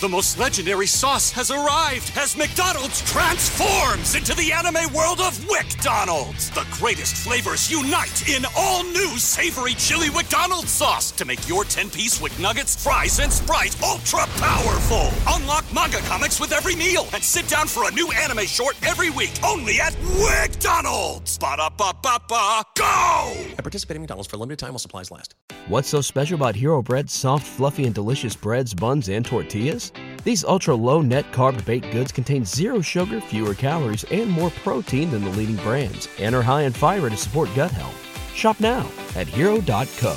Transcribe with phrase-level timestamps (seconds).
[0.00, 6.50] The most legendary sauce has arrived as McDonald's transforms into the anime world of WickDonald's.
[6.50, 12.20] The greatest flavors unite in all new savory chili McDonald's sauce to make your 10-piece
[12.20, 15.10] Wick Nuggets, fries, and Sprite ultra-powerful.
[15.28, 19.10] Unlock manga comics with every meal and sit down for a new anime short every
[19.10, 21.38] week only at WickDonald's.
[21.38, 23.32] Ba-da-ba-ba-ba, go!
[23.56, 25.36] At participating in McDonald's for a limited time while supplies last.
[25.68, 29.83] What's so special about Hero Bread's soft, fluffy, and delicious breads, buns, and tortillas?
[30.24, 35.10] These ultra low net carb baked goods contain zero sugar, fewer calories, and more protein
[35.10, 37.96] than the leading brands, and are high in fiber to support gut health.
[38.34, 40.16] Shop now at hero.co.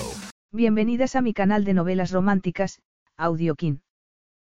[0.51, 2.79] Bienvenidas a mi canal de novelas románticas,
[3.17, 3.81] Audiokin.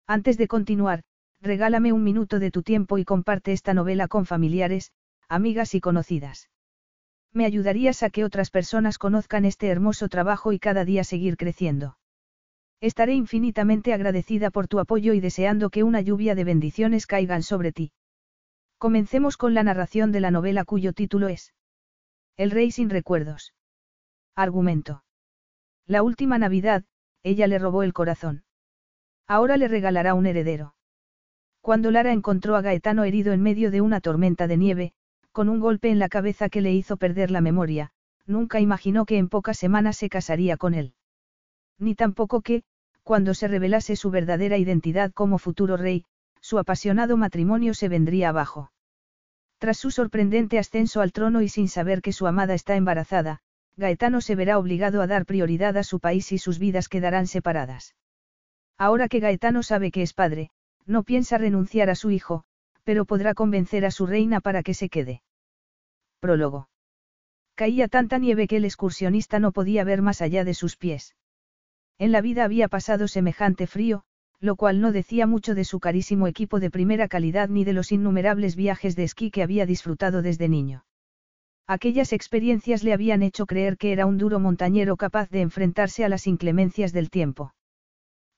[0.06, 1.02] Antes de continuar,
[1.40, 4.92] regálame un minuto de tu tiempo y comparte esta novela con familiares,
[5.28, 6.48] amigas y conocidas.
[7.32, 11.97] Me ayudarías a que otras personas conozcan este hermoso trabajo y cada día seguir creciendo.
[12.80, 17.72] Estaré infinitamente agradecida por tu apoyo y deseando que una lluvia de bendiciones caigan sobre
[17.72, 17.92] ti.
[18.78, 21.52] Comencemos con la narración de la novela cuyo título es
[22.36, 23.52] El Rey sin recuerdos.
[24.36, 25.02] Argumento.
[25.86, 26.84] La última Navidad,
[27.24, 28.44] ella le robó el corazón.
[29.26, 30.76] Ahora le regalará un heredero.
[31.60, 34.92] Cuando Lara encontró a Gaetano herido en medio de una tormenta de nieve,
[35.32, 37.90] con un golpe en la cabeza que le hizo perder la memoria,
[38.26, 40.94] nunca imaginó que en pocas semanas se casaría con él.
[41.78, 42.62] Ni tampoco que,
[43.02, 46.04] cuando se revelase su verdadera identidad como futuro rey,
[46.40, 48.72] su apasionado matrimonio se vendría abajo.
[49.58, 53.40] Tras su sorprendente ascenso al trono y sin saber que su amada está embarazada,
[53.76, 57.94] Gaetano se verá obligado a dar prioridad a su país y sus vidas quedarán separadas.
[58.76, 60.50] Ahora que Gaetano sabe que es padre,
[60.86, 62.44] no piensa renunciar a su hijo,
[62.84, 65.22] pero podrá convencer a su reina para que se quede.
[66.20, 66.68] Prólogo.
[67.54, 71.14] Caía tanta nieve que el excursionista no podía ver más allá de sus pies.
[71.98, 74.04] En la vida había pasado semejante frío,
[74.40, 77.90] lo cual no decía mucho de su carísimo equipo de primera calidad ni de los
[77.90, 80.84] innumerables viajes de esquí que había disfrutado desde niño.
[81.66, 86.08] Aquellas experiencias le habían hecho creer que era un duro montañero capaz de enfrentarse a
[86.08, 87.52] las inclemencias del tiempo.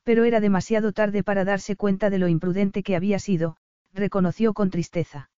[0.03, 3.57] Pero era demasiado tarde para darse cuenta de lo imprudente que había sido,
[3.93, 5.31] reconoció con tristeza.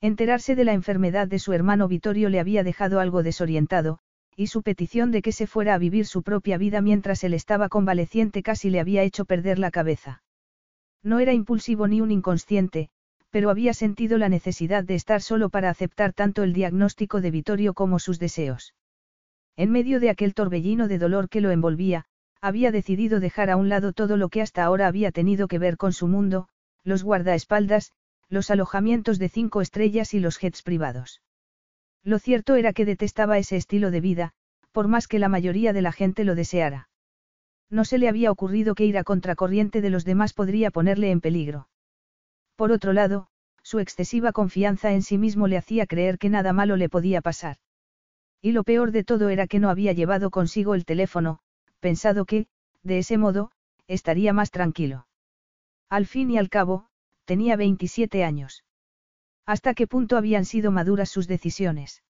[0.00, 3.98] Enterarse de la enfermedad de su hermano Vittorio le había dejado algo desorientado,
[4.40, 7.68] y su petición de que se fuera a vivir su propia vida mientras él estaba
[7.68, 10.22] convaleciente casi le había hecho perder la cabeza.
[11.02, 12.88] No era impulsivo ni un inconsciente,
[13.28, 17.74] pero había sentido la necesidad de estar solo para aceptar tanto el diagnóstico de Vittorio
[17.74, 18.74] como sus deseos.
[19.56, 22.06] En medio de aquel torbellino de dolor que lo envolvía,
[22.40, 25.76] había decidido dejar a un lado todo lo que hasta ahora había tenido que ver
[25.76, 26.48] con su mundo,
[26.82, 27.92] los guardaespaldas,
[28.30, 31.20] los alojamientos de cinco estrellas y los jets privados.
[32.02, 34.32] Lo cierto era que detestaba ese estilo de vida,
[34.72, 36.88] por más que la mayoría de la gente lo deseara.
[37.68, 41.20] No se le había ocurrido que ir a contracorriente de los demás podría ponerle en
[41.20, 41.68] peligro.
[42.56, 43.28] Por otro lado,
[43.62, 47.56] su excesiva confianza en sí mismo le hacía creer que nada malo le podía pasar.
[48.42, 51.40] Y lo peor de todo era que no había llevado consigo el teléfono,
[51.78, 52.46] pensado que,
[52.82, 53.52] de ese modo,
[53.86, 55.06] estaría más tranquilo.
[55.88, 56.86] Al fin y al cabo,
[57.24, 58.64] tenía 27 años.
[59.50, 62.04] ¿Hasta qué punto habían sido maduras sus decisiones?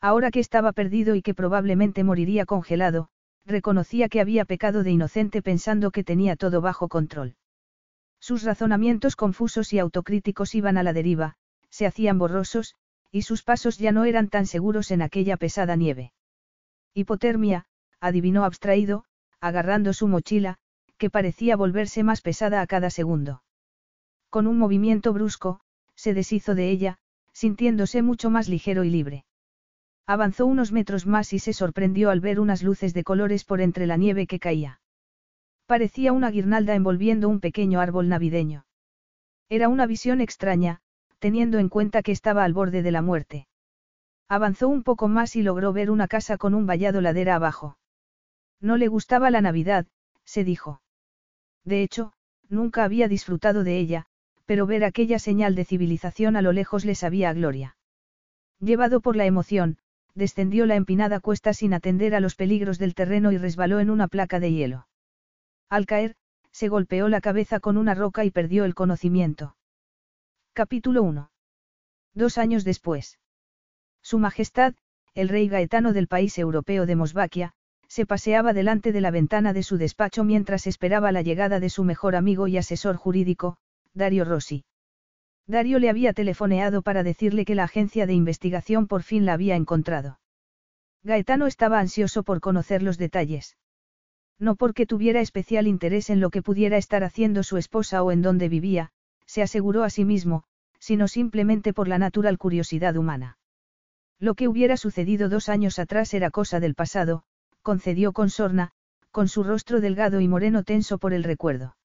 [0.00, 3.08] Ahora que estaba perdido y que probablemente moriría congelado,
[3.44, 7.36] reconocía que había pecado de inocente pensando que tenía todo bajo control.
[8.18, 11.36] Sus razonamientos confusos y autocríticos iban a la deriva,
[11.70, 12.74] se hacían borrosos,
[13.12, 16.14] y sus pasos ya no eran tan seguros en aquella pesada nieve.
[16.94, 17.66] Hipotermia,
[18.00, 19.04] adivinó abstraído,
[19.40, 20.56] agarrando su mochila,
[20.98, 23.44] que parecía volverse más pesada a cada segundo.
[24.30, 25.60] Con un movimiento brusco,
[25.96, 26.98] se deshizo de ella,
[27.32, 29.24] sintiéndose mucho más ligero y libre.
[30.06, 33.86] Avanzó unos metros más y se sorprendió al ver unas luces de colores por entre
[33.86, 34.80] la nieve que caía.
[35.66, 38.66] Parecía una guirnalda envolviendo un pequeño árbol navideño.
[39.48, 40.80] Era una visión extraña,
[41.18, 43.48] teniendo en cuenta que estaba al borde de la muerte.
[44.28, 47.78] Avanzó un poco más y logró ver una casa con un vallado ladera abajo.
[48.60, 49.86] No le gustaba la Navidad,
[50.24, 50.82] se dijo.
[51.64, 52.12] De hecho,
[52.48, 54.06] nunca había disfrutado de ella,
[54.46, 57.76] pero ver aquella señal de civilización a lo lejos le sabía a gloria.
[58.60, 59.78] Llevado por la emoción,
[60.14, 64.08] descendió la empinada cuesta sin atender a los peligros del terreno y resbaló en una
[64.08, 64.88] placa de hielo.
[65.68, 66.16] Al caer,
[66.52, 69.56] se golpeó la cabeza con una roca y perdió el conocimiento.
[70.54, 71.30] Capítulo 1.
[72.14, 73.18] Dos años después.
[74.00, 74.74] Su Majestad,
[75.14, 77.52] el rey Gaetano del país europeo de Mosvaquia,
[77.88, 81.84] se paseaba delante de la ventana de su despacho mientras esperaba la llegada de su
[81.84, 83.58] mejor amigo y asesor jurídico,
[83.96, 84.66] Dario Rossi.
[85.46, 89.56] Dario le había telefoneado para decirle que la agencia de investigación por fin la había
[89.56, 90.20] encontrado.
[91.02, 93.56] Gaetano estaba ansioso por conocer los detalles.
[94.38, 98.20] No porque tuviera especial interés en lo que pudiera estar haciendo su esposa o en
[98.20, 98.90] dónde vivía,
[99.24, 100.44] se aseguró a sí mismo,
[100.78, 103.38] sino simplemente por la natural curiosidad humana.
[104.18, 107.22] Lo que hubiera sucedido dos años atrás era cosa del pasado,
[107.62, 108.72] concedió con sorna,
[109.10, 111.76] con su rostro delgado y moreno tenso por el recuerdo.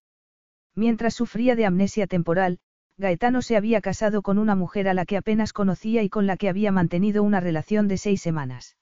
[0.76, 2.60] Mientras sufría de amnesia temporal,
[2.98, 6.38] Gaetano se había casado con una mujer a la que apenas conocía y con la
[6.38, 8.78] que había mantenido una relación de seis semanas.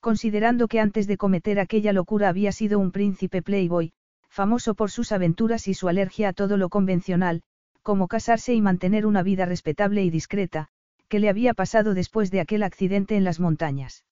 [0.00, 3.92] Considerando que antes de cometer aquella locura había sido un príncipe playboy,
[4.28, 7.42] famoso por sus aventuras y su alergia a todo lo convencional,
[7.82, 10.68] como casarse y mantener una vida respetable y discreta,
[11.08, 14.04] que le había pasado después de aquel accidente en las montañas.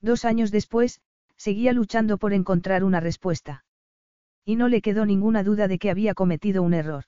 [0.00, 1.00] Dos años después,
[1.36, 3.64] seguía luchando por encontrar una respuesta.
[4.44, 7.04] Y no le quedó ninguna duda de que había cometido un error.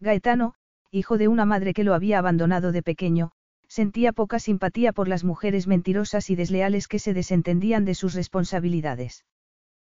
[0.00, 0.54] Gaetano,
[0.90, 3.32] hijo de una madre que lo había abandonado de pequeño,
[3.68, 9.24] sentía poca simpatía por las mujeres mentirosas y desleales que se desentendían de sus responsabilidades.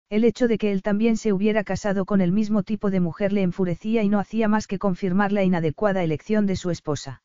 [0.08, 3.32] El hecho de que él también se hubiera casado con el mismo tipo de mujer
[3.32, 7.22] le enfurecía y no hacía más que confirmar la inadecuada elección de su esposa.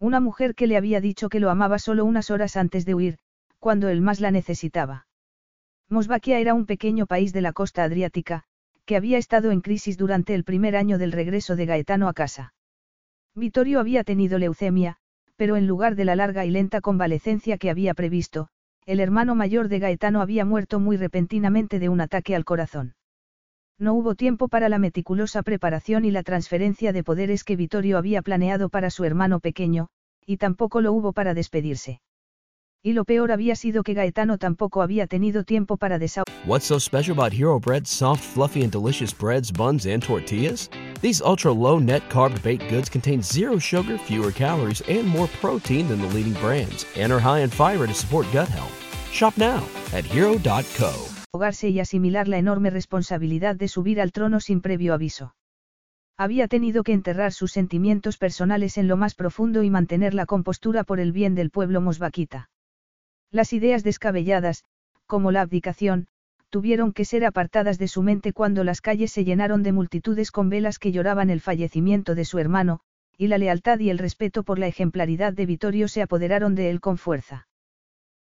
[0.00, 3.18] Una mujer que le había dicho que lo amaba solo unas horas antes de huir,
[3.60, 5.06] cuando él más la necesitaba.
[5.92, 8.44] Mosvaquia era un pequeño país de la costa adriática,
[8.86, 12.54] que había estado en crisis durante el primer año del regreso de Gaetano a casa.
[13.34, 14.96] Vittorio había tenido leucemia,
[15.36, 18.48] pero en lugar de la larga y lenta convalecencia que había previsto,
[18.86, 22.94] el hermano mayor de Gaetano había muerto muy repentinamente de un ataque al corazón.
[23.78, 28.22] No hubo tiempo para la meticulosa preparación y la transferencia de poderes que Vittorio había
[28.22, 29.88] planeado para su hermano pequeño,
[30.24, 32.00] y tampoco lo hubo para despedirse.
[32.84, 36.34] Y lo peor había sido que Gaetano tampoco había tenido tiempo para desahogar.
[36.44, 40.68] What's so special about Hero Bread's soft, fluffy, and delicious breads, buns, and tortillas?
[41.00, 45.86] These ultra low net carb baked goods contain zero sugar, fewer calories, and more protein
[45.86, 48.74] than the leading brands, and are high in fiber to support gut health.
[49.12, 49.62] Shop now
[49.92, 50.90] at hero.co.
[51.62, 55.36] y asimilar la enorme responsabilidad de subir al trono sin previo aviso.
[56.18, 60.82] Había tenido que enterrar sus sentimientos personales en lo más profundo y mantener la compostura
[60.82, 62.48] por el bien del pueblo mosvaquita.
[63.32, 64.62] Las ideas descabelladas,
[65.06, 66.06] como la abdicación,
[66.50, 70.50] tuvieron que ser apartadas de su mente cuando las calles se llenaron de multitudes con
[70.50, 72.80] velas que lloraban el fallecimiento de su hermano,
[73.16, 76.80] y la lealtad y el respeto por la ejemplaridad de Vittorio se apoderaron de él
[76.80, 77.48] con fuerza.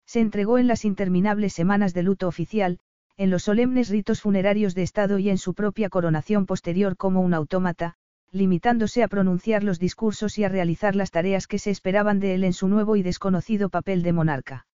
[0.07, 2.79] Se entregó en las interminables semanas de luto oficial,
[3.17, 7.35] en los solemnes ritos funerarios de Estado y en su propia coronación posterior como un
[7.35, 7.95] autómata,
[8.31, 12.45] limitándose a pronunciar los discursos y a realizar las tareas que se esperaban de él
[12.45, 14.67] en su nuevo y desconocido papel de monarca.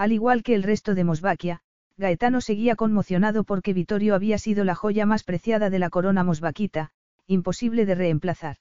[0.00, 1.60] Al igual que el resto de Mosvaquia,
[1.98, 6.92] Gaetano seguía conmocionado porque Vittorio había sido la joya más preciada de la corona mosvaquita,
[7.26, 8.56] imposible de reemplazar.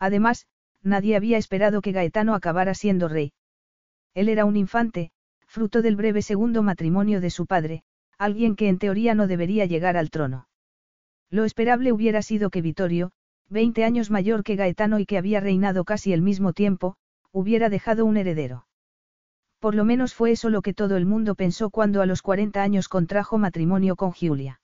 [0.00, 0.48] Además,
[0.82, 3.34] nadie había esperado que Gaetano acabara siendo rey.
[4.14, 5.12] Él era un infante,
[5.46, 7.84] fruto del breve segundo matrimonio de su padre,
[8.18, 10.48] alguien que en teoría no debería llegar al trono.
[11.30, 13.12] Lo esperable hubiera sido que Vittorio,
[13.48, 16.96] 20 años mayor que Gaetano y que había reinado casi el mismo tiempo,
[17.30, 18.66] hubiera dejado un heredero.
[19.58, 22.62] Por lo menos fue eso lo que todo el mundo pensó cuando a los 40
[22.62, 24.60] años contrajo matrimonio con Giulia.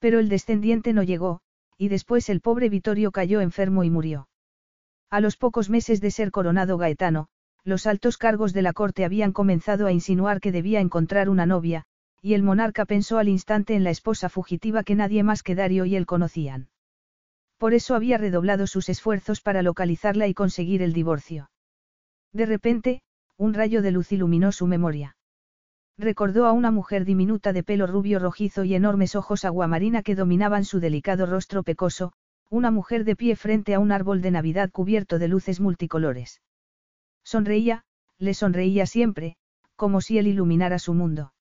[0.00, 1.40] Pero el descendiente no llegó,
[1.78, 4.28] y después el pobre Vittorio cayó enfermo y murió.
[5.10, 7.28] A los pocos meses de ser coronado Gaetano,
[7.64, 11.84] los altos cargos de la corte habían comenzado a insinuar que debía encontrar una novia,
[12.22, 15.84] y el monarca pensó al instante en la esposa fugitiva que nadie más que Dario
[15.84, 16.68] y él conocían.
[17.58, 21.50] Por eso había redoblado sus esfuerzos para localizarla y conseguir el divorcio.
[22.32, 23.02] De repente,
[23.40, 25.16] un rayo de luz iluminó su memoria.
[25.96, 30.66] Recordó a una mujer diminuta de pelo rubio rojizo y enormes ojos aguamarina que dominaban
[30.66, 32.12] su delicado rostro pecoso,
[32.50, 36.42] una mujer de pie frente a un árbol de Navidad cubierto de luces multicolores.
[37.24, 37.84] Sonreía,
[38.18, 39.36] le sonreía siempre,
[39.74, 41.32] como si él iluminara su mundo.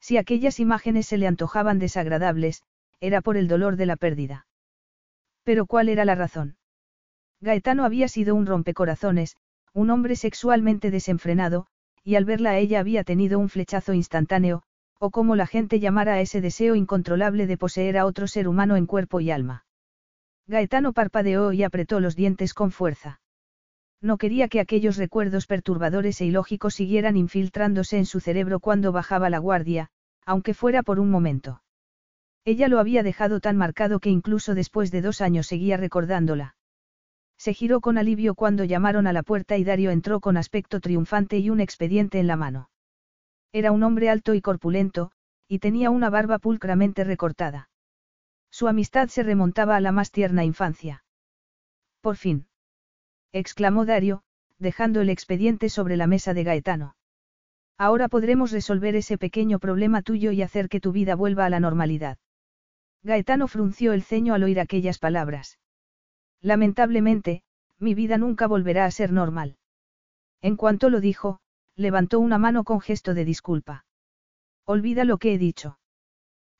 [0.00, 2.62] Si aquellas imágenes se le antojaban desagradables,
[3.00, 4.46] era por el dolor de la pérdida.
[5.42, 6.58] Pero ¿cuál era la razón?
[7.40, 9.38] Gaetano había sido un rompecorazones,
[9.74, 11.66] un hombre sexualmente desenfrenado,
[12.04, 14.62] y al verla a ella había tenido un flechazo instantáneo,
[15.00, 18.76] o como la gente llamara a ese deseo incontrolable de poseer a otro ser humano
[18.76, 19.66] en cuerpo y alma.
[20.46, 23.20] Gaetano parpadeó y apretó los dientes con fuerza.
[24.00, 29.30] No quería que aquellos recuerdos perturbadores e ilógicos siguieran infiltrándose en su cerebro cuando bajaba
[29.30, 29.88] la guardia,
[30.24, 31.62] aunque fuera por un momento.
[32.44, 36.56] Ella lo había dejado tan marcado que incluso después de dos años seguía recordándola.
[37.44, 41.36] Se giró con alivio cuando llamaron a la puerta y Dario entró con aspecto triunfante
[41.36, 42.70] y un expediente en la mano.
[43.52, 45.10] Era un hombre alto y corpulento,
[45.46, 47.68] y tenía una barba pulcramente recortada.
[48.50, 51.04] Su amistad se remontaba a la más tierna infancia.
[52.00, 52.46] Por fin.
[53.30, 54.22] exclamó Dario,
[54.58, 56.96] dejando el expediente sobre la mesa de Gaetano.
[57.76, 61.60] Ahora podremos resolver ese pequeño problema tuyo y hacer que tu vida vuelva a la
[61.60, 62.16] normalidad.
[63.02, 65.58] Gaetano frunció el ceño al oír aquellas palabras.
[66.44, 67.42] Lamentablemente,
[67.78, 69.56] mi vida nunca volverá a ser normal.
[70.42, 71.38] En cuanto lo dijo,
[71.74, 73.86] levantó una mano con gesto de disculpa.
[74.66, 75.78] Olvida lo que he dicho.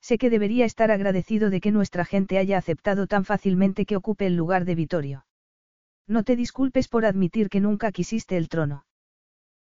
[0.00, 4.24] Sé que debería estar agradecido de que nuestra gente haya aceptado tan fácilmente que ocupe
[4.24, 5.26] el lugar de Vitorio.
[6.06, 8.86] No te disculpes por admitir que nunca quisiste el trono.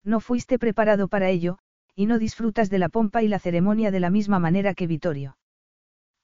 [0.05, 1.59] No fuiste preparado para ello,
[1.95, 5.39] y no disfrutas de la pompa y la ceremonia de la misma manera que Vitorio.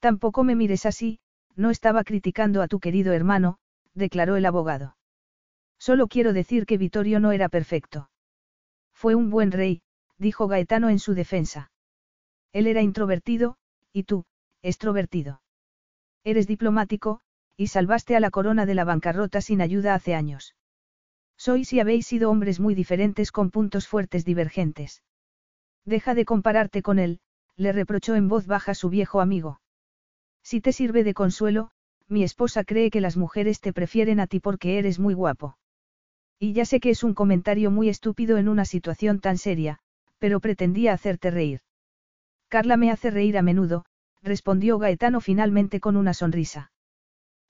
[0.01, 1.19] Tampoco me mires así,
[1.55, 3.59] no estaba criticando a tu querido hermano,
[3.97, 4.97] declaró el abogado.
[5.79, 8.11] Solo quiero decir que Vitorio no era perfecto.
[8.93, 9.83] Fue un buen rey,
[10.19, 11.71] dijo Gaetano en su defensa.
[12.53, 13.57] Él era introvertido,
[13.93, 14.25] y tú,
[14.63, 15.43] extrovertido.
[16.25, 17.21] Eres diplomático,
[17.57, 20.55] y salvaste a la corona de la bancarrota sin ayuda hace años.
[21.37, 25.03] Sois y habéis sido hombres muy diferentes con puntos fuertes divergentes.
[25.85, 27.21] Deja de compararte con él,
[27.57, 29.61] le reprochó en voz baja su viejo amigo.
[30.43, 31.71] Si te sirve de consuelo,
[32.09, 35.59] mi esposa cree que las mujeres te prefieren a ti porque eres muy guapo.
[36.39, 39.79] Y ya sé que es un comentario muy estúpido en una situación tan seria,
[40.19, 41.61] pero pretendía hacerte reír.
[42.49, 43.85] Carla me hace reír a menudo,
[44.23, 46.71] respondió Gaetano finalmente con una sonrisa.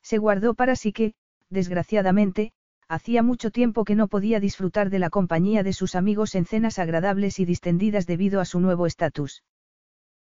[0.02, 1.14] Se guardó para sí que,
[1.50, 2.52] desgraciadamente,
[2.88, 6.78] hacía mucho tiempo que no podía disfrutar de la compañía de sus amigos en cenas
[6.78, 9.42] agradables y distendidas debido a su nuevo estatus.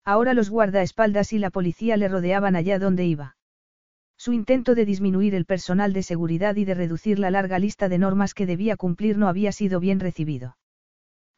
[0.03, 3.34] Ahora los guardaespaldas y la policía le rodeaban allá donde iba.
[4.25, 7.99] Su intento de disminuir el personal de seguridad y de reducir la larga lista de
[7.99, 10.57] normas que debía cumplir no había sido bien recibido.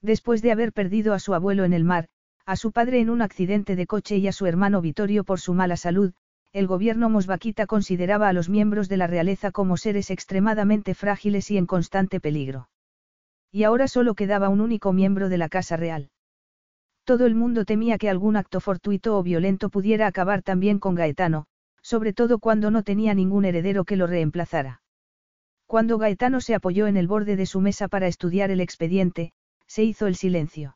[0.01, 2.07] Después de haber perdido a su abuelo en el mar,
[2.45, 5.53] a su padre en un accidente de coche y a su hermano Vittorio por su
[5.53, 6.13] mala salud,
[6.53, 11.57] el gobierno mosvaquita consideraba a los miembros de la realeza como seres extremadamente frágiles y
[11.57, 12.69] en constante peligro.
[13.51, 16.09] Y ahora solo quedaba un único miembro de la Casa Real.
[17.03, 21.47] Todo el mundo temía que algún acto fortuito o violento pudiera acabar también con Gaetano,
[21.87, 24.81] sobre todo cuando no tenía ningún heredero que lo reemplazara.
[25.67, 29.31] Cuando Gaetano se apoyó en el borde de su mesa para estudiar el expediente,
[29.67, 30.75] se hizo el silencio.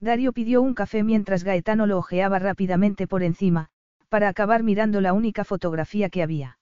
[0.00, 3.70] Dario pidió un café mientras Gaetano lo ojeaba rápidamente por encima,
[4.10, 6.58] para acabar mirando la única fotografía que había.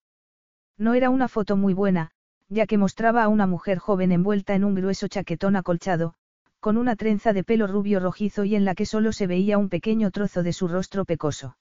[0.79, 2.13] No era una foto muy buena,
[2.49, 6.15] ya que mostraba a una mujer joven envuelta en un grueso chaquetón acolchado,
[6.61, 9.71] con una trenza de pelo rubio rojizo y en la que solo se veía un
[9.71, 11.57] pequeño trozo de su rostro pecoso.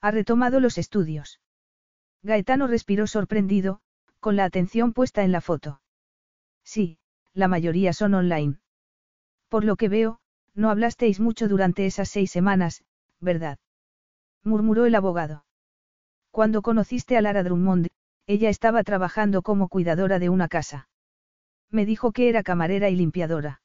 [0.00, 1.40] Ha retomado los estudios.
[2.22, 3.80] Gaetano respiró sorprendido,
[4.20, 5.80] con la atención puesta en la foto.
[6.64, 6.98] Sí,
[7.34, 8.58] la mayoría son online.
[9.48, 10.20] Por lo que veo,
[10.54, 12.84] no hablasteis mucho durante esas seis semanas,
[13.20, 13.58] ¿verdad?
[14.44, 15.44] murmuró el abogado.
[16.30, 17.88] Cuando conociste a Lara Drummond,
[18.26, 20.88] ella estaba trabajando como cuidadora de una casa.
[21.70, 23.62] Me dijo que era camarera y limpiadora.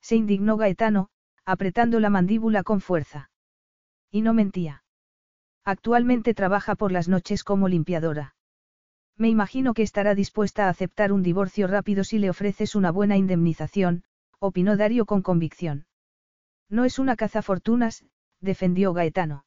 [0.00, 1.08] Se indignó Gaetano,
[1.44, 3.30] apretando la mandíbula con fuerza.
[4.10, 4.84] Y no mentía.
[5.66, 8.36] Actualmente trabaja por las noches como limpiadora.
[9.16, 13.16] Me imagino que estará dispuesta a aceptar un divorcio rápido si le ofreces una buena
[13.16, 14.04] indemnización,
[14.38, 15.86] opinó Dario con convicción.
[16.70, 18.04] No es una cazafortunas,
[18.40, 19.44] defendió Gaetano.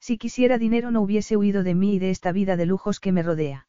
[0.00, 3.12] Si quisiera dinero no hubiese huido de mí y de esta vida de lujos que
[3.12, 3.68] me rodea.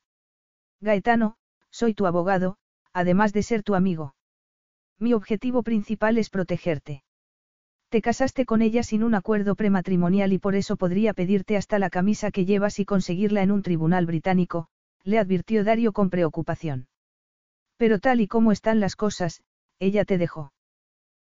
[0.81, 1.38] Gaetano,
[1.69, 2.57] soy tu abogado,
[2.93, 4.15] además de ser tu amigo.
[4.97, 7.03] Mi objetivo principal es protegerte.
[7.89, 11.89] Te casaste con ella sin un acuerdo prematrimonial y por eso podría pedirte hasta la
[11.89, 14.67] camisa que llevas y conseguirla en un tribunal británico,
[15.03, 16.88] le advirtió Dario con preocupación.
[17.77, 19.41] Pero tal y como están las cosas,
[19.79, 20.53] ella te dejó.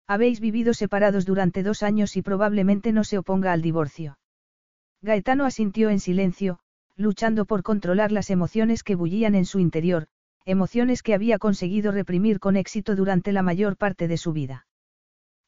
[0.07, 4.19] Habéis vivido separados durante dos años y probablemente no se oponga al divorcio.
[5.01, 6.61] Gaetano asintió en silencio,
[6.97, 10.07] luchando por controlar las emociones que bullían en su interior,
[10.45, 14.67] emociones que había conseguido reprimir con éxito durante la mayor parte de su vida.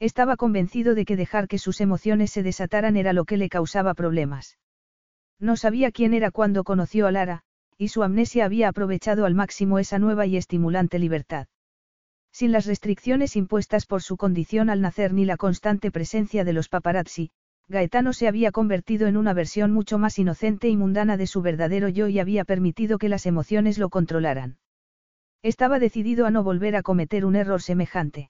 [0.05, 3.95] Estaba convencido de que dejar que sus emociones se desataran era lo que le causaba
[3.95, 4.59] problemas.
[5.41, 7.41] No sabía quién era cuando conoció a Lara,
[7.79, 11.47] y su amnesia había aprovechado al máximo esa nueva y estimulante libertad.
[12.33, 16.69] Sin las restricciones impuestas por su condición al nacer ni la constante presencia de los
[16.69, 17.31] paparazzi,
[17.69, 21.89] Gaetano se había convertido en una versión mucho más inocente y mundana de su verdadero
[21.89, 24.59] yo y había permitido que las emociones lo controlaran.
[25.43, 28.29] Estaba decidido a no volver a cometer un error semejante.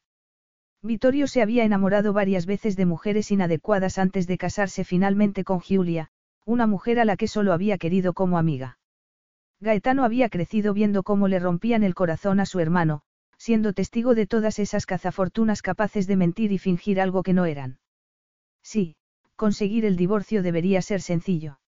[0.84, 6.10] Vittorio se había enamorado varias veces de mujeres inadecuadas antes de casarse finalmente con Giulia,
[6.44, 8.78] una mujer a la que solo había querido como amiga.
[9.60, 13.00] Gaetano había crecido viendo cómo le rompían el corazón a su hermano,
[13.38, 17.78] siendo testigo de todas esas cazafortunas capaces de mentir y fingir algo que no eran.
[18.62, 18.96] Sí,
[19.36, 21.60] conseguir el divorcio debería ser sencillo.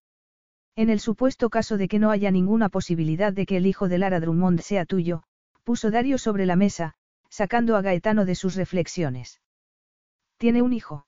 [0.75, 3.97] En el supuesto caso de que no haya ninguna posibilidad de que el hijo de
[3.97, 5.23] Lara Drummond sea tuyo,
[5.63, 6.93] puso Dario sobre la mesa,
[7.29, 9.41] sacando a Gaetano de sus reflexiones.
[10.37, 11.07] ¿Tiene un hijo?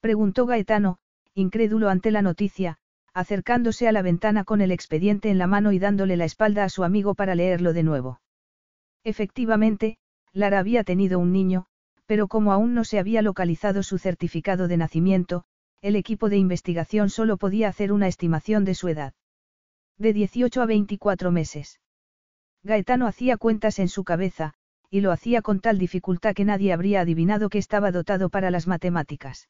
[0.00, 0.98] Preguntó Gaetano,
[1.34, 2.78] incrédulo ante la noticia,
[3.14, 6.68] acercándose a la ventana con el expediente en la mano y dándole la espalda a
[6.68, 8.20] su amigo para leerlo de nuevo.
[9.04, 9.98] Efectivamente,
[10.32, 11.66] Lara había tenido un niño,
[12.06, 15.44] pero como aún no se había localizado su certificado de nacimiento,
[15.80, 19.14] el equipo de investigación solo podía hacer una estimación de su edad.
[19.96, 21.80] De 18 a 24 meses.
[22.62, 24.54] Gaetano hacía cuentas en su cabeza,
[24.94, 28.68] y lo hacía con tal dificultad que nadie habría adivinado que estaba dotado para las
[28.68, 29.48] matemáticas.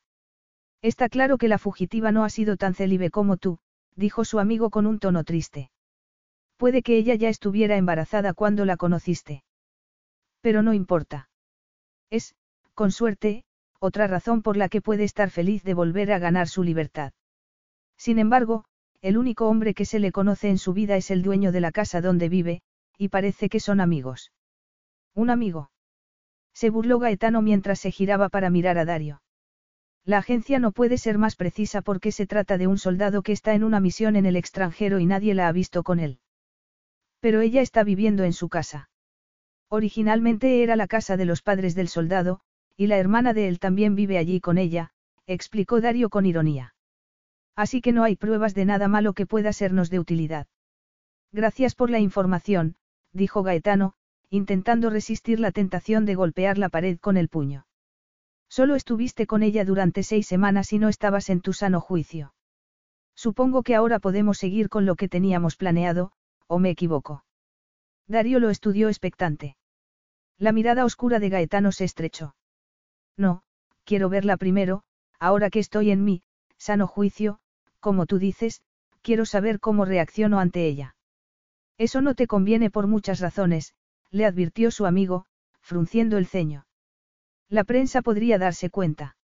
[0.81, 3.59] Está claro que la fugitiva no ha sido tan célibe como tú,
[3.95, 5.71] dijo su amigo con un tono triste.
[6.57, 9.45] Puede que ella ya estuviera embarazada cuando la conociste.
[10.41, 11.29] Pero no importa.
[12.09, 12.35] Es,
[12.73, 13.45] con suerte,
[13.79, 17.13] otra razón por la que puede estar feliz de volver a ganar su libertad.
[17.99, 18.65] Sin embargo,
[19.03, 21.71] el único hombre que se le conoce en su vida es el dueño de la
[21.71, 22.63] casa donde vive,
[22.97, 24.31] y parece que son amigos.
[25.15, 25.71] ¿Un amigo?
[26.53, 29.23] Se burló Gaetano mientras se giraba para mirar a Dario.
[30.05, 33.55] La agencia no puede ser más precisa porque se trata de un soldado que está
[33.55, 36.19] en una misión en el extranjero y nadie la ha visto con él.
[37.21, 38.91] Pero ella está viviendo en su casa.
[39.69, 42.41] Originalmente era la casa de los padres del soldado,
[42.77, 44.91] y la hermana de él también vive allí con ella,
[45.27, 46.75] explicó Dario con ironía.
[47.57, 50.49] Así que no hay pruebas de nada malo que pueda sernos de utilidad.
[51.33, 52.77] Gracias por la información,
[53.13, 53.95] dijo Gaetano,
[54.35, 57.67] intentando resistir la tentación de golpear la pared con el puño.
[58.49, 62.35] Solo estuviste con ella durante seis semanas y no estabas en tu sano juicio.
[63.15, 66.11] Supongo que ahora podemos seguir con lo que teníamos planeado,
[66.49, 67.25] o me equivoco.
[68.09, 69.57] Darío lo estudió expectante.
[70.37, 72.35] La mirada oscura de Gaetano se estrechó.
[73.17, 73.43] No,
[73.85, 74.83] quiero verla primero,
[75.21, 76.23] ahora que estoy en mí,
[76.59, 77.39] sano juicio,
[77.79, 78.63] como tú dices,
[79.01, 80.97] quiero saber cómo reacciono ante ella.
[81.79, 83.75] Eso no te conviene por muchas razones,
[84.15, 85.27] le advirtió su amigo,
[85.61, 86.67] frunciendo el ceño.
[87.49, 89.17] La prensa podría darse cuenta.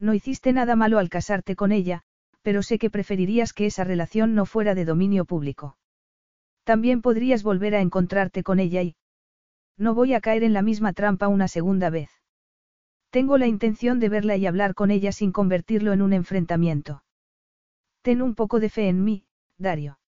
[0.00, 2.00] No hiciste nada malo al casarte con ella,
[2.40, 5.76] pero sé que preferirías que esa relación no fuera de dominio público.
[6.64, 8.96] También podrías volver a encontrarte con ella y...
[9.76, 12.08] No voy a caer en la misma trampa una segunda vez.
[13.10, 17.02] Tengo la intención de verla y hablar con ella sin convertirlo en un enfrentamiento.
[18.00, 19.26] Ten un poco de fe en mí,
[19.58, 19.98] Dario.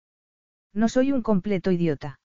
[0.72, 2.20] No soy un completo idiota.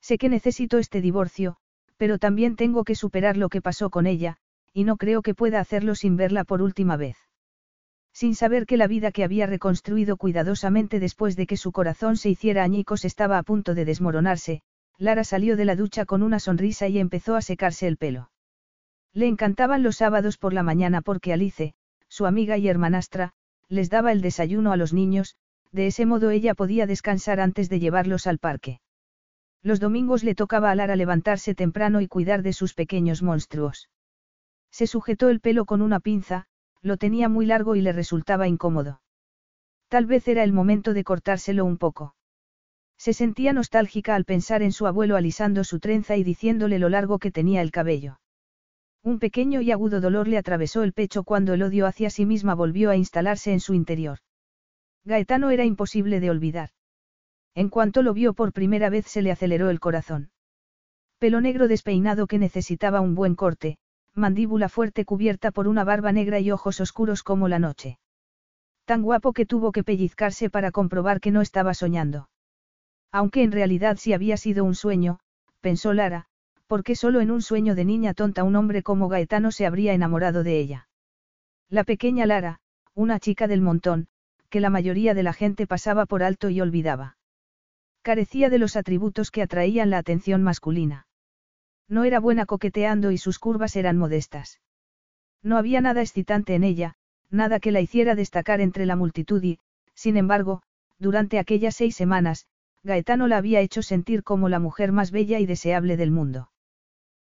[0.00, 1.56] Sé que necesito este divorcio,
[1.96, 4.36] pero también tengo que superar lo que pasó con ella,
[4.72, 7.16] y no creo que pueda hacerlo sin verla por última vez.
[8.12, 12.30] Sin saber que la vida que había reconstruido cuidadosamente después de que su corazón se
[12.30, 14.62] hiciera añicos estaba a punto de desmoronarse,
[14.98, 18.30] Lara salió de la ducha con una sonrisa y empezó a secarse el pelo.
[19.12, 21.74] Le encantaban los sábados por la mañana porque Alice,
[22.08, 23.34] su amiga y hermanastra,
[23.68, 25.36] les daba el desayuno a los niños,
[25.72, 28.80] de ese modo ella podía descansar antes de llevarlos al parque.
[29.62, 33.88] Los domingos le tocaba a Lara levantarse temprano y cuidar de sus pequeños monstruos.
[34.70, 36.46] Se sujetó el pelo con una pinza,
[36.82, 39.00] lo tenía muy largo y le resultaba incómodo.
[39.88, 42.14] Tal vez era el momento de cortárselo un poco.
[42.98, 47.18] Se sentía nostálgica al pensar en su abuelo alisando su trenza y diciéndole lo largo
[47.18, 48.20] que tenía el cabello.
[49.02, 52.54] Un pequeño y agudo dolor le atravesó el pecho cuando el odio hacia sí misma
[52.54, 54.18] volvió a instalarse en su interior.
[55.04, 56.70] Gaetano era imposible de olvidar.
[57.58, 60.30] En cuanto lo vio por primera vez se le aceleró el corazón.
[61.18, 63.78] Pelo negro despeinado que necesitaba un buen corte,
[64.14, 67.98] mandíbula fuerte cubierta por una barba negra y ojos oscuros como la noche.
[68.84, 72.28] Tan guapo que tuvo que pellizcarse para comprobar que no estaba soñando.
[73.10, 75.18] Aunque en realidad sí había sido un sueño,
[75.60, 76.26] pensó Lara,
[76.68, 80.44] porque solo en un sueño de niña tonta un hombre como Gaetano se habría enamorado
[80.44, 80.88] de ella.
[81.68, 82.60] La pequeña Lara,
[82.94, 84.06] una chica del montón,
[84.48, 87.17] que la mayoría de la gente pasaba por alto y olvidaba.
[88.08, 91.06] Carecía de los atributos que atraían la atención masculina.
[91.90, 94.62] No era buena coqueteando y sus curvas eran modestas.
[95.42, 96.94] No había nada excitante en ella,
[97.28, 99.58] nada que la hiciera destacar entre la multitud y,
[99.92, 100.62] sin embargo,
[100.98, 102.46] durante aquellas seis semanas,
[102.82, 106.50] Gaetano la había hecho sentir como la mujer más bella y deseable del mundo.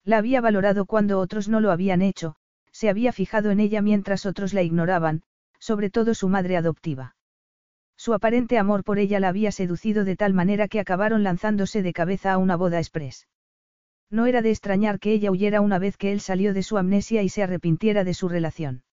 [0.06, 2.38] La había valorado cuando otros no lo habían hecho,
[2.72, 5.24] se había fijado en ella mientras otros la ignoraban,
[5.60, 7.18] sobre todo su madre adoptiva.
[8.00, 11.92] Su aparente amor por ella la había seducido de tal manera que acabaron lanzándose de
[11.92, 13.28] cabeza a una boda express.
[14.10, 17.24] No era de extrañar que ella huyera una vez que él salió de su amnesia
[17.24, 18.84] y se arrepintiera de su relación.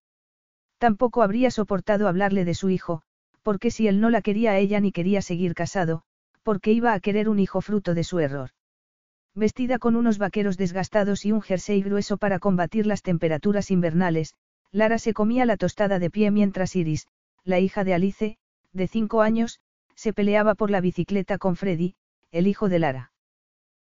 [0.78, 3.02] Tampoco habría soportado hablarle de su hijo,
[3.44, 6.02] porque si él no la quería a ella ni quería seguir casado,
[6.42, 8.50] porque iba a querer un hijo fruto de su error.
[9.36, 14.34] Vestida con unos vaqueros desgastados y un jersey grueso para combatir las temperaturas invernales,
[14.72, 17.06] Lara se comía la tostada de pie mientras Iris,
[17.44, 18.38] la hija de Alice,
[18.76, 19.60] de cinco años,
[19.94, 21.94] se peleaba por la bicicleta con Freddy,
[22.30, 23.12] el hijo de Lara.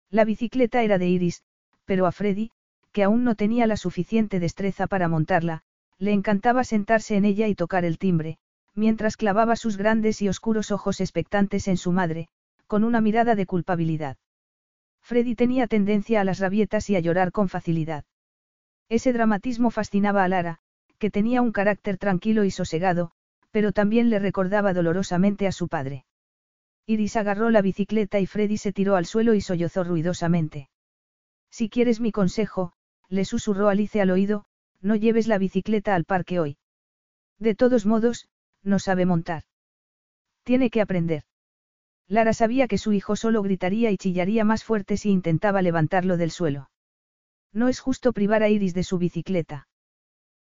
[0.10, 1.44] La bicicleta era de Iris,
[1.86, 2.52] pero a Freddy,
[2.92, 5.64] que aún no tenía la suficiente destreza para montarla,
[5.98, 8.38] le encantaba sentarse en ella y tocar el timbre,
[8.76, 12.28] mientras clavaba sus grandes y oscuros ojos expectantes en su madre,
[12.68, 14.18] con una mirada de culpabilidad.
[15.02, 18.06] Freddy tenía tendencia a las rabietas y a llorar con facilidad.
[18.90, 20.60] Ese dramatismo fascinaba a Lara,
[21.00, 23.12] que tenía un carácter tranquilo y sosegado,
[23.54, 26.06] pero también le recordaba dolorosamente a su padre.
[26.88, 30.70] Iris agarró la bicicleta y Freddy se tiró al suelo y sollozó ruidosamente.
[31.52, 32.74] Si quieres mi consejo,
[33.10, 34.46] le susurró Alice al oído,
[34.82, 36.58] no lleves la bicicleta al parque hoy.
[37.38, 38.28] De todos modos,
[38.64, 39.44] no sabe montar.
[40.44, 41.24] Tiene que aprender.
[42.08, 46.32] Lara sabía que su hijo solo gritaría y chillaría más fuerte si intentaba levantarlo del
[46.32, 46.72] suelo.
[47.54, 49.68] No es justo privar a Iris de su bicicleta.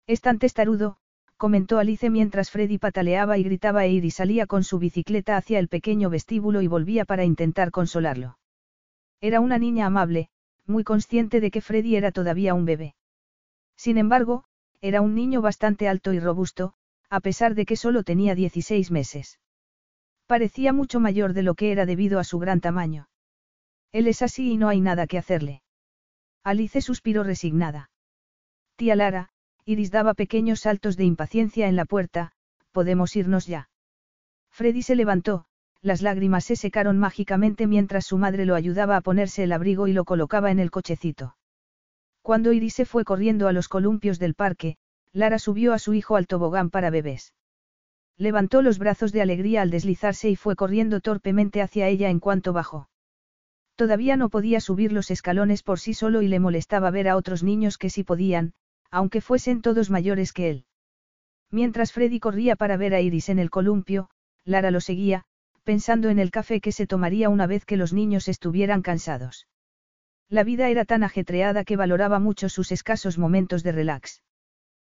[0.07, 1.00] Es tan testarudo,
[1.41, 5.69] comentó Alice mientras Freddy pataleaba y gritaba e Iris salía con su bicicleta hacia el
[5.69, 8.37] pequeño vestíbulo y volvía para intentar consolarlo.
[9.21, 10.29] Era una niña amable,
[10.67, 12.93] muy consciente de que Freddy era todavía un bebé.
[13.75, 14.43] Sin embargo,
[14.81, 16.75] era un niño bastante alto y robusto,
[17.09, 19.39] a pesar de que solo tenía 16 meses.
[20.27, 23.09] Parecía mucho mayor de lo que era debido a su gran tamaño.
[23.91, 25.63] Él es así y no hay nada que hacerle.
[26.43, 27.89] Alice suspiró resignada.
[28.75, 29.31] Tía Lara,
[29.71, 32.33] Iris daba pequeños saltos de impaciencia en la puerta,
[32.73, 33.69] podemos irnos ya.
[34.49, 35.45] Freddy se levantó,
[35.81, 39.93] las lágrimas se secaron mágicamente mientras su madre lo ayudaba a ponerse el abrigo y
[39.93, 41.37] lo colocaba en el cochecito.
[42.21, 44.75] Cuando Iris se fue corriendo a los columpios del parque,
[45.13, 47.33] Lara subió a su hijo al tobogán para bebés.
[48.17, 52.51] Levantó los brazos de alegría al deslizarse y fue corriendo torpemente hacia ella en cuanto
[52.51, 52.89] bajó.
[53.75, 57.41] Todavía no podía subir los escalones por sí solo y le molestaba ver a otros
[57.41, 58.53] niños que sí podían,
[58.91, 60.65] aunque fuesen todos mayores que él.
[61.49, 64.09] Mientras Freddy corría para ver a Iris en el columpio,
[64.45, 65.23] Lara lo seguía,
[65.63, 69.47] pensando en el café que se tomaría una vez que los niños estuvieran cansados.
[70.29, 74.21] La vida era tan ajetreada que valoraba mucho sus escasos momentos de relax.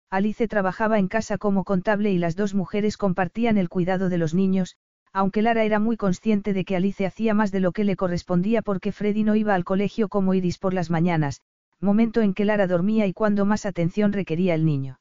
[0.08, 4.34] Alice trabajaba en casa como contable y las dos mujeres compartían el cuidado de los
[4.34, 4.76] niños,
[5.12, 8.62] aunque Lara era muy consciente de que Alice hacía más de lo que le correspondía
[8.62, 11.40] porque Freddy no iba al colegio como Iris por las mañanas,
[11.80, 15.00] momento en que Lara dormía y cuando más atención requería el niño.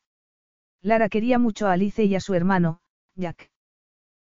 [0.81, 2.81] Lara quería mucho a Alice y a su hermano,
[3.15, 3.49] Jack.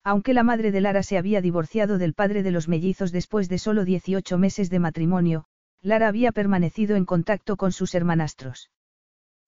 [0.04, 3.58] Aunque la madre de Lara se había divorciado del padre de los mellizos después de
[3.58, 5.46] solo 18 meses de matrimonio,
[5.82, 8.70] Lara había permanecido en contacto con sus hermanastros.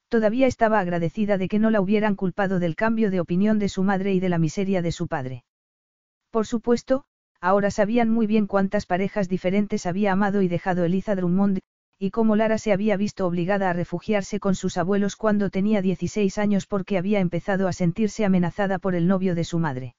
[0.08, 3.84] Todavía estaba agradecida de que no la hubieran culpado del cambio de opinión de su
[3.84, 5.44] madre y de la miseria de su padre.
[6.30, 7.04] Por supuesto,
[7.40, 11.60] ahora sabían muy bien cuántas parejas diferentes había amado y dejado Eliza Drummond,
[11.98, 16.38] y cómo Lara se había visto obligada a refugiarse con sus abuelos cuando tenía 16
[16.38, 19.96] años porque había empezado a sentirse amenazada por el novio de su madre.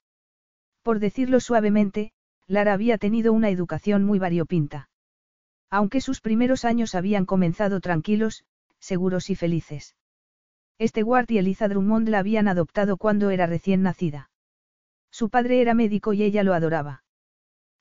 [0.81, 2.13] Por decirlo suavemente,
[2.47, 4.89] Lara había tenido una educación muy variopinta.
[5.69, 8.43] Aunque sus primeros años habían comenzado tranquilos,
[8.79, 9.95] seguros y felices.
[10.79, 14.31] Este y Eliza Drummond la habían adoptado cuando era recién nacida.
[15.11, 17.03] Su padre era médico y ella lo adoraba.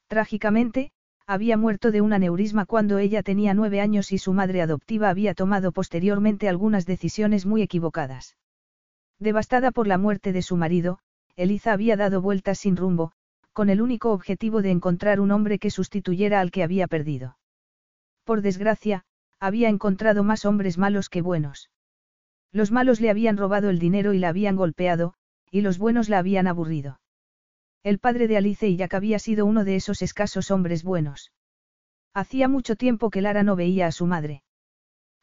[0.08, 0.90] Trágicamente,
[1.28, 5.34] había muerto de un aneurisma cuando ella tenía nueve años y su madre adoptiva había
[5.34, 8.38] tomado posteriormente algunas decisiones muy equivocadas.
[9.18, 11.00] Devastada por la muerte de su marido,
[11.36, 13.12] Eliza había dado vueltas sin rumbo,
[13.52, 17.36] con el único objetivo de encontrar un hombre que sustituyera al que había perdido.
[18.24, 19.04] Por desgracia,
[19.38, 21.68] había encontrado más hombres malos que buenos.
[22.52, 25.12] Los malos le habían robado el dinero y la habían golpeado,
[25.50, 27.00] y los buenos la habían aburrido.
[27.82, 31.32] El padre de Alice y Jack había sido uno de esos escasos hombres buenos.
[32.12, 34.42] Hacía mucho tiempo que Lara no veía a su madre.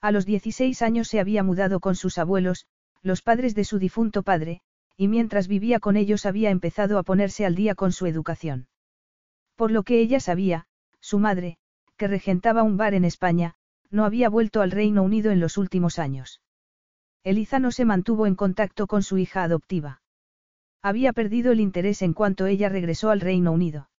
[0.01, 2.67] A los 16 años se había mudado con sus abuelos,
[3.01, 4.61] los padres de su difunto padre,
[4.97, 8.67] y mientras vivía con ellos había empezado a ponerse al día con su educación.
[9.55, 10.67] Por lo que ella sabía,
[10.99, 11.57] su madre,
[11.97, 13.55] que regentaba un bar en España,
[13.89, 16.41] no había vuelto al Reino Unido en los últimos años.
[17.23, 20.01] Eliza no se mantuvo en contacto con su hija adoptiva.
[20.85, 23.89] Había perdido el interés en cuanto ella regresó al Reino Unido.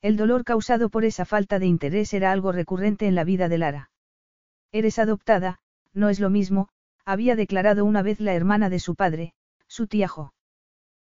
[0.00, 3.58] El dolor causado por esa falta de interés era algo recurrente en la vida de
[3.58, 3.90] Lara.
[4.70, 5.58] Eres adoptada,
[5.92, 6.68] no es lo mismo,
[7.04, 9.34] había declarado una vez la hermana de su padre,
[9.66, 10.32] su tía Jo.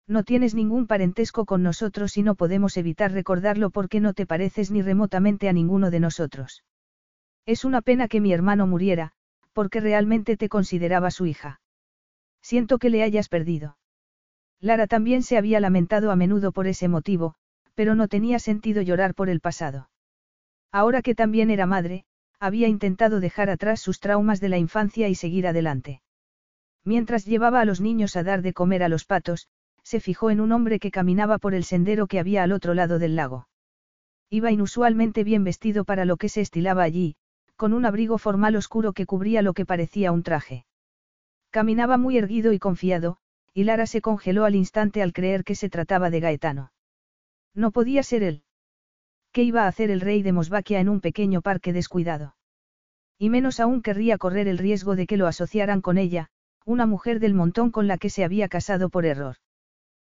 [0.08, 4.72] No tienes ningún parentesco con nosotros y no podemos evitar recordarlo porque no te pareces
[4.72, 6.64] ni remotamente a ninguno de nosotros.
[7.44, 9.12] Es una pena que mi hermano muriera,
[9.52, 11.60] porque realmente te consideraba su hija.
[12.42, 13.76] Siento que le hayas perdido.
[14.60, 17.34] Lara también se había lamentado a menudo por ese motivo,
[17.74, 19.90] pero no tenía sentido llorar por el pasado.
[20.72, 22.04] Ahora que también era madre,
[22.40, 26.02] había intentado dejar atrás sus traumas de la infancia y seguir adelante.
[26.84, 29.48] Mientras llevaba a los niños a dar de comer a los patos,
[29.82, 32.98] se fijó en un hombre que caminaba por el sendero que había al otro lado
[32.98, 33.48] del lago.
[34.30, 37.16] Iba inusualmente bien vestido para lo que se estilaba allí,
[37.56, 40.66] con un abrigo formal oscuro que cubría lo que parecía un traje.
[41.50, 43.18] Caminaba muy erguido y confiado,
[43.56, 46.72] y Lara se congeló al instante al creer que se trataba de Gaetano.
[47.54, 48.42] No podía ser él.
[49.32, 52.36] ¿Qué iba a hacer el rey de Mosvaquia en un pequeño parque descuidado?
[53.16, 56.28] Y menos aún querría correr el riesgo de que lo asociaran con ella,
[56.66, 59.36] una mujer del montón con la que se había casado por error.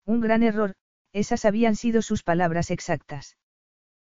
[0.04, 0.74] Un gran error,
[1.14, 3.38] esas habían sido sus palabras exactas.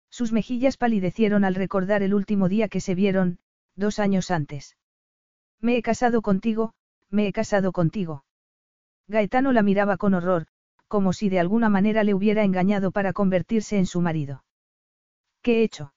[0.10, 3.40] Sus mejillas palidecieron al recordar el último día que se vieron,
[3.78, 4.76] dos años antes.
[5.62, 6.74] Me he casado contigo,
[7.10, 8.26] me he casado contigo.
[9.08, 10.48] Gaetano la miraba con horror,
[10.88, 14.44] como si de alguna manera le hubiera engañado para convertirse en su marido.
[15.42, 15.94] ¿Qué he hecho?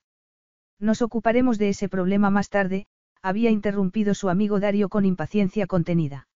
[0.78, 2.86] Nos ocuparemos de ese problema más tarde,
[3.22, 6.28] había interrumpido su amigo Dario con impaciencia contenida.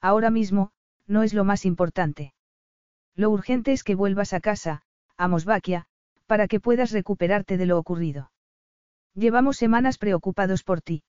[0.00, 0.70] Ahora mismo,
[1.06, 2.34] no es lo más importante.
[3.14, 4.82] Lo urgente es que vuelvas a casa,
[5.16, 5.86] a Mosvaquia,
[6.26, 8.30] para que puedas recuperarte de lo ocurrido.
[9.14, 11.02] Llevamos semanas preocupados por ti.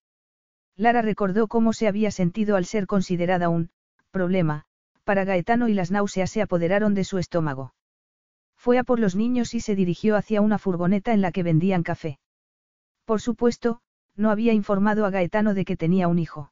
[0.76, 3.72] Lara recordó cómo se había sentido al ser considerada un
[4.12, 4.67] problema,
[5.08, 7.74] para Gaetano y las náuseas se apoderaron de su estómago.
[8.58, 11.82] Fue a por los niños y se dirigió hacia una furgoneta en la que vendían
[11.82, 12.20] café.
[13.06, 13.80] Por supuesto,
[14.18, 16.52] no había informado a Gaetano de que tenía un hijo.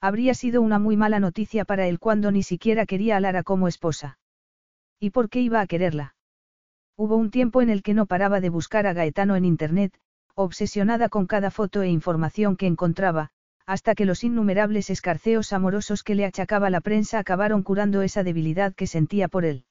[0.00, 3.66] Habría sido una muy mala noticia para él cuando ni siquiera quería a Lara como
[3.66, 4.18] esposa.
[5.00, 6.14] ¿Y por qué iba a quererla?
[6.96, 9.98] Hubo un tiempo en el que no paraba de buscar a Gaetano en Internet,
[10.36, 13.30] obsesionada con cada foto e información que encontraba,
[13.66, 18.74] hasta que los innumerables escarceos amorosos que le achacaba la prensa acabaron curando esa debilidad
[18.74, 19.64] que sentía por él.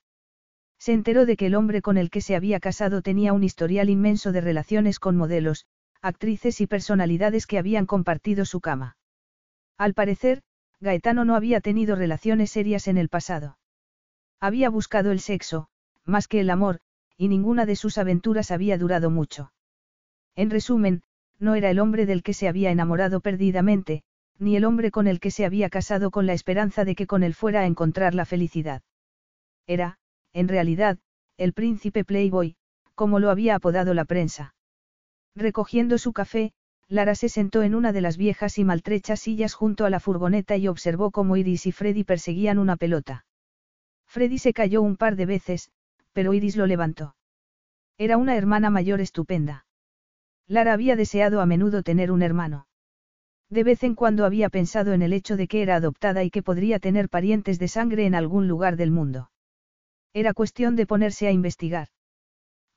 [0.79, 3.89] Se enteró de que el hombre con el que se había casado tenía un historial
[3.89, 5.65] inmenso de relaciones con modelos,
[6.01, 8.97] actrices y personalidades que habían compartido su cama.
[9.77, 10.41] Al parecer,
[10.81, 13.57] Gaetano no había tenido relaciones serias en el pasado.
[14.41, 15.69] Había buscado el sexo,
[16.03, 16.81] más que el amor,
[17.15, 19.53] y ninguna de sus aventuras había durado mucho.
[20.35, 21.03] En resumen,
[21.43, 24.01] no era el hombre del que se había enamorado perdidamente,
[24.39, 27.21] ni el hombre con el que se había casado con la esperanza de que con
[27.21, 28.81] él fuera a encontrar la felicidad.
[29.67, 29.97] Era,
[30.31, 30.97] en realidad,
[31.37, 32.55] el príncipe Playboy,
[32.95, 34.55] como lo había apodado la prensa.
[35.35, 36.53] Recogiendo su café,
[36.87, 40.57] Lara se sentó en una de las viejas y maltrechas sillas junto a la furgoneta
[40.57, 43.25] y observó cómo Iris y Freddy perseguían una pelota.
[44.05, 45.71] Freddy se cayó un par de veces,
[46.13, 47.15] pero Iris lo levantó.
[47.97, 49.62] Era una hermana mayor estupenda.
[50.53, 52.67] Lara había deseado a menudo tener un hermano.
[53.49, 56.43] De vez en cuando había pensado en el hecho de que era adoptada y que
[56.43, 59.31] podría tener parientes de sangre en algún lugar del mundo.
[60.13, 61.87] Era cuestión de ponerse a investigar.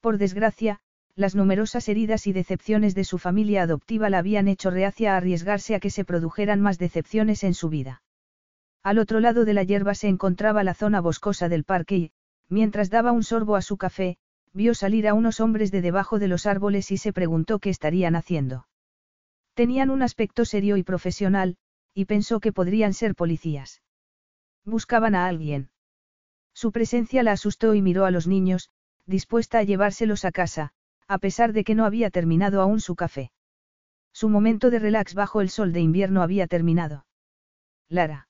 [0.01, 0.81] Por desgracia,
[1.17, 5.75] las numerosas heridas y decepciones de su familia adoptiva la habían hecho reacia a arriesgarse
[5.75, 8.01] a que se produjeran más decepciones en su vida.
[8.83, 12.12] Al otro lado de la hierba se encontraba la zona boscosa del parque y,
[12.49, 14.17] mientras daba un sorbo a su café,
[14.57, 18.16] vio salir a unos hombres de debajo de los árboles y se preguntó qué estarían
[18.16, 18.66] haciendo.
[19.53, 21.59] Tenían un aspecto serio y profesional,
[21.92, 23.83] y pensó que podrían ser policías.
[24.64, 25.69] Buscaban a alguien.
[26.55, 28.71] Su presencia la asustó y miró a los niños,
[29.05, 30.73] dispuesta a llevárselos a casa,
[31.07, 33.33] a pesar de que no había terminado aún su café.
[34.12, 37.05] Su momento de relax bajo el sol de invierno había terminado.
[37.90, 38.29] Lara.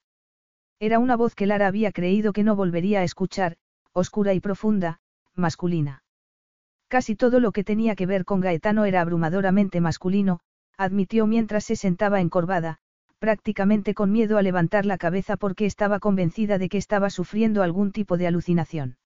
[0.81, 3.57] Era una voz que Lara había creído que no volvería a escuchar,
[3.93, 4.99] oscura y profunda,
[5.35, 6.03] masculina.
[6.89, 10.41] Casi todo lo que tenía que ver con Gaetano era abrumadoramente masculino,
[10.77, 12.79] admitió mientras se sentaba encorvada,
[13.19, 17.93] prácticamente con miedo a levantar la cabeza porque estaba convencida de que estaba sufriendo algún
[17.93, 18.99] tipo de alucinación.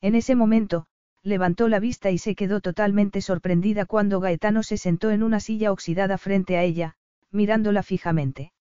[0.00, 0.86] En ese momento,
[1.22, 5.72] levantó la vista y se quedó totalmente sorprendida cuando Gaetano se sentó en una silla
[5.72, 6.96] oxidada frente a ella,
[7.30, 8.52] mirándola fijamente.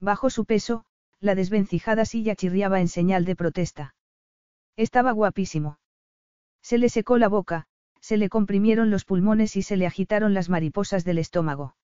[0.00, 0.84] Bajo su peso,
[1.20, 3.94] la desvencijada silla chirriaba en señal de protesta.
[4.76, 5.78] Estaba guapísimo.
[6.62, 7.66] Se le secó la boca,
[8.00, 11.76] se le comprimieron los pulmones y se le agitaron las mariposas del estómago.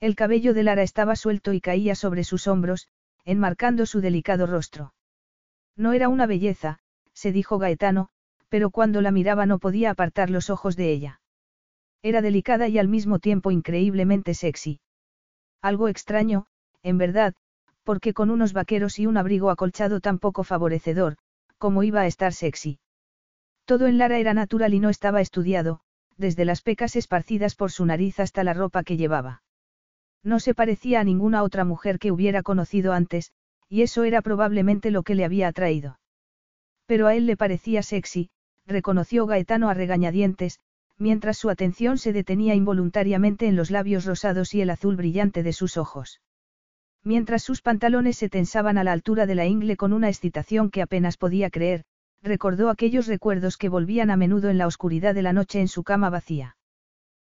[0.00, 2.88] El cabello de Lara estaba suelto y caía sobre sus hombros,
[3.24, 4.94] enmarcando su delicado rostro.
[5.76, 6.80] No era una belleza,
[7.12, 8.10] se dijo Gaetano,
[8.48, 11.20] pero cuando la miraba no podía apartar los ojos de ella.
[12.02, 14.80] Era delicada y al mismo tiempo increíblemente sexy.
[15.62, 16.46] Algo extraño,
[16.82, 17.34] en verdad,
[17.82, 21.16] porque con unos vaqueros y un abrigo acolchado tan poco favorecedor,
[21.58, 22.78] como iba a estar sexy.
[23.64, 25.80] Todo en Lara era natural y no estaba estudiado,
[26.16, 29.42] desde las pecas esparcidas por su nariz hasta la ropa que llevaba.
[30.22, 33.32] No se parecía a ninguna otra mujer que hubiera conocido antes,
[33.68, 35.98] y eso era probablemente lo que le había atraído.
[36.86, 38.30] Pero a él le parecía sexy,
[38.66, 40.60] reconoció Gaetano a regañadientes,
[40.98, 45.52] mientras su atención se detenía involuntariamente en los labios rosados y el azul brillante de
[45.52, 46.20] sus ojos.
[47.02, 50.82] Mientras sus pantalones se tensaban a la altura de la ingle con una excitación que
[50.82, 51.84] apenas podía creer,
[52.24, 55.84] recordó aquellos recuerdos que volvían a menudo en la oscuridad de la noche en su
[55.84, 56.56] cama vacía.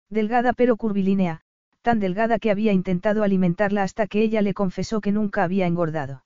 [0.09, 1.41] Delgada pero curvilínea,
[1.81, 6.23] tan delgada que había intentado alimentarla hasta que ella le confesó que nunca había engordado.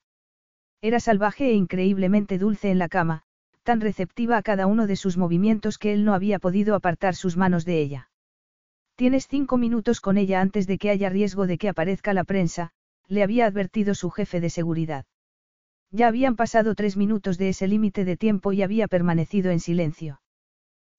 [0.82, 3.24] Era salvaje e increíblemente dulce en la cama,
[3.64, 7.36] tan receptiva a cada uno de sus movimientos que él no había podido apartar sus
[7.38, 8.10] manos de ella.
[8.96, 12.72] Tienes cinco minutos con ella antes de que haya riesgo de que aparezca la prensa,
[13.08, 15.06] le había advertido su jefe de seguridad.
[15.92, 20.22] Ya habían pasado tres minutos de ese límite de tiempo y había permanecido en silencio.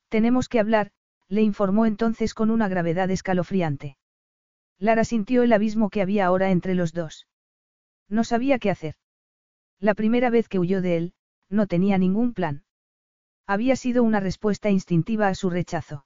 [0.09, 0.91] Tenemos que hablar,
[1.29, 3.97] le informó entonces con una gravedad escalofriante.
[4.79, 7.29] Lara sintió el abismo que había ahora entre los dos.
[8.09, 8.97] No sabía qué hacer.
[9.79, 11.13] La primera vez que huyó de él,
[11.49, 12.65] no tenía ningún plan.
[13.47, 16.05] Había sido una respuesta instintiva a su rechazo.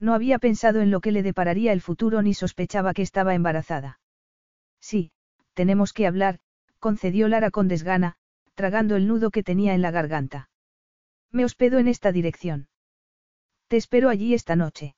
[0.00, 4.00] No había pensado en lo que le depararía el futuro ni sospechaba que estaba embarazada.
[4.80, 5.12] Sí,
[5.54, 6.40] tenemos que hablar,
[6.82, 8.16] concedió Lara con desgana,
[8.54, 10.50] tragando el nudo que tenía en la garganta.
[11.30, 12.66] Me hospedo en esta dirección.
[13.68, 14.96] Te espero allí esta noche.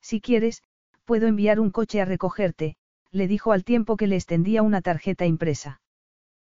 [0.00, 0.64] Si quieres,
[1.04, 2.76] puedo enviar un coche a recogerte,
[3.12, 5.80] le dijo al tiempo que le extendía una tarjeta impresa.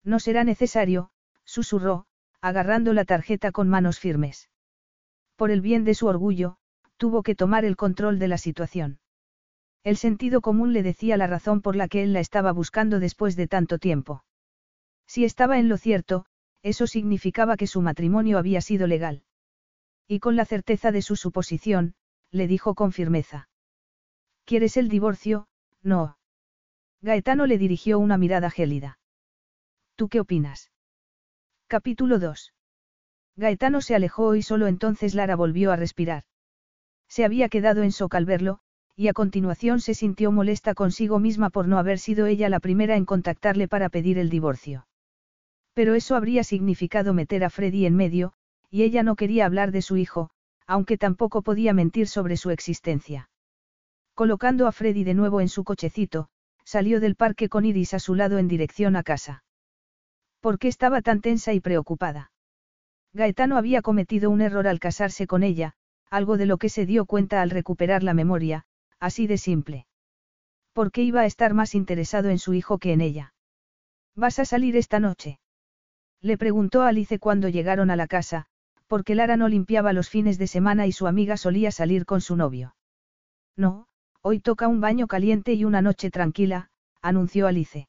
[0.02, 1.10] No será necesario,
[1.44, 2.06] susurró,
[2.40, 4.48] agarrando la tarjeta con manos firmes.
[5.36, 6.56] Por el bien de su orgullo,
[6.96, 8.98] tuvo que tomar el control de la situación.
[9.84, 13.36] El sentido común le decía la razón por la que él la estaba buscando después
[13.36, 14.24] de tanto tiempo.
[15.08, 16.26] Si estaba en lo cierto,
[16.62, 19.24] eso significaba que su matrimonio había sido legal.
[20.06, 21.94] Y con la certeza de su suposición,
[22.30, 23.48] le dijo con firmeza.
[24.44, 25.48] ¿Quieres el divorcio?
[25.82, 26.18] No.
[27.00, 28.98] Gaetano le dirigió una mirada gélida.
[29.94, 30.70] ¿Tú qué opinas?
[31.68, 32.52] Capítulo 2.
[33.36, 36.24] Gaetano se alejó y solo entonces Lara volvió a respirar.
[37.08, 38.60] Se había quedado en shock al verlo,
[38.94, 42.96] y a continuación se sintió molesta consigo misma por no haber sido ella la primera
[42.96, 44.87] en contactarle para pedir el divorcio.
[45.78, 48.32] Pero eso habría significado meter a Freddy en medio,
[48.68, 50.28] y ella no quería hablar de su hijo,
[50.66, 53.30] aunque tampoco podía mentir sobre su existencia.
[54.14, 56.30] Colocando a Freddy de nuevo en su cochecito,
[56.64, 59.44] salió del parque con Iris a su lado en dirección a casa.
[60.40, 62.32] ¿Por qué estaba tan tensa y preocupada?
[63.12, 65.74] Gaetano había cometido un error al casarse con ella,
[66.10, 68.64] algo de lo que se dio cuenta al recuperar la memoria,
[68.98, 69.86] así de simple.
[70.72, 73.32] ¿Por qué iba a estar más interesado en su hijo que en ella?
[74.16, 75.38] ¿Vas a salir esta noche?
[76.20, 78.46] Le preguntó Alice cuando llegaron a la casa,
[78.86, 82.36] porque Lara no limpiaba los fines de semana y su amiga solía salir con su
[82.36, 82.74] novio.
[83.56, 83.86] No,
[84.22, 86.70] hoy toca un baño caliente y una noche tranquila,
[87.02, 87.88] anunció Alice.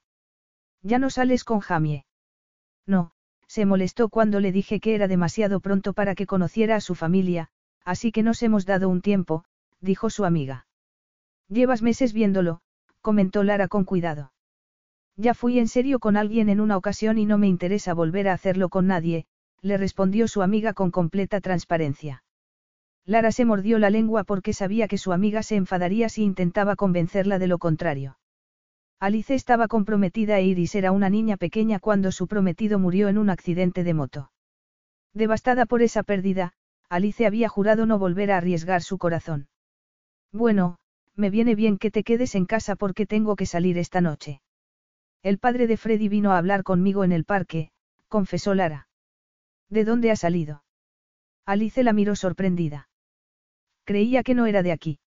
[0.84, 2.06] Ya no sales con Jamie.
[2.86, 3.12] No,
[3.48, 7.50] se molestó cuando le dije que era demasiado pronto para que conociera a su familia,
[7.84, 9.46] así que nos hemos dado un tiempo,
[9.82, 10.68] dijo su amiga.
[11.48, 12.62] Llevas meses viéndolo,
[13.02, 14.32] comentó Lara con cuidado.
[15.21, 18.34] Ya fui en serio con alguien en una ocasión y no me interesa volver a
[18.34, 19.25] hacerlo con nadie,
[19.62, 22.23] le respondió su amiga con completa transparencia.
[23.05, 27.38] Lara se mordió la lengua porque sabía que su amiga se enfadaría si intentaba convencerla
[27.38, 28.17] de lo contrario.
[29.01, 33.29] Alice estaba comprometida e Iris era una niña pequeña cuando su prometido murió en un
[33.29, 34.32] accidente de moto.
[35.13, 36.53] Devastada por esa pérdida,
[36.88, 39.49] Alice había jurado no volver a arriesgar su corazón.
[40.32, 40.77] Bueno,
[41.17, 44.39] me viene bien que te quedes en casa porque tengo que salir esta noche.
[45.21, 47.71] El padre de Freddy vino a hablar conmigo en el parque,
[48.08, 48.88] confesó Lara.
[49.69, 50.63] ¿De dónde ha salido?
[51.45, 52.89] Alice la miró sorprendida.
[53.84, 54.99] Creía que no era de aquí.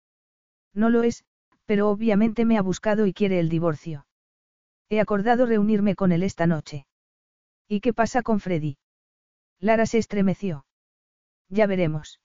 [0.75, 1.25] No lo es,
[1.64, 4.07] pero obviamente me ha buscado y quiere el divorcio.
[4.88, 6.87] He acordado reunirme con él esta noche.
[7.68, 8.77] ¿Y qué pasa con Freddy?
[9.61, 10.66] Lara se estremeció.
[11.48, 12.20] Ya veremos.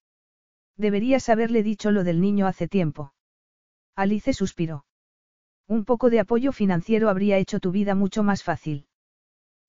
[0.75, 3.13] Deberías haberle dicho lo del niño hace tiempo.
[3.95, 4.86] Alice suspiró.
[5.67, 8.85] Un poco de apoyo financiero habría hecho tu vida mucho más fácil.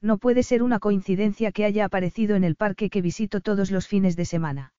[0.01, 3.89] No puede ser una coincidencia que haya aparecido en el parque que visito todos los
[3.89, 4.73] fines de semana.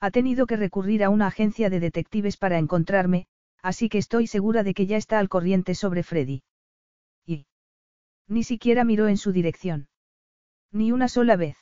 [0.00, 3.26] Ha tenido que recurrir a una agencia de detectives para encontrarme,
[3.62, 6.42] así que estoy segura de que ya está al corriente sobre Freddy.
[7.24, 7.46] Y.
[8.28, 9.88] Ni siquiera miró en su dirección.
[10.70, 11.56] Ni una sola vez.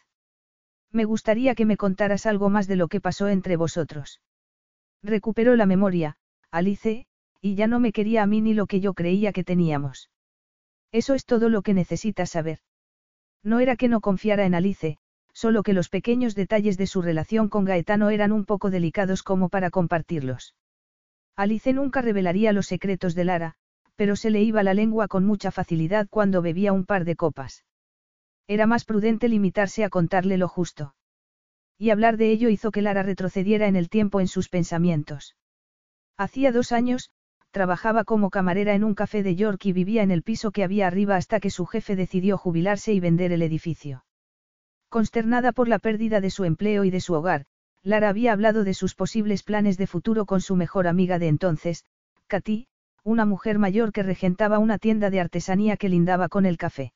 [0.90, 4.20] Me gustaría que me contaras algo más de lo que pasó entre vosotros.
[5.04, 6.16] Recuperó la memoria,
[6.50, 7.06] Alice,
[7.42, 10.10] y ya no me quería a mí ni lo que yo creía que teníamos.
[10.92, 12.60] Eso es todo lo que necesitas saber.
[13.42, 14.98] No era que no confiara en Alice,
[15.32, 19.48] solo que los pequeños detalles de su relación con Gaetano eran un poco delicados como
[19.48, 20.54] para compartirlos.
[21.34, 23.54] Alice nunca revelaría los secretos de Lara,
[23.96, 27.64] pero se le iba la lengua con mucha facilidad cuando bebía un par de copas.
[28.46, 30.94] Era más prudente limitarse a contarle lo justo.
[31.78, 35.36] Y hablar de ello hizo que Lara retrocediera en el tiempo en sus pensamientos.
[36.16, 37.10] Hacía dos años,
[37.52, 40.86] trabajaba como camarera en un café de York y vivía en el piso que había
[40.88, 44.04] arriba hasta que su jefe decidió jubilarse y vender el edificio.
[44.88, 47.44] Consternada por la pérdida de su empleo y de su hogar,
[47.82, 51.84] Lara había hablado de sus posibles planes de futuro con su mejor amiga de entonces,
[52.26, 52.68] Katy,
[53.04, 56.92] una mujer mayor que regentaba una tienda de artesanía que lindaba con el café.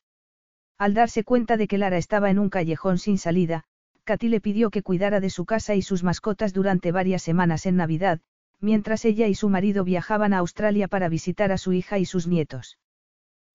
[0.78, 3.64] Al darse cuenta de que Lara estaba en un callejón sin salida,
[4.04, 7.76] Katy le pidió que cuidara de su casa y sus mascotas durante varias semanas en
[7.76, 8.20] Navidad,
[8.60, 12.26] mientras ella y su marido viajaban a Australia para visitar a su hija y sus
[12.26, 12.78] nietos.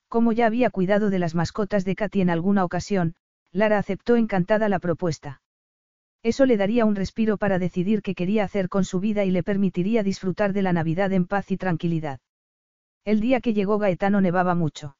[0.07, 3.15] Como ya había cuidado de las mascotas de Katy en alguna ocasión,
[3.51, 5.41] Lara aceptó encantada la propuesta.
[6.23, 9.43] Eso le daría un respiro para decidir qué quería hacer con su vida y le
[9.43, 12.19] permitiría disfrutar de la Navidad en paz y tranquilidad.
[13.03, 14.97] El día que llegó Gaetano nevaba mucho.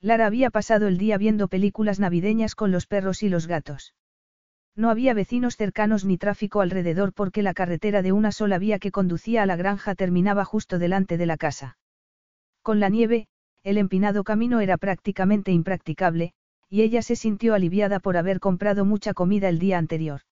[0.00, 3.94] Lara había pasado el día viendo películas navideñas con los perros y los gatos.
[4.74, 8.90] No había vecinos cercanos ni tráfico alrededor porque la carretera de una sola vía que
[8.90, 11.76] conducía a la granja terminaba justo delante de la casa.
[12.62, 13.28] Con la nieve,
[13.62, 16.32] el empinado camino era prácticamente impracticable,
[16.68, 20.22] y ella se sintió aliviada por haber comprado mucha comida el día anterior.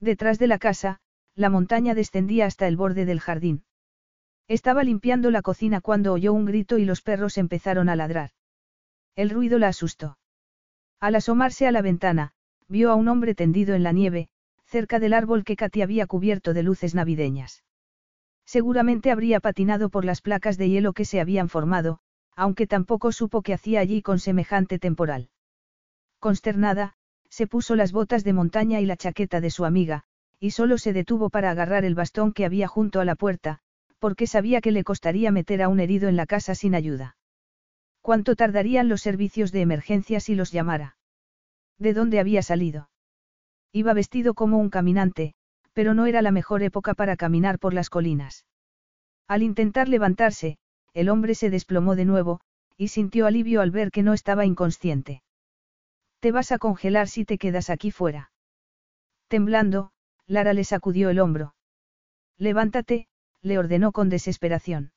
[0.00, 1.00] Detrás de la casa,
[1.34, 3.64] la montaña descendía hasta el borde del jardín.
[4.48, 8.30] Estaba limpiando la cocina cuando oyó un grito y los perros empezaron a ladrar.
[9.16, 10.18] El ruido la asustó.
[11.00, 12.32] Al asomarse a la ventana,
[12.68, 14.28] vio a un hombre tendido en la nieve,
[14.66, 17.64] cerca del árbol que Katy había cubierto de luces navideñas.
[18.44, 22.00] Seguramente habría patinado por las placas de hielo que se habían formado,
[22.36, 25.30] aunque tampoco supo qué hacía allí con semejante temporal.
[26.18, 26.94] Consternada,
[27.28, 30.04] se puso las botas de montaña y la chaqueta de su amiga,
[30.38, 33.60] y solo se detuvo para agarrar el bastón que había junto a la puerta,
[33.98, 37.16] porque sabía que le costaría meter a un herido en la casa sin ayuda.
[38.00, 40.95] ¿Cuánto tardarían los servicios de emergencia si los llamara?
[41.78, 42.88] ¿De dónde había salido?
[43.72, 45.34] Iba vestido como un caminante,
[45.72, 48.46] pero no era la mejor época para caminar por las colinas.
[49.28, 50.58] Al intentar levantarse,
[50.94, 52.40] el hombre se desplomó de nuevo,
[52.78, 55.22] y sintió alivio al ver que no estaba inconsciente.
[56.20, 58.30] Te vas a congelar si te quedas aquí fuera.
[59.28, 59.90] Temblando,
[60.26, 61.54] Lara le sacudió el hombro.
[62.38, 63.08] Levántate,
[63.42, 64.92] le ordenó con desesperación.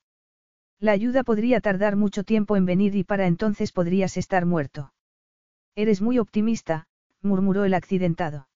[0.78, 4.92] La ayuda podría tardar mucho tiempo en venir y para entonces podrías estar muerto.
[5.74, 6.86] Eres muy optimista,
[7.22, 8.48] murmuró el accidentado.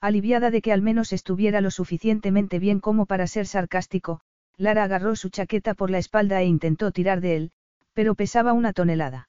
[0.00, 4.20] Aliviada de que al menos estuviera lo suficientemente bien como para ser sarcástico,
[4.56, 7.52] Lara agarró su chaqueta por la espalda e intentó tirar de él,
[7.92, 9.28] pero pesaba una tonelada.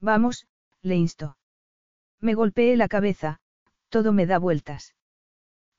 [0.00, 0.46] Vamos,
[0.82, 1.36] le instó.
[2.20, 3.40] Me golpeé la cabeza,
[3.88, 4.94] todo me da vueltas.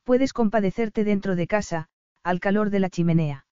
[0.04, 1.88] Puedes compadecerte dentro de casa,
[2.24, 3.46] al calor de la chimenea.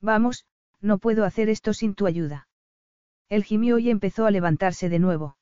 [0.00, 0.46] Vamos,
[0.80, 2.48] no puedo hacer esto sin tu ayuda.
[3.28, 5.36] Él gimió y empezó a levantarse de nuevo.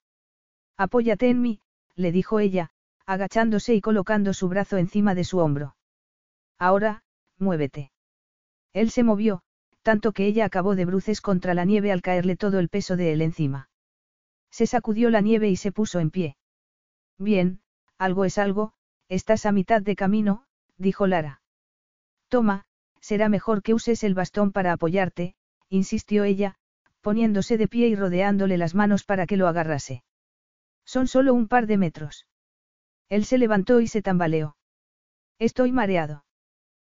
[0.76, 1.60] Apóyate en mí,
[1.94, 2.70] le dijo ella,
[3.06, 5.76] agachándose y colocando su brazo encima de su hombro.
[6.58, 7.02] Ahora,
[7.38, 7.92] muévete.
[8.72, 9.42] Él se movió,
[9.82, 13.12] tanto que ella acabó de bruces contra la nieve al caerle todo el peso de
[13.12, 13.68] él encima.
[14.50, 16.36] Se sacudió la nieve y se puso en pie.
[17.18, 17.60] Bien,
[17.98, 18.72] algo es algo,
[19.08, 20.44] estás a mitad de camino,
[20.78, 21.42] dijo Lara.
[22.28, 22.64] Toma,
[23.00, 25.34] será mejor que uses el bastón para apoyarte,
[25.68, 26.56] insistió ella,
[27.00, 30.04] poniéndose de pie y rodeándole las manos para que lo agarrase.
[30.84, 32.26] Son solo un par de metros.
[33.08, 34.56] Él se levantó y se tambaleó.
[35.38, 36.24] Estoy mareado.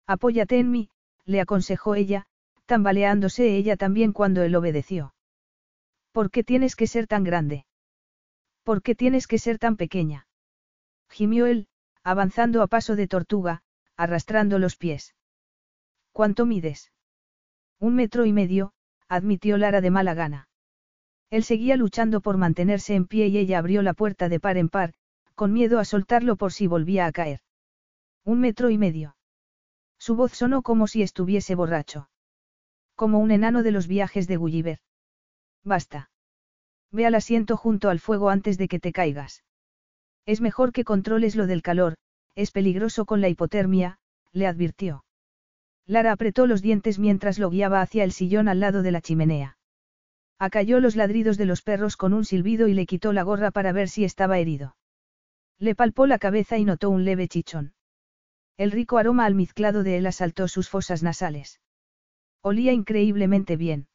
[0.07, 0.91] Apóyate en mí,
[1.25, 2.27] le aconsejó ella,
[2.67, 5.15] tambaleándose ella también cuando él obedeció.
[6.13, 7.67] ¿Por qué tienes que ser tan grande?
[8.63, 10.27] ¿Por qué tienes que ser tan pequeña?
[11.09, 11.69] Gimió él,
[12.03, 13.63] avanzando a paso de tortuga,
[13.97, 15.15] arrastrando los pies.
[16.13, 16.93] ¿Cuánto mides?
[17.79, 18.73] Un metro y medio,
[19.09, 20.49] admitió Lara de mala gana.
[21.33, 24.69] Él seguía luchando por mantenerse en pie y ella abrió la puerta de par en
[24.69, 24.93] par,
[25.35, 27.41] con miedo a soltarlo por si volvía a caer.
[28.23, 29.17] Un metro y medio.
[29.99, 32.11] Su voz sonó como si estuviese borracho.
[32.97, 34.81] Como un enano de los viajes de Gulliver.
[35.65, 36.11] Basta.
[36.91, 39.43] Ve al asiento junto al fuego antes de que te caigas.
[40.27, 41.95] Es mejor que controles lo del calor,
[42.35, 43.99] es peligroso con la hipotermia,
[44.33, 45.07] le advirtió.
[45.87, 49.57] Lara apretó los dientes mientras lo guiaba hacia el sillón al lado de la chimenea.
[50.43, 53.71] Acalló los ladridos de los perros con un silbido y le quitó la gorra para
[53.71, 54.75] ver si estaba herido.
[55.61, 57.75] Le palpó la cabeza y notó un leve chichón.
[58.57, 61.61] El rico aroma almizclado de él asaltó sus fosas nasales.
[62.41, 63.87] Olía increíblemente bien.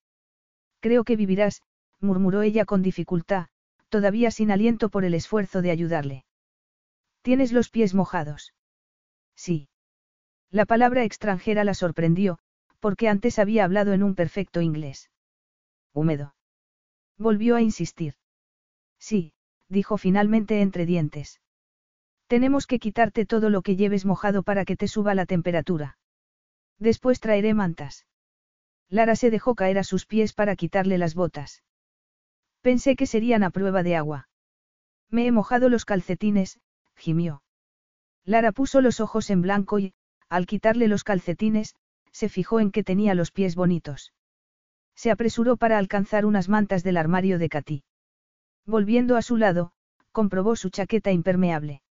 [0.79, 1.63] Creo que vivirás,
[1.99, 3.47] murmuró ella con dificultad,
[3.89, 6.23] todavía sin aliento por el esfuerzo de ayudarle.
[7.23, 8.53] ¿Tienes los pies mojados?
[9.35, 9.67] Sí.
[10.49, 12.39] La palabra extranjera la sorprendió,
[12.79, 15.11] porque antes había hablado en un perfecto inglés.
[15.91, 16.36] Húmedo.
[17.18, 18.15] Volvió a insistir.
[18.99, 19.34] Sí,
[19.70, 21.41] dijo finalmente entre dientes.
[22.28, 25.97] Tenemos que quitarte todo lo que lleves mojado para que te suba la temperatura.
[26.78, 28.05] Después traeré mantas.
[28.89, 31.63] Lara se dejó caer a sus pies para quitarle las botas.
[32.61, 34.30] Pensé que serían a prueba de agua.
[35.09, 36.59] Me he mojado los calcetines,
[36.95, 37.43] gimió.
[38.26, 39.93] Lara puso los ojos en blanco y,
[40.30, 41.76] al quitarle los calcetines,
[42.11, 44.13] se fijó en que tenía los pies bonitos.
[44.97, 47.83] Se apresuró para alcanzar unas mantas del armario de Katy.
[48.65, 49.71] Volviendo a su lado,
[50.11, 51.83] comprobó su chaqueta impermeable.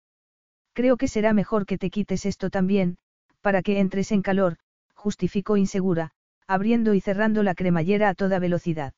[0.73, 2.97] Creo que será mejor que te quites esto también,
[3.43, 4.57] para que entres en calor,
[4.95, 6.13] justificó insegura,
[6.47, 8.95] abriendo y cerrando la cremallera a toda velocidad.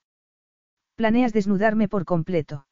[0.95, 2.67] ¿Planeas desnudarme por completo?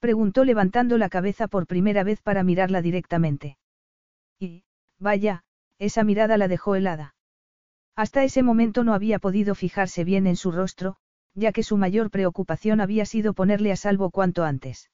[0.00, 3.56] Preguntó levantando la cabeza por primera vez para mirarla directamente.
[4.38, 4.64] Y,
[4.98, 5.44] vaya,
[5.78, 7.14] esa mirada la dejó helada.
[7.94, 10.96] Hasta ese momento no había podido fijarse bien en su rostro,
[11.34, 14.90] ya que su mayor preocupación había sido ponerle a salvo cuanto antes.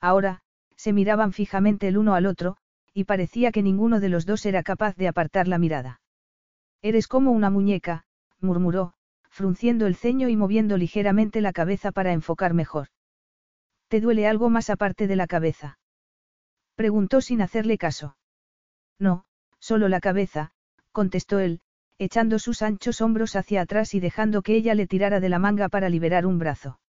[0.00, 0.42] Ahora,
[0.76, 2.56] se miraban fijamente el uno al otro,
[2.92, 6.00] y parecía que ninguno de los dos era capaz de apartar la mirada.
[6.82, 8.04] Eres como una muñeca,
[8.40, 8.94] murmuró,
[9.28, 12.88] frunciendo el ceño y moviendo ligeramente la cabeza para enfocar mejor.
[13.88, 15.78] ¿Te duele algo más aparte de la cabeza?
[16.74, 18.16] Preguntó sin hacerle caso.
[18.98, 19.24] No,
[19.58, 20.52] solo la cabeza,
[20.92, 21.60] contestó él,
[22.00, 25.68] echando sus anchos hombros hacia atrás y dejando que ella le tirara de la manga
[25.68, 26.80] para liberar un brazo.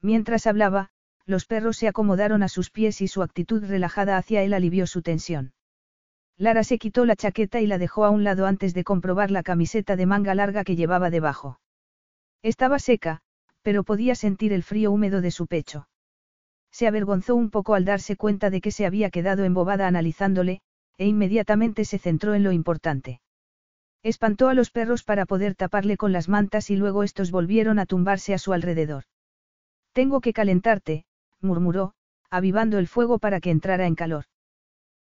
[0.00, 0.90] Mientras hablaba,
[1.26, 5.02] los perros se acomodaron a sus pies y su actitud relajada hacia él alivió su
[5.02, 5.54] tensión.
[6.36, 9.42] Lara se quitó la chaqueta y la dejó a un lado antes de comprobar la
[9.42, 11.58] camiseta de manga larga que llevaba debajo.
[12.40, 13.22] Estaba seca,
[13.62, 15.88] pero podía sentir el frío húmedo de su pecho.
[16.70, 20.60] Se avergonzó un poco al darse cuenta de que se había quedado embobada analizándole,
[20.96, 23.20] e inmediatamente se centró en lo importante.
[24.02, 27.86] Espantó a los perros para poder taparle con las mantas y luego estos volvieron a
[27.86, 29.04] tumbarse a su alrededor.
[29.92, 31.04] Tengo que calentarte,
[31.40, 31.94] murmuró,
[32.30, 34.24] avivando el fuego para que entrara en calor.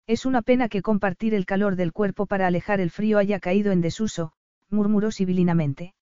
[0.08, 3.72] Es una pena que compartir el calor del cuerpo para alejar el frío haya caído
[3.72, 4.32] en desuso,
[4.70, 5.94] murmuró sibilinamente.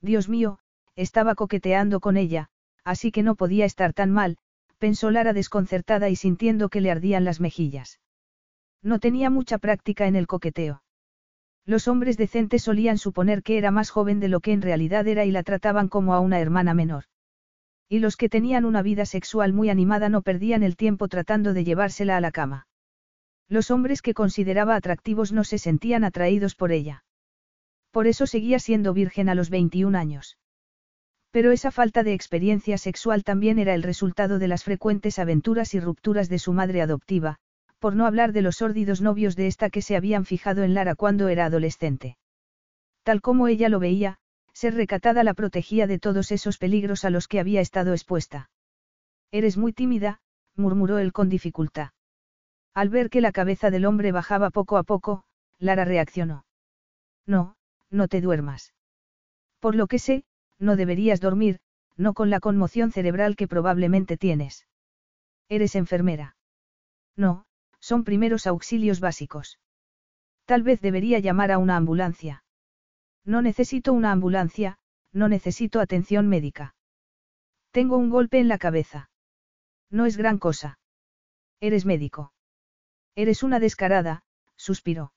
[0.00, 0.58] Dios mío,
[0.96, 2.50] estaba coqueteando con ella,
[2.84, 4.36] así que no podía estar tan mal,
[4.78, 8.00] pensó Lara desconcertada y sintiendo que le ardían las mejillas.
[8.82, 10.82] No tenía mucha práctica en el coqueteo.
[11.66, 15.24] Los hombres decentes solían suponer que era más joven de lo que en realidad era
[15.24, 17.04] y la trataban como a una hermana menor.
[17.88, 21.64] Y los que tenían una vida sexual muy animada no perdían el tiempo tratando de
[21.64, 22.66] llevársela a la cama.
[23.48, 27.04] Los hombres que consideraba atractivos no se sentían atraídos por ella.
[27.90, 30.38] Por eso seguía siendo virgen a los 21 años.
[31.32, 35.80] Pero esa falta de experiencia sexual también era el resultado de las frecuentes aventuras y
[35.80, 37.38] rupturas de su madre adoptiva,
[37.80, 40.94] por no hablar de los sórdidos novios de esta que se habían fijado en Lara
[40.94, 42.18] cuando era adolescente.
[43.02, 44.18] Tal como ella lo veía,
[44.52, 48.50] ser recatada la protegía de todos esos peligros a los que había estado expuesta.
[49.32, 50.20] Eres muy tímida,
[50.56, 51.90] murmuró él con dificultad.
[52.74, 55.24] Al ver que la cabeza del hombre bajaba poco a poco,
[55.58, 56.44] Lara reaccionó.
[57.26, 57.56] No,
[57.90, 58.74] no te duermas.
[59.58, 60.24] Por lo que sé,
[60.58, 61.60] no deberías dormir,
[61.96, 64.66] no con la conmoción cerebral que probablemente tienes.
[65.48, 66.36] Eres enfermera.
[67.16, 67.44] No,
[67.80, 69.58] son primeros auxilios básicos.
[70.44, 72.44] Tal vez debería llamar a una ambulancia.
[73.24, 74.78] No necesito una ambulancia,
[75.12, 76.74] no necesito atención médica.
[77.72, 79.10] Tengo un golpe en la cabeza.
[79.90, 80.78] No es gran cosa.
[81.60, 82.32] Eres médico.
[83.14, 84.22] Eres una descarada,
[84.56, 85.12] suspiró.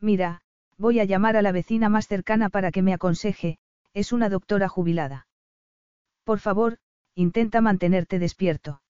[0.00, 0.42] Mira,
[0.76, 3.58] voy a llamar a la vecina más cercana para que me aconseje,
[3.92, 5.26] es una doctora jubilada.
[6.24, 6.78] Por favor,
[7.14, 8.82] intenta mantenerte despierto.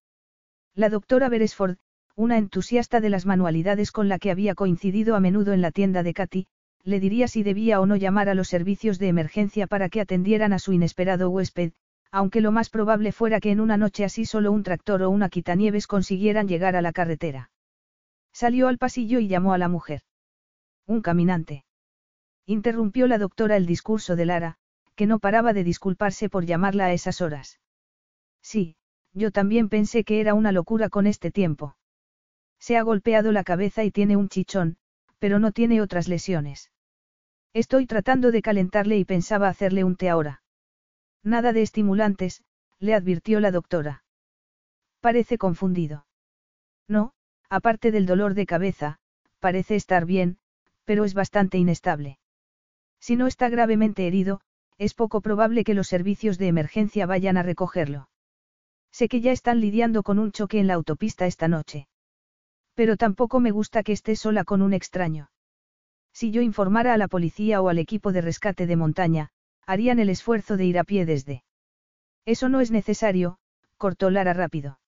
[0.75, 1.79] La doctora Beresford,
[2.17, 6.03] una entusiasta de las manualidades con la que había coincidido a menudo en la tienda
[6.03, 6.47] de Katy,
[6.85, 10.53] le diría si debía o no llamar a los servicios de emergencia para que atendieran
[10.53, 11.73] a su inesperado huésped,
[12.13, 15.29] aunque lo más probable fuera que en una noche así solo un tractor o una
[15.29, 17.51] quitanieves consiguieran llegar a la carretera.
[18.33, 20.03] Salió al pasillo y llamó a la mujer.
[20.87, 21.65] Un caminante.
[22.47, 24.57] Interrumpió la doctora el discurso de Lara,
[24.95, 27.59] que no paraba de disculparse por llamarla a esas horas.
[28.43, 28.77] Sí,
[29.13, 31.77] yo también pensé que era una locura con este tiempo.
[32.67, 34.79] Se ha golpeado la cabeza y tiene un chichón,
[35.19, 36.71] pero no tiene otras lesiones.
[37.53, 40.43] Estoy tratando de calentarle y pensaba hacerle un té ahora.
[41.23, 42.43] Nada de estimulantes,
[42.79, 44.03] le advirtió la doctora.
[45.03, 46.07] Parece confundido.
[46.89, 47.13] No,
[47.51, 48.99] aparte del dolor de cabeza,
[49.41, 50.39] parece estar bien,
[50.87, 52.19] pero es bastante inestable.
[52.99, 54.41] Si no está gravemente herido,
[54.79, 58.09] es poco probable que los servicios de emergencia vayan a recogerlo.
[58.91, 61.89] Sé que ya están lidiando con un choque en la autopista esta noche.
[62.75, 65.31] Pero tampoco me gusta que esté sola con un extraño.
[66.13, 69.31] Si yo informara a la policía o al equipo de rescate de montaña,
[69.67, 71.45] harían el esfuerzo de ir a pie desde.
[72.25, 73.39] Eso no es necesario,
[73.77, 74.79] cortó Lara rápido.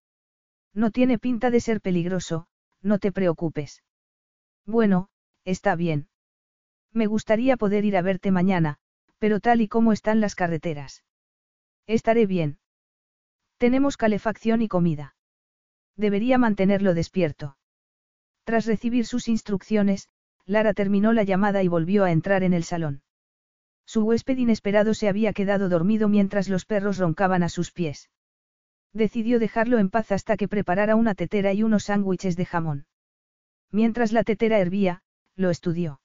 [0.72, 2.47] No tiene pinta de ser peligroso,
[2.82, 3.82] no te preocupes.
[4.66, 5.09] Bueno,
[5.45, 6.09] está bien.
[6.93, 8.78] Me gustaría poder ir a verte mañana,
[9.18, 11.05] pero tal y como están las carreteras.
[11.87, 12.59] Estaré bien.
[13.59, 15.14] Tenemos calefacción y comida.
[15.97, 17.57] Debería mantenerlo despierto.
[18.47, 20.09] Tras recibir sus instrucciones,
[20.44, 23.03] Lara terminó la llamada y volvió a entrar en el salón.
[23.86, 28.09] Su huésped inesperado se había quedado dormido mientras los perros roncaban a sus pies.
[28.92, 32.86] Decidió dejarlo en paz hasta que preparara una tetera y unos sándwiches de jamón.
[33.72, 35.03] Mientras la tetera hervía,
[35.34, 36.01] lo estudió.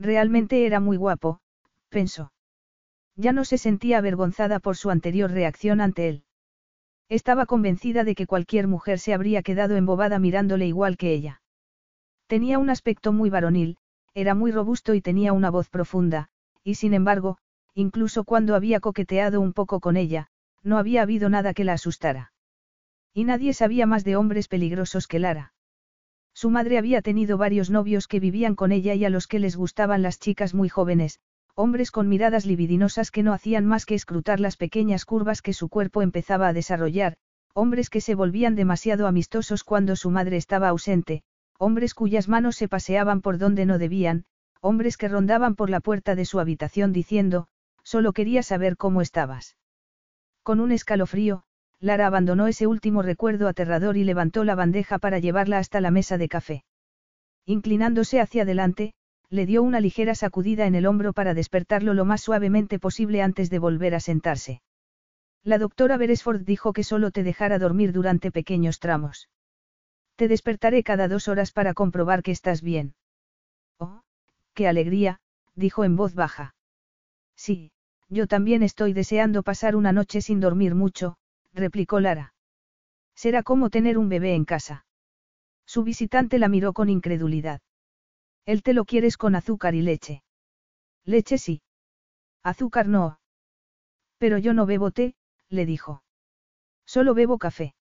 [0.00, 1.38] Realmente era muy guapo,
[1.90, 2.32] pensó.
[3.14, 6.24] Ya no se sentía avergonzada por su anterior reacción ante él.
[7.08, 11.41] Estaba convencida de que cualquier mujer se habría quedado embobada mirándole igual que ella.
[12.32, 13.76] Tenía un aspecto muy varonil,
[14.14, 16.30] era muy robusto y tenía una voz profunda,
[16.64, 17.36] y sin embargo,
[17.74, 20.28] incluso cuando había coqueteado un poco con ella,
[20.62, 22.32] no había habido nada que la asustara.
[23.12, 25.52] Y nadie sabía más de hombres peligrosos que Lara.
[26.32, 29.54] Su madre había tenido varios novios que vivían con ella y a los que les
[29.54, 31.20] gustaban las chicas muy jóvenes,
[31.54, 35.68] hombres con miradas libidinosas que no hacían más que escrutar las pequeñas curvas que su
[35.68, 37.18] cuerpo empezaba a desarrollar,
[37.52, 41.24] hombres que se volvían demasiado amistosos cuando su madre estaba ausente,
[41.58, 44.24] hombres cuyas manos se paseaban por donde no debían,
[44.60, 47.48] hombres que rondaban por la puerta de su habitación diciendo,
[47.82, 49.56] solo quería saber cómo estabas.
[50.42, 51.44] Con un escalofrío,
[51.80, 56.16] Lara abandonó ese último recuerdo aterrador y levantó la bandeja para llevarla hasta la mesa
[56.16, 56.64] de café.
[57.44, 58.94] Inclinándose hacia adelante,
[59.30, 63.50] le dio una ligera sacudida en el hombro para despertarlo lo más suavemente posible antes
[63.50, 64.62] de volver a sentarse.
[65.42, 69.28] La doctora Beresford dijo que solo te dejara dormir durante pequeños tramos.
[70.22, 72.94] Te despertaré cada dos horas para comprobar que estás bien.
[73.80, 74.02] Oh,
[74.54, 75.18] qué alegría,
[75.56, 76.54] dijo en voz baja.
[77.34, 77.72] Sí,
[78.08, 81.16] yo también estoy deseando pasar una noche sin dormir mucho,
[81.52, 82.34] replicó Lara.
[83.16, 84.86] Será como tener un bebé en casa.
[85.66, 87.60] Su visitante la miró con incredulidad.
[88.46, 90.22] Él te lo quieres con azúcar y leche.
[91.04, 91.62] Leche sí.
[92.44, 93.18] Azúcar no.
[94.18, 95.16] Pero yo no bebo té,
[95.48, 96.04] le dijo.
[96.86, 97.74] Solo bebo café.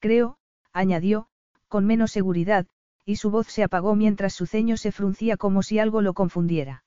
[0.00, 0.38] Creo,
[0.72, 1.28] añadió,
[1.72, 2.66] con menos seguridad,
[3.06, 6.84] y su voz se apagó mientras su ceño se fruncía como si algo lo confundiera.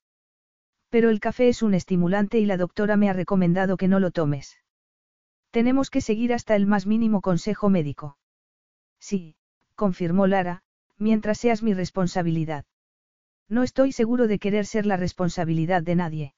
[0.89, 4.11] Pero el café es un estimulante y la doctora me ha recomendado que no lo
[4.11, 4.59] tomes.
[5.49, 8.19] Tenemos que seguir hasta el más mínimo consejo médico.
[8.99, 9.37] Sí,
[9.73, 10.61] confirmó Lara,
[10.99, 12.65] mientras seas mi responsabilidad.
[13.49, 16.35] No estoy seguro de querer ser la responsabilidad de nadie.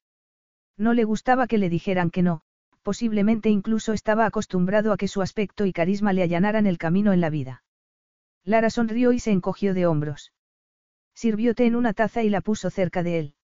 [0.78, 2.44] No le gustaba que le dijeran que no,
[2.82, 7.20] posiblemente incluso estaba acostumbrado a que su aspecto y carisma le allanaran el camino en
[7.20, 7.64] la vida.
[8.48, 10.32] Lara sonrió y se encogió de hombros.
[11.14, 13.36] Sirvió té en una taza y la puso cerca de él.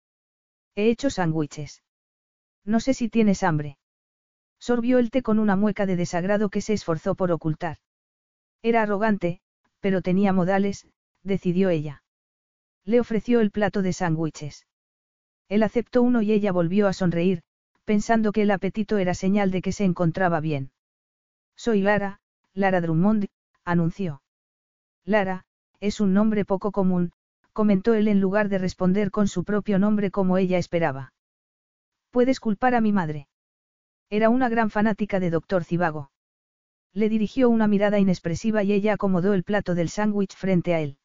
[0.76, 1.84] He hecho sándwiches.
[2.64, 3.78] No sé si tienes hambre.
[4.60, 7.80] Sorbió el té con una mueca de desagrado que se esforzó por ocultar.
[8.62, 9.42] Era arrogante,
[9.82, 10.88] pero tenía modales,
[11.22, 12.02] decidió ella.
[12.86, 14.68] Le ofreció el plato de sándwiches.
[15.50, 17.44] Él aceptó uno y ella volvió a sonreír,
[17.84, 20.72] pensando que el apetito era señal de que se encontraba bien.
[21.58, 22.22] Soy Lara,
[22.54, 23.28] Lara Drummond,
[23.66, 24.23] anunció.
[25.06, 25.46] Lara,
[25.80, 27.12] es un nombre poco común,
[27.52, 31.14] comentó él en lugar de responder con su propio nombre como ella esperaba.
[32.10, 33.28] Puedes culpar a mi madre.
[34.10, 36.12] Era una gran fanática de Doctor Cibago.
[36.94, 40.98] Le dirigió una mirada inexpresiva y ella acomodó el plato del sándwich frente a él.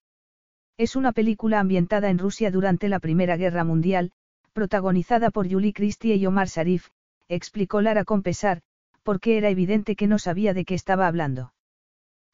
[0.76, 4.12] Es una película ambientada en Rusia durante la Primera Guerra Mundial,
[4.53, 6.88] protagonizada por Julie Christie y Omar Sharif,
[7.28, 8.61] explicó Lara con pesar,
[9.03, 11.53] porque era evidente que no sabía de qué estaba hablando.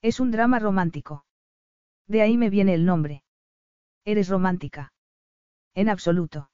[0.03, 1.25] Es un drama romántico.
[2.07, 3.23] De ahí me viene el nombre.
[4.05, 4.93] ¿Eres romántica?
[5.75, 6.51] En absoluto.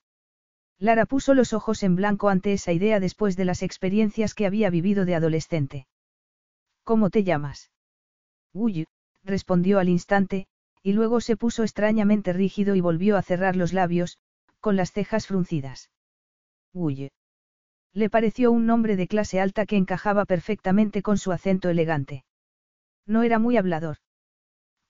[0.79, 4.71] Lara puso los ojos en blanco ante esa idea después de las experiencias que había
[4.71, 5.87] vivido de adolescente.
[6.85, 7.71] ¿Cómo te llamas?
[8.53, 8.87] Uy,
[9.23, 10.47] respondió al instante,
[10.83, 14.19] y luego se puso extrañamente rígido y volvió a cerrar los labios,
[14.61, 15.91] con las cejas fruncidas.
[16.73, 17.11] Uy.
[17.93, 22.25] Le pareció un nombre de clase alta que encajaba perfectamente con su acento elegante.
[23.05, 23.99] No era muy hablador.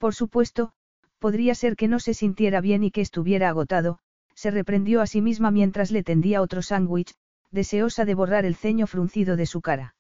[0.01, 0.73] Por supuesto,
[1.19, 3.99] podría ser que no se sintiera bien y que estuviera agotado,
[4.35, 7.13] se reprendió a sí misma mientras le tendía otro sándwich,
[7.51, 9.95] deseosa de borrar el ceño fruncido de su cara.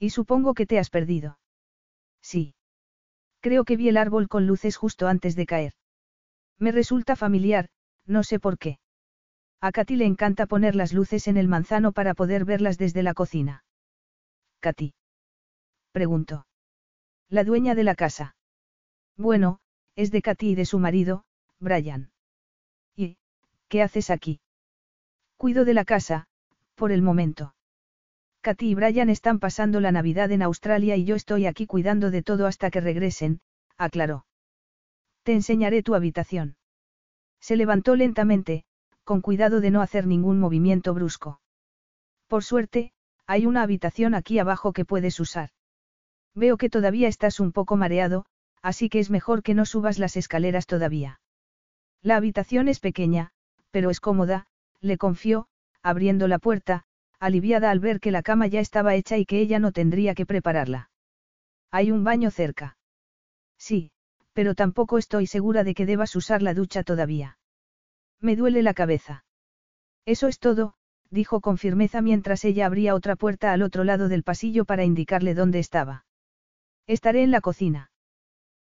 [0.00, 1.38] Y supongo que te has perdido.
[2.20, 2.56] Sí.
[3.40, 5.74] Creo que vi el árbol con luces justo antes de caer.
[6.58, 7.68] Me resulta familiar,
[8.04, 8.80] no sé por qué.
[9.60, 13.14] A Katy le encanta poner las luces en el manzano para poder verlas desde la
[13.14, 13.62] cocina.
[14.58, 14.94] Katy.
[15.92, 16.44] Preguntó.
[17.28, 18.34] La dueña de la casa.
[19.16, 19.60] Bueno,
[19.94, 21.24] es de Katy y de su marido,
[21.60, 22.10] Brian.
[22.96, 23.18] ¿Y,
[23.68, 24.40] qué haces aquí?
[25.36, 26.26] Cuido de la casa,
[26.74, 27.54] por el momento.
[28.40, 32.22] Katy y Brian están pasando la Navidad en Australia y yo estoy aquí cuidando de
[32.22, 33.40] todo hasta que regresen,
[33.76, 34.26] aclaró.
[35.22, 36.56] Te enseñaré tu habitación.
[37.40, 38.64] Se levantó lentamente,
[39.04, 41.40] con cuidado de no hacer ningún movimiento brusco.
[42.26, 42.92] Por suerte,
[43.26, 45.50] hay una habitación aquí abajo que puedes usar.
[46.34, 48.24] Veo que todavía estás un poco mareado,
[48.62, 51.20] así que es mejor que no subas las escaleras todavía.
[52.00, 53.30] La habitación es pequeña,
[53.70, 54.46] pero es cómoda,
[54.80, 55.46] le confió,
[55.82, 56.84] abriendo la puerta,
[57.18, 60.26] aliviada al ver que la cama ya estaba hecha y que ella no tendría que
[60.26, 60.90] prepararla.
[61.70, 62.76] ¿Hay un baño cerca?
[63.56, 63.92] Sí,
[64.32, 67.38] pero tampoco estoy segura de que debas usar la ducha todavía.
[68.20, 69.24] Me duele la cabeza.
[70.04, 70.74] Eso es todo,
[71.10, 75.34] dijo con firmeza mientras ella abría otra puerta al otro lado del pasillo para indicarle
[75.34, 76.04] dónde estaba.
[76.88, 77.91] Estaré en la cocina.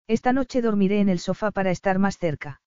[0.07, 2.61] Esta noche dormiré en el sofá para estar más cerca.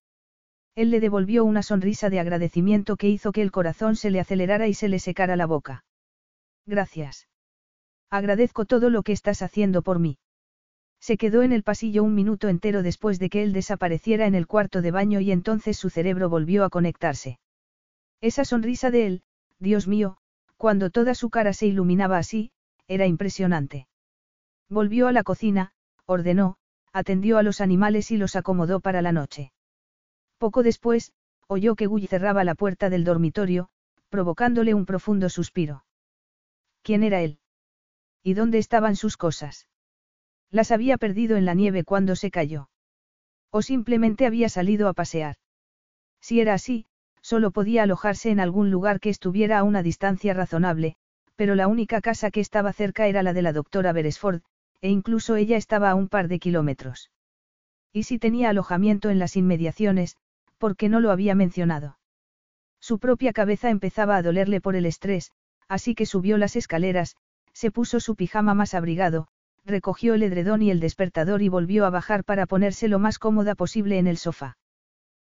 [0.75, 4.69] Él le devolvió una sonrisa de agradecimiento que hizo que el corazón se le acelerara
[4.69, 5.85] y se le secara la boca.
[6.67, 7.29] Gracias.
[8.11, 10.19] Agradezco todo lo que estás haciendo por mí.
[11.01, 14.47] Se quedó en el pasillo un minuto entero después de que él desapareciera en el
[14.47, 17.39] cuarto de baño y entonces su cerebro volvió a conectarse.
[18.21, 19.23] Esa sonrisa de él,
[19.59, 20.19] Dios mío,
[20.59, 22.53] cuando toda su cara se iluminaba así,
[22.87, 23.89] era impresionante.
[24.69, 25.73] Volvió a la cocina,
[26.05, 26.59] ordenó,
[26.93, 29.53] atendió a los animales y los acomodó para la noche.
[30.39, 31.13] Poco después,
[31.47, 33.69] oyó que Guy cerraba la puerta del dormitorio,
[34.09, 35.85] provocándole un profundo suspiro.
[36.83, 37.39] ¿Quién era él?
[38.23, 39.69] ¿Y dónde estaban sus cosas?
[40.51, 42.71] Las había perdido en la nieve cuando se cayó.
[43.51, 45.37] O simplemente había salido a pasear.
[46.21, 46.87] Si era así,
[47.23, 50.97] solo podía alojarse en algún lugar que estuviera a una distancia razonable,
[51.37, 54.43] pero la única casa que estaba cerca era la de la doctora Beresford,
[54.81, 57.11] e incluso ella estaba a un par de kilómetros.
[57.93, 60.17] Y si tenía alojamiento en las inmediaciones,
[60.59, 61.99] ¿por qué no lo había mencionado?
[62.81, 65.33] Su propia cabeza empezaba a dolerle por el estrés,
[65.69, 67.17] así que subió las escaleras,
[67.53, 69.29] se puso su pijama más abrigado,
[69.65, 73.55] recogió el edredón y el despertador y volvió a bajar para ponerse lo más cómoda
[73.55, 74.57] posible en el sofá.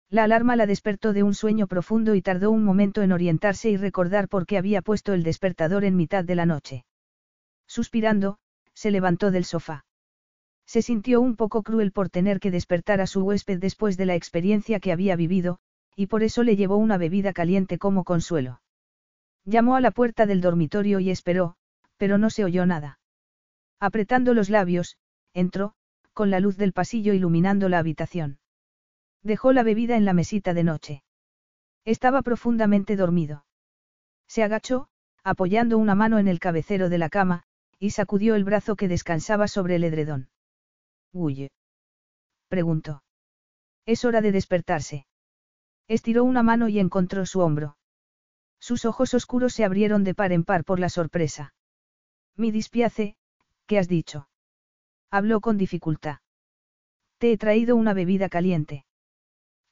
[0.09, 3.77] La alarma la despertó de un sueño profundo y tardó un momento en orientarse y
[3.77, 6.85] recordar por qué había puesto el despertador en mitad de la noche.
[7.65, 8.37] Suspirando,
[8.81, 9.85] se levantó del sofá.
[10.65, 14.15] Se sintió un poco cruel por tener que despertar a su huésped después de la
[14.15, 15.59] experiencia que había vivido,
[15.95, 18.59] y por eso le llevó una bebida caliente como consuelo.
[19.45, 21.57] Llamó a la puerta del dormitorio y esperó,
[21.97, 22.99] pero no se oyó nada.
[23.79, 24.97] Apretando los labios,
[25.35, 25.75] entró,
[26.13, 28.39] con la luz del pasillo iluminando la habitación.
[29.21, 31.03] Dejó la bebida en la mesita de noche.
[31.85, 33.45] Estaba profundamente dormido.
[34.27, 34.87] Se agachó,
[35.23, 37.43] apoyando una mano en el cabecero de la cama,
[37.81, 40.29] y sacudió el brazo que descansaba sobre el edredón.
[41.11, 41.49] «¿Huye?»
[42.47, 43.01] preguntó.
[43.87, 45.07] Es hora de despertarse.
[45.87, 47.77] Estiró una mano y encontró su hombro.
[48.59, 51.55] Sus ojos oscuros se abrieron de par en par por la sorpresa.
[52.37, 53.15] Mi dispiace,
[53.65, 54.29] ¿qué has dicho?
[55.09, 56.19] Habló con dificultad.
[57.17, 58.85] Te he traído una bebida caliente.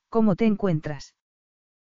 [0.10, 1.14] ¿Cómo te encuentras?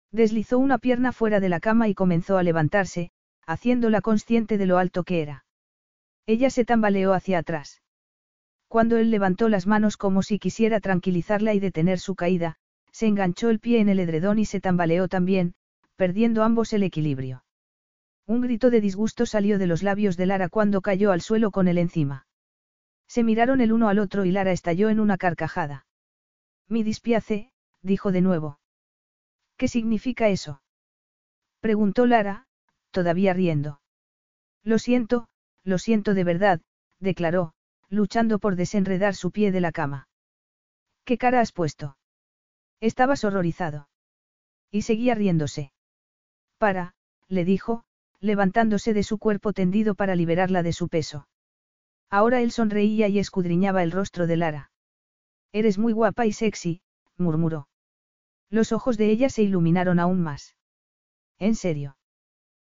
[0.09, 3.11] Deslizó una pierna fuera de la cama y comenzó a levantarse,
[3.45, 5.42] haciéndola consciente de lo alto que era.
[6.25, 7.81] Ella se tambaleó hacia atrás.
[8.67, 12.57] Cuando él levantó las manos como si quisiera tranquilizarla y detener su caída,
[12.91, 15.55] se enganchó el pie en el edredón y se tambaleó también,
[15.95, 17.43] perdiendo ambos el equilibrio.
[18.25, 21.67] Un grito de disgusto salió de los labios de Lara cuando cayó al suelo con
[21.67, 22.25] él encima.
[23.07, 25.85] Se miraron el uno al otro y Lara estalló en una carcajada.
[26.69, 27.51] Mi dispiace,
[27.81, 28.59] dijo de nuevo.
[29.57, 30.61] ¿Qué significa eso?
[31.59, 32.47] Preguntó Lara,
[32.91, 33.81] todavía riendo.
[34.63, 35.27] Lo siento,
[35.63, 36.61] lo siento de verdad,
[36.99, 37.53] declaró,
[37.89, 40.07] luchando por desenredar su pie de la cama.
[41.05, 41.97] ¿Qué cara has puesto?
[42.79, 43.89] Estabas horrorizado.
[44.71, 45.71] Y seguía riéndose.
[46.57, 46.95] Para,
[47.27, 47.83] le dijo,
[48.19, 51.27] levantándose de su cuerpo tendido para liberarla de su peso.
[52.09, 54.71] Ahora él sonreía y escudriñaba el rostro de Lara.
[55.51, 56.81] Eres muy guapa y sexy,
[57.17, 57.67] murmuró.
[58.49, 60.55] Los ojos de ella se iluminaron aún más.
[61.37, 61.97] ¿En serio?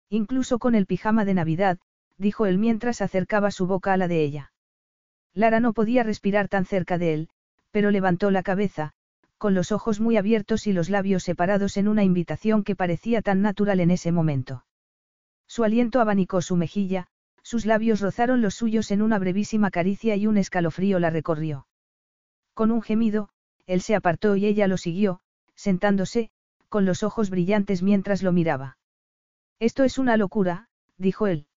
[0.09, 1.79] Incluso con el pijama de Navidad,
[2.17, 4.53] dijo él mientras acercaba su boca a la de ella.
[5.33, 7.29] Lara no podía respirar tan cerca de él,
[7.71, 8.93] pero levantó la cabeza,
[9.37, 13.41] con los ojos muy abiertos y los labios separados en una invitación que parecía tan
[13.41, 14.65] natural en ese momento.
[15.47, 17.07] Su aliento abanicó su mejilla,
[17.41, 21.67] sus labios rozaron los suyos en una brevísima caricia y un escalofrío la recorrió.
[22.53, 23.29] Con un gemido,
[23.65, 25.19] él se apartó y ella lo siguió,
[25.55, 26.29] sentándose,
[26.69, 28.77] con los ojos brillantes mientras lo miraba.
[29.59, 31.47] Esto es una locura, dijo él.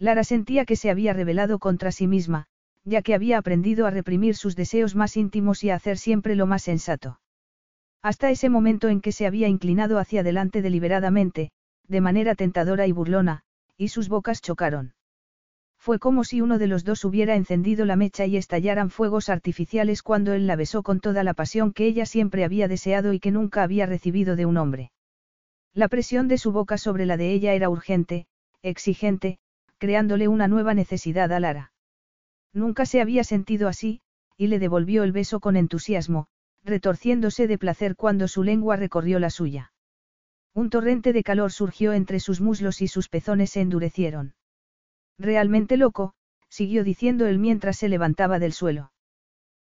[0.00, 2.46] Lara sentía que se había rebelado contra sí misma,
[2.84, 6.46] ya que había aprendido a reprimir sus deseos más íntimos y a hacer siempre lo
[6.46, 7.20] más sensato.
[8.02, 11.50] Hasta ese momento en que se había inclinado hacia adelante deliberadamente,
[11.86, 13.42] de manera tentadora y burlona,
[13.76, 14.94] y sus bocas chocaron.
[15.78, 20.02] Fue como si uno de los dos hubiera encendido la mecha y estallaran fuegos artificiales
[20.02, 23.30] cuando él la besó con toda la pasión que ella siempre había deseado y que
[23.30, 24.92] nunca había recibido de un hombre.
[25.74, 28.26] La presión de su boca sobre la de ella era urgente,
[28.62, 29.38] exigente,
[29.80, 31.72] creándole una nueva necesidad a Lara.
[32.52, 34.02] Nunca se había sentido así,
[34.36, 36.28] y le devolvió el beso con entusiasmo,
[36.62, 39.72] retorciéndose de placer cuando su lengua recorrió la suya.
[40.54, 44.34] Un torrente de calor surgió entre sus muslos y sus pezones se endurecieron.
[45.18, 46.12] Realmente loco,
[46.48, 48.92] siguió diciendo él mientras se levantaba del suelo.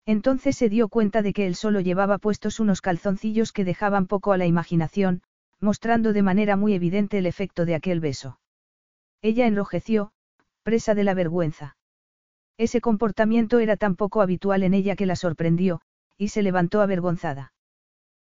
[0.05, 4.33] Entonces se dio cuenta de que él solo llevaba puestos unos calzoncillos que dejaban poco
[4.33, 5.21] a la imaginación,
[5.61, 8.39] mostrando de manera muy evidente el efecto de aquel beso.
[9.21, 10.11] Ella enrojeció,
[10.63, 11.77] presa de la vergüenza.
[12.57, 15.81] Ese comportamiento era tan poco habitual en ella que la sorprendió,
[16.17, 17.53] y se levantó avergonzada.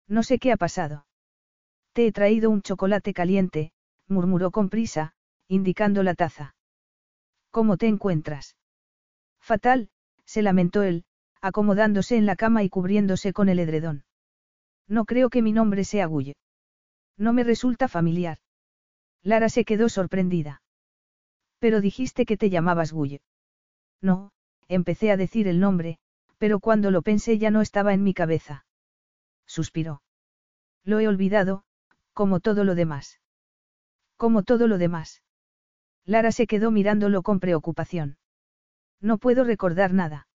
[0.07, 1.05] No sé qué ha pasado.
[1.93, 3.71] Te he traído un chocolate caliente,
[4.07, 5.13] murmuró con prisa,
[5.47, 6.55] indicando la taza.
[7.51, 8.55] ¿Cómo te encuentras?
[9.39, 9.89] Fatal,
[10.25, 11.05] se lamentó él,
[11.41, 14.03] acomodándose en la cama y cubriéndose con el edredón.
[14.87, 16.35] No creo que mi nombre sea Gulle.
[17.17, 18.39] No me resulta familiar.
[19.21, 20.61] Lara se quedó sorprendida.
[21.59, 23.21] Pero dijiste que te llamabas Gulle.
[24.01, 24.31] No,
[24.67, 25.99] empecé a decir el nombre,
[26.37, 28.65] pero cuando lo pensé ya no estaba en mi cabeza.
[29.45, 30.01] Suspiró.
[30.83, 31.63] Lo he olvidado,
[32.13, 33.19] como todo lo demás.
[34.17, 35.21] Como todo lo demás.
[36.05, 38.17] Lara se quedó mirándolo con preocupación.
[39.01, 40.27] No puedo recordar nada.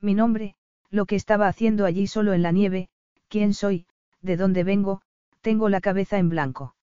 [0.00, 0.54] Mi nombre,
[0.90, 2.88] lo que estaba haciendo allí solo en la nieve,
[3.28, 3.86] quién soy,
[4.20, 5.02] de dónde vengo,
[5.40, 6.74] tengo la cabeza en blanco.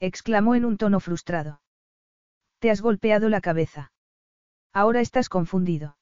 [0.00, 1.60] Exclamó en un tono frustrado.
[2.58, 3.92] Te has golpeado la cabeza.
[4.72, 5.96] Ahora estás confundido.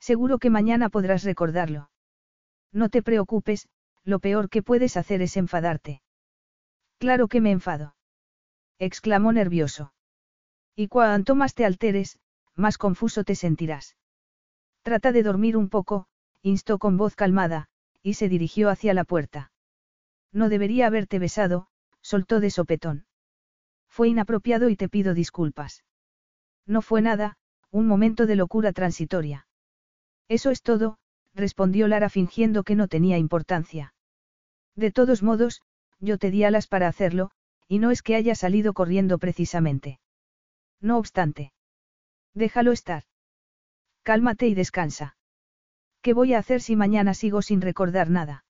[0.00, 1.90] Seguro que mañana podrás recordarlo.
[2.72, 3.68] No te preocupes,
[4.04, 6.02] lo peor que puedes hacer es enfadarte.
[6.98, 7.96] Claro que me enfado.
[8.78, 9.92] Exclamó nervioso.
[10.74, 12.18] Y cuanto más te alteres,
[12.54, 13.96] más confuso te sentirás.
[14.82, 16.06] Trata de dormir un poco,
[16.42, 17.68] instó con voz calmada,
[18.02, 19.52] y se dirigió hacia la puerta.
[20.32, 21.68] No debería haberte besado,
[22.00, 23.07] soltó de sopetón.
[23.88, 25.84] Fue inapropiado y te pido disculpas.
[26.66, 27.36] No fue nada,
[27.70, 29.46] un momento de locura transitoria.
[30.28, 30.98] Eso es todo,
[31.34, 33.94] respondió Lara fingiendo que no tenía importancia.
[34.74, 35.62] De todos modos,
[36.00, 37.30] yo te di alas para hacerlo,
[37.66, 40.00] y no es que haya salido corriendo precisamente.
[40.80, 41.52] No obstante.
[42.34, 43.04] Déjalo estar.
[44.02, 45.16] Cálmate y descansa.
[46.02, 48.44] ¿Qué voy a hacer si mañana sigo sin recordar nada?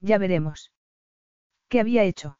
[0.00, 0.72] Ya veremos.
[1.68, 2.38] ¿Qué había hecho?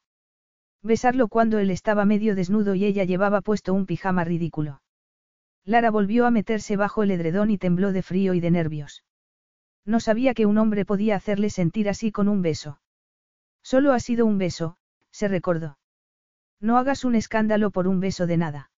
[0.83, 4.81] Besarlo cuando él estaba medio desnudo y ella llevaba puesto un pijama ridículo.
[5.63, 9.05] Lara volvió a meterse bajo el edredón y tembló de frío y de nervios.
[9.85, 12.81] No sabía que un hombre podía hacerle sentir así con un beso.
[13.61, 14.75] Solo ha sido un beso,
[15.09, 15.77] se recordó.
[16.59, 18.71] No hagas un escándalo por un beso de nada.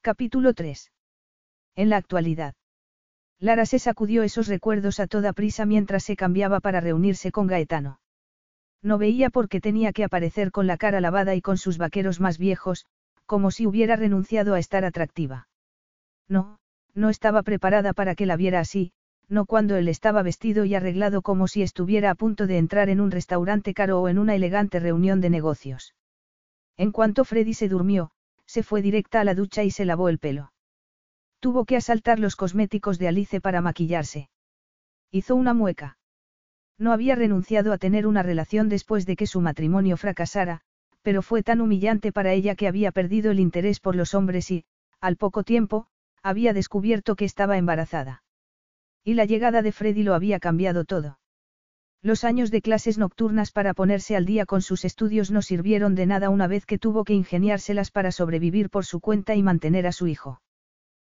[0.00, 0.92] Capítulo 3.
[1.74, 2.54] En la actualidad.
[3.40, 8.00] Lara se sacudió esos recuerdos a toda prisa mientras se cambiaba para reunirse con Gaetano.
[8.82, 12.20] No veía por qué tenía que aparecer con la cara lavada y con sus vaqueros
[12.20, 12.86] más viejos,
[13.26, 15.48] como si hubiera renunciado a estar atractiva.
[16.28, 16.58] No,
[16.94, 18.92] no estaba preparada para que la viera así,
[19.28, 23.00] no cuando él estaba vestido y arreglado como si estuviera a punto de entrar en
[23.00, 25.94] un restaurante caro o en una elegante reunión de negocios.
[26.76, 28.10] En cuanto Freddy se durmió,
[28.46, 30.52] se fue directa a la ducha y se lavó el pelo.
[31.40, 34.30] Tuvo que asaltar los cosméticos de Alice para maquillarse.
[35.10, 35.97] Hizo una mueca.
[36.78, 40.60] No había renunciado a tener una relación después de que su matrimonio fracasara,
[41.02, 44.64] pero fue tan humillante para ella que había perdido el interés por los hombres y,
[45.00, 45.88] al poco tiempo,
[46.22, 48.22] había descubierto que estaba embarazada.
[49.04, 51.18] Y la llegada de Freddy lo había cambiado todo.
[52.00, 56.06] Los años de clases nocturnas para ponerse al día con sus estudios no sirvieron de
[56.06, 59.92] nada una vez que tuvo que ingeniárselas para sobrevivir por su cuenta y mantener a
[59.92, 60.40] su hijo.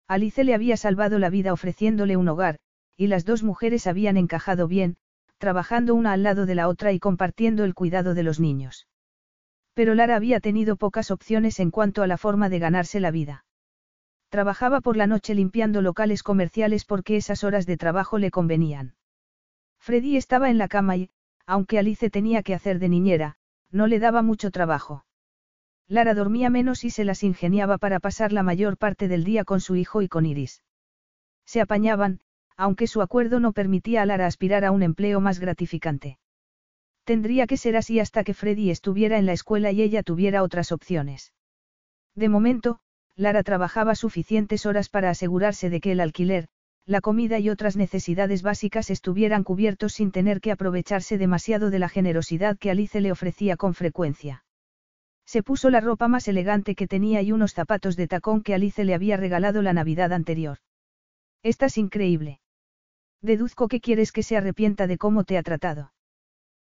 [0.08, 2.58] Alice le había salvado la vida ofreciéndole un hogar,
[2.96, 4.96] y las dos mujeres habían encajado bien,
[5.42, 8.86] trabajando una al lado de la otra y compartiendo el cuidado de los niños.
[9.74, 13.44] Pero Lara había tenido pocas opciones en cuanto a la forma de ganarse la vida.
[14.28, 18.94] Trabajaba por la noche limpiando locales comerciales porque esas horas de trabajo le convenían.
[19.80, 21.10] Freddy estaba en la cama y,
[21.44, 23.34] aunque Alice tenía que hacer de niñera,
[23.72, 25.06] no le daba mucho trabajo.
[25.88, 29.60] Lara dormía menos y se las ingeniaba para pasar la mayor parte del día con
[29.60, 30.62] su hijo y con Iris.
[31.44, 32.20] Se apañaban,
[32.62, 36.18] aunque su acuerdo no permitía a Lara aspirar a un empleo más gratificante.
[37.02, 40.70] Tendría que ser así hasta que Freddy estuviera en la escuela y ella tuviera otras
[40.70, 41.32] opciones.
[42.14, 42.78] De momento,
[43.16, 46.46] Lara trabajaba suficientes horas para asegurarse de que el alquiler,
[46.86, 51.88] la comida y otras necesidades básicas estuvieran cubiertos sin tener que aprovecharse demasiado de la
[51.88, 54.44] generosidad que Alice le ofrecía con frecuencia.
[55.26, 58.84] Se puso la ropa más elegante que tenía y unos zapatos de tacón que Alice
[58.84, 60.58] le había regalado la Navidad anterior.
[61.42, 62.38] Estás increíble.
[63.22, 65.92] Deduzco que quieres que se arrepienta de cómo te ha tratado.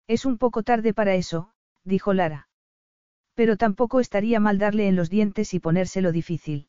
[0.07, 1.51] Es un poco tarde para eso,
[1.83, 2.49] dijo Lara.
[3.35, 6.69] Pero tampoco estaría mal darle en los dientes y ponérselo difícil.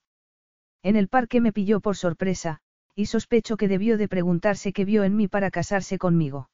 [0.82, 2.62] En el parque me pilló por sorpresa,
[2.96, 6.50] y sospecho que debió de preguntarse qué vio en mí para casarse conmigo.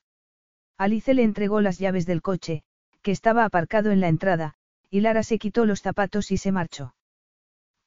[0.77, 2.63] Alice le entregó las llaves del coche,
[3.01, 4.55] que estaba aparcado en la entrada,
[4.89, 6.95] y Lara se quitó los zapatos y se marchó.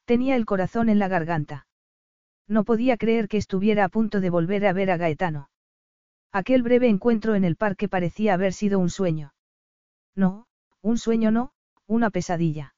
[0.05, 1.67] Tenía el corazón en la garganta.
[2.47, 5.49] No podía creer que estuviera a punto de volver a ver a Gaetano.
[6.33, 9.35] Aquel breve encuentro en el parque parecía haber sido un sueño.
[10.15, 10.47] No,
[10.83, 11.53] un sueño no,
[11.87, 12.75] una pesadilla.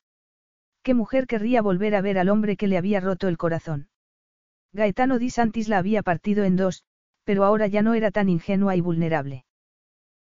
[0.83, 3.89] ¿Qué mujer querría volver a ver al hombre que le había roto el corazón?
[4.73, 6.85] Gaetano Di Santis la había partido en dos,
[7.25, 9.45] pero ahora ya no era tan ingenua y vulnerable.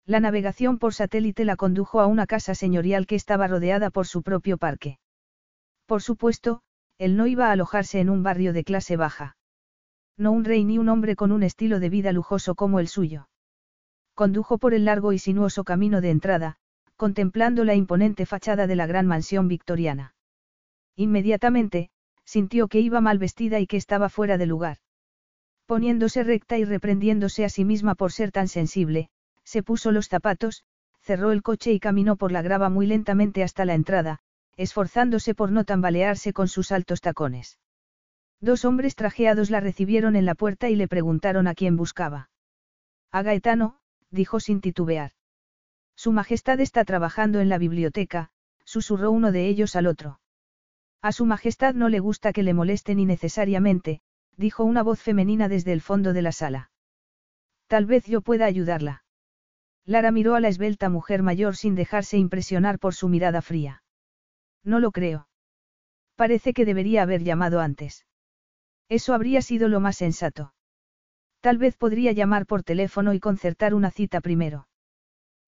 [0.05, 4.23] La navegación por satélite la condujo a una casa señorial que estaba rodeada por su
[4.23, 4.97] propio parque.
[5.85, 6.61] Por supuesto,
[6.97, 9.37] él no iba a alojarse en un barrio de clase baja.
[10.17, 13.27] No un rey ni un hombre con un estilo de vida lujoso como el suyo.
[14.13, 16.55] Condujo por el largo y sinuoso camino de entrada,
[16.95, 20.15] contemplando la imponente fachada de la gran mansión victoriana.
[20.95, 21.89] Inmediatamente,
[22.23, 24.77] sintió que iba mal vestida y que estaba fuera de lugar.
[25.65, 29.09] Poniéndose recta y reprendiéndose a sí misma por ser tan sensible,
[29.43, 30.63] se puso los zapatos,
[31.01, 34.19] cerró el coche y caminó por la grava muy lentamente hasta la entrada,
[34.57, 37.59] esforzándose por no tambalearse con sus altos tacones.
[38.41, 42.29] Dos hombres trajeados la recibieron en la puerta y le preguntaron a quién buscaba.
[43.11, 43.79] A Gaetano,
[44.11, 45.11] dijo sin titubear.
[45.95, 48.29] Su Majestad está trabajando en la biblioteca,
[48.65, 50.19] susurró uno de ellos al otro.
[51.01, 54.01] A Su Majestad no le gusta que le molesten innecesariamente,
[54.37, 56.71] dijo una voz femenina desde el fondo de la sala.
[57.67, 59.03] Tal vez yo pueda ayudarla.
[59.85, 63.83] Lara miró a la esbelta mujer mayor sin dejarse impresionar por su mirada fría.
[64.65, 65.29] No lo creo.
[66.15, 68.05] Parece que debería haber llamado antes.
[68.89, 70.53] Eso habría sido lo más sensato.
[71.39, 74.67] Tal vez podría llamar por teléfono y concertar una cita primero.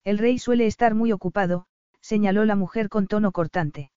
[0.04, 1.66] El rey suele estar muy ocupado,
[2.00, 3.90] señaló la mujer con tono cortante.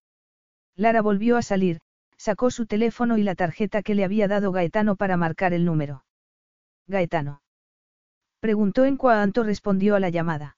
[0.75, 1.79] Lara volvió a salir,
[2.17, 6.03] sacó su teléfono y la tarjeta que le había dado Gaetano para marcar el número.
[6.87, 7.41] Gaetano.
[8.39, 10.57] Preguntó en cuanto respondió a la llamada.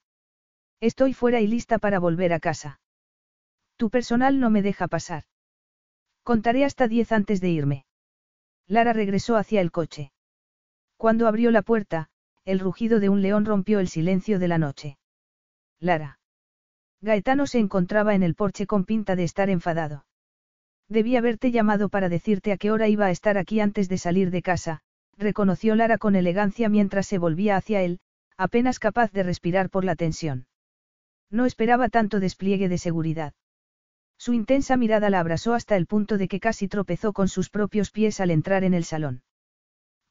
[0.79, 2.79] Estoy fuera y lista para volver a casa.
[3.83, 5.25] Tu personal no me deja pasar.
[6.23, 7.85] Contaré hasta diez antes de irme.
[8.65, 10.13] Lara regresó hacia el coche.
[10.95, 12.07] Cuando abrió la puerta,
[12.45, 14.97] el rugido de un león rompió el silencio de la noche.
[15.81, 16.17] Lara.
[17.01, 20.05] Gaetano se encontraba en el porche con pinta de estar enfadado.
[20.87, 24.31] Debí haberte llamado para decirte a qué hora iba a estar aquí antes de salir
[24.31, 24.79] de casa,
[25.17, 27.99] reconoció Lara con elegancia mientras se volvía hacia él,
[28.37, 30.47] apenas capaz de respirar por la tensión.
[31.29, 33.33] No esperaba tanto despliegue de seguridad.
[34.23, 37.91] Su intensa mirada la abrazó hasta el punto de que casi tropezó con sus propios
[37.91, 39.21] pies al entrar en el salón.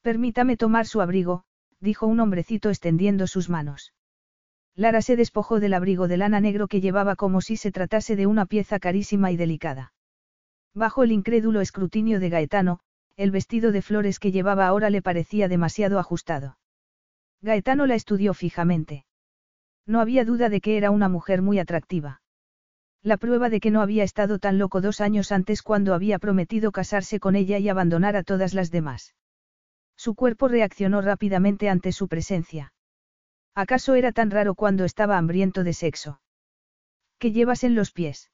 [0.03, 1.45] Permítame tomar su abrigo,
[1.79, 3.91] dijo un hombrecito extendiendo sus manos.
[4.75, 8.27] Lara se despojó del abrigo de lana negro que llevaba como si se tratase de
[8.27, 9.93] una pieza carísima y delicada.
[10.75, 12.81] Bajo el incrédulo escrutinio de Gaetano,
[13.17, 16.59] el vestido de flores que llevaba ahora le parecía demasiado ajustado.
[17.41, 19.07] Gaetano la estudió fijamente.
[19.87, 22.21] No había duda de que era una mujer muy atractiva.
[23.03, 26.71] La prueba de que no había estado tan loco dos años antes cuando había prometido
[26.71, 29.13] casarse con ella y abandonar a todas las demás.
[29.97, 32.73] Su cuerpo reaccionó rápidamente ante su presencia.
[33.55, 36.21] ¿Acaso era tan raro cuando estaba hambriento de sexo?
[37.19, 38.31] ¿Qué llevas en los pies?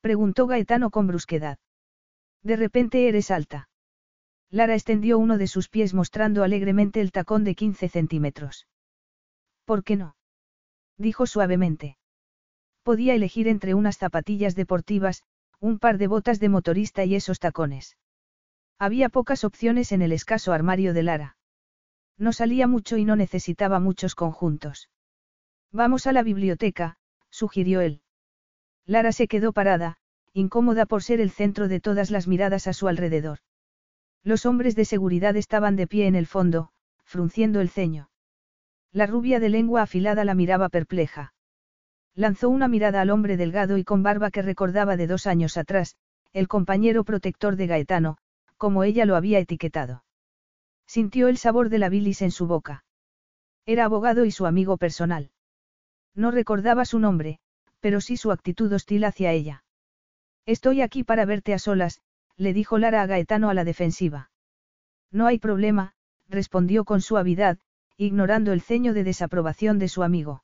[0.00, 1.58] Preguntó Gaetano con brusquedad.
[2.42, 3.68] De repente eres alta.
[4.50, 8.68] Lara extendió uno de sus pies mostrando alegremente el tacón de 15 centímetros.
[9.64, 10.16] ¿Por qué no?
[10.96, 11.98] Dijo suavemente.
[12.84, 15.22] Podía elegir entre unas zapatillas deportivas,
[15.58, 17.96] un par de botas de motorista y esos tacones.
[18.78, 21.36] Había pocas opciones en el escaso armario de Lara.
[22.18, 24.90] No salía mucho y no necesitaba muchos conjuntos.
[25.72, 26.98] Vamos a la biblioteca,
[27.30, 28.02] sugirió él.
[28.84, 29.96] Lara se quedó parada,
[30.34, 33.38] incómoda por ser el centro de todas las miradas a su alrededor.
[34.22, 36.70] Los hombres de seguridad estaban de pie en el fondo,
[37.02, 38.10] frunciendo el ceño.
[38.92, 41.33] La rubia de lengua afilada la miraba perpleja.
[42.14, 45.96] Lanzó una mirada al hombre delgado y con barba que recordaba de dos años atrás,
[46.32, 48.18] el compañero protector de Gaetano,
[48.56, 50.04] como ella lo había etiquetado.
[50.86, 52.84] Sintió el sabor de la bilis en su boca.
[53.66, 55.30] Era abogado y su amigo personal.
[56.14, 57.40] No recordaba su nombre,
[57.80, 59.64] pero sí su actitud hostil hacia ella.
[60.46, 62.00] Estoy aquí para verte a solas,
[62.36, 64.30] le dijo Lara a Gaetano a la defensiva.
[65.10, 65.94] No hay problema,
[66.28, 67.58] respondió con suavidad,
[67.96, 70.43] ignorando el ceño de desaprobación de su amigo.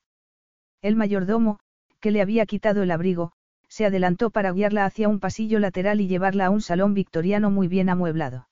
[0.83, 1.59] El mayordomo,
[2.01, 3.33] que le había quitado el abrigo,
[3.68, 7.68] se adelantó para guiarla hacia un pasillo lateral y llevarla a un salón victoriano muy
[7.68, 8.49] bien amueblado.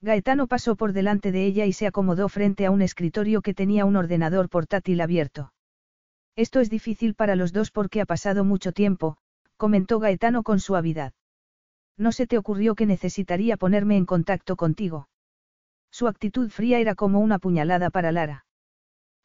[0.00, 3.84] Gaetano pasó por delante de ella y se acomodó frente a un escritorio que tenía
[3.84, 5.52] un ordenador portátil abierto.
[6.36, 9.18] Esto es difícil para los dos porque ha pasado mucho tiempo,
[9.58, 11.12] comentó Gaetano con suavidad.
[11.98, 15.08] No se te ocurrió que necesitaría ponerme en contacto contigo.
[15.90, 18.46] Su actitud fría era como una puñalada para Lara.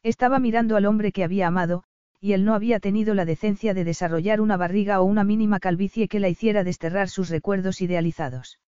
[0.02, 1.84] Estaba mirando al hombre que había amado,
[2.26, 6.08] y él no había tenido la decencia de desarrollar una barriga o una mínima calvicie
[6.08, 8.58] que la hiciera desterrar sus recuerdos idealizados.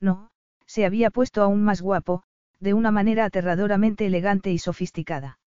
[0.00, 0.30] No,
[0.66, 2.22] se había puesto aún más guapo,
[2.60, 5.40] de una manera aterradoramente elegante y sofisticada.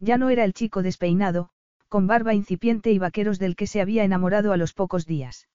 [0.00, 1.50] Ya no era el chico despeinado,
[1.90, 5.48] con barba incipiente y vaqueros del que se había enamorado a los pocos días.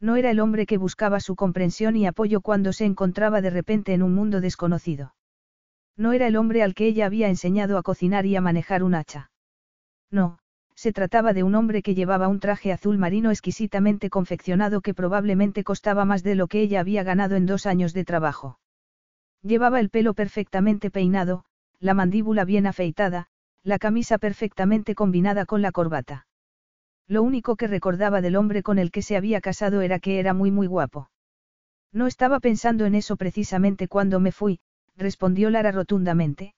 [0.00, 3.94] No era el hombre que buscaba su comprensión y apoyo cuando se encontraba de repente
[3.94, 5.14] en un mundo desconocido.
[5.96, 8.96] No era el hombre al que ella había enseñado a cocinar y a manejar un
[8.96, 9.30] hacha.
[10.14, 10.38] No,
[10.76, 15.64] se trataba de un hombre que llevaba un traje azul marino exquisitamente confeccionado que probablemente
[15.64, 18.60] costaba más de lo que ella había ganado en dos años de trabajo.
[19.42, 21.44] Llevaba el pelo perfectamente peinado,
[21.80, 23.26] la mandíbula bien afeitada,
[23.64, 26.28] la camisa perfectamente combinada con la corbata.
[27.08, 30.32] Lo único que recordaba del hombre con el que se había casado era que era
[30.32, 31.10] muy muy guapo.
[31.92, 34.60] No estaba pensando en eso precisamente cuando me fui,
[34.96, 36.54] respondió Lara rotundamente.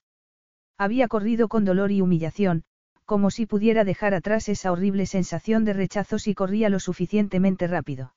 [0.77, 2.65] Había corrido con dolor y humillación,
[3.07, 8.15] como si pudiera dejar atrás esa horrible sensación de rechazo si corría lo suficientemente rápido.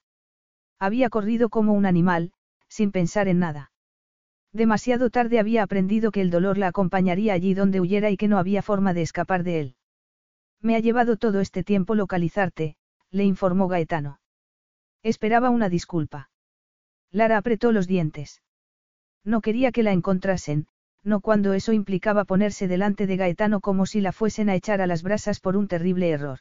[0.79, 2.33] Había corrido como un animal,
[2.67, 3.71] sin pensar en nada.
[4.51, 8.39] Demasiado tarde había aprendido que el dolor la acompañaría allí donde huyera y que no
[8.39, 9.75] había forma de escapar de él.
[10.59, 12.75] Me ha llevado todo este tiempo localizarte,
[13.11, 14.19] le informó Gaetano.
[15.03, 16.29] Esperaba una disculpa.
[17.11, 18.41] Lara apretó los dientes.
[19.23, 20.67] No quería que la encontrasen,
[21.03, 24.87] no cuando eso implicaba ponerse delante de Gaetano como si la fuesen a echar a
[24.87, 26.39] las brasas por un terrible error.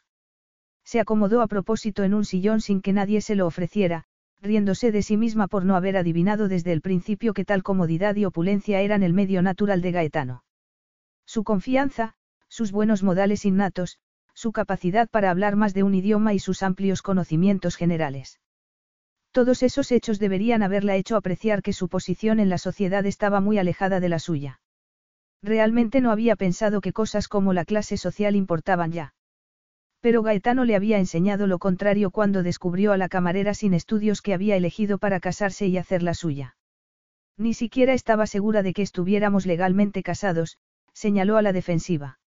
[0.83, 4.05] Se acomodó a propósito en un sillón sin que nadie se lo ofreciera,
[4.41, 8.25] riéndose de sí misma por no haber adivinado desde el principio que tal comodidad y
[8.25, 10.43] opulencia eran el medio natural de Gaetano.
[11.25, 12.15] Su confianza,
[12.47, 13.99] sus buenos modales innatos,
[14.33, 18.39] su capacidad para hablar más de un idioma y sus amplios conocimientos generales.
[19.31, 23.57] Todos esos hechos deberían haberla hecho apreciar que su posición en la sociedad estaba muy
[23.57, 24.59] alejada de la suya.
[25.43, 29.13] Realmente no había pensado que cosas como la clase social importaban ya.
[30.01, 34.33] Pero Gaetano le había enseñado lo contrario cuando descubrió a la camarera sin estudios que
[34.33, 36.55] había elegido para casarse y hacer la suya.
[37.37, 40.57] Ni siquiera estaba segura de que estuviéramos legalmente casados,
[40.93, 42.19] señaló a la defensiva.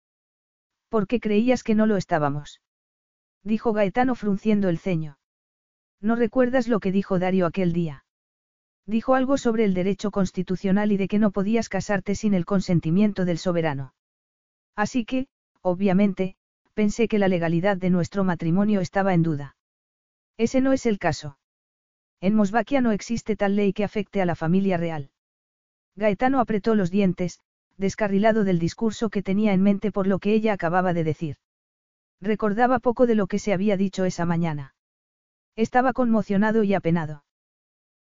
[0.89, 2.61] ¿Por qué creías que no lo estábamos?
[3.43, 5.19] Dijo Gaetano frunciendo el ceño.
[6.03, 8.05] ¿No recuerdas lo que dijo Dario aquel día?
[8.87, 13.25] Dijo algo sobre el derecho constitucional y de que no podías casarte sin el consentimiento
[13.25, 13.95] del soberano.
[14.75, 15.29] Así que,
[15.61, 16.35] obviamente,
[16.75, 19.57] pensé que la legalidad de nuestro matrimonio estaba en duda.
[20.37, 21.39] Ese no es el caso.
[22.21, 25.11] En Mosvaquia no existe tal ley que afecte a la familia real.
[25.95, 27.39] Gaetano apretó los dientes,
[27.77, 31.37] descarrilado del discurso que tenía en mente por lo que ella acababa de decir.
[32.21, 34.75] Recordaba poco de lo que se había dicho esa mañana.
[35.57, 37.25] Estaba conmocionado y apenado.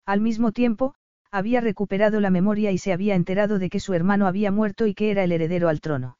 [0.05, 0.95] Al mismo tiempo,
[1.31, 4.93] había recuperado la memoria y se había enterado de que su hermano había muerto y
[4.93, 6.17] que era el heredero al trono.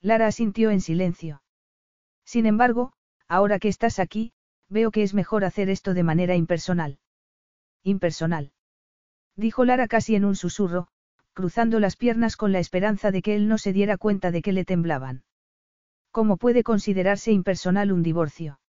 [0.00, 1.42] Lara asintió en silencio.
[2.24, 2.92] Sin embargo,
[3.28, 4.32] ahora que estás aquí,
[4.68, 6.98] veo que es mejor hacer esto de manera impersonal.
[7.82, 8.52] Impersonal.
[9.36, 10.88] Dijo Lara casi en un susurro,
[11.34, 14.52] cruzando las piernas con la esperanza de que él no se diera cuenta de que
[14.52, 15.24] le temblaban.
[16.10, 18.60] ¿Cómo puede considerarse impersonal un divorcio?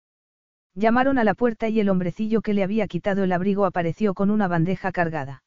[0.75, 4.31] Llamaron a la puerta y el hombrecillo que le había quitado el abrigo apareció con
[4.31, 5.43] una bandeja cargada.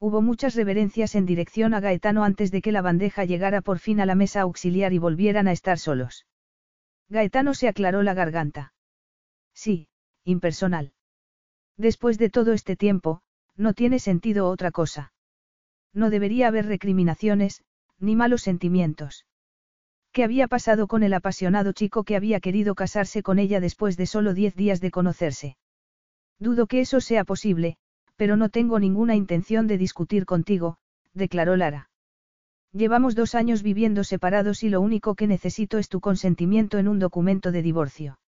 [0.00, 4.00] Hubo muchas reverencias en dirección a Gaetano antes de que la bandeja llegara por fin
[4.00, 6.26] a la mesa auxiliar y volvieran a estar solos.
[7.08, 8.72] Gaetano se aclaró la garganta.
[9.52, 9.88] Sí,
[10.24, 10.92] impersonal.
[11.76, 13.22] Después de todo este tiempo,
[13.56, 15.12] no tiene sentido otra cosa.
[15.92, 17.62] No debería haber recriminaciones,
[17.98, 19.26] ni malos sentimientos.
[20.18, 24.04] ¿Qué había pasado con el apasionado chico que había querido casarse con ella después de
[24.04, 25.56] solo diez días de conocerse?
[26.40, 27.76] Dudo que eso sea posible,
[28.16, 30.78] pero no tengo ninguna intención de discutir contigo,
[31.14, 31.88] declaró Lara.
[32.72, 36.98] Llevamos dos años viviendo separados y lo único que necesito es tu consentimiento en un
[36.98, 38.18] documento de divorcio.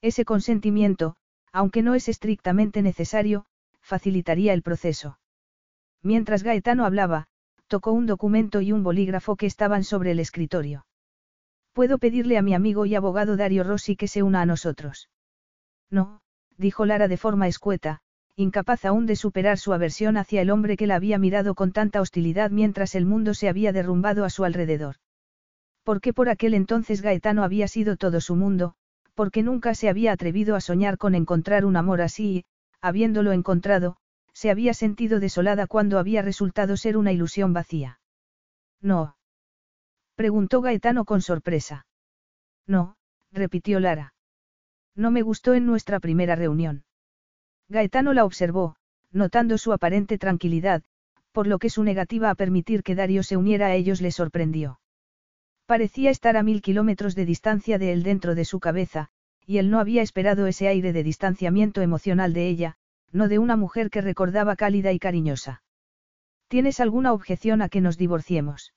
[0.00, 1.16] Ese consentimiento,
[1.50, 3.44] aunque no es estrictamente necesario,
[3.80, 5.18] facilitaría el proceso.
[6.00, 7.26] Mientras Gaetano hablaba,
[7.66, 10.84] tocó un documento y un bolígrafo que estaban sobre el escritorio.
[11.78, 15.10] Puedo pedirle a mi amigo y abogado Dario Rossi que se una a nosotros.
[15.92, 16.22] No,
[16.56, 18.00] dijo Lara de forma escueta,
[18.34, 22.00] incapaz aún de superar su aversión hacia el hombre que la había mirado con tanta
[22.00, 24.96] hostilidad mientras el mundo se había derrumbado a su alrededor.
[25.84, 28.74] Porque por aquel entonces Gaetano había sido todo su mundo,
[29.14, 32.44] porque nunca se había atrevido a soñar con encontrar un amor así y,
[32.80, 33.98] habiéndolo encontrado,
[34.32, 38.00] se había sentido desolada cuando había resultado ser una ilusión vacía.
[38.82, 39.14] No.
[40.18, 41.86] Preguntó Gaetano con sorpresa.
[42.66, 42.96] No,
[43.30, 44.14] repitió Lara.
[44.96, 46.82] No me gustó en nuestra primera reunión.
[47.68, 48.74] Gaetano la observó,
[49.12, 50.82] notando su aparente tranquilidad,
[51.30, 54.80] por lo que su negativa a permitir que Dario se uniera a ellos le sorprendió.
[55.66, 59.10] Parecía estar a mil kilómetros de distancia de él dentro de su cabeza,
[59.46, 62.74] y él no había esperado ese aire de distanciamiento emocional de ella,
[63.12, 65.62] no de una mujer que recordaba cálida y cariñosa.
[66.48, 68.72] ¿Tienes alguna objeción a que nos divorciemos?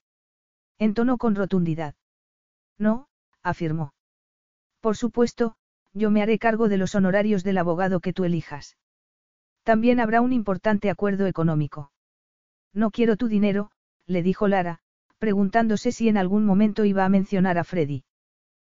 [0.81, 1.93] Entonó con rotundidad.
[2.79, 3.07] No,
[3.43, 3.93] afirmó.
[4.79, 5.53] Por supuesto,
[5.93, 8.77] yo me haré cargo de los honorarios del abogado que tú elijas.
[9.61, 11.91] También habrá un importante acuerdo económico.
[12.73, 13.69] No quiero tu dinero,
[14.07, 14.79] le dijo Lara,
[15.19, 18.03] preguntándose si en algún momento iba a mencionar a Freddy.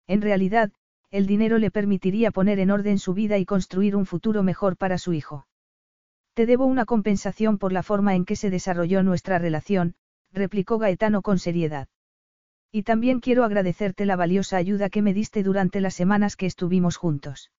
[0.08, 0.72] En realidad,
[1.12, 4.98] el dinero le permitiría poner en orden su vida y construir un futuro mejor para
[4.98, 5.46] su hijo.
[6.34, 9.94] Te debo una compensación por la forma en que se desarrolló nuestra relación,
[10.32, 11.88] replicó Gaetano con seriedad.
[12.70, 16.96] Y también quiero agradecerte la valiosa ayuda que me diste durante las semanas que estuvimos
[16.96, 17.50] juntos.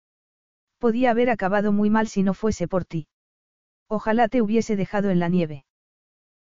[0.78, 3.07] Podía haber acabado muy mal si no fuese por ti.
[3.89, 5.65] Ojalá te hubiese dejado en la nieve.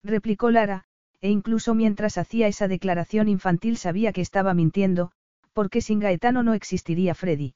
[0.03, 0.85] Replicó Lara,
[1.19, 5.11] e incluso mientras hacía esa declaración infantil sabía que estaba mintiendo,
[5.51, 7.55] porque sin Gaetano no existiría Freddy.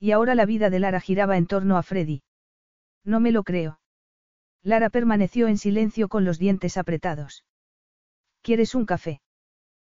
[0.00, 2.22] Y ahora la vida de Lara giraba en torno a Freddy.
[3.04, 3.80] No me lo creo.
[4.62, 7.44] Lara permaneció en silencio con los dientes apretados.
[8.42, 9.20] ¿Quieres un café?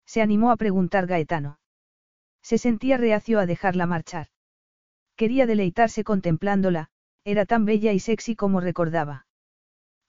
[0.05, 1.57] Se animó a preguntar Gaetano.
[2.43, 4.27] Se sentía reacio a dejarla marchar.
[5.15, 6.89] Quería deleitarse contemplándola,
[7.23, 9.26] era tan bella y sexy como recordaba.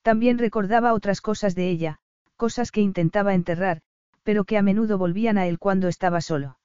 [0.02, 1.98] También recordaba otras cosas de ella,
[2.36, 3.80] cosas que intentaba enterrar,
[4.22, 6.58] pero que a menudo volvían a él cuando estaba solo.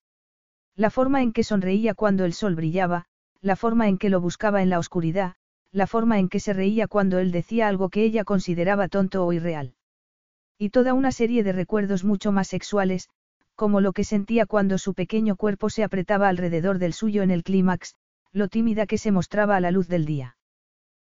[0.76, 3.06] La forma en que sonreía cuando el sol brillaba,
[3.40, 5.36] la forma en que lo buscaba en la oscuridad,
[5.72, 9.32] la forma en que se reía cuando él decía algo que ella consideraba tonto o
[9.32, 9.76] irreal.
[10.62, 13.10] Y toda una serie de recuerdos mucho más sexuales,
[13.56, 17.42] como lo que sentía cuando su pequeño cuerpo se apretaba alrededor del suyo en el
[17.42, 17.96] clímax,
[18.32, 20.38] lo tímida que se mostraba a la luz del día.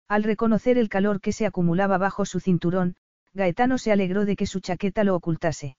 [0.08, 2.96] Al reconocer el calor que se acumulaba bajo su cinturón,
[3.34, 5.76] Gaetano se alegró de que su chaqueta lo ocultase.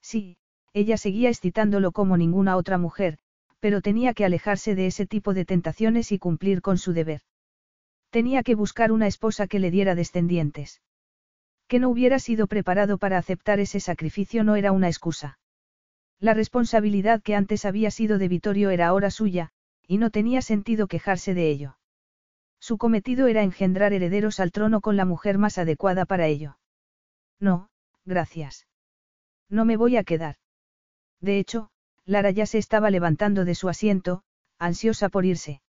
[0.00, 0.36] Sí,
[0.72, 3.18] ella seguía excitándolo como ninguna otra mujer,
[3.58, 7.22] pero tenía que alejarse de ese tipo de tentaciones y cumplir con su deber.
[8.10, 10.80] Tenía que buscar una esposa que le diera descendientes.
[11.74, 15.40] Que no hubiera sido preparado para aceptar ese sacrificio no era una excusa.
[16.20, 19.50] La responsabilidad que antes había sido de Vittorio era ahora suya,
[19.84, 21.76] y no tenía sentido quejarse de ello.
[22.60, 26.58] Su cometido era engendrar herederos al trono con la mujer más adecuada para ello.
[27.40, 27.70] No,
[28.04, 28.68] gracias.
[29.48, 30.36] No me voy a quedar.
[31.20, 31.70] De hecho,
[32.04, 34.22] Lara ya se estaba levantando de su asiento,
[34.60, 35.60] ansiosa por irse.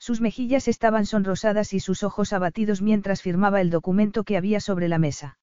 [0.00, 4.88] Sus mejillas estaban sonrosadas y sus ojos abatidos mientras firmaba el documento que había sobre
[4.88, 5.38] la mesa.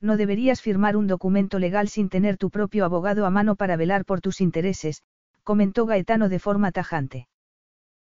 [0.00, 4.04] No deberías firmar un documento legal sin tener tu propio abogado a mano para velar
[4.04, 5.02] por tus intereses,
[5.42, 7.26] comentó Gaetano de forma tajante.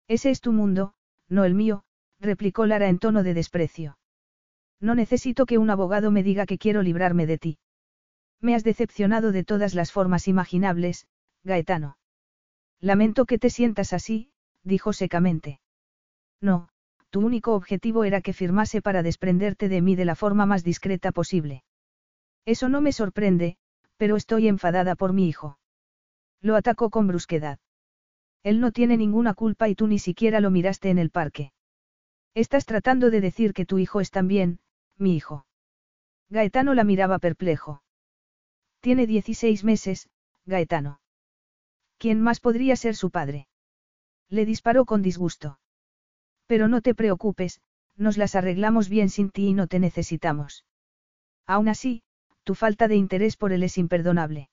[0.06, 0.92] Ese es tu mundo,
[1.30, 1.82] no el mío,
[2.20, 3.96] replicó Lara en tono de desprecio.
[4.80, 7.58] No necesito que un abogado me diga que quiero librarme de ti.
[8.38, 11.06] Me has decepcionado de todas las formas imaginables,
[11.42, 11.96] Gaetano.
[12.80, 14.30] Lamento que te sientas así,
[14.62, 15.59] dijo secamente.
[16.40, 16.68] No,
[17.10, 21.12] tu único objetivo era que firmase para desprenderte de mí de la forma más discreta
[21.12, 21.64] posible.
[22.46, 23.56] Eso no me sorprende,
[23.96, 25.58] pero estoy enfadada por mi hijo.
[26.40, 27.58] Lo atacó con brusquedad.
[28.42, 31.52] Él no tiene ninguna culpa y tú ni siquiera lo miraste en el parque.
[32.34, 34.60] Estás tratando de decir que tu hijo es también,
[34.96, 35.46] mi hijo.
[36.30, 37.82] Gaetano la miraba perplejo.
[38.80, 40.08] Tiene 16 meses,
[40.46, 41.00] Gaetano.
[41.98, 43.46] ¿Quién más podría ser su padre?
[44.30, 45.58] Le disparó con disgusto.
[46.50, 47.60] Pero no te preocupes,
[47.96, 50.64] nos las arreglamos bien sin ti y no te necesitamos.
[51.46, 52.02] Aún así,
[52.42, 54.50] tu falta de interés por él es imperdonable.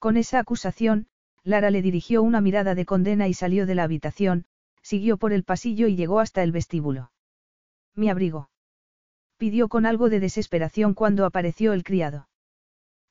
[0.00, 1.06] Con esa acusación,
[1.44, 4.46] Lara le dirigió una mirada de condena y salió de la habitación,
[4.82, 7.12] siguió por el pasillo y llegó hasta el vestíbulo.
[7.94, 8.50] Mi abrigo.
[9.36, 12.28] Pidió con algo de desesperación cuando apareció el criado.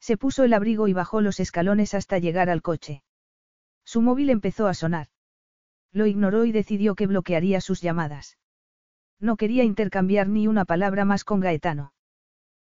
[0.01, 3.01] Se puso el abrigo y bajó los escalones hasta llegar al coche.
[3.85, 5.07] Su móvil empezó a sonar.
[5.93, 8.37] Lo ignoró y decidió que bloquearía sus llamadas.
[9.19, 11.93] No quería intercambiar ni una palabra más con Gaetano.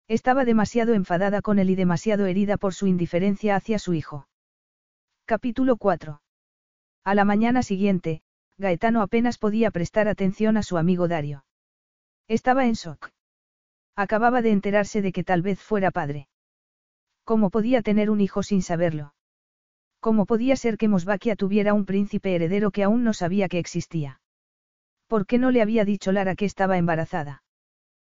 [0.08, 4.28] Estaba demasiado enfadada con él y demasiado herida por su indiferencia hacia su hijo.
[5.26, 6.22] Capítulo 4.
[7.04, 8.22] A la mañana siguiente,
[8.60, 11.46] Gaetano apenas podía prestar atención a su amigo Dario.
[12.28, 13.10] Estaba en shock.
[13.96, 16.28] Acababa de enterarse de que tal vez fuera padre.
[17.24, 19.15] ¿Cómo podía tener un hijo sin saberlo?
[20.06, 24.22] ¿Cómo podía ser que Mosbakia tuviera un príncipe heredero que aún no sabía que existía?
[25.08, 27.42] ¿Por qué no le había dicho Lara que estaba embarazada?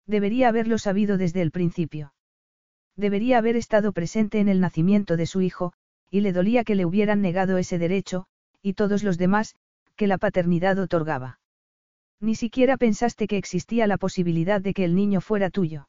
[0.05, 2.13] Debería haberlo sabido desde el principio.
[2.97, 5.71] Debería haber estado presente en el nacimiento de su hijo,
[6.11, 8.25] y le dolía que le hubieran negado ese derecho,
[8.61, 9.55] y todos los demás,
[9.95, 11.39] que la paternidad otorgaba.
[12.19, 15.87] Ni siquiera pensaste que existía la posibilidad de que el niño fuera tuyo.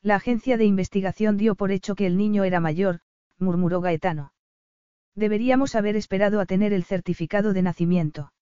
[0.00, 3.00] La agencia de investigación dio por hecho que el niño era mayor,
[3.40, 4.30] murmuró Gaetano.
[5.18, 8.32] Deberíamos haber esperado a tener el certificado de nacimiento.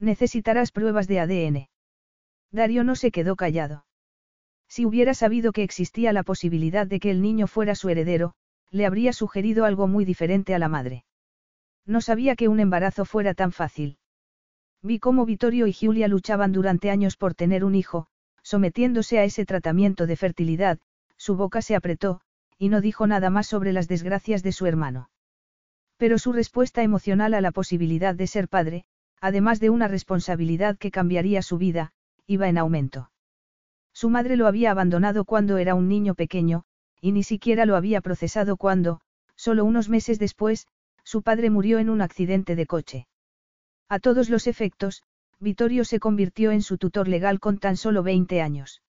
[0.00, 1.68] Necesitarás pruebas de ADN.
[2.50, 3.86] Dario no se quedó callado.
[4.66, 8.34] Si hubiera sabido que existía la posibilidad de que el niño fuera su heredero,
[8.72, 11.04] le habría sugerido algo muy diferente a la madre.
[11.86, 13.98] No sabía que un embarazo fuera tan fácil.
[14.82, 18.08] Vi cómo Vittorio y Giulia luchaban durante años por tener un hijo,
[18.42, 20.80] sometiéndose a ese tratamiento de fertilidad,
[21.16, 22.22] su boca se apretó,
[22.58, 25.11] y no dijo nada más sobre las desgracias de su hermano.
[25.96, 28.84] Pero su respuesta emocional a la posibilidad de ser padre,
[29.20, 31.92] además de una responsabilidad que cambiaría su vida,
[32.26, 33.10] iba en aumento.
[33.92, 36.64] Su madre lo había abandonado cuando era un niño pequeño,
[37.00, 39.00] y ni siquiera lo había procesado cuando,
[39.36, 40.66] solo unos meses después,
[41.04, 43.06] su padre murió en un accidente de coche.
[43.88, 45.02] A todos los efectos,
[45.38, 48.82] Vittorio se convirtió en su tutor legal con tan solo 20 años.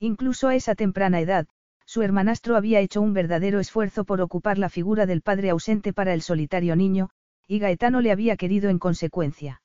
[0.00, 1.46] Incluso a esa temprana edad,
[1.88, 6.12] su hermanastro había hecho un verdadero esfuerzo por ocupar la figura del padre ausente para
[6.12, 7.08] el solitario niño,
[7.46, 9.62] y Gaetano le había querido en consecuencia.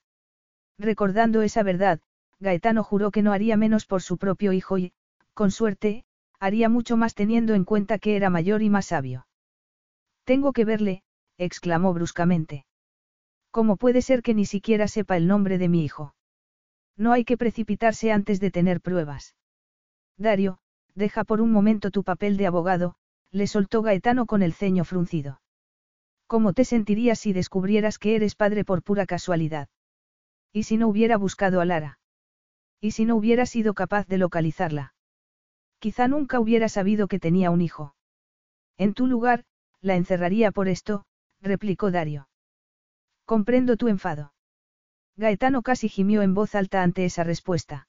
[0.80, 2.00] Recordando esa verdad,
[2.40, 4.94] Gaetano juró que no haría menos por su propio hijo y,
[5.34, 6.06] con suerte,
[6.40, 9.28] haría mucho más teniendo en cuenta que era mayor y más sabio.
[10.24, 11.04] Tengo que verle,
[11.38, 12.66] exclamó bruscamente.
[13.52, 16.16] ¿Cómo puede ser que ni siquiera sepa el nombre de mi hijo?
[16.95, 19.36] No hay que precipitarse antes de tener pruebas.
[20.18, 20.60] Dario,
[20.95, 22.95] deja por un momento tu papel de abogado,
[23.32, 25.41] le soltó Gaetano con el ceño fruncido.
[26.28, 29.70] ¿Cómo te sentirías si descubrieras que eres padre por pura casualidad?
[30.52, 31.99] ¿Y si no hubiera buscado a Lara?
[32.80, 34.94] ¿Y si no hubiera sido capaz de localizarla?
[35.80, 37.95] Quizá nunca hubiera sabido que tenía un hijo.
[38.78, 39.45] En tu lugar,
[39.82, 41.06] la encerraría por esto,
[41.41, 42.30] replicó Dario.
[43.26, 44.34] Comprendo tu enfado.
[45.15, 47.88] Gaetano casi gimió en voz alta ante esa respuesta.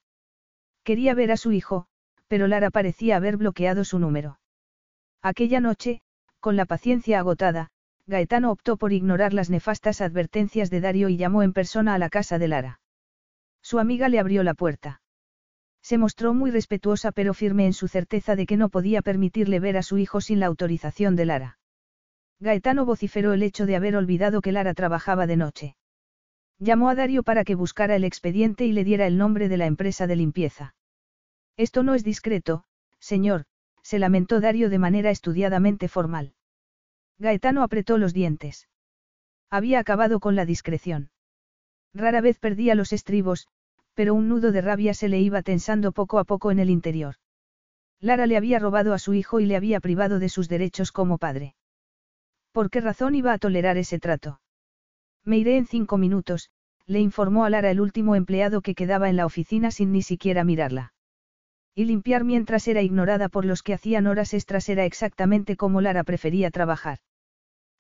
[0.83, 1.87] Quería ver a su hijo,
[2.29, 4.39] pero Lara parecía haber bloqueado su número.
[5.23, 6.03] Aquella noche,
[6.41, 7.71] con la paciencia agotada,
[8.07, 12.11] Gaetano optó por ignorar las nefastas advertencias de Dario y llamó en persona a la
[12.11, 12.81] casa de Lara.
[13.63, 15.01] Su amiga le abrió la puerta.
[15.83, 19.77] Se mostró muy respetuosa pero firme en su certeza de que no podía permitirle ver
[19.79, 21.59] a su hijo sin la autorización de Lara.
[22.41, 25.77] Gaetano vociferó el hecho de haber olvidado que Lara trabajaba de noche.
[26.59, 29.67] Llamó a Dario para que buscara el expediente y le diera el nombre de la
[29.67, 30.75] empresa de limpieza.
[31.57, 32.65] Esto no es discreto,
[32.99, 33.45] señor,
[33.83, 36.35] se lamentó Dario de manera estudiadamente formal.
[37.19, 38.69] Gaetano apretó los dientes.
[39.51, 41.11] Había acabado con la discreción.
[41.93, 43.47] Rara vez perdía los estribos,
[43.95, 47.17] pero un nudo de rabia se le iba tensando poco a poco en el interior.
[48.01, 51.19] Lara le había robado a su hijo y le había privado de sus derechos como
[51.19, 51.55] padre.
[52.51, 54.41] ¿Por qué razón iba a tolerar ese trato?
[55.25, 56.51] Me iré en cinco minutos,
[56.87, 60.45] le informó a Lara el último empleado que quedaba en la oficina sin ni siquiera
[60.45, 60.94] mirarla.
[61.75, 66.05] Y limpiar mientras era ignorada por los que hacían horas extras era exactamente como Lara
[66.05, 66.99] prefería trabajar.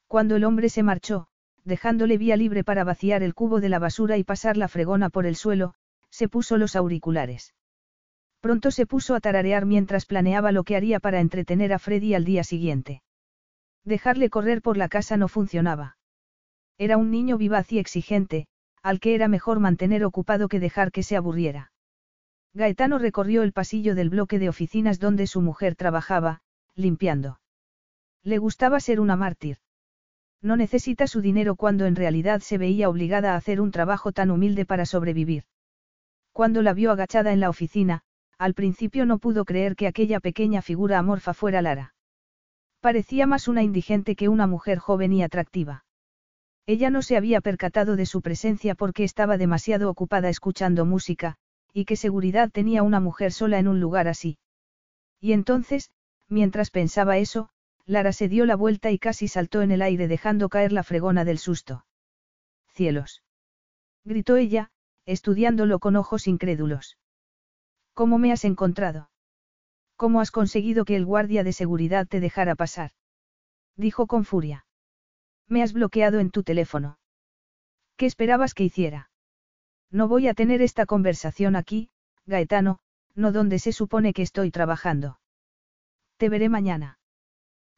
[0.08, 1.28] Cuando el hombre se marchó,
[1.64, 5.26] dejándole vía libre para vaciar el cubo de la basura y pasar la fregona por
[5.26, 5.74] el suelo,
[6.10, 7.54] se puso los auriculares.
[8.40, 12.24] Pronto se puso a tararear mientras planeaba lo que haría para entretener a Freddy al
[12.24, 13.02] día siguiente.
[13.84, 15.96] Dejarle correr por la casa no funcionaba.
[16.78, 18.46] Era un niño vivaz y exigente,
[18.82, 21.72] al que era mejor mantener ocupado que dejar que se aburriera.
[22.54, 26.40] Gaetano recorrió el pasillo del bloque de oficinas donde su mujer trabajaba,
[26.76, 27.40] limpiando.
[28.22, 29.58] Le gustaba ser una mártir.
[30.40, 34.30] No necesita su dinero cuando en realidad se veía obligada a hacer un trabajo tan
[34.30, 35.44] humilde para sobrevivir.
[36.32, 38.02] Cuando la vio agachada en la oficina,
[38.38, 41.94] al principio no pudo creer que aquella pequeña figura amorfa fuera Lara.
[42.80, 45.84] Parecía más una indigente que una mujer joven y atractiva.
[46.66, 51.36] Ella no se había percatado de su presencia porque estaba demasiado ocupada escuchando música,
[51.74, 54.38] y qué seguridad tenía una mujer sola en un lugar así.
[55.20, 55.90] Y entonces,
[56.28, 57.50] mientras pensaba eso,
[57.84, 61.24] Lara se dio la vuelta y casi saltó en el aire dejando caer la fregona
[61.24, 61.84] del susto.
[62.68, 63.22] Cielos.
[64.04, 64.70] gritó ella,
[65.04, 66.96] estudiándolo con ojos incrédulos.
[67.92, 69.10] ¿Cómo me has encontrado?
[69.96, 72.92] ¿Cómo has conseguido que el guardia de seguridad te dejara pasar?
[73.76, 74.66] Dijo con furia.
[75.48, 76.98] Me has bloqueado en tu teléfono.
[77.96, 79.10] ¿Qué esperabas que hiciera?
[79.90, 81.90] No voy a tener esta conversación aquí,
[82.26, 82.78] Gaetano,
[83.14, 85.20] no donde se supone que estoy trabajando.
[86.16, 86.98] Te veré mañana.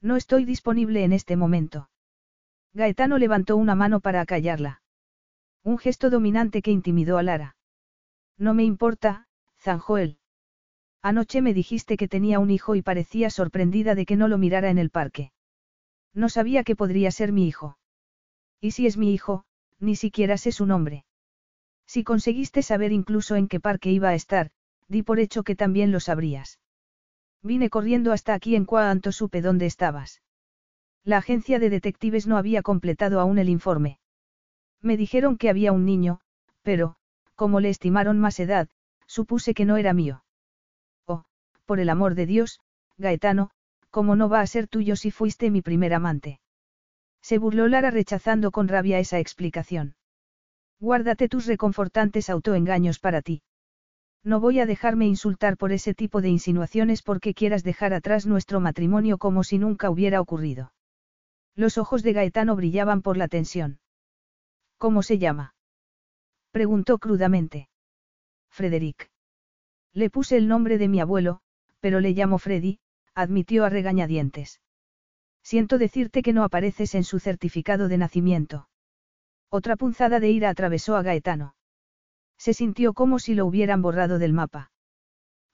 [0.00, 1.90] No estoy disponible en este momento.
[2.74, 4.82] Gaetano levantó una mano para acallarla.
[5.62, 7.56] Un gesto dominante que intimidó a Lara.
[8.38, 9.26] No me importa,
[9.58, 10.18] zanjó él.
[11.02, 14.70] Anoche me dijiste que tenía un hijo y parecía sorprendida de que no lo mirara
[14.70, 15.32] en el parque.
[16.12, 17.78] No sabía que podría ser mi hijo.
[18.60, 19.44] Y si es mi hijo,
[19.78, 21.05] ni siquiera sé su nombre.
[21.86, 24.50] Si conseguiste saber incluso en qué parque iba a estar,
[24.88, 26.58] di por hecho que también lo sabrías.
[27.42, 30.22] Vine corriendo hasta aquí en cuanto supe dónde estabas.
[31.04, 34.00] La agencia de detectives no había completado aún el informe.
[34.82, 36.20] Me dijeron que había un niño,
[36.62, 36.96] pero,
[37.36, 38.68] como le estimaron más edad,
[39.06, 40.24] supuse que no era mío.
[41.06, 41.24] Oh,
[41.64, 42.60] por el amor de Dios,
[42.98, 43.50] Gaetano,
[43.90, 46.40] ¿cómo no va a ser tuyo si fuiste mi primer amante?
[47.22, 49.94] Se burló Lara rechazando con rabia esa explicación.
[50.78, 53.42] Guárdate tus reconfortantes autoengaños para ti.
[54.22, 58.60] No voy a dejarme insultar por ese tipo de insinuaciones porque quieras dejar atrás nuestro
[58.60, 60.72] matrimonio como si nunca hubiera ocurrido.
[61.54, 63.78] Los ojos de Gaetano brillaban por la tensión.
[64.78, 65.54] ¿Cómo se llama?
[66.50, 67.68] Preguntó crudamente.
[68.50, 69.10] Frederick.
[69.92, 71.40] Le puse el nombre de mi abuelo,
[71.80, 72.80] pero le llamo Freddy,
[73.14, 74.60] admitió a regañadientes.
[75.42, 78.68] Siento decirte que no apareces en su certificado de nacimiento.
[79.50, 81.54] Otra punzada de ira atravesó a Gaetano.
[82.38, 84.70] Se sintió como si lo hubieran borrado del mapa.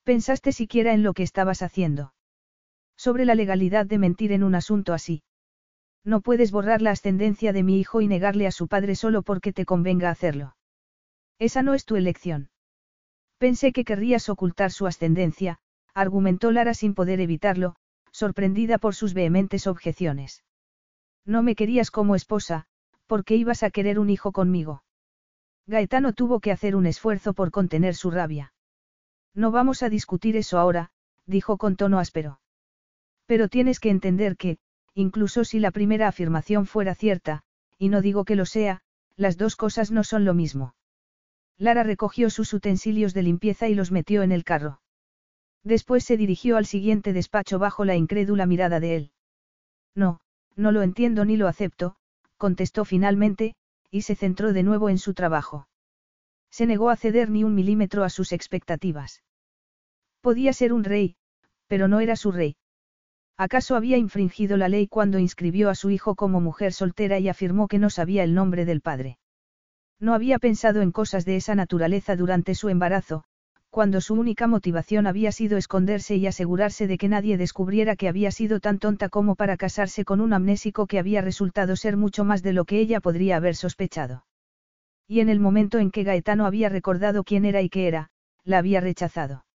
[0.05, 2.13] ¿Pensaste siquiera en lo que estabas haciendo?
[2.97, 5.23] Sobre la legalidad de mentir en un asunto así.
[6.05, 9.53] No puedes borrar la ascendencia de mi hijo y negarle a su padre solo porque
[9.53, 10.57] te convenga hacerlo.
[11.39, 12.51] Esa no es tu elección.
[13.39, 15.59] Pensé que querrías ocultar su ascendencia,
[15.95, 17.77] argumentó Lara sin poder evitarlo,
[18.11, 20.45] sorprendida por sus vehementes objeciones.
[21.25, 22.67] No me querías como esposa,
[23.13, 24.85] porque ibas a querer un hijo conmigo.
[25.67, 28.55] Gaetano tuvo que hacer un esfuerzo por contener su rabia.
[29.35, 30.93] No vamos a discutir eso ahora,
[31.27, 32.41] dijo con tono áspero.
[33.27, 34.57] Pero tienes que entender que,
[34.95, 37.43] incluso si la primera afirmación fuera cierta,
[37.77, 38.81] y no digo que lo sea,
[39.15, 40.75] las dos cosas no son lo mismo.
[41.59, 44.81] Lara recogió sus utensilios de limpieza y los metió en el carro.
[45.65, 49.11] Después se dirigió al siguiente despacho bajo la incrédula mirada de él.
[49.95, 50.21] No,
[50.57, 51.97] no lo entiendo ni lo acepto,
[52.43, 53.55] contestó finalmente,
[53.89, 55.69] y se centró de nuevo en su trabajo.
[56.51, 59.23] Se negó a ceder ni un milímetro a sus expectativas.
[60.21, 61.15] Podía ser un rey,
[61.69, 62.57] pero no era su rey.
[63.37, 67.69] ¿Acaso había infringido la ley cuando inscribió a su hijo como mujer soltera y afirmó
[67.69, 69.19] que no sabía el nombre del padre?
[70.01, 73.23] No había pensado en cosas de esa naturaleza durante su embarazo,
[73.73, 78.31] cuando su única motivación había sido esconderse y asegurarse de que nadie descubriera que había
[78.31, 82.43] sido tan tonta como para casarse con un amnésico que había resultado ser mucho más
[82.43, 84.27] de lo que ella podría haber sospechado.
[85.09, 88.11] Y en el momento en que Gaetano había recordado quién era y qué era,
[88.45, 89.47] la había rechazado.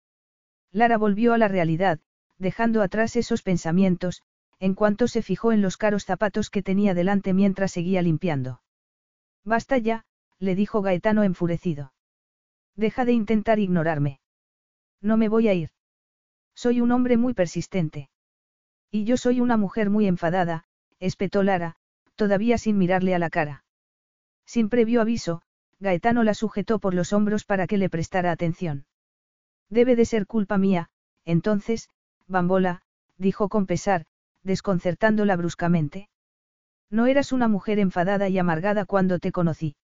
[0.73, 2.01] Lara volvió a la realidad,
[2.39, 4.23] dejando atrás esos pensamientos,
[4.59, 8.63] en cuanto se fijó en los caros zapatos que tenía delante mientras seguía limpiando.
[9.45, 10.07] Basta ya,
[10.39, 11.93] le dijo Gaetano enfurecido.
[12.77, 14.21] Deja de intentar ignorarme.
[15.01, 15.71] No me voy a ir.
[16.55, 18.11] Soy un hombre muy persistente.
[18.91, 20.65] Y yo soy una mujer muy enfadada,
[21.01, 21.77] espetó Lara,
[22.15, 23.65] todavía sin mirarle a la cara.
[24.47, 25.43] Sin previo aviso,
[25.81, 28.87] Gaetano la sujetó por los hombros para que le prestara atención.
[29.69, 30.89] Debe de ser culpa mía,
[31.25, 31.91] entonces,
[32.27, 32.83] Bambola,
[33.19, 34.07] dijo con pesar,
[34.43, 36.09] desconcertándola bruscamente.
[36.89, 39.77] No eras una mujer enfadada y amargada cuando te conocí.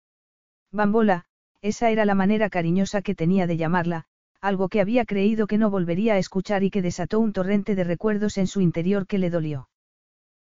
[0.71, 1.25] Bambola,
[1.62, 4.05] esa era la manera cariñosa que tenía de llamarla,
[4.41, 7.85] algo que había creído que no volvería a escuchar y que desató un torrente de
[7.85, 9.69] recuerdos en su interior que le dolió.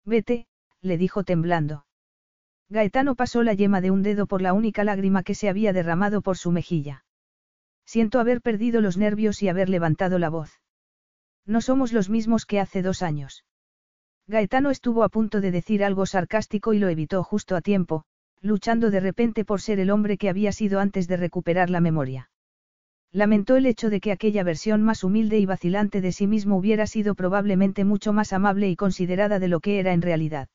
[0.05, 0.47] Vete,
[0.81, 1.87] le dijo temblando.
[2.69, 6.23] Gaetano pasó la yema de un dedo por la única lágrima que se había derramado
[6.23, 7.05] por su mejilla.
[7.87, 10.61] Siento haber perdido los nervios y haber levantado la voz.
[11.47, 13.45] No somos los mismos que hace dos años.
[14.27, 18.05] Gaetano estuvo a punto de decir algo sarcástico y lo evitó justo a tiempo,
[18.45, 22.31] luchando de repente por ser el hombre que había sido antes de recuperar la memoria.
[23.11, 26.87] Lamentó el hecho de que aquella versión más humilde y vacilante de sí mismo hubiera
[26.87, 30.49] sido probablemente mucho más amable y considerada de lo que era en realidad.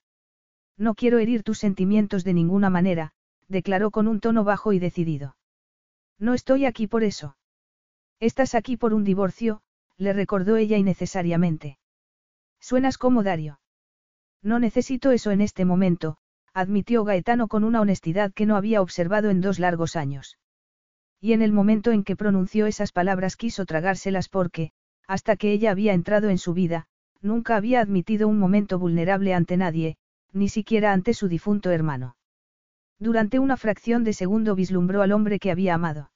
[0.78, 3.12] No quiero herir tus sentimientos de ninguna manera,
[3.48, 5.36] declaró con un tono bajo y decidido.
[6.20, 7.38] No estoy aquí por eso.
[8.20, 9.62] Estás aquí por un divorcio,
[9.98, 11.80] le recordó ella innecesariamente.
[12.60, 13.60] Suenas como Dario.
[14.44, 16.18] No necesito eso en este momento,
[16.60, 20.38] admitió Gaetano con una honestidad que no había observado en dos largos años.
[21.22, 24.72] Y en el momento en que pronunció esas palabras quiso tragárselas porque,
[25.08, 26.88] hasta que ella había entrado en su vida,
[27.22, 29.98] nunca había admitido un momento vulnerable ante nadie,
[30.32, 32.16] ni siquiera ante su difunto hermano.
[33.00, 36.12] Durante una fracción de segundo vislumbró al hombre que había amado.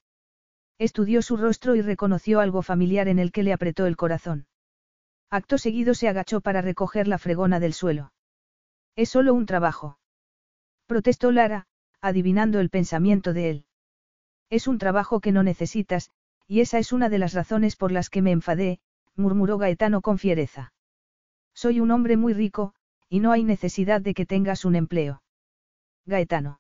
[0.78, 4.48] Estudió su rostro y reconoció algo familiar en el que le apretó el corazón.
[5.30, 8.11] Acto seguido se agachó para recoger la fregona del suelo.
[8.95, 9.98] Es solo un trabajo.
[10.94, 11.65] Protestó Lara,
[12.02, 13.65] adivinando el pensamiento de él.
[14.52, 16.11] Es un trabajo que no necesitas,
[16.48, 18.80] y esa es una de las razones por las que me enfadé,
[19.15, 20.72] murmuró Gaetano con fiereza.
[21.52, 22.76] Soy un hombre muy rico,
[23.10, 25.24] y no hay necesidad de que tengas un empleo.
[26.06, 26.60] Gaetano.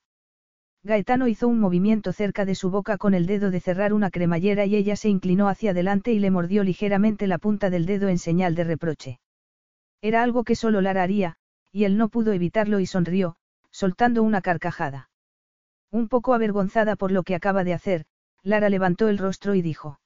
[0.81, 4.65] Gaetano hizo un movimiento cerca de su boca con el dedo de cerrar una cremallera
[4.65, 8.17] y ella se inclinó hacia adelante y le mordió ligeramente la punta del dedo en
[8.17, 9.19] señal de reproche.
[10.01, 11.35] Era algo que solo Lara haría,
[11.71, 13.37] y él no pudo evitarlo y sonrió,
[13.73, 15.09] soltando una carcajada.
[15.91, 18.05] Un poco avergonzada por lo que acaba de hacer,
[18.43, 19.99] Lara levantó el rostro y dijo.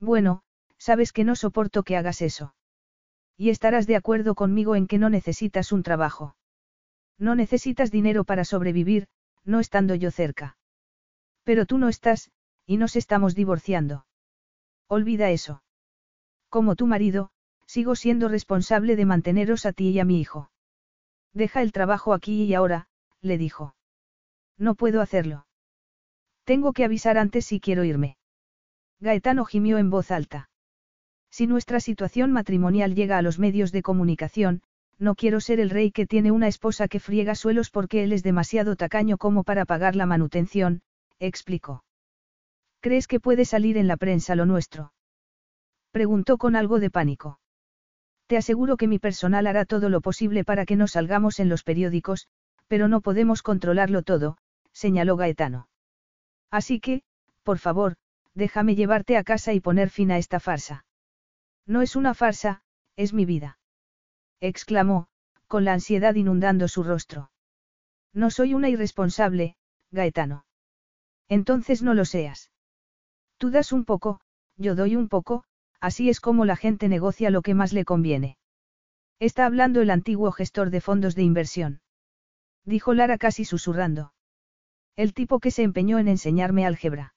[0.00, 0.42] Bueno,
[0.76, 2.54] sabes que no soporto que hagas eso.
[3.36, 6.36] Y estarás de acuerdo conmigo en que no necesitas un trabajo.
[7.18, 9.06] No necesitas dinero para sobrevivir,
[9.44, 10.58] no estando yo cerca.
[11.44, 12.30] Pero tú no estás,
[12.66, 14.06] y nos estamos divorciando.
[14.88, 15.62] Olvida eso.
[16.48, 17.30] Como tu marido,
[17.66, 20.49] sigo siendo responsable de manteneros a ti y a mi hijo.
[21.32, 22.88] Deja el trabajo aquí y ahora,
[23.20, 23.74] le dijo.
[24.58, 25.46] No puedo hacerlo.
[26.44, 28.16] Tengo que avisar antes si quiero irme.
[28.98, 30.50] Gaetano gimió en voz alta.
[31.30, 34.62] Si nuestra situación matrimonial llega a los medios de comunicación,
[34.98, 38.22] no quiero ser el rey que tiene una esposa que friega suelos porque él es
[38.22, 40.82] demasiado tacaño como para pagar la manutención,
[41.18, 41.84] explicó.
[42.80, 44.92] ¿Crees que puede salir en la prensa lo nuestro?
[45.90, 47.38] Preguntó con algo de pánico.
[48.30, 51.64] Te aseguro que mi personal hará todo lo posible para que no salgamos en los
[51.64, 52.28] periódicos,
[52.68, 54.36] pero no podemos controlarlo todo,
[54.70, 55.68] señaló Gaetano.
[56.48, 57.02] Así que,
[57.42, 57.96] por favor,
[58.34, 60.84] déjame llevarte a casa y poner fin a esta farsa.
[61.66, 62.62] No es una farsa,
[62.94, 63.58] es mi vida
[64.40, 65.08] exclamó,
[65.48, 67.32] con la ansiedad inundando su rostro.
[68.12, 69.56] No soy una irresponsable,
[69.90, 70.44] Gaetano.
[71.28, 72.52] Entonces no lo seas.
[73.38, 74.20] Tú das un poco,
[74.56, 75.42] yo doy un poco,
[75.80, 78.36] así es como la gente negocia lo que más le conviene.
[79.18, 81.80] Está hablando el antiguo gestor de fondos de inversión.
[82.64, 84.12] Dijo Lara casi susurrando.
[84.96, 87.14] El tipo que se empeñó en enseñarme álgebra.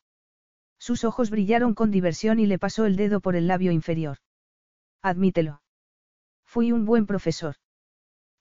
[0.80, 4.18] Sus ojos brillaron con diversión y le pasó el dedo por el labio inferior.
[5.02, 5.61] Admítelo.
[6.45, 7.56] Fui un buen profesor.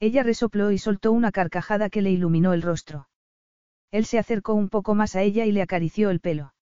[0.00, 3.08] Ella resopló y soltó una carcajada que le iluminó el rostro.
[3.92, 6.54] Él se acercó un poco más a ella y le acarició el pelo.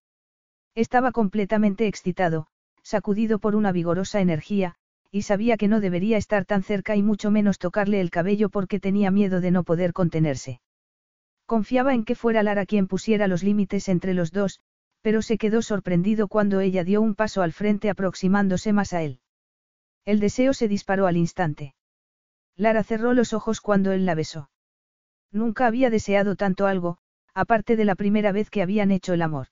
[0.75, 2.49] Estaba completamente excitado,
[2.91, 4.75] sacudido por una vigorosa energía,
[5.13, 8.81] y sabía que no debería estar tan cerca y mucho menos tocarle el cabello porque
[8.81, 10.61] tenía miedo de no poder contenerse.
[11.47, 14.61] Confiaba en que fuera Lara quien pusiera los límites entre los dos,
[15.03, 19.21] pero se quedó sorprendido cuando ella dio un paso al frente aproximándose más a él.
[20.05, 21.75] El deseo se disparó al instante.
[22.57, 24.51] Lara cerró los ojos cuando él la besó.
[25.33, 26.99] Nunca había deseado tanto algo,
[27.35, 29.47] aparte de la primera vez que habían hecho el amor.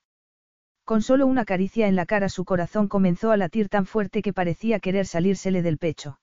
[0.89, 4.33] Con solo una caricia en la cara su corazón comenzó a latir tan fuerte que
[4.33, 6.19] parecía querer salírsele del pecho.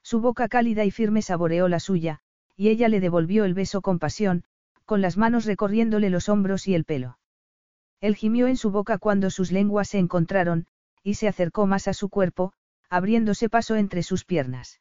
[0.00, 2.20] Su boca cálida y firme saboreó la suya,
[2.56, 4.44] y ella le devolvió el beso con pasión,
[4.84, 7.18] con las manos recorriéndole los hombros y el pelo.
[8.00, 10.68] Él gimió en su boca cuando sus lenguas se encontraron,
[11.02, 12.52] y se acercó más a su cuerpo,
[12.90, 14.80] abriéndose paso entre sus piernas.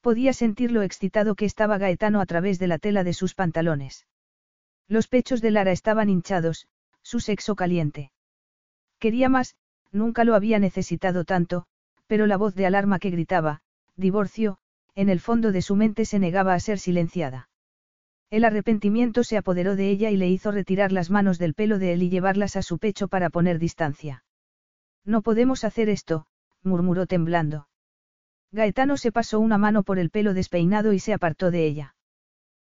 [0.00, 4.06] Podía sentir lo excitado que estaba Gaetano a través de la tela de sus pantalones.
[4.88, 6.68] Los pechos de Lara estaban hinchados,
[7.02, 8.12] su sexo caliente.
[9.04, 9.54] Quería más,
[9.92, 11.66] nunca lo había necesitado tanto,
[12.06, 13.60] pero la voz de alarma que gritaba,
[13.96, 14.56] divorcio,
[14.94, 17.50] en el fondo de su mente se negaba a ser silenciada.
[18.30, 21.92] El arrepentimiento se apoderó de ella y le hizo retirar las manos del pelo de
[21.92, 24.24] él y llevarlas a su pecho para poner distancia.
[25.04, 26.24] No podemos hacer esto,
[26.62, 27.68] murmuró temblando.
[28.52, 31.94] Gaetano se pasó una mano por el pelo despeinado y se apartó de ella.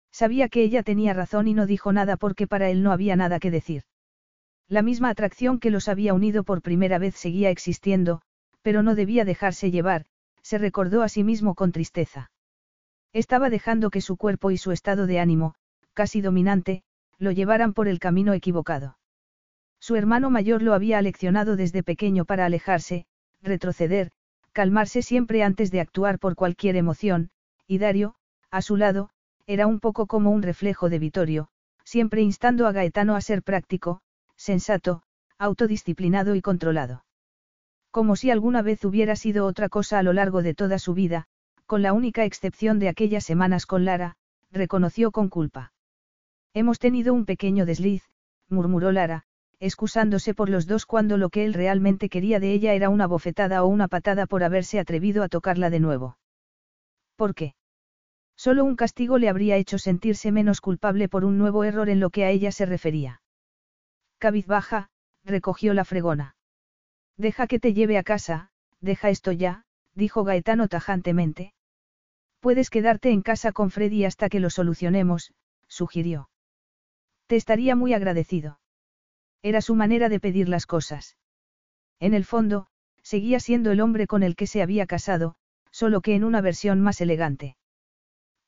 [0.09, 3.41] Sabía que ella tenía razón y no dijo nada porque para él no había nada
[3.41, 3.83] que decir.
[4.69, 8.21] La misma atracción que los había unido por primera vez seguía existiendo,
[8.61, 10.05] pero no debía dejarse llevar,
[10.43, 12.31] se recordó a sí mismo con tristeza.
[13.11, 15.55] Estaba dejando que su cuerpo y su estado de ánimo,
[15.93, 16.83] casi dominante,
[17.17, 18.99] lo llevaran por el camino equivocado.
[19.79, 23.07] Su hermano mayor lo había aleccionado desde pequeño para alejarse,
[23.41, 24.11] retroceder,
[24.51, 27.31] calmarse siempre antes de actuar por cualquier emoción,
[27.65, 28.15] y Dario,
[28.51, 29.09] a su lado,
[29.47, 31.49] era un poco como un reflejo de Vittorio,
[31.83, 34.01] siempre instando a Gaetano a ser práctico,
[34.39, 35.01] sensato,
[35.37, 37.03] autodisciplinado y controlado.
[37.91, 41.25] Como si alguna vez hubiera sido otra cosa a lo largo de toda su vida,
[41.65, 44.15] con la única excepción de aquellas semanas con Lara,
[44.51, 45.73] reconoció con culpa.
[46.53, 48.03] Hemos tenido un pequeño desliz,
[48.47, 49.23] murmuró Lara,
[49.59, 53.63] excusándose por los dos cuando lo que él realmente quería de ella era una bofetada
[53.63, 56.17] o una patada por haberse atrevido a tocarla de nuevo.
[57.17, 57.55] ¿Por qué?
[58.37, 62.09] Solo un castigo le habría hecho sentirse menos culpable por un nuevo error en lo
[62.09, 63.21] que a ella se refería.
[64.19, 64.89] Cabizbaja,
[65.23, 66.35] recogió la fregona.
[67.17, 68.51] Deja que te lleve a casa,
[68.81, 69.63] deja esto ya,
[69.95, 71.53] dijo Gaetano tajantemente.
[72.39, 75.33] Puedes quedarte en casa con Freddy hasta que lo solucionemos,
[75.67, 76.29] sugirió.
[77.27, 78.59] Te estaría muy agradecido.
[79.41, 81.17] Era su manera de pedir las cosas.
[81.99, 82.67] En el fondo,
[83.01, 85.35] seguía siendo el hombre con el que se había casado,
[85.71, 87.55] solo que en una versión más elegante.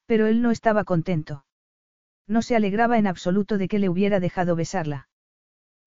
[0.06, 1.45] Pero él no estaba contento.
[2.27, 5.07] No se alegraba en absoluto de que le hubiera dejado besarla.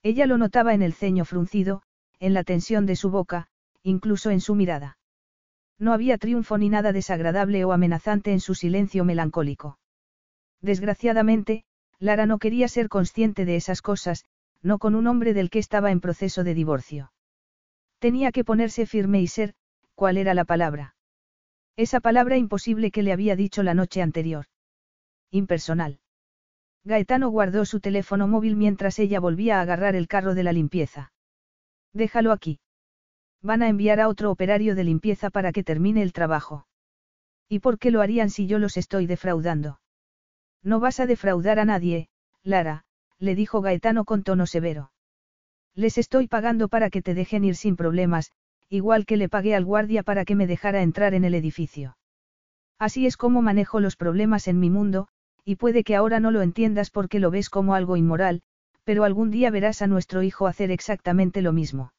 [0.05, 1.83] Ella lo notaba en el ceño fruncido,
[2.21, 3.49] en la tensión de su boca,
[3.83, 4.99] incluso en su mirada.
[5.79, 9.79] No había triunfo ni nada desagradable o amenazante en su silencio melancólico.
[10.61, 11.65] Desgraciadamente,
[11.99, 14.27] Lara no quería ser consciente de esas cosas,
[14.63, 17.13] no con un hombre del que estaba en proceso de divorcio.
[17.99, 19.55] Tenía que ponerse firme y ser,
[19.95, 20.97] ¿cuál era la palabra?
[21.77, 24.45] Esa palabra imposible que le había dicho la noche anterior.
[25.31, 25.99] Impersonal.
[26.85, 31.13] Gaetano guardó su teléfono móvil mientras ella volvía a agarrar el carro de la limpieza.
[31.95, 32.61] Déjalo aquí.
[33.41, 36.67] Van a enviar a otro operario de limpieza para que termine el trabajo.
[37.49, 39.81] ¿Y por qué lo harían si yo los estoy defraudando?
[40.63, 42.09] No vas a defraudar a nadie,
[42.43, 42.85] Lara,
[43.19, 44.93] le dijo Gaetano con tono severo.
[45.75, 48.33] Les estoy pagando para que te dejen ir sin problemas,
[48.69, 51.97] igual que le pagué al guardia para que me dejara entrar en el edificio.
[52.79, 55.09] Así es como manejo los problemas en mi mundo,
[55.45, 58.43] y puede que ahora no lo entiendas porque lo ves como algo inmoral,
[58.85, 61.93] pero algún día verás a nuestro hijo hacer exactamente lo mismo.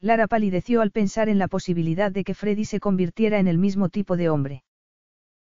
[0.00, 3.88] Lara palideció al pensar en la posibilidad de que Freddy se convirtiera en el mismo
[3.88, 4.64] tipo de hombre.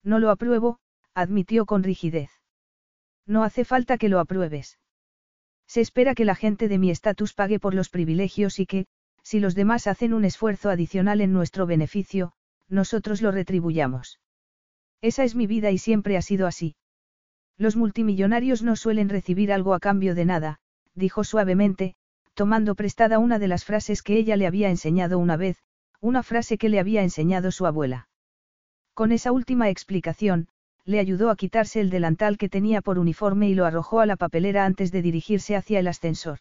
[0.03, 0.78] No lo apruebo,
[1.15, 2.31] admitió con rigidez.
[3.27, 4.78] No hace falta que lo apruebes.
[5.66, 8.86] Se espera que la gente de mi estatus pague por los privilegios y que,
[9.23, 12.32] si los demás hacen un esfuerzo adicional en nuestro beneficio,
[12.69, 14.20] nosotros lo retribuyamos.
[15.03, 16.77] Esa es mi vida y siempre ha sido así.
[17.58, 20.58] Los multimillonarios no suelen recibir algo a cambio de nada,
[20.94, 21.94] dijo suavemente,
[22.34, 25.62] tomando prestada una de las frases que ella le había enseñado una vez,
[26.00, 28.08] una frase que le había enseñado su abuela.
[28.92, 30.48] Con esa última explicación,
[30.84, 34.16] le ayudó a quitarse el delantal que tenía por uniforme y lo arrojó a la
[34.16, 36.38] papelera antes de dirigirse hacia el ascensor.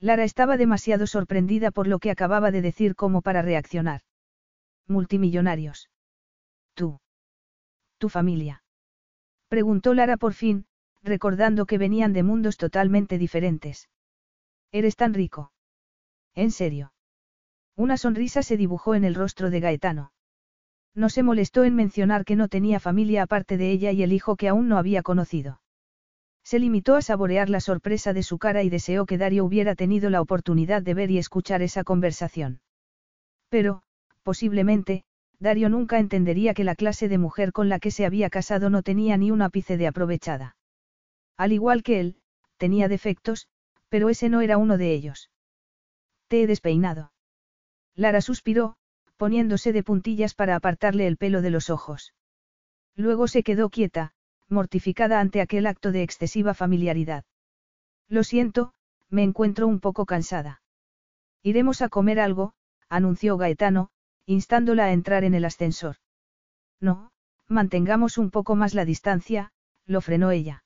[0.00, 4.00] Lara estaba demasiado sorprendida por lo que acababa de decir como para reaccionar.
[4.88, 5.90] Multimillonarios.
[6.74, 6.98] Tú.
[7.98, 8.64] Tu familia.
[9.52, 10.64] Preguntó Lara por fin,
[11.02, 13.90] recordando que venían de mundos totalmente diferentes.
[14.72, 15.52] Eres tan rico.
[16.34, 16.94] ¿En serio?
[17.76, 20.14] Una sonrisa se dibujó en el rostro de Gaetano.
[20.94, 24.36] No se molestó en mencionar que no tenía familia aparte de ella y el hijo
[24.36, 25.60] que aún no había conocido.
[26.42, 30.08] Se limitó a saborear la sorpresa de su cara y deseó que Dario hubiera tenido
[30.08, 32.62] la oportunidad de ver y escuchar esa conversación.
[33.50, 33.82] Pero,
[34.22, 35.04] posiblemente,
[35.42, 38.82] Dario nunca entendería que la clase de mujer con la que se había casado no
[38.84, 40.56] tenía ni un ápice de aprovechada.
[41.36, 42.16] Al igual que él,
[42.58, 43.48] tenía defectos,
[43.88, 45.30] pero ese no era uno de ellos.
[46.28, 47.12] Te he despeinado.
[47.96, 48.76] Lara suspiró,
[49.16, 52.14] poniéndose de puntillas para apartarle el pelo de los ojos.
[52.94, 54.12] Luego se quedó quieta,
[54.48, 57.24] mortificada ante aquel acto de excesiva familiaridad.
[58.08, 58.74] Lo siento,
[59.10, 60.62] me encuentro un poco cansada.
[61.42, 62.54] Iremos a comer algo,
[62.88, 63.90] anunció Gaetano,
[64.26, 65.96] instándola a entrar en el ascensor.
[66.80, 67.12] No,
[67.48, 69.52] mantengamos un poco más la distancia,
[69.86, 70.64] lo frenó ella.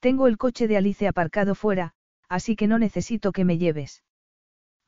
[0.00, 1.94] Tengo el coche de Alice aparcado fuera,
[2.28, 4.02] así que no necesito que me lleves.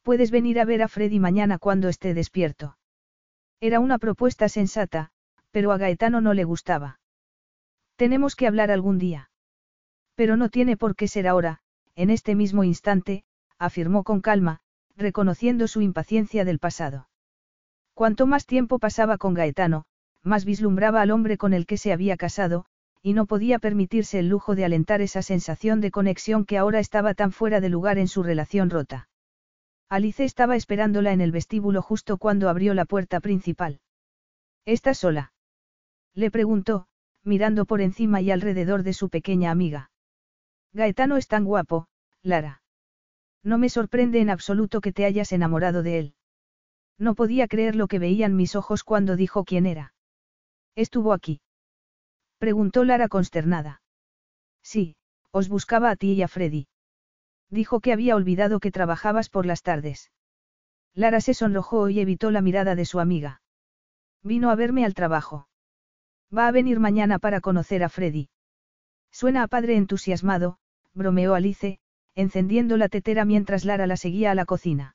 [0.02, 2.76] Puedes venir a ver a Freddy mañana cuando esté despierto.
[3.60, 5.10] Era una propuesta sensata,
[5.50, 7.00] pero a Gaetano no le gustaba.
[7.96, 9.30] Tenemos que hablar algún día.
[10.14, 11.60] Pero no tiene por qué ser ahora,
[11.94, 13.24] en este mismo instante,
[13.58, 14.60] afirmó con calma,
[14.96, 17.08] reconociendo su impaciencia del pasado.
[17.94, 19.84] Cuanto más tiempo pasaba con Gaetano,
[20.22, 22.66] más vislumbraba al hombre con el que se había casado,
[23.02, 27.14] y no podía permitirse el lujo de alentar esa sensación de conexión que ahora estaba
[27.14, 29.08] tan fuera de lugar en su relación rota.
[29.88, 33.80] Alice estaba esperándola en el vestíbulo justo cuando abrió la puerta principal.
[34.64, 35.32] ¿Estás sola?
[36.14, 36.86] Le preguntó,
[37.22, 39.90] mirando por encima y alrededor de su pequeña amiga.
[40.72, 41.86] Gaetano es tan guapo,
[42.22, 42.62] Lara.
[43.42, 46.14] No me sorprende en absoluto que te hayas enamorado de él.
[46.98, 49.94] No podía creer lo que veían mis ojos cuando dijo quién era.
[50.74, 51.40] ¿Estuvo aquí?
[52.38, 53.82] Preguntó Lara consternada.
[54.62, 54.96] Sí,
[55.30, 56.68] os buscaba a ti y a Freddy.
[57.50, 60.10] Dijo que había olvidado que trabajabas por las tardes.
[60.94, 63.42] Lara se sonrojó y evitó la mirada de su amiga.
[64.22, 65.48] Vino a verme al trabajo.
[66.36, 68.28] Va a venir mañana para conocer a Freddy.
[69.10, 70.58] Suena a padre entusiasmado,
[70.92, 71.78] bromeó Alice,
[72.14, 74.93] encendiendo la tetera mientras Lara la seguía a la cocina.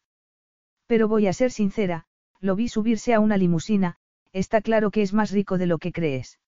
[0.90, 2.06] Pero voy a ser sincera,
[2.40, 3.98] lo vi subirse a una limusina,
[4.34, 6.40] está claro que es más rico de lo que crees.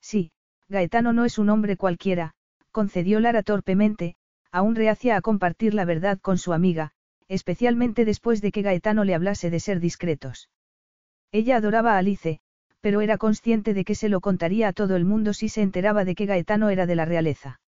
[0.00, 0.32] Sí,
[0.70, 2.32] Gaetano no es un hombre cualquiera,
[2.72, 4.16] concedió Lara torpemente,
[4.50, 6.92] aún reacia a compartir la verdad con su amiga,
[7.28, 10.48] especialmente después de que Gaetano le hablase de ser discretos.
[11.30, 12.40] Ella adoraba a Alice,
[12.80, 16.06] pero era consciente de que se lo contaría a todo el mundo si se enteraba
[16.06, 17.60] de que Gaetano era de la realeza.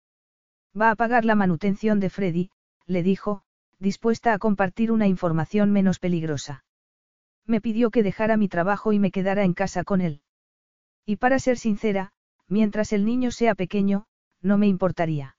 [0.74, 2.50] Va a pagar la manutención de Freddy,
[2.86, 3.42] le dijo,
[3.80, 6.64] dispuesta a compartir una información menos peligrosa.
[7.46, 10.20] Me pidió que dejara mi trabajo y me quedara en casa con él.
[11.06, 12.12] Y para ser sincera,
[12.46, 14.06] mientras el niño sea pequeño,
[14.42, 15.36] no me importaría.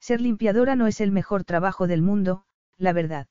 [0.00, 2.44] Ser limpiadora no es el mejor trabajo del mundo,
[2.76, 3.28] la verdad.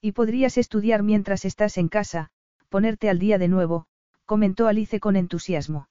[0.00, 2.30] Y podrías estudiar mientras estás en casa,
[2.70, 3.86] ponerte al día de nuevo,
[4.24, 5.88] comentó Alice con entusiasmo.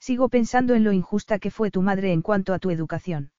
[0.00, 3.32] Sigo pensando en lo injusta que fue tu madre en cuanto a tu educación.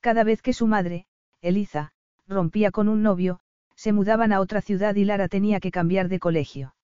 [0.00, 1.06] Cada vez que su madre,
[1.40, 1.92] Eliza,
[2.28, 3.40] rompía con un novio,
[3.76, 6.74] se mudaban a otra ciudad y Lara tenía que cambiar de colegio.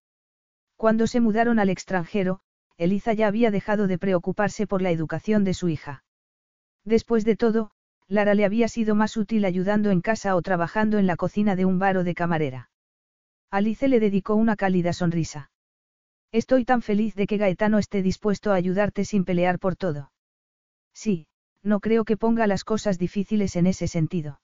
[0.76, 2.40] Cuando se mudaron al extranjero,
[2.76, 6.04] Eliza ya había dejado de preocuparse por la educación de su hija.
[6.84, 7.72] Después de todo,
[8.06, 11.64] Lara le había sido más útil ayudando en casa o trabajando en la cocina de
[11.64, 12.70] un bar o de camarera.
[13.50, 15.50] Alice le dedicó una cálida sonrisa.
[16.32, 20.12] Estoy tan feliz de que Gaetano esté dispuesto a ayudarte sin pelear por todo.
[20.94, 21.26] Sí,
[21.62, 24.40] no creo que ponga las cosas difíciles en ese sentido.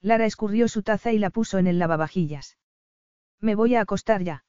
[0.00, 2.58] Lara escurrió su taza y la puso en el lavavajillas.
[3.40, 4.44] Me voy a acostar ya.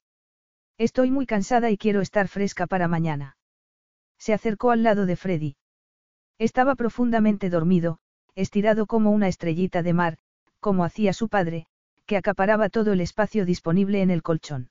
[0.78, 3.36] Estoy muy cansada y quiero estar fresca para mañana.
[4.18, 5.56] Se acercó al lado de Freddy.
[6.38, 7.98] Estaba profundamente dormido,
[8.34, 10.18] estirado como una estrellita de mar,
[10.60, 11.66] como hacía su padre,
[12.06, 14.70] que acaparaba todo el espacio disponible en el colchón.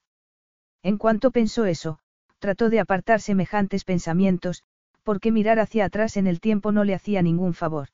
[0.81, 1.99] En cuanto pensó eso,
[2.39, 4.63] trató de apartar semejantes pensamientos,
[5.03, 7.89] porque mirar hacia atrás en el tiempo no le hacía ningún favor.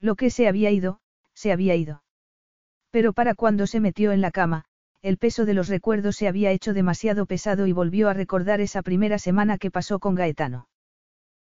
[0.00, 1.00] Lo que se había ido,
[1.34, 2.02] se había ido.
[2.90, 4.64] Pero para cuando se metió en la cama,
[5.02, 8.82] el peso de los recuerdos se había hecho demasiado pesado y volvió a recordar esa
[8.82, 10.68] primera semana que pasó con Gaetano.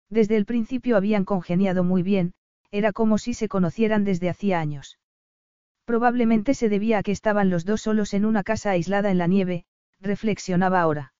[0.09, 2.33] Desde el principio habían congeniado muy bien,
[2.71, 4.99] era como si se conocieran desde hacía años.
[5.85, 9.27] Probablemente se debía a que estaban los dos solos en una casa aislada en la
[9.27, 9.65] nieve,
[9.99, 11.13] reflexionaba ahora.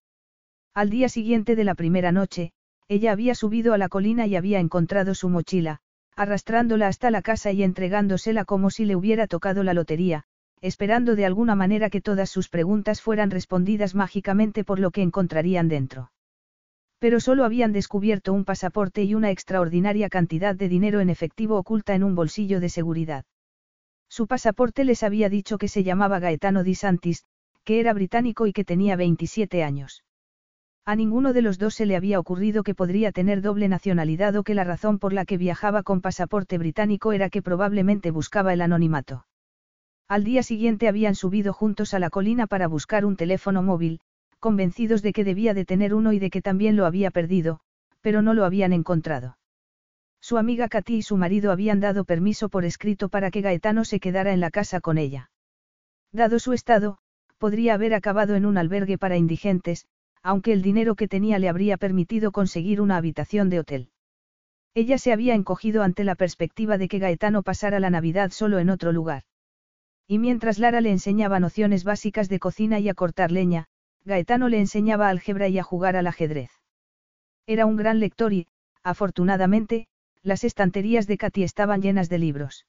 [0.74, 2.52] Al día siguiente de la primera noche,
[2.88, 5.80] ella había subido a la colina y había encontrado su mochila,
[6.16, 10.26] arrastrándola hasta la casa y entregándosela como si le hubiera tocado la lotería,
[10.62, 15.68] esperando de alguna manera que todas sus preguntas fueran respondidas mágicamente por lo que encontrarían
[15.68, 16.12] dentro.
[17.00, 21.96] Pero solo habían descubierto un pasaporte y una extraordinaria cantidad de dinero en efectivo oculta
[21.96, 23.26] en un bolsillo de seguridad.
[24.08, 27.26] Su pasaporte les había dicho que se llamaba Gaetano Di Santis,
[27.66, 30.04] que era británico y que tenía 27 años.
[30.86, 34.44] A ninguno de los dos se le había ocurrido que podría tener doble nacionalidad o
[34.44, 38.62] que la razón por la que viajaba con pasaporte británico era que probablemente buscaba el
[38.62, 39.26] anonimato.
[40.10, 44.02] Al día siguiente habían subido juntos a la colina para buscar un teléfono móvil,
[44.40, 47.62] convencidos de que debía de tener uno y de que también lo había perdido,
[48.02, 49.38] pero no lo habían encontrado.
[50.20, 54.02] Su amiga Katy y su marido habían dado permiso por escrito para que Gaetano se
[54.02, 55.32] quedara en la casa con ella.
[56.12, 56.98] Dado su estado,
[57.38, 59.86] podría haber acabado en un albergue para indigentes,
[60.24, 63.90] aunque el dinero que tenía le habría permitido conseguir una habitación de hotel.
[64.74, 68.70] Ella se había encogido ante la perspectiva de que Gaetano pasara la Navidad solo en
[68.70, 69.24] otro lugar.
[70.08, 73.68] Y mientras Lara le enseñaba nociones básicas de cocina y a cortar leña,
[74.06, 76.50] Gaetano le enseñaba álgebra y a jugar al ajedrez.
[77.46, 78.48] Era un gran lector y,
[78.84, 79.88] afortunadamente,
[80.24, 82.66] las estanterías de Katy estaban llenas de libros.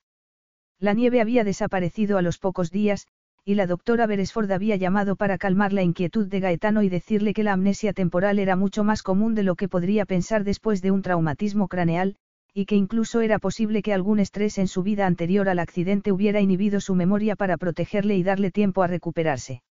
[0.78, 3.06] La nieve había desaparecido a los pocos días,
[3.46, 7.42] y la doctora Beresford había llamado para calmar la inquietud de Gaetano y decirle que
[7.42, 11.02] la amnesia temporal era mucho más común de lo que podría pensar después de un
[11.02, 12.16] traumatismo craneal,
[12.54, 16.40] y que incluso era posible que algún estrés en su vida anterior al accidente hubiera
[16.40, 19.62] inhibido su memoria para protegerle y darle tiempo a recuperarse.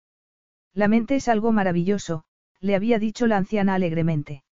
[0.73, 2.25] La mente es algo maravilloso,
[2.59, 4.43] le había dicho la anciana alegremente.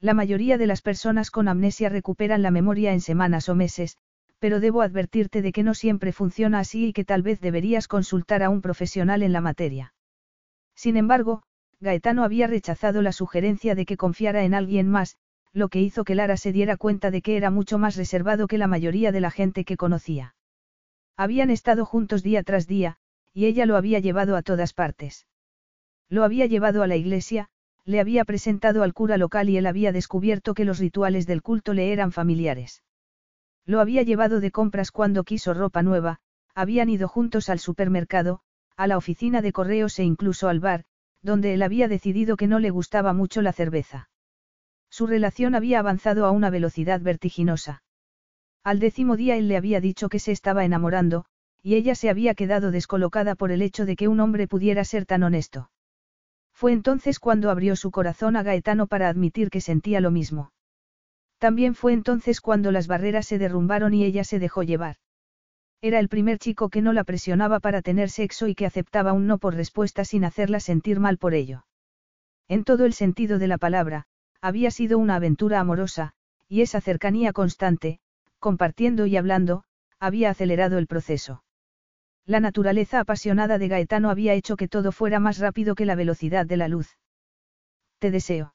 [0.00, 3.96] La mayoría de las personas con amnesia recuperan la memoria en semanas o meses,
[4.38, 8.42] pero debo advertirte de que no siempre funciona así y que tal vez deberías consultar
[8.42, 9.94] a un profesional en la materia.
[10.74, 11.42] Sin embargo,
[11.80, 15.16] Gaetano había rechazado la sugerencia de que confiara en alguien más,
[15.52, 18.58] lo que hizo que Lara se diera cuenta de que era mucho más reservado que
[18.58, 20.34] la mayoría de la gente que conocía.
[21.16, 22.96] Habían estado juntos día tras día,
[23.32, 25.26] y ella lo había llevado a todas partes.
[26.08, 27.48] Lo había llevado a la iglesia,
[27.84, 31.74] le había presentado al cura local y él había descubierto que los rituales del culto
[31.74, 32.82] le eran familiares.
[33.68, 36.20] Lo había llevado de compras cuando quiso ropa nueva,
[36.54, 38.40] habían ido juntos al supermercado,
[38.78, 40.84] a la oficina de correos e incluso al bar,
[41.20, 44.08] donde él había decidido que no le gustaba mucho la cerveza.
[44.88, 47.82] Su relación había avanzado a una velocidad vertiginosa.
[48.64, 51.26] Al décimo día él le había dicho que se estaba enamorando,
[51.62, 55.04] y ella se había quedado descolocada por el hecho de que un hombre pudiera ser
[55.04, 55.70] tan honesto.
[56.54, 60.52] Fue entonces cuando abrió su corazón a Gaetano para admitir que sentía lo mismo.
[61.38, 64.96] También fue entonces cuando las barreras se derrumbaron y ella se dejó llevar.
[65.80, 69.28] Era el primer chico que no la presionaba para tener sexo y que aceptaba un
[69.28, 71.64] no por respuesta sin hacerla sentir mal por ello.
[72.48, 74.06] En todo el sentido de la palabra,
[74.40, 76.14] había sido una aventura amorosa,
[76.48, 78.00] y esa cercanía constante,
[78.40, 79.62] compartiendo y hablando,
[80.00, 81.44] había acelerado el proceso.
[82.24, 86.46] La naturaleza apasionada de Gaetano había hecho que todo fuera más rápido que la velocidad
[86.46, 86.98] de la luz.
[87.98, 88.54] Te deseo.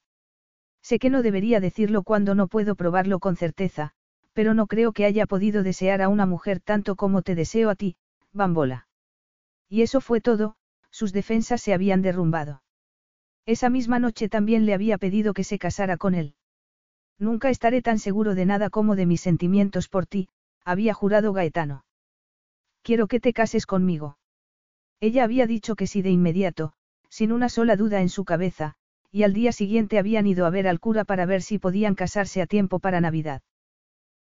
[0.84, 3.94] Sé que no debería decirlo cuando no puedo probarlo con certeza,
[4.34, 7.76] pero no creo que haya podido desear a una mujer tanto como te deseo a
[7.76, 7.96] ti,
[8.34, 8.88] bambola.
[9.70, 10.56] Y eso fue todo,
[10.92, 12.62] sus defensas se habían derrumbado.
[13.46, 16.36] Esa misma noche también le había pedido que se casara con él.
[17.18, 20.28] Nunca estaré tan seguro de nada como de mis sentimientos por ti,
[20.66, 21.86] había jurado Gaetano.
[22.82, 24.18] Quiero que te cases conmigo.
[25.00, 26.74] Ella había dicho que sí de inmediato,
[27.10, 28.76] sin una sola duda en su cabeza,
[29.14, 32.41] y al día siguiente habían ido a ver al cura para ver si podían casarse
[32.41, 33.44] a tiempo para Navidad.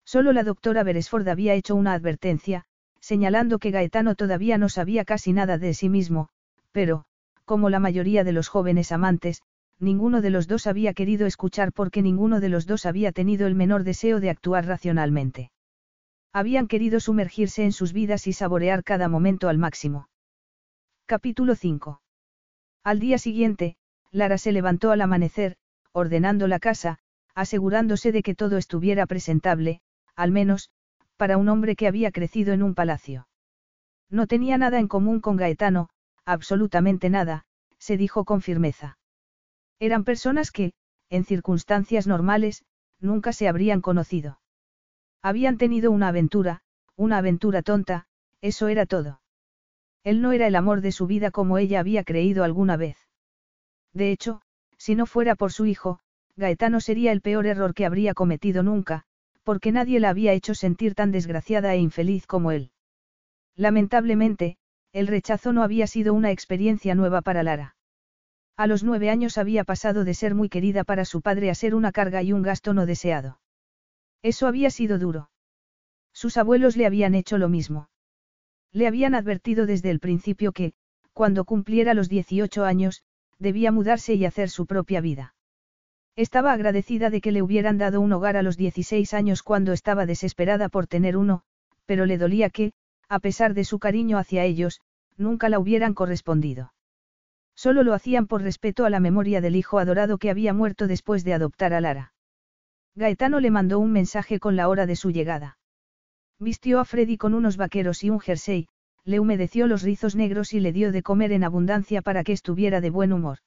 [0.04, 2.66] Solo la doctora Beresford había hecho una advertencia,
[3.00, 6.28] señalando que Gaetano todavía no sabía casi nada de sí mismo,
[6.72, 7.06] pero,
[7.46, 9.40] como la mayoría de los jóvenes amantes,
[9.80, 13.54] ninguno de los dos había querido escuchar porque ninguno de los dos había tenido el
[13.54, 15.52] menor deseo de actuar racionalmente.
[16.34, 20.10] Habían querido sumergirse en sus vidas y saborear cada momento al máximo.
[21.06, 22.02] Capítulo 5.
[22.84, 23.76] Al día siguiente,
[24.12, 25.56] Lara se levantó al amanecer,
[25.92, 26.98] ordenando la casa,
[27.34, 29.80] asegurándose de que todo estuviera presentable,
[30.14, 30.70] al menos,
[31.16, 33.26] para un hombre que había crecido en un palacio.
[34.10, 35.88] No tenía nada en común con Gaetano,
[36.26, 37.46] absolutamente nada,
[37.78, 38.98] se dijo con firmeza.
[39.80, 40.74] Eran personas que,
[41.08, 42.64] en circunstancias normales,
[43.00, 44.40] nunca se habrían conocido.
[45.22, 46.60] Habían tenido una aventura,
[46.96, 48.06] una aventura tonta,
[48.40, 49.20] eso era todo.
[50.04, 53.08] Él no era el amor de su vida como ella había creído alguna vez.
[53.92, 54.40] De hecho,
[54.76, 56.00] si no fuera por su hijo,
[56.36, 59.04] Gaetano sería el peor error que habría cometido nunca,
[59.42, 62.70] porque nadie la había hecho sentir tan desgraciada e infeliz como él.
[63.54, 64.56] Lamentablemente,
[64.92, 67.76] el rechazo no había sido una experiencia nueva para Lara.
[68.56, 71.74] A los nueve años había pasado de ser muy querida para su padre a ser
[71.74, 73.40] una carga y un gasto no deseado.
[74.22, 75.30] Eso había sido duro.
[76.12, 77.88] Sus abuelos le habían hecho lo mismo.
[78.70, 80.74] Le habían advertido desde el principio que,
[81.12, 83.02] cuando cumpliera los 18 años,
[83.42, 85.34] debía mudarse y hacer su propia vida.
[86.16, 90.06] Estaba agradecida de que le hubieran dado un hogar a los 16 años cuando estaba
[90.06, 91.42] desesperada por tener uno,
[91.86, 92.72] pero le dolía que,
[93.08, 94.80] a pesar de su cariño hacia ellos,
[95.16, 96.72] nunca la hubieran correspondido.
[97.54, 101.24] Solo lo hacían por respeto a la memoria del hijo adorado que había muerto después
[101.24, 102.14] de adoptar a Lara.
[102.94, 105.58] Gaetano le mandó un mensaje con la hora de su llegada.
[106.38, 108.68] Vistió a Freddy con unos vaqueros y un jersey,
[109.04, 112.80] le humedeció los rizos negros y le dio de comer en abundancia para que estuviera
[112.80, 113.38] de buen humor.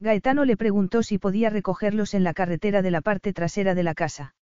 [0.00, 3.94] Gaetano le preguntó si podía recogerlos en la carretera de la parte trasera de la
[3.94, 4.34] casa.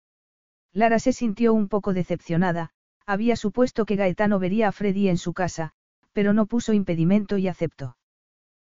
[0.73, 2.71] Lara se sintió un poco decepcionada,
[3.05, 5.71] había supuesto que Gaetano vería a Freddy en su casa,
[6.11, 7.97] pero no puso impedimento y aceptó.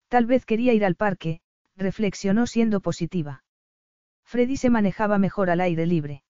[0.09, 1.41] Tal vez quería ir al parque,
[1.77, 3.45] reflexionó siendo positiva.
[4.25, 6.23] Freddy se manejaba mejor al aire libre.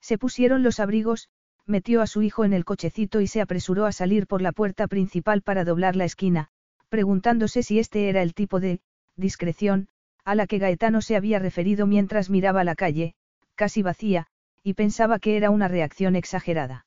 [0.00, 1.28] Se pusieron los abrigos,
[1.66, 4.86] metió a su hijo en el cochecito y se apresuró a salir por la puerta
[4.86, 6.48] principal para doblar la esquina,
[6.88, 8.80] preguntándose si este era el tipo de
[9.16, 9.88] discreción,
[10.24, 13.14] a la que Gaetano se había referido mientras miraba la calle,
[13.54, 14.26] casi vacía,
[14.62, 16.86] y pensaba que era una reacción exagerada.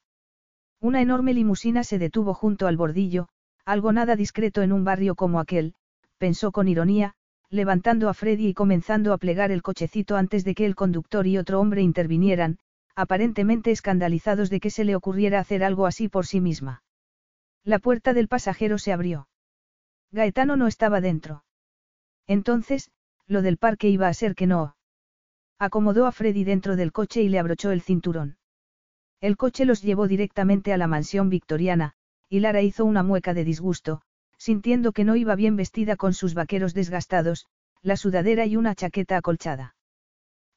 [0.82, 3.28] Una enorme limusina se detuvo junto al bordillo,
[3.66, 5.74] algo nada discreto en un barrio como aquel,
[6.18, 7.16] pensó con ironía,
[7.50, 11.38] levantando a Freddy y comenzando a plegar el cochecito antes de que el conductor y
[11.38, 12.60] otro hombre intervinieran,
[13.00, 16.84] aparentemente escandalizados de que se le ocurriera hacer algo así por sí misma.
[17.64, 19.30] La puerta del pasajero se abrió.
[20.12, 21.46] Gaetano no estaba dentro.
[22.28, 22.92] Entonces,
[23.26, 24.76] lo del parque iba a ser que no.
[25.60, 28.38] Acomodó a Freddy dentro del coche y le abrochó el cinturón.
[29.22, 31.94] El coche los llevó directamente a la mansión victoriana,
[32.28, 34.02] y Lara hizo una mueca de disgusto,
[34.38, 37.48] sintiendo que no iba bien vestida con sus vaqueros desgastados,
[37.82, 39.76] la sudadera y una chaqueta acolchada.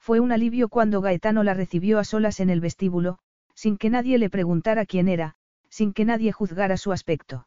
[0.02, 3.20] Fue un alivio cuando Gaetano la recibió a solas en el vestíbulo,
[3.54, 5.36] sin que nadie le preguntara quién era,
[5.68, 7.46] sin que nadie juzgara su aspecto.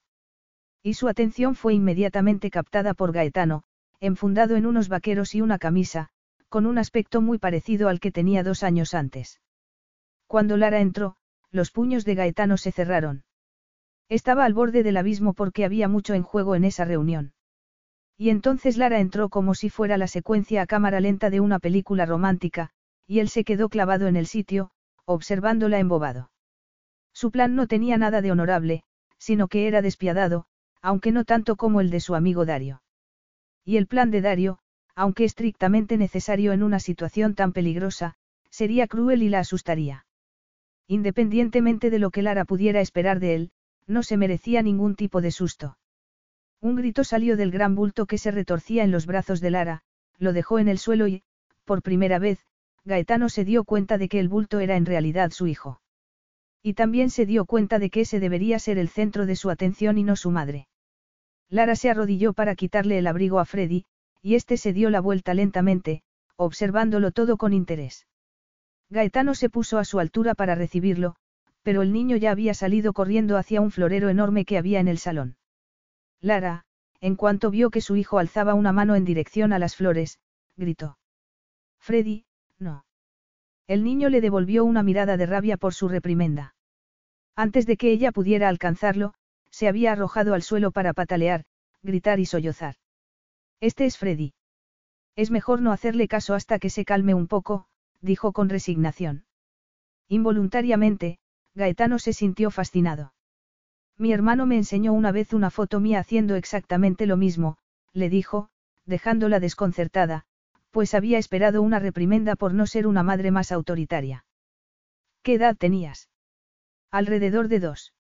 [0.82, 3.64] Y su atención fue inmediatamente captada por Gaetano,
[4.00, 6.08] enfundado en unos vaqueros y una camisa,
[6.48, 9.42] con un aspecto muy parecido al que tenía dos años antes.
[10.26, 11.18] Cuando Lara entró,
[11.52, 13.26] los puños de Gaetano se cerraron.
[14.08, 17.34] Estaba al borde del abismo porque había mucho en juego en esa reunión.
[18.18, 22.06] Y entonces Lara entró como si fuera la secuencia a cámara lenta de una película
[22.06, 22.70] romántica,
[23.06, 24.72] y él se quedó clavado en el sitio,
[25.06, 26.32] observándola embobado.
[27.14, 28.84] Su plan no tenía nada de honorable,
[29.18, 30.46] sino que era despiadado,
[30.82, 32.82] aunque no tanto como el de su amigo Dario.
[33.64, 34.60] Y el plan de Dario,
[34.96, 38.16] aunque estrictamente necesario en una situación tan peligrosa,
[38.50, 40.06] sería cruel y la asustaría.
[40.88, 43.52] Independientemente de lo que Lara pudiera esperar de él,
[43.88, 45.78] no se merecía ningún tipo de susto.
[46.66, 49.84] Un grito salió del gran bulto que se retorcía en los brazos de Lara,
[50.18, 51.22] lo dejó en el suelo y,
[51.64, 52.40] por primera vez,
[52.86, 55.80] Gaetano se dio cuenta de que el bulto era en realidad su hijo.
[56.64, 60.00] Y también se dio cuenta de que ese debería ser el centro de su atención
[60.00, 60.68] y no su madre.
[61.50, 63.86] Lara se arrodilló para quitarle el abrigo a Freddy,
[64.24, 66.02] y este se dio la vuelta lentamente,
[66.36, 68.08] observándolo todo con interés.
[68.90, 71.16] Gaetano se puso a su altura para recibirlo,
[71.62, 74.98] pero el niño ya había salido corriendo hacia un florero enorme que había en el
[74.98, 75.38] salón.
[76.26, 76.64] Lara,
[77.02, 80.18] en cuanto vio que su hijo alzaba una mano en dirección a las flores,
[80.58, 80.98] gritó.
[81.80, 82.26] Freddy,
[82.58, 82.84] no.
[83.68, 86.56] El niño le devolvió una mirada de rabia por su reprimenda.
[87.36, 89.14] Antes de que ella pudiera alcanzarlo,
[89.52, 91.46] se había arrojado al suelo para patalear,
[91.84, 92.76] gritar y sollozar.
[93.60, 94.34] Este es Freddy.
[95.16, 97.68] Es mejor no hacerle caso hasta que se calme un poco,
[98.02, 99.26] dijo con resignación.
[100.08, 101.20] Involuntariamente,
[101.54, 103.14] Gaetano se sintió fascinado.
[103.98, 107.58] Mi hermano me enseñó una vez una foto mía haciendo exactamente lo mismo,
[107.94, 108.50] le dijo,
[108.86, 110.26] dejándola desconcertada,
[110.72, 114.26] pues había esperado una reprimenda por no ser una madre más autoritaria.
[115.24, 116.10] ¿Qué edad tenías?
[116.92, 117.94] Alrededor de dos.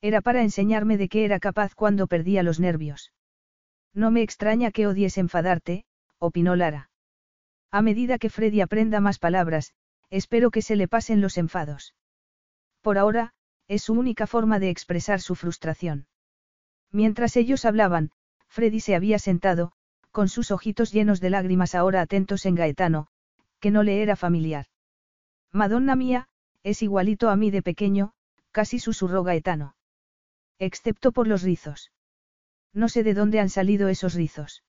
[0.00, 3.12] Era para enseñarme de qué era capaz cuando perdía los nervios.
[3.92, 5.84] No me extraña que odies enfadarte,
[6.18, 6.90] opinó Lara.
[7.70, 9.74] A medida que Freddy aprenda más palabras,
[10.08, 11.94] espero que se le pasen los enfados.
[12.80, 13.34] Por ahora,
[13.70, 16.08] es su única forma de expresar su frustración.
[16.90, 18.10] Mientras ellos hablaban,
[18.48, 19.70] Freddy se había sentado,
[20.10, 23.06] con sus ojitos llenos de lágrimas ahora atentos en Gaetano,
[23.60, 24.66] que no le era familiar.
[25.52, 26.26] Madonna mía,
[26.64, 28.12] es igualito a mí de pequeño,
[28.50, 29.76] casi susurró Gaetano.
[30.58, 31.92] Excepto por los rizos.
[32.72, 34.64] No sé de dónde han salido esos rizos.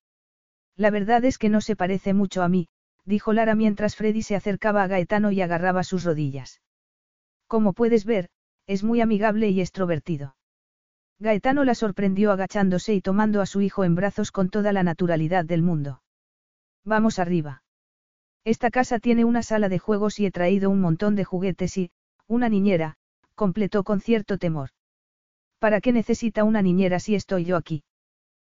[0.75, 2.67] La verdad es que no se parece mucho a mí,
[3.05, 6.61] dijo Lara mientras Freddy se acercaba a Gaetano y agarraba sus rodillas.
[7.47, 8.29] Como puedes ver,
[8.67, 10.35] es muy amigable y extrovertido.
[11.19, 15.45] Gaetano la sorprendió agachándose y tomando a su hijo en brazos con toda la naturalidad
[15.45, 16.01] del mundo.
[16.83, 17.63] Vamos arriba.
[18.43, 21.91] Esta casa tiene una sala de juegos y he traído un montón de juguetes y,
[22.27, 22.97] una niñera,
[23.35, 24.71] completó con cierto temor.
[25.59, 27.83] ¿Para qué necesita una niñera si estoy yo aquí?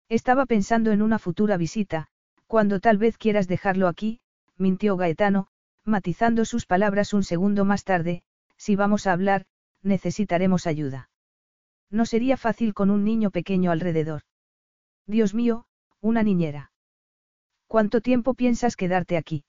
[0.08, 2.08] Estaba pensando en una futura visita,
[2.46, 4.20] cuando tal vez quieras dejarlo aquí,
[4.56, 5.48] mintió Gaetano,
[5.84, 8.22] matizando sus palabras un segundo más tarde,
[8.56, 9.44] si vamos a hablar,
[9.84, 11.10] necesitaremos ayuda.
[11.90, 14.22] No sería fácil con un niño pequeño alrededor.
[15.06, 15.66] Dios mío,
[16.00, 16.72] una niñera.
[17.66, 19.44] ¿Cuánto tiempo piensas quedarte aquí?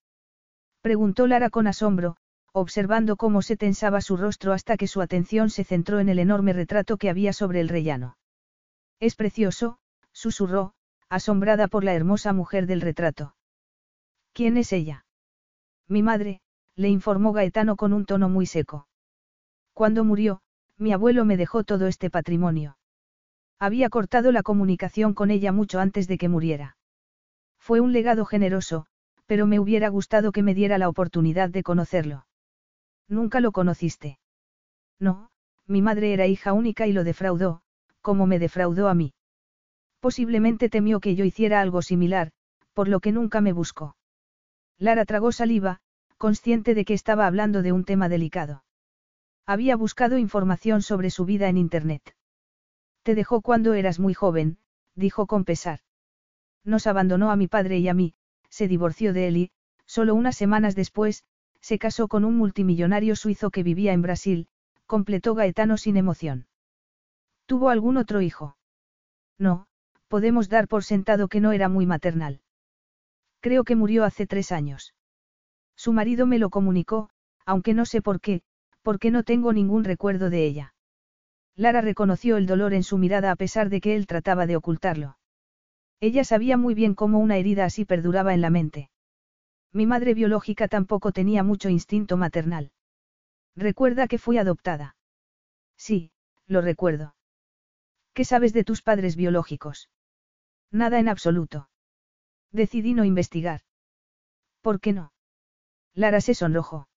[0.82, 2.18] Preguntó Lara con asombro,
[2.52, 6.54] observando cómo se tensaba su rostro hasta que su atención se centró en el enorme
[6.54, 8.18] retrato que había sobre el rellano.
[9.00, 9.80] Es precioso,
[10.14, 10.74] susurró,
[11.10, 13.36] asombrada por la hermosa mujer del retrato.
[14.34, 15.06] ¿Quién es ella?
[15.88, 16.42] Mi madre,
[16.76, 18.88] le informó Gaetano con un tono muy seco.
[19.76, 20.40] Cuando murió,
[20.78, 22.78] mi abuelo me dejó todo este patrimonio.
[23.60, 26.78] Había cortado la comunicación con ella mucho antes de que muriera.
[27.60, 28.86] Fue un legado generoso,
[29.26, 32.26] pero me hubiera gustado que me diera la oportunidad de conocerlo.
[33.10, 34.18] Nunca lo conociste.
[34.98, 35.30] No,
[35.68, 37.62] mi madre era hija única y lo defraudó,
[38.00, 39.14] como me defraudó a mí.
[40.00, 42.32] Posiblemente temió que yo hiciera algo similar,
[42.74, 43.98] por lo que nunca me buscó.
[44.78, 45.82] Lara tragó saliva,
[46.18, 48.65] consciente de que estaba hablando de un tema delicado.
[49.48, 52.16] Había buscado información sobre su vida en Internet.
[53.04, 54.58] Te dejó cuando eras muy joven,
[54.96, 55.82] dijo con pesar.
[56.64, 58.16] Nos abandonó a mi padre y a mí,
[58.50, 59.52] se divorció de él y,
[59.86, 61.24] solo unas semanas después,
[61.62, 64.48] se casó con un multimillonario suizo que vivía en Brasil,
[64.88, 66.48] completó Gaetano sin emoción.
[67.46, 68.58] ¿Tuvo algún otro hijo?
[69.38, 69.68] No,
[70.08, 72.42] podemos dar por sentado que no era muy maternal.
[73.42, 74.96] Creo que murió hace tres años.
[75.76, 77.10] Su marido me lo comunicó,
[77.46, 78.42] aunque no sé por qué,
[78.86, 80.76] porque no tengo ningún recuerdo de ella.
[81.56, 85.18] Lara reconoció el dolor en su mirada a pesar de que él trataba de ocultarlo.
[86.00, 88.92] Ella sabía muy bien cómo una herida así perduraba en la mente.
[89.74, 92.72] Mi madre biológica tampoco tenía mucho instinto maternal.
[93.56, 94.96] Recuerda que fui adoptada.
[95.76, 96.12] Sí,
[96.46, 97.16] lo recuerdo.
[98.14, 99.90] ¿Qué sabes de tus padres biológicos?
[100.70, 101.70] Nada en absoluto.
[102.52, 103.62] Decidí no investigar.
[104.62, 105.12] ¿Por qué no?
[105.96, 106.88] Lara se sonrojó.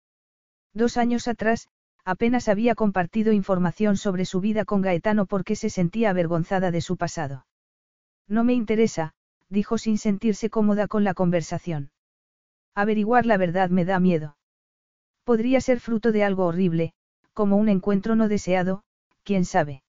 [0.74, 1.68] Dos años atrás,
[2.08, 6.96] apenas había compartido información sobre su vida con Gaetano porque se sentía avergonzada de su
[6.96, 7.44] pasado.
[8.26, 9.12] No me interesa,
[9.50, 11.90] dijo sin sentirse cómoda con la conversación.
[12.74, 14.38] Averiguar la verdad me da miedo.
[15.22, 16.94] Podría ser fruto de algo horrible,
[17.34, 18.84] como un encuentro no deseado,
[19.22, 19.82] quién sabe.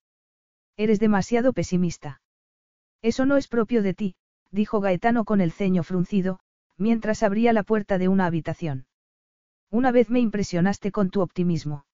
[0.76, 2.20] Eres demasiado pesimista.
[3.00, 4.14] Eso no es propio de ti,
[4.50, 6.38] dijo Gaetano con el ceño fruncido,
[6.76, 8.84] mientras abría la puerta de una habitación.
[9.70, 11.86] Una vez me impresionaste con tu optimismo.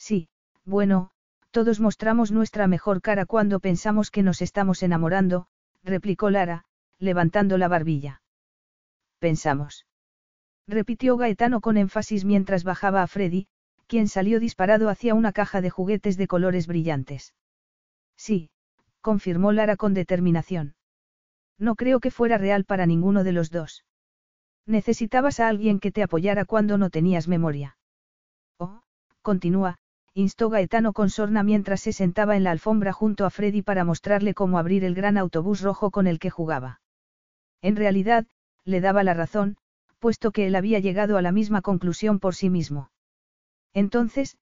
[0.00, 0.28] Sí,
[0.64, 1.10] bueno,
[1.50, 5.46] todos mostramos nuestra mejor cara cuando pensamos que nos estamos enamorando,
[5.84, 6.64] replicó Lara,
[6.98, 8.22] levantando la barbilla.
[9.18, 9.86] Pensamos.
[10.66, 13.46] Repitió Gaetano con énfasis mientras bajaba a Freddy,
[13.86, 17.34] quien salió disparado hacia una caja de juguetes de colores brillantes.
[18.16, 18.50] Sí,
[19.02, 20.76] confirmó Lara con determinación.
[21.58, 23.84] No creo que fuera real para ninguno de los dos.
[24.64, 27.76] Necesitabas a alguien que te apoyara cuando no tenías memoria.
[28.58, 28.80] Oh,
[29.22, 29.78] continúa,
[30.14, 34.34] instó Gaetano con sorna mientras se sentaba en la alfombra junto a Freddy para mostrarle
[34.34, 36.80] cómo abrir el gran autobús rojo con el que jugaba.
[37.62, 38.26] En realidad,
[38.64, 39.56] le daba la razón,
[39.98, 42.90] puesto que él había llegado a la misma conclusión por sí mismo.
[43.72, 44.36] Entonces,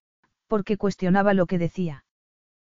[0.47, 2.05] ¿por qué cuestionaba lo que decía?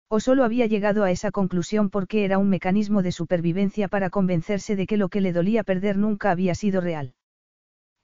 [0.09, 4.75] O solo había llegado a esa conclusión porque era un mecanismo de supervivencia para convencerse
[4.75, 7.13] de que lo que le dolía perder nunca había sido real.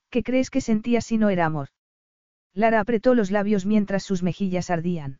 [0.09, 1.67] ¿Qué crees que sentía si no era amor?
[2.57, 5.19] Lara apretó los labios mientras sus mejillas ardían.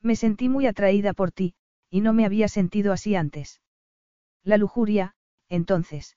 [0.00, 1.56] Me sentí muy atraída por ti,
[1.90, 3.60] y no me había sentido así antes.
[4.44, 5.16] La lujuria,
[5.48, 6.16] entonces.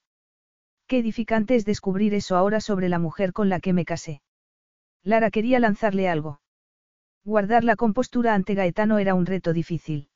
[0.86, 4.22] Qué edificante es descubrir eso ahora sobre la mujer con la que me casé.
[5.02, 6.40] Lara quería lanzarle algo.
[7.24, 10.08] Guardar la compostura ante Gaetano era un reto difícil.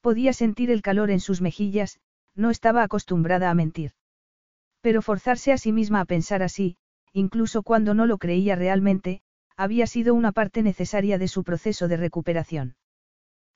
[0.00, 1.98] Podía sentir el calor en sus mejillas,
[2.36, 3.90] no estaba acostumbrada a mentir.
[4.82, 6.76] Pero forzarse a sí misma a pensar así,
[7.12, 9.20] incluso cuando no lo creía realmente,
[9.62, 12.74] había sido una parte necesaria de su proceso de recuperación.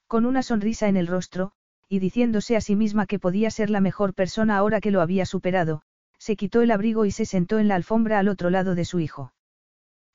[0.06, 1.50] Con una sonrisa en el rostro,
[1.88, 5.26] y diciéndose a sí misma que podía ser la mejor persona ahora que lo había
[5.26, 5.82] superado,
[6.16, 9.00] se quitó el abrigo y se sentó en la alfombra al otro lado de su
[9.00, 9.32] hijo.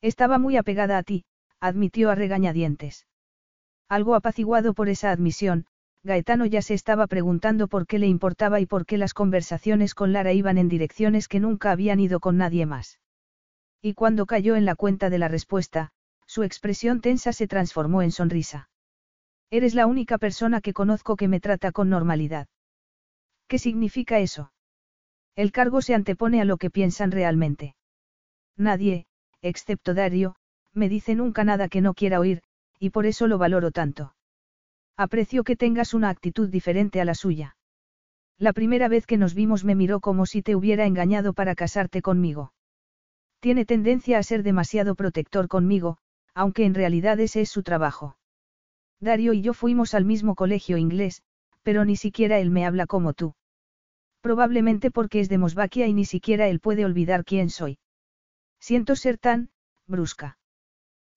[0.02, 1.26] Estaba muy apegada a ti,
[1.60, 3.06] admitió a regañadientes.
[3.90, 5.66] Algo apaciguado por esa admisión,
[6.04, 10.14] Gaetano ya se estaba preguntando por qué le importaba y por qué las conversaciones con
[10.14, 12.98] Lara iban en direcciones que nunca habían ido con nadie más.
[13.82, 15.92] Y cuando cayó en la cuenta de la respuesta,
[16.28, 18.70] su expresión tensa se transformó en sonrisa.
[19.50, 22.48] Eres la única persona que conozco que me trata con normalidad.
[23.48, 24.54] ¿Qué significa eso?
[25.36, 27.76] El cargo se antepone a lo que piensan realmente.
[28.56, 29.08] Nadie,
[29.42, 30.36] excepto Dario,
[30.74, 32.44] me dice nunca nada que no quiera oír,
[32.80, 34.16] y por eso lo valoro tanto.
[34.96, 37.58] Aprecio que tengas una actitud diferente a la suya.
[38.38, 42.02] La primera vez que nos vimos me miró como si te hubiera engañado para casarte
[42.02, 42.54] conmigo.
[43.42, 45.98] Tiene tendencia a ser demasiado protector conmigo,
[46.36, 48.16] aunque en realidad ese es su trabajo.
[49.00, 51.24] Dario y yo fuimos al mismo colegio inglés,
[51.64, 53.34] pero ni siquiera él me habla como tú.
[54.22, 57.80] Probablemente porque es de Mosvaquia y ni siquiera él puede olvidar quién soy.
[58.60, 59.50] Siento ser tan,
[59.88, 60.38] brusca.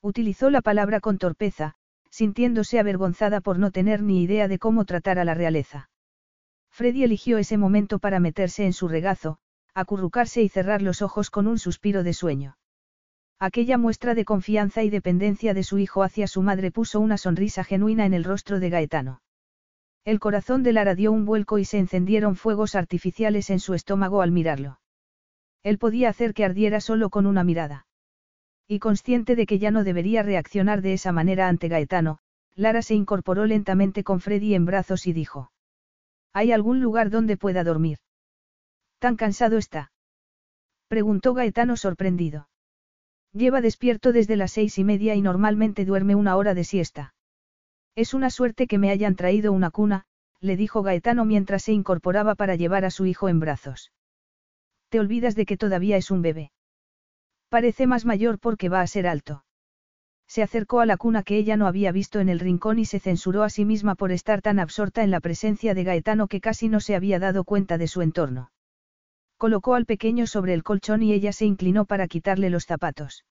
[0.01, 1.74] Utilizó la palabra con torpeza,
[2.09, 5.90] sintiéndose avergonzada por no tener ni idea de cómo tratar a la realeza.
[6.70, 9.38] Freddy eligió ese momento para meterse en su regazo,
[9.74, 12.56] acurrucarse y cerrar los ojos con un suspiro de sueño.
[13.40, 17.64] Aquella muestra de confianza y dependencia de su hijo hacia su madre puso una sonrisa
[17.64, 19.20] genuina en el rostro de Gaetano.
[20.05, 24.22] El corazón de Lara dio un vuelco y se encendieron fuegos artificiales en su estómago
[24.22, 24.78] al mirarlo.
[25.62, 27.86] Él podía hacer que ardiera solo con una mirada.
[28.68, 32.18] Y consciente de que ya no debería reaccionar de esa manera ante Gaetano,
[32.55, 35.51] Lara se incorporó lentamente con Freddy en brazos y dijo.
[36.32, 37.98] ¿Hay algún lugar donde pueda dormir?
[39.05, 39.93] ¿Tan cansado está?
[40.89, 42.48] Preguntó Gaetano sorprendido.
[43.35, 47.14] Lleva despierto desde las seis y media y normalmente duerme una hora de siesta.
[47.97, 50.06] Es una suerte que me hayan traído una cuna,
[50.40, 53.93] le dijo Gaetano mientras se incorporaba para llevar a su hijo en brazos.
[54.89, 56.51] Te olvidas de que todavía es un bebé.
[57.51, 59.44] Parece más mayor porque va a ser alto.
[60.26, 63.01] Se acercó a la cuna que ella no había visto en el rincón y se
[63.01, 66.70] censuró a sí misma por estar tan absorta en la presencia de Gaetano que casi
[66.70, 68.51] no se había dado cuenta de su entorno.
[69.45, 73.27] Colocó al pequeño sobre el colchón y ella se inclinó para quitarle los zapatos.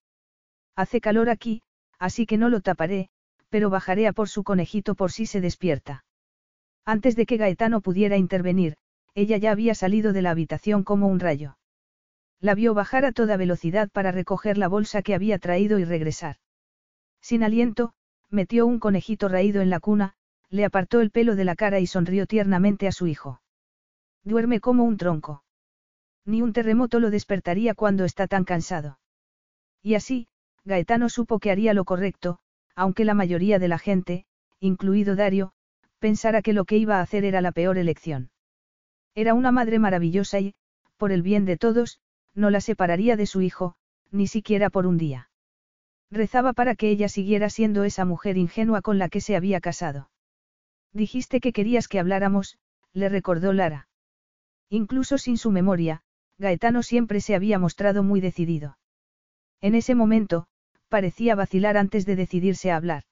[0.76, 1.64] Hace calor aquí,
[1.98, 3.10] así que no lo taparé,
[3.50, 6.06] pero bajaré a por su conejito por si se despierta.
[6.86, 8.76] Antes de que Gaetano pudiera intervenir,
[9.16, 11.58] ella ya había salido de la habitación como un rayo.
[12.40, 16.36] La vio bajar a toda velocidad para recoger la bolsa que había traído y regresar.
[17.22, 17.96] Sin aliento,
[18.30, 20.14] metió un conejito raído en la cuna,
[20.52, 23.42] le apartó el pelo de la cara y sonrió tiernamente a su hijo.
[24.24, 25.44] Duerme como un tronco.
[26.26, 29.00] Ni un terremoto lo despertaría cuando está tan cansado.
[29.82, 30.28] Y así,
[30.64, 32.40] Gaetano supo que haría lo correcto,
[32.76, 34.26] aunque la mayoría de la gente,
[34.60, 35.52] incluido Dario,
[36.00, 38.30] pensara que lo que iba a hacer era la peor elección.
[39.16, 40.56] Era una madre maravillosa y,
[40.98, 42.00] por el bien de todos,
[42.34, 43.76] no la separaría de su hijo,
[44.12, 45.30] ni siquiera por un día.
[46.10, 50.10] Rezaba para que ella siguiera siendo esa mujer ingenua con la que se había casado.
[50.94, 52.58] Dijiste que querías que habláramos,
[52.94, 53.88] le recordó Lara.
[54.70, 56.04] Incluso sin su memoria,
[56.38, 58.78] Gaetano siempre se había mostrado muy decidido.
[59.62, 60.48] En ese momento,
[60.90, 63.04] parecía vacilar antes de decidirse a hablar.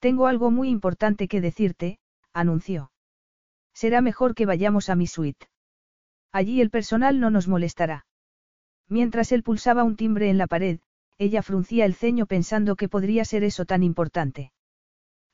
[0.00, 1.98] Tengo algo muy importante que decirte,
[2.32, 2.90] anunció.
[3.72, 5.46] Será mejor que vayamos a mi suite.
[6.32, 8.06] Allí el personal no nos molestará.
[8.88, 10.80] Mientras él pulsaba un timbre en la pared,
[11.18, 14.52] ella fruncía el ceño pensando que podría ser eso tan importante.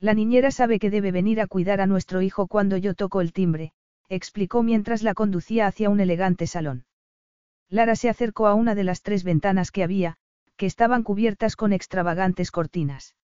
[0.01, 3.33] La niñera sabe que debe venir a cuidar a nuestro hijo cuando yo toco el
[3.33, 3.73] timbre,
[4.09, 6.85] explicó mientras la conducía hacia un elegante salón.
[7.69, 10.17] Lara se acercó a una de las tres ventanas que había,
[10.57, 13.17] que estaban cubiertas con extravagantes cortinas.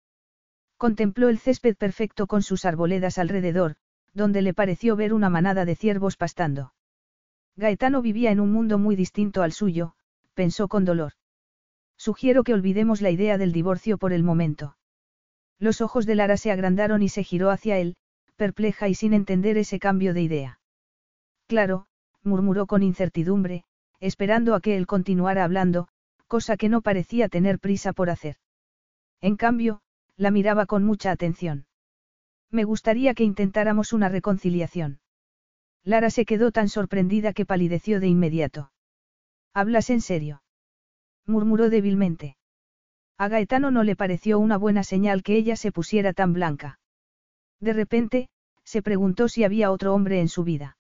[0.77, 3.77] Contempló el césped perfecto con sus arboledas alrededor,
[4.14, 6.74] donde le pareció ver una manada de ciervos pastando.
[7.56, 9.94] Gaetano vivía en un mundo muy distinto al suyo,
[10.35, 11.12] pensó con dolor.
[11.97, 14.77] Sugiero que olvidemos la idea del divorcio por el momento.
[15.59, 17.94] Los ojos de Lara se agrandaron y se giró hacia él,
[18.36, 20.60] perpleja y sin entender ese cambio de idea.
[21.47, 21.86] Claro,
[22.24, 23.64] murmuró con incertidumbre,
[24.03, 25.87] esperando a que él continuara hablando,
[26.27, 28.37] cosa que no parecía tener prisa por hacer.
[29.20, 29.81] En cambio,
[30.16, 31.66] la miraba con mucha atención.
[32.51, 34.99] Me gustaría que intentáramos una reconciliación.
[35.85, 38.73] Lara se quedó tan sorprendida que palideció de inmediato.
[39.55, 40.43] ¿Hablas en serio?
[41.24, 42.37] murmuró débilmente.
[43.19, 46.81] A Gaetano no le pareció una buena señal que ella se pusiera tan blanca.
[47.61, 48.29] De repente,
[48.65, 50.77] se preguntó si había otro hombre en su vida.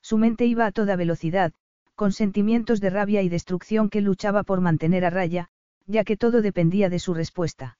[0.00, 1.52] Su mente iba a toda velocidad,
[1.96, 5.48] con sentimientos de rabia y destrucción que luchaba por mantener a raya,
[5.86, 7.78] ya que todo dependía de su respuesta.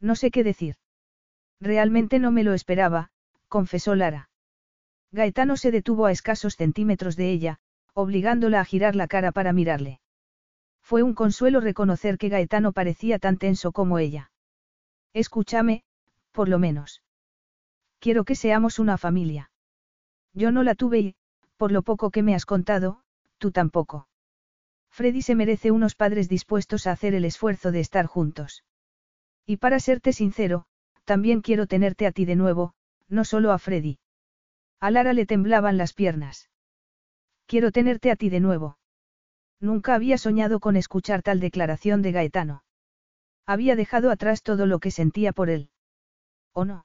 [0.00, 0.74] No sé qué decir.
[1.60, 3.10] Realmente no me lo esperaba,
[3.48, 4.28] confesó Lara.
[5.12, 7.58] Gaetano se detuvo a escasos centímetros de ella,
[7.94, 10.00] obligándola a girar la cara para mirarle.
[10.82, 14.30] Fue un consuelo reconocer que Gaetano parecía tan tenso como ella.
[15.12, 15.84] Escúchame,
[16.32, 17.02] por lo menos.
[18.00, 19.50] Quiero que seamos una familia.
[20.34, 21.14] Yo no la tuve y,
[21.56, 23.00] por lo poco que me has contado,
[23.38, 24.08] tú tampoco.
[24.90, 28.64] Freddy se merece unos padres dispuestos a hacer el esfuerzo de estar juntos.
[29.46, 30.66] Y para serte sincero,
[31.04, 32.74] también quiero tenerte a ti de nuevo,
[33.08, 33.98] no solo a Freddy.
[34.80, 36.50] A Lara le temblaban las piernas.
[37.46, 38.78] Quiero tenerte a ti de nuevo.
[39.60, 42.62] Nunca había soñado con escuchar tal declaración de Gaetano.
[43.46, 45.70] Había dejado atrás todo lo que sentía por él.
[46.52, 46.84] ¿O no?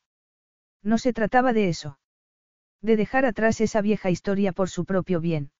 [0.81, 1.99] No se trataba de eso.
[2.81, 5.51] De dejar atrás esa vieja historia por su propio bien.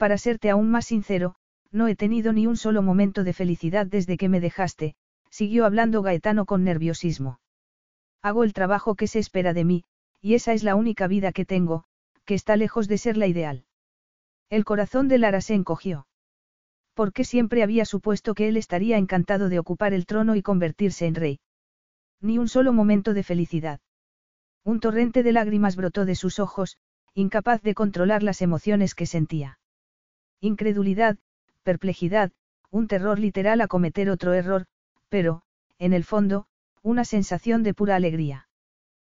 [0.00, 1.34] Para serte aún más sincero,
[1.70, 4.94] no he tenido ni un solo momento de felicidad desde que me dejaste,
[5.28, 7.38] siguió hablando Gaetano con nerviosismo.
[8.22, 9.84] Hago el trabajo que se espera de mí,
[10.22, 11.84] y esa es la única vida que tengo,
[12.24, 13.66] que está lejos de ser la ideal.
[14.48, 16.06] El corazón de Lara se encogió.
[16.94, 21.14] Porque siempre había supuesto que él estaría encantado de ocupar el trono y convertirse en
[21.14, 21.40] rey.
[22.22, 23.80] Ni un solo momento de felicidad.
[24.64, 26.78] Un torrente de lágrimas brotó de sus ojos,
[27.12, 29.59] incapaz de controlar las emociones que sentía.
[30.40, 31.18] Incredulidad,
[31.62, 32.32] perplejidad,
[32.70, 34.66] un terror literal a cometer otro error,
[35.08, 35.42] pero,
[35.78, 36.46] en el fondo,
[36.82, 38.48] una sensación de pura alegría.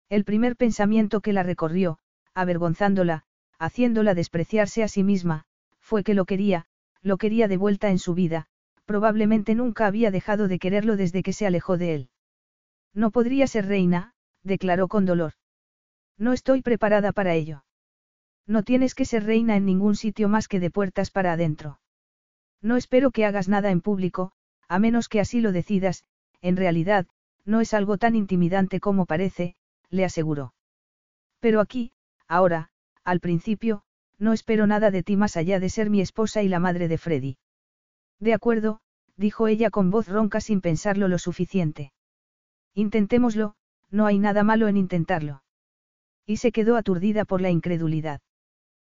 [0.08, 1.98] El primer pensamiento que la recorrió,
[2.34, 3.24] avergonzándola,
[3.58, 5.44] haciéndola despreciarse a sí misma,
[5.80, 6.66] fue que lo quería,
[7.02, 8.46] lo quería de vuelta en su vida,
[8.86, 12.10] probablemente nunca había dejado de quererlo desde que se alejó de él.
[12.94, 15.34] No podría ser reina, declaró con dolor.
[16.16, 17.62] No estoy preparada para ello.
[18.50, 21.78] No tienes que ser reina en ningún sitio más que de puertas para adentro.
[22.60, 24.32] No espero que hagas nada en público,
[24.66, 26.02] a menos que así lo decidas,
[26.40, 27.06] en realidad,
[27.44, 29.54] no es algo tan intimidante como parece,
[29.88, 30.52] le aseguró.
[31.38, 31.92] Pero aquí,
[32.26, 32.72] ahora,
[33.04, 33.84] al principio,
[34.18, 36.98] no espero nada de ti más allá de ser mi esposa y la madre de
[36.98, 37.38] Freddy.
[38.18, 38.80] De acuerdo,
[39.16, 41.92] dijo ella con voz ronca sin pensarlo lo suficiente.
[42.74, 43.54] Intentémoslo,
[43.92, 45.44] no hay nada malo en intentarlo.
[46.26, 48.20] Y se quedó aturdida por la incredulidad.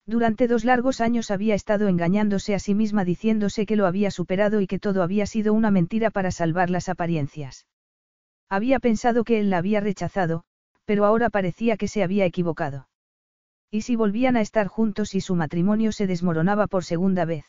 [0.06, 4.60] Durante dos largos años había estado engañándose a sí misma diciéndose que lo había superado
[4.62, 7.68] y que todo había sido una mentira para salvar las apariencias.
[8.50, 10.44] Había pensado que él la había rechazado,
[10.86, 12.90] pero ahora parecía que se había equivocado.
[13.70, 17.46] ¿Y si volvían a estar juntos y su matrimonio se desmoronaba por segunda vez?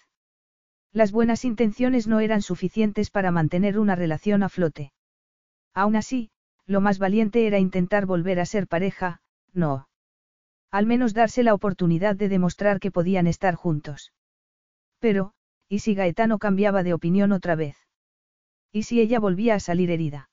[0.93, 4.93] Las buenas intenciones no eran suficientes para mantener una relación a flote.
[5.75, 6.31] Aún así,
[6.67, 9.21] lo más valiente era intentar volver a ser pareja,
[9.53, 9.89] no.
[10.73, 14.15] Al menos darse la oportunidad de demostrar que podían estar juntos.
[15.01, 15.35] Pero,
[15.69, 17.77] ¿y si Gaetano cambiaba de opinión otra vez?
[18.73, 20.31] ¿Y si ella volvía a salir herida?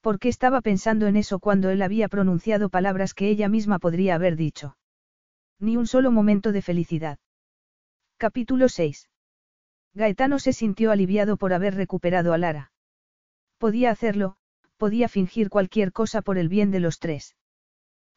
[0.00, 4.14] ¿Por qué estaba pensando en eso cuando él había pronunciado palabras que ella misma podría
[4.14, 4.76] haber dicho?
[5.58, 7.18] Ni un solo momento de felicidad.
[8.16, 9.10] Capítulo 6.
[9.92, 12.70] Gaetano se sintió aliviado por haber recuperado a Lara.
[13.58, 14.36] Podía hacerlo,
[14.76, 17.34] podía fingir cualquier cosa por el bien de los tres.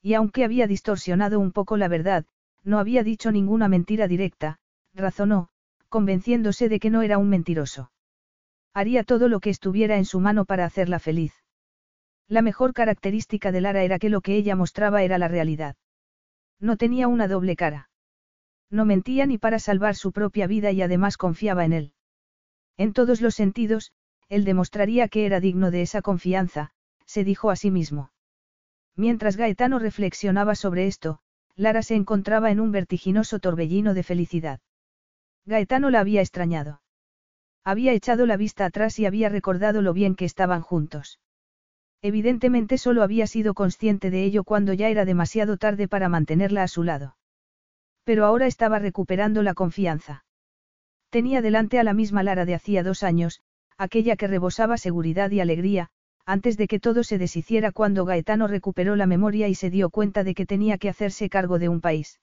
[0.02, 2.26] Y aunque había distorsionado un poco la verdad,
[2.64, 4.60] no había dicho ninguna mentira directa,
[4.94, 5.50] razonó,
[5.90, 7.92] convenciéndose de que no era un mentiroso.
[8.74, 11.34] Haría todo lo que estuviera en su mano para hacerla feliz.
[12.28, 15.76] La mejor característica de Lara era que lo que ella mostraba era la realidad.
[16.60, 17.90] No tenía una doble cara.
[18.70, 21.94] No mentía ni para salvar su propia vida y además confiaba en él.
[22.78, 23.92] En todos los sentidos,
[24.30, 26.72] él demostraría que era digno de esa confianza,
[27.06, 28.12] se dijo a sí mismo.
[28.96, 31.20] Mientras Gaetano reflexionaba sobre esto,
[31.56, 34.60] Lara se encontraba en un vertiginoso torbellino de felicidad.
[35.46, 36.82] Gaetano la había extrañado.
[37.64, 41.20] Había echado la vista atrás y había recordado lo bien que estaban juntos.
[42.02, 46.68] Evidentemente solo había sido consciente de ello cuando ya era demasiado tarde para mantenerla a
[46.68, 47.16] su lado.
[48.04, 50.26] Pero ahora estaba recuperando la confianza.
[51.12, 53.42] Tenía delante a la misma Lara de hacía dos años,
[53.78, 55.90] aquella que rebosaba seguridad y alegría,
[56.26, 60.24] antes de que todo se deshiciera cuando Gaetano recuperó la memoria y se dio cuenta
[60.24, 62.20] de que tenía que hacerse cargo de un país.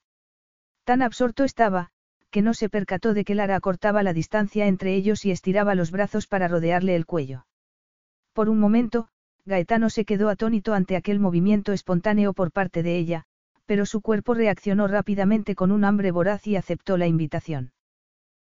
[0.84, 1.90] Tan absorto estaba,
[2.30, 5.90] que no se percató de que Lara acortaba la distancia entre ellos y estiraba los
[5.90, 7.46] brazos para rodearle el cuello.
[8.32, 9.08] Por un momento,
[9.44, 13.24] Gaetano se quedó atónito ante aquel movimiento espontáneo por parte de ella,
[13.64, 17.72] pero su cuerpo reaccionó rápidamente con un hambre voraz y aceptó la invitación.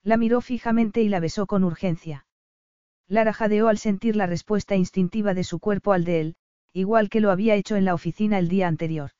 [0.03, 2.25] La miró fijamente y la besó con urgencia.
[3.07, 6.35] Lara jadeó al sentir la respuesta instintiva de su cuerpo al de él,
[6.73, 9.11] igual que lo había hecho en la oficina el día anterior.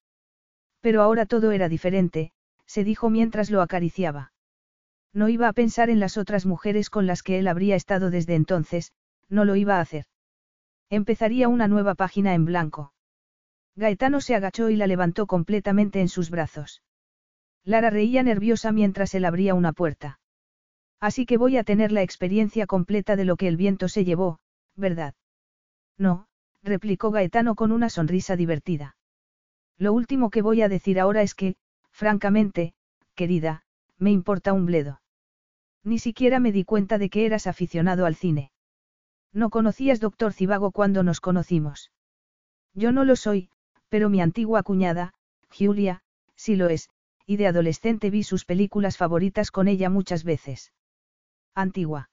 [0.82, 2.32] Pero ahora todo era diferente,
[2.66, 4.34] se dijo mientras lo acariciaba.
[5.14, 8.36] No iba a pensar en las otras mujeres con las que él habría estado desde
[8.36, 8.91] entonces,
[9.30, 10.06] no lo iba a hacer.
[10.90, 12.94] Empezaría una nueva página en blanco.
[13.76, 16.82] Gaetano se agachó y la levantó completamente en sus brazos.
[17.64, 20.20] Lara reía nerviosa mientras él abría una puerta.
[21.07, 24.40] Así que voy a tener la experiencia completa de lo que el viento se llevó,
[24.76, 25.14] ¿verdad?
[25.99, 26.26] No,
[26.64, 28.98] replicó Gaetano con una sonrisa divertida.
[29.77, 31.57] Lo último que voy a decir ahora es que,
[31.91, 32.73] francamente,
[33.14, 33.65] querida,
[33.99, 34.99] me importa un bledo.
[35.84, 38.52] Ni siquiera me di cuenta de que eras aficionado al cine.
[39.32, 41.91] No conocías doctor Cibago cuando nos conocimos.
[42.73, 43.52] Yo no lo soy,
[43.90, 45.14] pero mi antigua cuñada,
[45.56, 46.02] Julia,
[46.36, 46.90] sí lo es,
[47.27, 50.72] y de adolescente vi sus películas favoritas con ella muchas veces.
[51.56, 52.10] Antigua.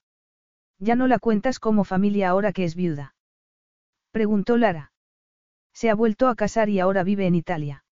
[0.79, 3.15] ¿Ya no la cuentas como familia ahora que es viuda?
[4.13, 4.93] Preguntó Lara.
[5.73, 7.85] Se ha vuelto a casar y ahora vive en Italia.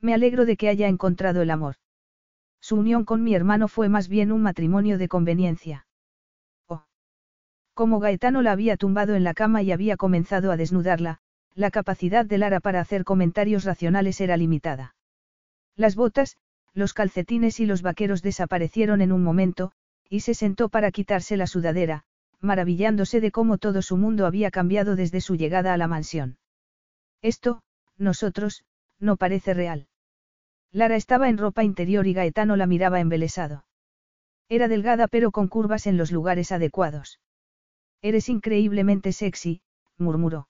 [0.00, 1.76] Me alegro de que haya encontrado el amor.
[2.60, 5.86] Su unión con mi hermano fue más bien un matrimonio de conveniencia.
[6.66, 6.84] Oh.
[7.74, 11.20] Como Gaetano la había tumbado en la cama y había comenzado a desnudarla,
[11.54, 14.94] la capacidad de Lara para hacer comentarios racionales era limitada.
[15.74, 16.36] Las botas,
[16.74, 19.72] los calcetines y los vaqueros desaparecieron en un momento,
[20.08, 22.04] y se sentó para quitarse la sudadera,
[22.40, 26.38] maravillándose de cómo todo su mundo había cambiado desde su llegada a la mansión.
[27.22, 27.62] Esto,
[27.96, 28.64] nosotros,
[28.98, 29.88] no parece real.
[30.72, 33.64] Lara estaba en ropa interior y Gaetano la miraba embelesado.
[34.48, 37.20] Era delgada pero con curvas en los lugares adecuados.
[38.02, 39.62] Eres increíblemente sexy,
[39.96, 40.48] murmuró.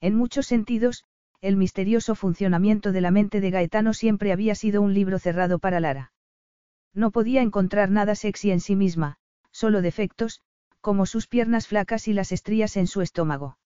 [0.00, 1.04] En muchos sentidos,
[1.40, 5.80] el misterioso funcionamiento de la mente de Gaetano siempre había sido un libro cerrado para
[5.80, 6.12] Lara.
[6.96, 9.18] No podía encontrar nada sexy en sí misma,
[9.52, 10.40] solo defectos,
[10.80, 13.58] como sus piernas flacas y las estrías en su estómago.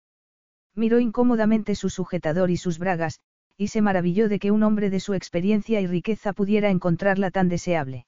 [0.74, 3.20] Miró incómodamente su sujetador y sus bragas,
[3.56, 7.48] y se maravilló de que un hombre de su experiencia y riqueza pudiera encontrarla tan
[7.48, 8.06] deseable.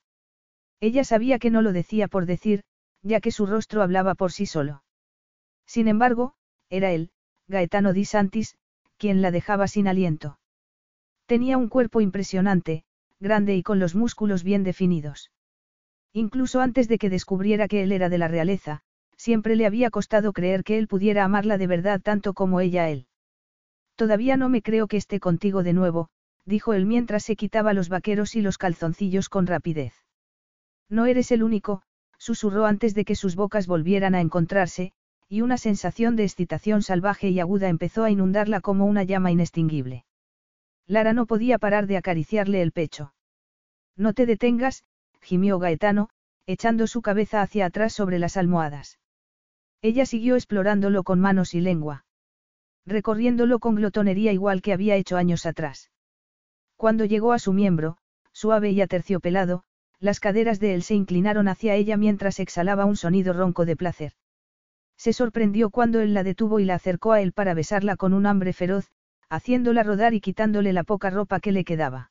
[0.80, 2.64] Ella sabía que no lo decía por decir,
[3.02, 4.82] ya que su rostro hablaba por sí solo.
[5.66, 6.34] Sin embargo,
[6.68, 7.10] era él,
[7.46, 8.56] Gaetano Di Santis,
[8.96, 10.40] quien la dejaba sin aliento.
[11.26, 12.84] Tenía un cuerpo impresionante,
[13.22, 15.30] grande y con los músculos bien definidos.
[16.12, 18.82] Incluso antes de que descubriera que él era de la realeza,
[19.16, 22.90] siempre le había costado creer que él pudiera amarla de verdad tanto como ella a
[22.90, 23.06] él.
[23.96, 26.08] Todavía no me creo que esté contigo de nuevo,
[26.44, 29.94] dijo él mientras se quitaba los vaqueros y los calzoncillos con rapidez.
[30.90, 31.82] No eres el único,
[32.18, 34.92] susurró antes de que sus bocas volvieran a encontrarse,
[35.28, 40.04] y una sensación de excitación salvaje y aguda empezó a inundarla como una llama inextinguible.
[40.86, 43.14] Lara no podía parar de acariciarle el pecho.
[43.96, 44.84] No te detengas,
[45.20, 46.08] gimió Gaetano,
[46.46, 48.98] echando su cabeza hacia atrás sobre las almohadas.
[49.80, 52.04] Ella siguió explorándolo con manos y lengua.
[52.84, 55.90] Recorriéndolo con glotonería igual que había hecho años atrás.
[56.76, 57.98] Cuando llegó a su miembro,
[58.32, 59.64] suave y aterciopelado,
[60.00, 64.12] las caderas de él se inclinaron hacia ella mientras exhalaba un sonido ronco de placer.
[64.96, 68.26] Se sorprendió cuando él la detuvo y la acercó a él para besarla con un
[68.26, 68.90] hambre feroz,
[69.32, 72.10] haciéndola rodar y quitándole la poca ropa que le quedaba.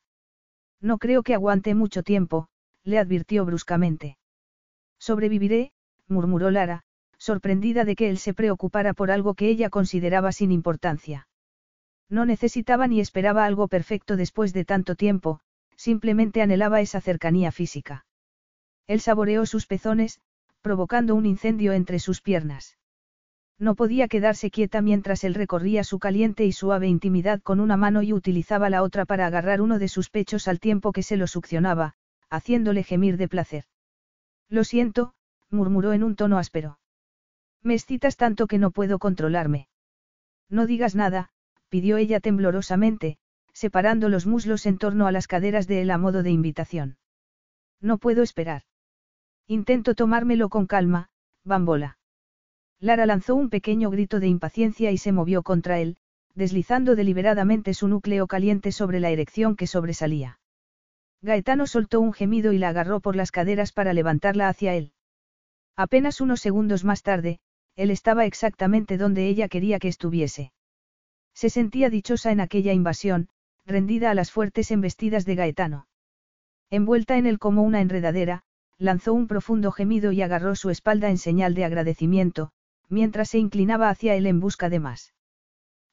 [0.82, 2.48] No creo que aguante mucho tiempo,
[2.84, 4.18] le advirtió bruscamente.
[4.98, 5.72] Sobreviviré,
[6.08, 6.82] murmuró Lara,
[7.20, 11.28] sorprendida de que él se preocupara por algo que ella consideraba sin importancia.
[12.10, 15.42] No necesitaba ni esperaba algo perfecto después de tanto tiempo,
[15.76, 18.08] simplemente anhelaba esa cercanía física.
[18.88, 20.20] Él saboreó sus pezones,
[20.62, 22.80] provocando un incendio entre sus piernas.
[23.62, 28.02] No podía quedarse quieta mientras él recorría su caliente y suave intimidad con una mano
[28.02, 31.28] y utilizaba la otra para agarrar uno de sus pechos al tiempo que se lo
[31.28, 31.94] succionaba,
[32.32, 33.66] haciéndole gemir de placer.
[34.50, 35.14] Lo siento,
[35.52, 36.80] murmuró en un tono áspero.
[37.62, 39.68] Me excitas tanto que no puedo controlarme.
[40.50, 41.30] No digas nada,
[41.70, 43.20] pidió ella temblorosamente,
[43.54, 46.98] separando los muslos en torno a las caderas de él a modo de invitación.
[47.80, 48.64] No puedo esperar.
[49.46, 51.10] Intento tomármelo con calma,
[51.44, 52.00] bambola.
[52.82, 55.98] Lara lanzó un pequeño grito de impaciencia y se movió contra él,
[56.34, 60.40] deslizando deliberadamente su núcleo caliente sobre la erección que sobresalía.
[61.22, 64.94] Gaetano soltó un gemido y la agarró por las caderas para levantarla hacia él.
[65.76, 67.40] Apenas unos segundos más tarde,
[67.76, 70.52] él estaba exactamente donde ella quería que estuviese.
[71.36, 73.30] Se sentía dichosa en aquella invasión,
[73.64, 75.88] rendida a las fuertes embestidas de Gaetano.
[76.72, 78.42] Envuelta en él como una enredadera,
[78.80, 82.52] lanzó un profundo gemido y agarró su espalda en señal de agradecimiento,
[82.92, 85.14] mientras se inclinaba hacia él en busca de más.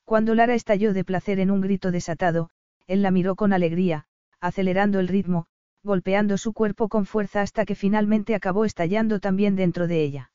[0.05, 2.51] Cuando Lara estalló de placer en un grito desatado,
[2.87, 4.07] él la miró con alegría,
[4.41, 5.47] acelerando el ritmo,
[5.85, 10.33] golpeando su cuerpo con fuerza hasta que finalmente acabó estallando también dentro de ella.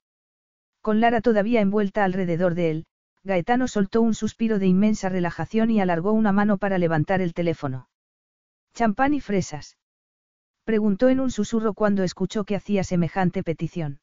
[0.81, 2.85] Con Lara todavía envuelta alrededor de él,
[3.23, 7.87] Gaetano soltó un suspiro de inmensa relajación y alargó una mano para levantar el teléfono.
[8.73, 9.77] ¿Champán y fresas?
[10.65, 13.99] Preguntó en un susurro cuando escuchó que hacía semejante petición.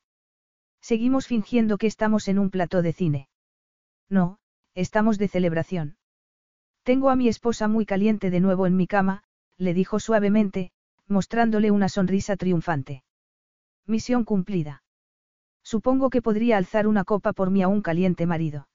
[0.81, 3.29] Seguimos fingiendo que estamos en un plató de cine.
[4.09, 4.39] No,
[4.75, 5.97] estamos de celebración.
[6.83, 9.23] Tengo a mi esposa muy caliente de nuevo en mi cama,
[9.57, 10.73] le dijo suavemente,
[11.07, 13.05] mostrándole una sonrisa triunfante.
[13.87, 14.83] Misión cumplida.
[15.63, 18.69] Supongo que podría alzar una copa por mi aún caliente marido.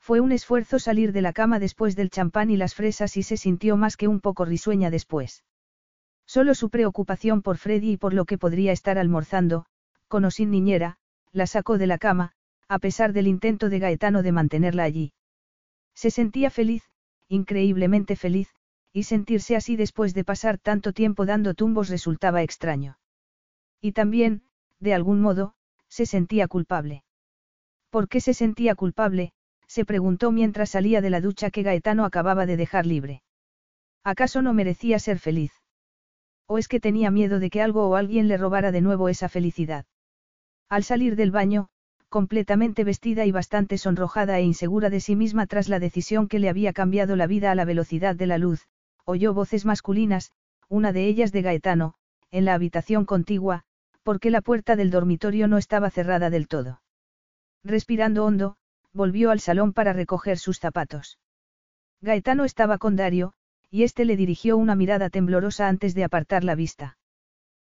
[0.00, 3.36] Fue un esfuerzo salir de la cama después del champán y las fresas y se
[3.36, 5.44] sintió más que un poco risueña después.
[6.26, 9.66] Solo su preocupación por Freddy y por lo que podría estar almorzando,
[10.08, 10.98] con o sin niñera,
[11.38, 12.32] la sacó de la cama,
[12.68, 15.14] a pesar del intento de Gaetano de mantenerla allí.
[15.94, 16.82] Se sentía feliz,
[17.28, 18.54] increíblemente feliz,
[18.92, 22.98] y sentirse así después de pasar tanto tiempo dando tumbos resultaba extraño.
[23.80, 24.42] Y también,
[24.80, 25.54] de algún modo,
[25.88, 27.04] se sentía culpable.
[27.90, 29.32] ¿Por qué se sentía culpable?
[29.66, 33.22] se preguntó mientras salía de la ducha que Gaetano acababa de dejar libre.
[34.02, 35.52] ¿Acaso no merecía ser feliz?
[36.46, 39.28] ¿O es que tenía miedo de que algo o alguien le robara de nuevo esa
[39.28, 39.84] felicidad?
[40.68, 41.68] Al salir del baño,
[42.08, 46.48] completamente vestida y bastante sonrojada e insegura de sí misma tras la decisión que le
[46.48, 48.66] había cambiado la vida a la velocidad de la luz,
[49.04, 50.32] oyó voces masculinas,
[50.68, 51.94] una de ellas de Gaetano,
[52.30, 53.62] en la habitación contigua,
[54.02, 56.82] porque la puerta del dormitorio no estaba cerrada del todo.
[57.64, 58.56] Respirando hondo,
[58.92, 61.18] volvió al salón para recoger sus zapatos.
[62.02, 63.32] Gaetano estaba con Dario,
[63.70, 66.97] y éste le dirigió una mirada temblorosa antes de apartar la vista.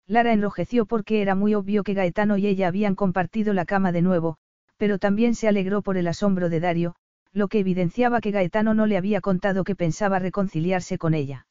[0.09, 4.03] Lara enrojeció porque era muy obvio que Gaetano y ella habían compartido la cama de
[4.03, 4.37] nuevo,
[4.77, 6.95] pero también se alegró por el asombro de Dario,
[7.33, 11.47] lo que evidenciaba que Gaetano no le había contado que pensaba reconciliarse con ella.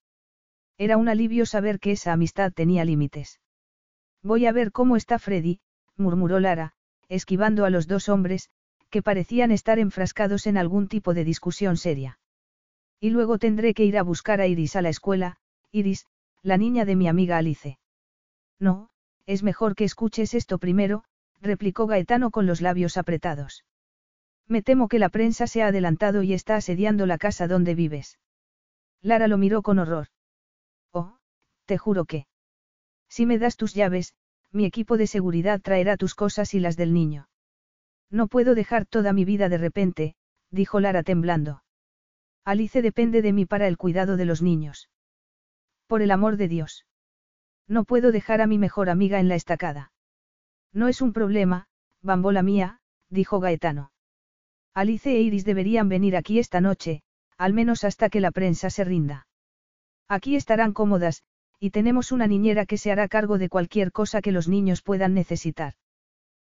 [0.78, 3.40] Era un alivio saber que esa amistad tenía límites.
[4.24, 5.60] Voy a ver cómo está Freddy,
[5.98, 6.74] murmuró Lara,
[7.10, 8.50] esquivando a los dos hombres,
[8.90, 12.20] que parecían estar enfrascados en algún tipo de discusión seria.
[13.00, 15.38] Y luego tendré que ir a buscar a Iris a la escuela,
[15.72, 16.06] Iris,
[16.42, 17.78] la niña de mi amiga Alice.
[18.60, 18.90] No,
[19.26, 21.04] es mejor que escuches esto primero,
[21.42, 23.66] replicó Gaetano con los labios apretados.
[24.48, 28.20] Me temo que la prensa se ha adelantado y está asediando la casa donde vives.
[29.02, 30.08] Lara lo miró con horror.
[30.92, 31.18] Oh,
[31.66, 32.28] te juro que.
[33.10, 34.14] Si me das tus llaves,
[34.52, 37.28] mi equipo de seguridad traerá tus cosas y las del niño.
[38.10, 40.16] No puedo dejar toda mi vida de repente,
[40.52, 41.64] dijo Lara temblando.
[42.44, 44.90] Alice depende de mí para el cuidado de los niños.
[45.88, 46.86] Por el amor de Dios.
[47.68, 49.92] No puedo dejar a mi mejor amiga en la estacada.
[50.72, 51.68] No es un problema,
[52.02, 52.80] bambola mía,
[53.10, 53.92] dijo Gaetano.
[54.74, 57.02] Alice e Iris deberían venir aquí esta noche,
[57.38, 59.28] al menos hasta que la prensa se rinda.
[60.08, 61.24] Aquí estarán cómodas,
[61.60, 65.14] y tenemos una niñera que se hará cargo de cualquier cosa que los niños puedan
[65.14, 65.74] necesitar.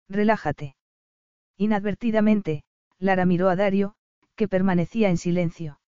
[0.08, 0.76] Relájate.
[1.56, 2.64] Inadvertidamente,
[2.98, 3.94] Lara miró a Dario,
[4.34, 5.80] que permanecía en silencio.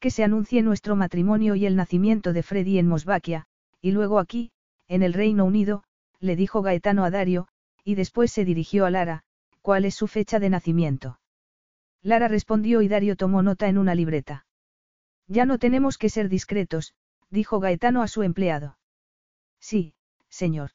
[0.00, 3.46] Que se anuncie nuestro matrimonio y el nacimiento de Freddy en Mosvaquia,
[3.80, 4.52] y luego aquí,
[4.88, 5.84] en el Reino Unido,
[6.18, 7.48] le dijo Gaetano a Dario,
[7.84, 9.24] y después se dirigió a Lara,
[9.62, 11.20] ¿cuál es su fecha de nacimiento?
[12.02, 14.46] Lara respondió y Dario tomó nota en una libreta.
[15.26, 16.94] Ya no tenemos que ser discretos,
[17.30, 18.78] dijo Gaetano a su empleado.
[19.60, 19.94] Sí,
[20.28, 20.72] señor.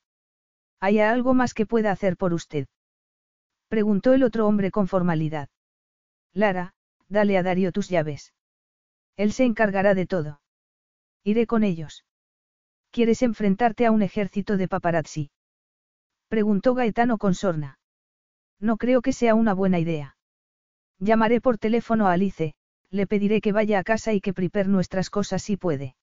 [0.80, 2.68] ¿Hay algo más que pueda hacer por usted?
[3.68, 5.50] Preguntó el otro hombre con formalidad.
[6.34, 6.74] Lara,
[7.10, 8.34] dale a Dario tus llaves.
[9.18, 10.42] Él se encargará de todo.
[11.24, 12.06] Iré con ellos.
[12.96, 15.30] ¿Quieres enfrentarte a un ejército de paparazzi?
[16.30, 17.78] Preguntó Gaetano con sorna.
[18.58, 20.16] No creo que sea una buena idea.
[21.00, 22.54] Llamaré por teléfono a Alice,
[22.92, 25.98] le pediré que vaya a casa y que prepare nuestras cosas si puede.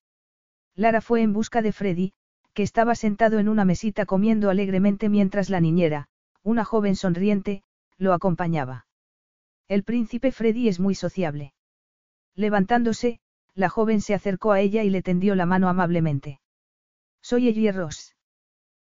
[0.75, 2.13] Lara fue en busca de Freddy,
[2.53, 6.09] que estaba sentado en una mesita comiendo alegremente mientras la niñera,
[6.43, 7.63] una joven sonriente,
[7.97, 8.85] lo acompañaba.
[9.67, 11.55] El príncipe Freddy es muy sociable.
[12.35, 13.19] Levantándose,
[13.55, 16.39] la joven se acercó a ella y le tendió la mano amablemente.
[17.23, 18.15] Soy Ellie Ross.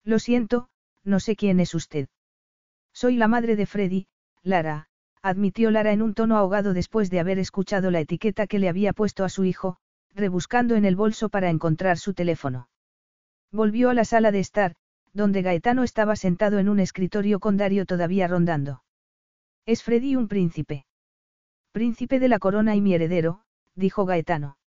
[0.05, 0.69] Lo siento,
[1.03, 2.09] no sé quién es usted.
[2.93, 4.07] Soy la madre de Freddy,
[4.43, 4.89] Lara,
[5.23, 8.93] admitió Lara en un tono ahogado después de haber escuchado la etiqueta que le había
[8.93, 9.79] puesto a su hijo,
[10.15, 12.69] rebuscando en el bolso para encontrar su teléfono.
[13.51, 14.75] Volvió a la sala de estar,
[15.15, 18.83] donde Gaetano estaba sentado en un escritorio con Dario todavía rondando.
[19.65, 20.85] Es Freddy un príncipe.
[21.73, 23.41] Príncipe de la corona y mi heredero,
[23.75, 24.59] dijo Gaetano.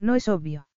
[0.00, 0.68] No es obvio.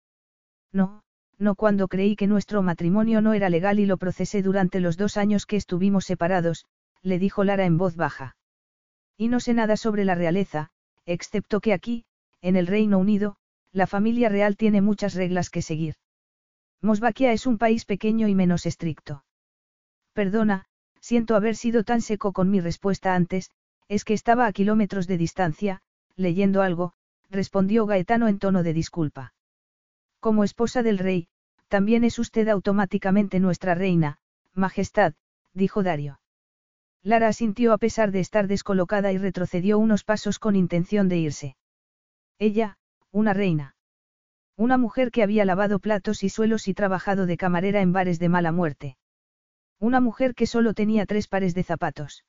[0.73, 1.03] No,
[1.41, 5.17] no cuando creí que nuestro matrimonio no era legal y lo procesé durante los dos
[5.17, 6.65] años que estuvimos separados,
[7.01, 8.35] le dijo Lara en voz baja.
[9.17, 10.69] Y no sé nada sobre la realeza,
[11.05, 12.05] excepto que aquí,
[12.41, 13.37] en el Reino Unido,
[13.71, 15.95] la familia real tiene muchas reglas que seguir.
[16.79, 19.23] Mosvaquia es un país pequeño y menos estricto.
[20.13, 20.65] Perdona,
[20.99, 23.49] siento haber sido tan seco con mi respuesta antes,
[23.87, 25.81] es que estaba a kilómetros de distancia,
[26.15, 26.93] leyendo algo,
[27.31, 29.33] respondió Gaetano en tono de disculpa.
[30.19, 31.27] Como esposa del rey,
[31.71, 34.17] también es usted automáticamente nuestra reina,
[34.53, 35.13] Majestad,
[35.53, 36.19] dijo Dario.
[37.01, 41.55] Lara asintió a pesar de estar descolocada y retrocedió unos pasos con intención de irse.
[42.37, 42.77] Ella,
[43.09, 43.77] una reina.
[44.57, 48.27] Una mujer que había lavado platos y suelos y trabajado de camarera en bares de
[48.27, 48.97] mala muerte.
[49.79, 52.25] Una mujer que solo tenía tres pares de zapatos.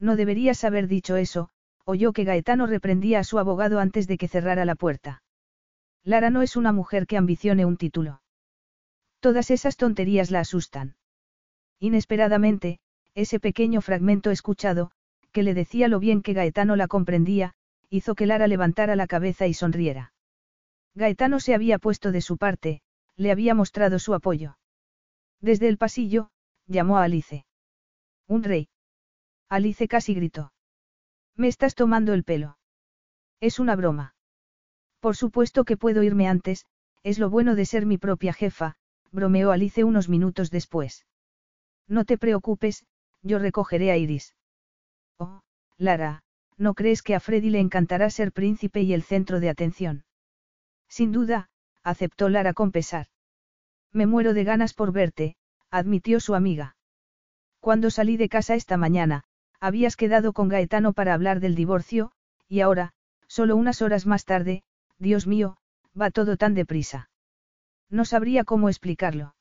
[0.00, 1.50] No deberías haber dicho eso,
[1.84, 5.22] oyó que Gaetano reprendía a su abogado antes de que cerrara la puerta.
[6.02, 8.22] Lara no es una mujer que ambicione un título.
[9.24, 10.96] Todas esas tonterías la asustan.
[11.80, 12.78] Inesperadamente,
[13.14, 14.90] ese pequeño fragmento escuchado,
[15.32, 17.54] que le decía lo bien que Gaetano la comprendía,
[17.88, 20.12] hizo que Lara levantara la cabeza y sonriera.
[20.94, 22.82] Gaetano se había puesto de su parte,
[23.16, 24.58] le había mostrado su apoyo.
[25.40, 26.28] Desde el pasillo,
[26.66, 27.46] llamó a Alice.
[28.28, 28.68] Un rey.
[29.48, 30.52] Alice casi gritó.
[31.34, 32.58] Me estás tomando el pelo.
[33.40, 34.16] Es una broma.
[35.00, 36.66] Por supuesto que puedo irme antes,
[37.02, 38.76] es lo bueno de ser mi propia jefa,
[39.14, 41.06] bromeó Alice unos minutos después.
[41.86, 42.84] No te preocupes,
[43.22, 44.34] yo recogeré a Iris.
[45.18, 45.40] Oh,
[45.78, 46.22] Lara,
[46.58, 50.04] ¿no crees que a Freddy le encantará ser príncipe y el centro de atención?
[50.88, 51.48] Sin duda,
[51.82, 53.06] aceptó Lara con pesar.
[53.92, 55.36] Me muero de ganas por verte,
[55.70, 56.76] admitió su amiga.
[57.60, 59.24] Cuando salí de casa esta mañana,
[59.60, 62.10] habías quedado con Gaetano para hablar del divorcio,
[62.48, 62.92] y ahora,
[63.28, 64.64] solo unas horas más tarde,
[64.98, 65.56] Dios mío,
[65.98, 67.08] va todo tan deprisa.
[67.90, 69.34] No sabría cómo explicarlo.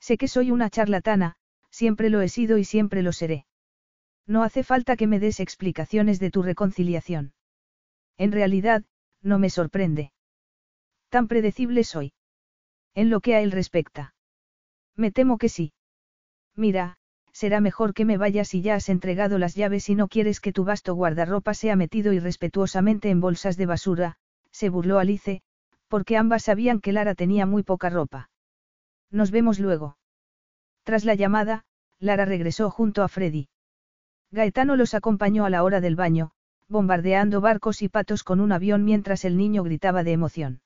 [0.00, 1.36] Sé que soy una charlatana,
[1.70, 3.46] siempre lo he sido y siempre lo seré.
[4.26, 7.32] No hace falta que me des explicaciones de tu reconciliación.
[8.18, 8.84] En realidad,
[9.22, 10.12] no me sorprende.
[11.08, 12.12] Tan predecible soy.
[12.94, 14.14] En lo que a él respecta.
[14.96, 15.72] Me temo que sí.
[16.54, 16.96] Mira,
[17.32, 20.52] será mejor que me vayas si ya has entregado las llaves y no quieres que
[20.52, 24.16] tu vasto guardarropa sea metido irrespetuosamente en bolsas de basura,
[24.50, 25.42] se burló Alice,
[25.88, 28.30] porque ambas sabían que Lara tenía muy poca ropa.
[29.10, 29.98] Nos vemos luego.
[30.84, 31.64] Tras la llamada,
[31.98, 33.48] Lara regresó junto a Freddy.
[34.30, 36.32] Gaetano los acompañó a la hora del baño,
[36.68, 40.60] bombardeando barcos y patos con un avión mientras el niño gritaba de emoción.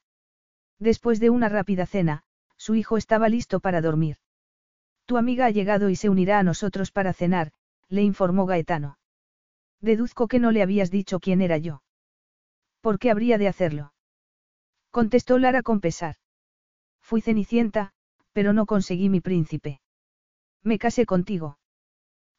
[0.79, 2.25] Después de una rápida cena,
[2.57, 4.17] su hijo estaba listo para dormir.
[5.07, 7.53] Tu amiga ha llegado y se unirá a nosotros para cenar,
[7.89, 8.99] le informó Gaetano.
[9.81, 11.83] Deduzco que no le habías dicho quién era yo.
[12.81, 13.93] ¿Por qué habría de hacerlo?
[14.91, 16.17] Contestó Lara con pesar.
[17.01, 17.93] Fui cenicienta,
[18.33, 19.81] pero no conseguí mi príncipe.
[20.62, 21.59] Me casé contigo.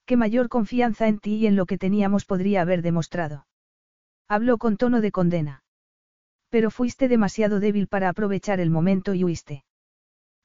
[0.06, 3.48] Qué mayor confianza en ti y en lo que teníamos podría haber demostrado.
[4.28, 5.64] Habló con tono de condena.
[6.50, 9.64] Pero fuiste demasiado débil para aprovechar el momento y huiste.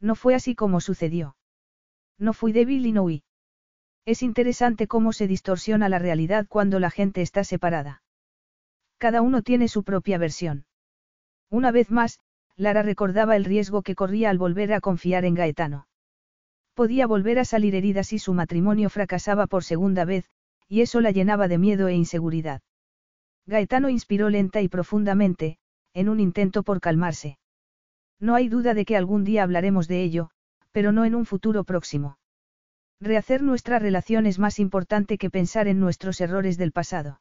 [0.01, 1.37] No fue así como sucedió.
[2.19, 3.25] No fui débil y no huí.
[4.05, 8.03] Es interesante cómo se distorsiona la realidad cuando la gente está separada.
[8.99, 10.65] Cada uno tiene su propia versión.
[11.51, 12.21] Una vez más,
[12.57, 15.87] Lara recordaba el riesgo que corría al volver a confiar en Gaetano.
[16.75, 20.31] Podía volver a salir herida si su matrimonio fracasaba por segunda vez,
[20.69, 22.63] y eso la llenaba de miedo e inseguridad.
[23.47, 25.59] Gaetano inspiró lenta y profundamente,
[25.95, 27.39] en un intento por calmarse.
[28.19, 30.31] No hay duda de que algún día hablaremos de ello,
[30.73, 32.19] pero no en un futuro próximo.
[33.01, 37.21] Rehacer nuestra relación es más importante que pensar en nuestros errores del pasado.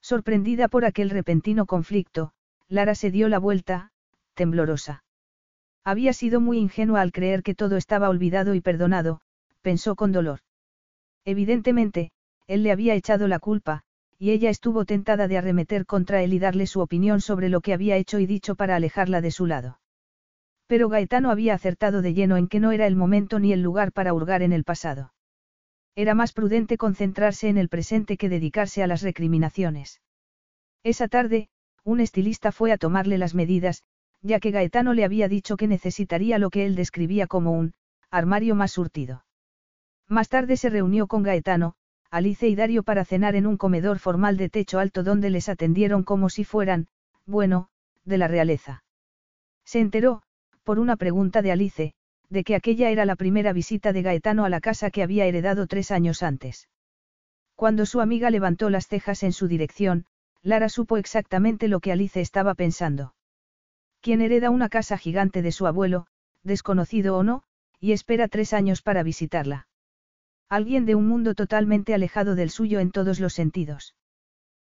[0.00, 2.32] Sorprendida por aquel repentino conflicto,
[2.74, 3.92] Lara se dio la vuelta,
[4.34, 5.04] temblorosa.
[5.84, 9.20] Había sido muy ingenua al creer que todo estaba olvidado y perdonado,
[9.62, 10.40] pensó con dolor.
[11.24, 12.10] Evidentemente,
[12.48, 13.84] él le había echado la culpa,
[14.18, 17.74] y ella estuvo tentada de arremeter contra él y darle su opinión sobre lo que
[17.74, 19.78] había hecho y dicho para alejarla de su lado.
[20.66, 23.92] Pero Gaetano había acertado de lleno en que no era el momento ni el lugar
[23.92, 25.14] para hurgar en el pasado.
[25.94, 30.00] Era más prudente concentrarse en el presente que dedicarse a las recriminaciones.
[30.82, 31.48] Esa tarde,
[31.84, 33.82] un estilista fue a tomarle las medidas,
[34.22, 37.74] ya que Gaetano le había dicho que necesitaría lo que él describía como un
[38.10, 39.24] armario más surtido.
[40.08, 41.74] Más tarde se reunió con Gaetano,
[42.10, 46.04] Alice y Dario para cenar en un comedor formal de techo alto donde les atendieron
[46.04, 46.86] como si fueran,
[47.26, 47.68] bueno,
[48.04, 48.84] de la realeza.
[49.64, 50.22] Se enteró,
[50.62, 51.94] por una pregunta de Alice,
[52.30, 55.66] de que aquella era la primera visita de Gaetano a la casa que había heredado
[55.66, 56.68] tres años antes.
[57.54, 60.06] Cuando su amiga levantó las cejas en su dirección,
[60.44, 63.14] Lara supo exactamente lo que Alice estaba pensando.
[64.02, 66.06] Quien hereda una casa gigante de su abuelo,
[66.42, 67.42] desconocido o no,
[67.80, 69.68] y espera tres años para visitarla.
[70.50, 73.96] Alguien de un mundo totalmente alejado del suyo en todos los sentidos.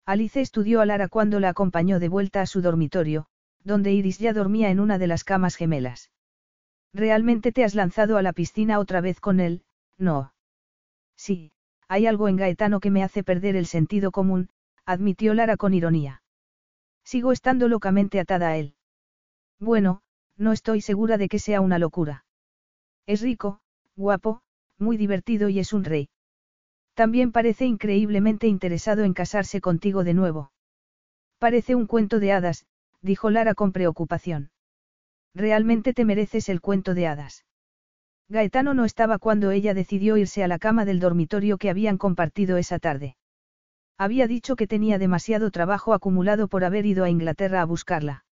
[0.06, 3.26] Alice estudió a Lara cuando la acompañó de vuelta a su dormitorio,
[3.64, 6.12] donde Iris ya dormía en una de las camas gemelas.
[6.94, 9.64] ¿Realmente te has lanzado a la piscina otra vez con él?
[9.98, 10.34] No.
[11.16, 11.52] Sí,
[11.88, 14.50] hay algo en Gaetano que me hace perder el sentido común,
[14.86, 16.22] admitió Lara con ironía.
[17.04, 18.76] Sigo estando locamente atada a él.
[19.60, 20.02] Bueno,
[20.38, 22.26] no estoy segura de que sea una locura.
[23.06, 23.60] Es rico,
[23.96, 24.42] guapo,
[24.78, 26.10] muy divertido y es un rey.
[26.94, 30.52] También parece increíblemente interesado en casarse contigo de nuevo.
[31.40, 32.66] Parece un cuento de hadas,
[33.02, 34.52] dijo Lara con preocupación.
[35.34, 37.46] Realmente te mereces el cuento de hadas.
[38.30, 42.58] Gaetano no estaba cuando ella decidió irse a la cama del dormitorio que habían compartido
[42.58, 43.18] esa tarde.
[44.04, 48.26] Había dicho que tenía demasiado trabajo acumulado por haber ido a Inglaterra a buscarla.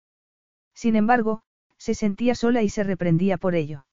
[0.74, 1.44] Sin embargo,
[1.78, 3.86] se sentía sola y se reprendía por ello.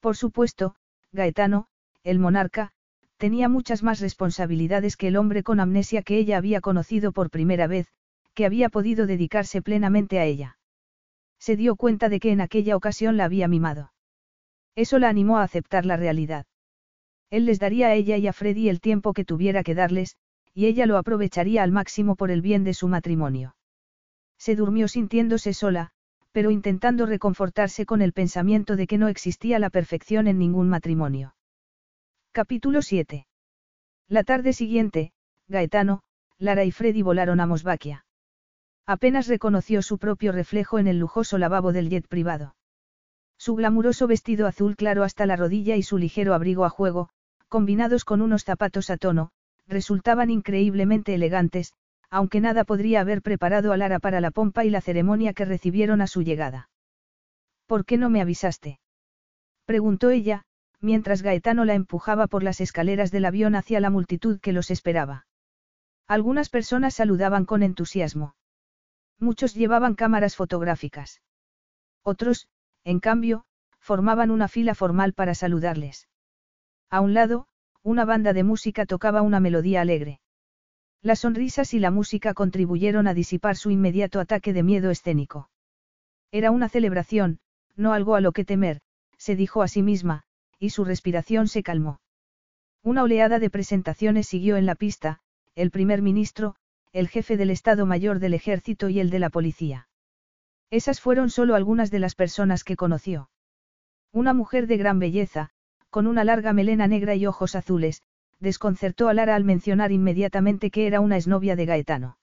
[0.00, 0.74] Por supuesto,
[1.12, 1.68] Gaetano,
[2.02, 2.72] el monarca,
[3.16, 7.68] tenía muchas más responsabilidades que el hombre con amnesia que ella había conocido por primera
[7.68, 7.86] vez,
[8.34, 10.58] que había podido dedicarse plenamente a ella.
[11.38, 13.92] Se dio cuenta de que en aquella ocasión la había mimado.
[14.74, 16.46] Eso la animó a aceptar la realidad.
[17.30, 20.16] Él les daría a ella y a Freddy el tiempo que tuviera que darles,
[20.58, 23.54] y ella lo aprovecharía al máximo por el bien de su matrimonio.
[24.38, 25.92] Se durmió sintiéndose sola,
[26.32, 31.36] pero intentando reconfortarse con el pensamiento de que no existía la perfección en ningún matrimonio.
[32.32, 33.28] Capítulo 7.
[34.08, 35.12] La tarde siguiente,
[35.46, 36.02] Gaetano,
[36.38, 38.04] Lara y Freddy volaron a Mosvaquia.
[38.84, 42.56] Apenas reconoció su propio reflejo en el lujoso lavabo del jet privado.
[43.38, 47.10] Su glamuroso vestido azul claro hasta la rodilla y su ligero abrigo a juego,
[47.46, 49.30] combinados con unos zapatos a tono,
[49.68, 51.74] resultaban increíblemente elegantes,
[52.10, 56.00] aunque nada podría haber preparado a Lara para la pompa y la ceremonia que recibieron
[56.00, 56.70] a su llegada.
[57.66, 58.80] ¿Por qué no me avisaste?
[59.66, 60.44] preguntó ella,
[60.80, 65.26] mientras Gaetano la empujaba por las escaleras del avión hacia la multitud que los esperaba.
[66.06, 68.34] Algunas personas saludaban con entusiasmo.
[69.18, 71.20] Muchos llevaban cámaras fotográficas.
[72.02, 72.48] Otros,
[72.84, 73.44] en cambio,
[73.78, 76.08] formaban una fila formal para saludarles.
[76.88, 77.47] A un lado,
[77.82, 80.20] una banda de música tocaba una melodía alegre.
[81.02, 85.48] Las sonrisas y la música contribuyeron a disipar su inmediato ataque de miedo escénico.
[86.32, 87.38] Era una celebración,
[87.76, 88.80] no algo a lo que temer,
[89.16, 90.24] se dijo a sí misma,
[90.58, 92.00] y su respiración se calmó.
[92.82, 95.20] Una oleada de presentaciones siguió en la pista,
[95.54, 96.56] el primer ministro,
[96.92, 99.88] el jefe del Estado Mayor del Ejército y el de la Policía.
[100.70, 103.30] Esas fueron solo algunas de las personas que conoció.
[104.12, 105.50] Una mujer de gran belleza,
[105.90, 108.02] con una larga melena negra y ojos azules,
[108.40, 112.18] desconcertó a Lara al mencionar inmediatamente que era una exnovia de Gaetano.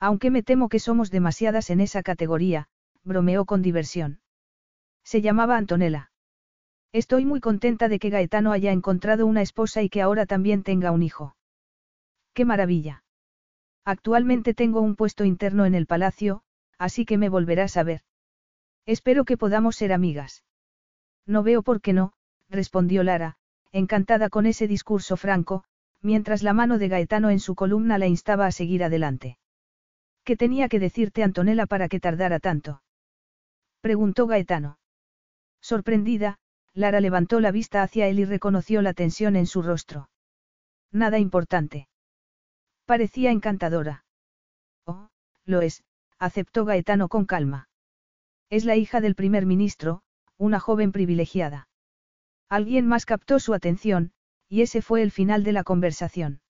[0.00, 2.68] Aunque me temo que somos demasiadas en esa categoría,
[3.04, 4.20] bromeó con diversión.
[5.04, 6.10] Se llamaba Antonella.
[6.92, 10.90] Estoy muy contenta de que Gaetano haya encontrado una esposa y que ahora también tenga
[10.90, 11.36] un hijo.
[12.32, 13.04] ¡Qué maravilla!
[13.84, 16.42] Actualmente tengo un puesto interno en el palacio,
[16.78, 18.02] así que me volverás a ver.
[18.86, 20.44] Espero que podamos ser amigas.
[21.26, 22.12] No veo por qué no,
[22.48, 23.36] respondió Lara,
[23.72, 25.64] encantada con ese discurso franco,
[26.00, 29.38] mientras la mano de Gaetano en su columna la instaba a seguir adelante.
[30.24, 32.82] ¿Qué tenía que decirte Antonella para que tardara tanto?
[33.80, 34.78] preguntó Gaetano.
[35.60, 36.38] Sorprendida,
[36.74, 40.10] Lara levantó la vista hacia él y reconoció la tensión en su rostro.
[40.92, 41.88] Nada importante.
[42.84, 44.04] Parecía encantadora.
[44.86, 45.08] Oh,
[45.44, 45.82] lo es,
[46.18, 47.68] aceptó Gaetano con calma.
[48.50, 50.02] Es la hija del primer ministro,
[50.36, 51.67] una joven privilegiada.
[52.48, 54.12] Alguien más captó su atención,
[54.48, 56.40] y ese fue el final de la conversación.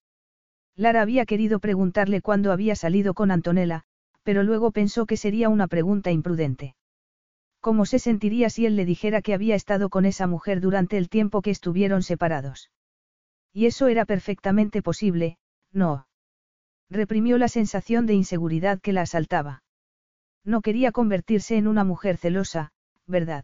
[0.75, 3.83] Lara había querido preguntarle cuándo había salido con Antonella,
[4.23, 6.75] pero luego pensó que sería una pregunta imprudente.
[7.59, 11.09] ¿Cómo se sentiría si él le dijera que había estado con esa mujer durante el
[11.09, 12.71] tiempo que estuvieron separados?
[13.51, 15.37] Y eso era perfectamente posible,
[15.73, 16.07] no.
[16.89, 19.63] Reprimió la sensación de inseguridad que la asaltaba.
[20.45, 22.71] No quería convertirse en una mujer celosa,
[23.05, 23.43] ¿verdad?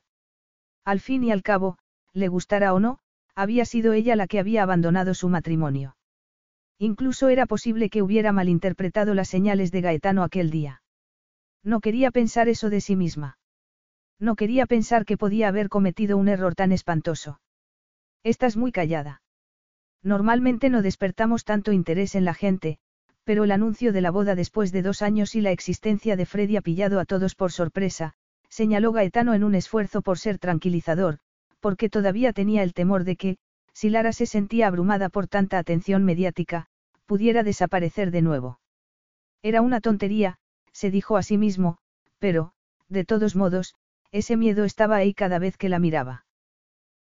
[0.85, 1.77] Al fin y al cabo,
[2.15, 2.99] le gustara o no,
[3.35, 5.97] había sido ella la que había abandonado su matrimonio.
[6.79, 10.81] Incluso era posible que hubiera malinterpretado las señales de Gaetano aquel día.
[11.63, 13.37] No quería pensar eso de sí misma.
[14.19, 17.41] No quería pensar que podía haber cometido un error tan espantoso.
[18.23, 19.21] Estás muy callada.
[20.01, 22.77] Normalmente no despertamos tanto interés en la gente,
[23.25, 26.55] pero el anuncio de la boda después de dos años y la existencia de Freddy
[26.57, 28.13] ha pillado a todos por sorpresa,
[28.47, 31.19] señaló Gaetano en un esfuerzo por ser tranquilizador,
[31.65, 33.37] porque todavía tenía el temor de que,
[33.73, 36.67] si Lara se sentía abrumada por tanta atención mediática,
[37.07, 38.59] pudiera desaparecer de nuevo.
[39.41, 40.37] Era una tontería,
[40.73, 41.79] se dijo a sí mismo,
[42.19, 42.51] pero,
[42.87, 43.73] de todos modos,
[44.11, 46.27] ese miedo estaba ahí cada vez que la miraba.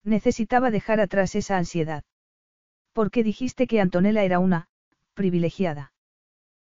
[0.06, 2.06] Necesitaba dejar atrás esa ansiedad.
[2.93, 4.69] ¿Por qué dijiste que Antonella era una,
[5.14, 5.92] privilegiada?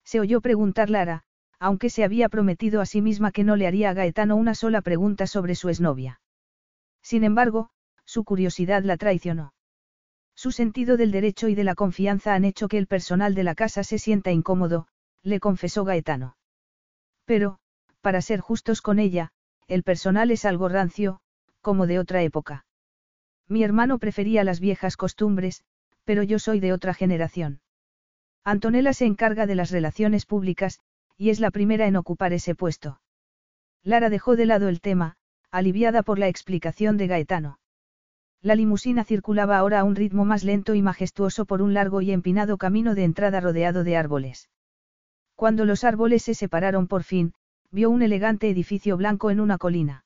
[0.04, 1.26] Se oyó preguntar Lara,
[1.60, 4.82] aunque se había prometido a sí misma que no le haría a Gaetano una sola
[4.82, 6.22] pregunta sobre su exnovia.
[7.04, 7.70] Sin embargo,
[8.14, 9.56] su curiosidad la traicionó.
[10.36, 13.56] Su sentido del derecho y de la confianza han hecho que el personal de la
[13.56, 14.88] casa se sienta incómodo,
[15.24, 16.38] le confesó Gaetano.
[17.26, 17.58] Pero,
[18.02, 19.32] para ser justos con ella,
[19.68, 21.22] el personal es algo rancio,
[21.62, 22.68] como de otra época.
[23.48, 25.64] Mi hermano prefería las viejas costumbres,
[26.04, 27.62] pero yo soy de otra generación.
[28.44, 30.80] Antonella se encarga de las relaciones públicas,
[31.18, 33.02] y es la primera en ocupar ese puesto.
[33.82, 35.16] Lara dejó de lado el tema,
[35.50, 37.58] aliviada por la explicación de Gaetano.
[38.44, 42.12] La limusina circulaba ahora a un ritmo más lento y majestuoso por un largo y
[42.12, 44.50] empinado camino de entrada rodeado de árboles.
[45.36, 47.34] Cuando los árboles se separaron por fin,
[47.72, 50.04] vio un elegante edificio blanco en una colina.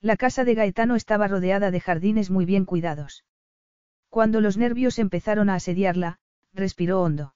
[0.00, 3.24] La casa de Gaetano estaba rodeada de jardines muy bien cuidados.
[4.08, 6.20] Cuando los nervios empezaron a asediarla,
[6.54, 7.34] respiró hondo.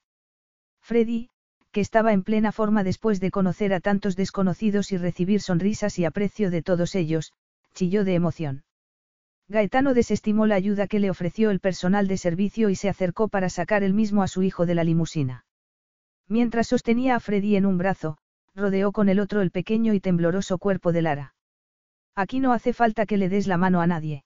[0.81, 1.31] Freddy,
[1.73, 6.05] que estaba en plena forma después de conocer a tantos desconocidos y recibir sonrisas y
[6.05, 7.33] aprecio de todos ellos,
[7.75, 8.62] chilló de emoción.
[9.48, 13.50] Gaetano desestimó la ayuda que le ofreció el personal de servicio y se acercó para
[13.50, 15.44] sacar él mismo a su hijo de la limusina.
[16.28, 18.18] Mientras sostenía a Freddy en un brazo,
[18.54, 21.34] rodeó con el otro el pequeño y tembloroso cuerpo de Lara.
[22.14, 24.24] Aquí no hace falta que le des la mano a nadie.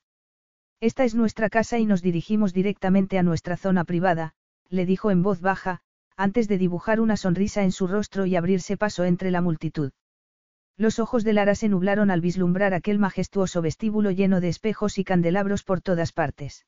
[0.80, 4.34] Esta es nuestra casa y nos dirigimos directamente a nuestra zona privada,
[4.68, 5.80] le dijo en voz baja,
[6.16, 9.92] antes de dibujar una sonrisa en su rostro y abrirse paso entre la multitud.
[10.78, 15.04] Los ojos de Lara se nublaron al vislumbrar aquel majestuoso vestíbulo lleno de espejos y
[15.04, 16.66] candelabros por todas partes.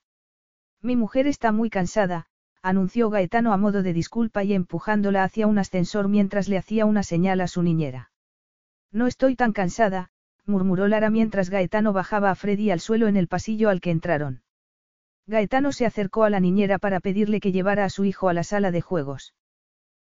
[0.80, 2.26] Mi mujer está muy cansada,
[2.62, 7.02] anunció Gaetano a modo de disculpa y empujándola hacia un ascensor mientras le hacía una
[7.02, 8.10] señal a su niñera.
[8.90, 10.10] No estoy tan cansada,
[10.46, 14.42] murmuró Lara mientras Gaetano bajaba a Freddy al suelo en el pasillo al que entraron.
[15.26, 18.44] Gaetano se acercó a la niñera para pedirle que llevara a su hijo a la
[18.44, 19.34] sala de juegos.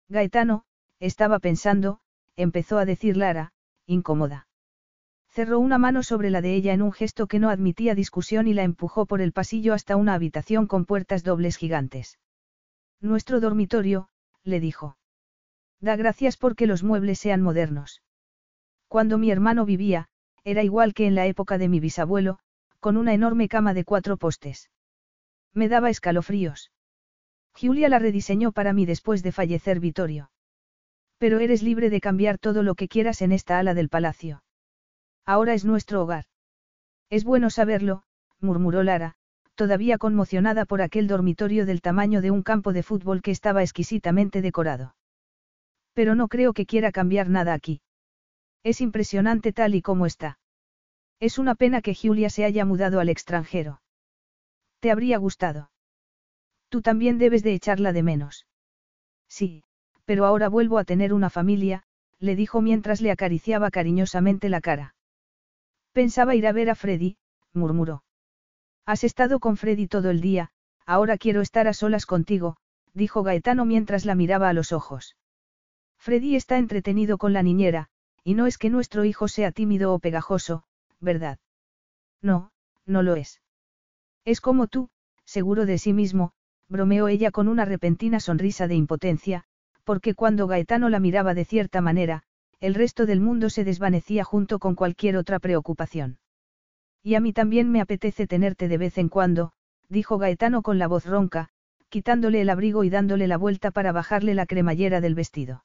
[0.08, 0.64] Gaetano,
[0.98, 2.00] estaba pensando,
[2.36, 3.52] empezó a decir Lara,
[3.90, 4.46] incómoda.
[5.28, 8.54] Cerró una mano sobre la de ella en un gesto que no admitía discusión y
[8.54, 12.18] la empujó por el pasillo hasta una habitación con puertas dobles gigantes.
[13.00, 14.08] Nuestro dormitorio,
[14.42, 14.96] le dijo.
[15.80, 18.02] Da gracias porque los muebles sean modernos.
[18.88, 20.08] Cuando mi hermano vivía,
[20.44, 22.38] era igual que en la época de mi bisabuelo,
[22.80, 24.70] con una enorme cama de cuatro postes.
[25.52, 26.72] Me daba escalofríos.
[27.54, 30.30] Julia la rediseñó para mí después de fallecer Vittorio.
[31.20, 34.42] Pero eres libre de cambiar todo lo que quieras en esta ala del palacio.
[35.26, 36.24] Ahora es nuestro hogar.
[37.10, 38.04] Es bueno saberlo,
[38.40, 39.16] murmuró Lara,
[39.54, 44.40] todavía conmocionada por aquel dormitorio del tamaño de un campo de fútbol que estaba exquisitamente
[44.40, 44.96] decorado.
[45.92, 47.82] Pero no creo que quiera cambiar nada aquí.
[48.62, 50.38] Es impresionante tal y como está.
[51.20, 53.82] Es una pena que Julia se haya mudado al extranjero.
[54.78, 55.70] ¿Te habría gustado?
[56.70, 58.46] Tú también debes de echarla de menos.
[59.28, 59.64] Sí,
[60.10, 61.84] pero ahora vuelvo a tener una familia,
[62.18, 64.96] le dijo mientras le acariciaba cariñosamente la cara.
[65.92, 67.16] Pensaba ir a ver a Freddy,
[67.52, 68.02] murmuró.
[68.84, 70.50] Has estado con Freddy todo el día,
[70.84, 72.56] ahora quiero estar a solas contigo,
[72.92, 75.16] dijo Gaetano mientras la miraba a los ojos.
[75.96, 77.86] Freddy está entretenido con la niñera,
[78.24, 80.64] y no es que nuestro hijo sea tímido o pegajoso,
[80.98, 81.38] ¿verdad?
[82.20, 82.50] No,
[82.84, 83.40] no lo es.
[84.24, 84.88] Es como tú,
[85.24, 86.32] seguro de sí mismo,
[86.68, 89.44] bromeó ella con una repentina sonrisa de impotencia,
[89.90, 92.22] porque cuando Gaetano la miraba de cierta manera,
[92.60, 96.20] el resto del mundo se desvanecía junto con cualquier otra preocupación.
[97.02, 99.50] Y a mí también me apetece tenerte de vez en cuando,
[99.88, 101.48] dijo Gaetano con la voz ronca,
[101.88, 105.64] quitándole el abrigo y dándole la vuelta para bajarle la cremallera del vestido.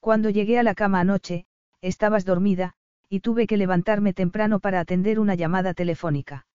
[0.00, 1.46] Cuando llegué a la cama anoche,
[1.80, 2.74] estabas dormida,
[3.08, 6.46] y tuve que levantarme temprano para atender una llamada telefónica.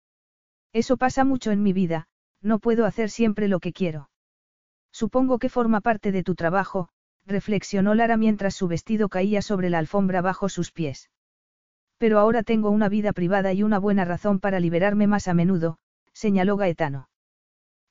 [0.71, 2.05] Eso pasa mucho en mi vida,
[2.43, 4.11] no puedo hacer siempre lo que quiero.
[5.01, 6.87] Supongo que forma parte de tu trabajo,
[7.25, 11.09] reflexionó Lara mientras su vestido caía sobre la alfombra bajo sus pies.
[11.97, 15.79] Pero ahora tengo una vida privada y una buena razón para liberarme más a menudo,
[16.13, 17.09] señaló Gaetano.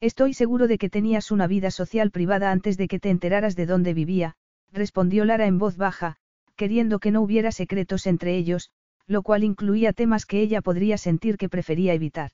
[0.00, 3.66] Estoy seguro de que tenías una vida social privada antes de que te enteraras de
[3.66, 4.36] dónde vivía,
[4.72, 6.16] respondió Lara en voz baja,
[6.56, 8.70] queriendo que no hubiera secretos entre ellos,
[9.06, 12.30] lo cual incluía temas que ella podría sentir que prefería evitar.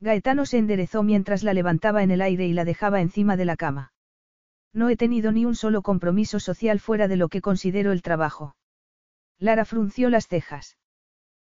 [0.00, 3.56] Gaetano se enderezó mientras la levantaba en el aire y la dejaba encima de la
[3.56, 3.92] cama.
[4.72, 8.54] No he tenido ni un solo compromiso social fuera de lo que considero el trabajo.
[9.38, 10.76] Lara frunció las cejas.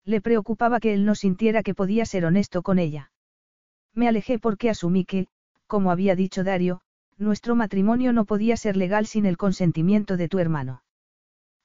[0.04, 3.12] Le preocupaba que él no sintiera que podía ser honesto con ella.
[3.94, 5.28] Me alejé porque asumí que,
[5.66, 6.80] como había dicho Dario,
[7.18, 10.82] nuestro matrimonio no podía ser legal sin el consentimiento de tu hermano.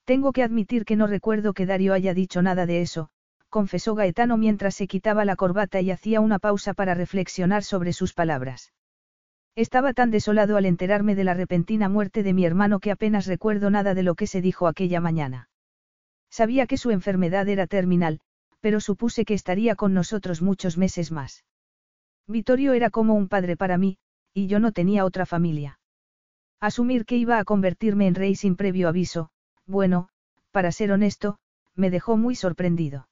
[0.05, 3.09] Tengo que admitir que no recuerdo que Dario haya dicho nada de eso,
[3.49, 8.13] confesó Gaetano mientras se quitaba la corbata y hacía una pausa para reflexionar sobre sus
[8.13, 8.73] palabras.
[9.55, 13.69] Estaba tan desolado al enterarme de la repentina muerte de mi hermano que apenas recuerdo
[13.69, 15.49] nada de lo que se dijo aquella mañana.
[16.29, 18.19] Sabía que su enfermedad era terminal,
[18.59, 21.43] pero supuse que estaría con nosotros muchos meses más.
[22.27, 23.97] Vittorio era como un padre para mí,
[24.33, 25.79] y yo no tenía otra familia.
[26.59, 29.29] Asumir que iba a convertirme en rey sin previo aviso,
[29.65, 30.09] bueno,
[30.51, 31.37] para ser honesto,
[31.75, 33.07] me dejó muy sorprendido.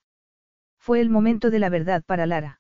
[0.86, 2.60] Fue el momento de la verdad para Lara.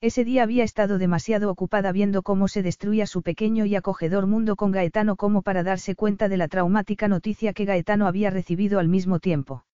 [0.00, 4.56] Ese día había estado demasiado ocupada viendo cómo se destruía su pequeño y acogedor mundo
[4.56, 8.88] con Gaetano como para darse cuenta de la traumática noticia que Gaetano había recibido al
[8.88, 9.66] mismo tiempo.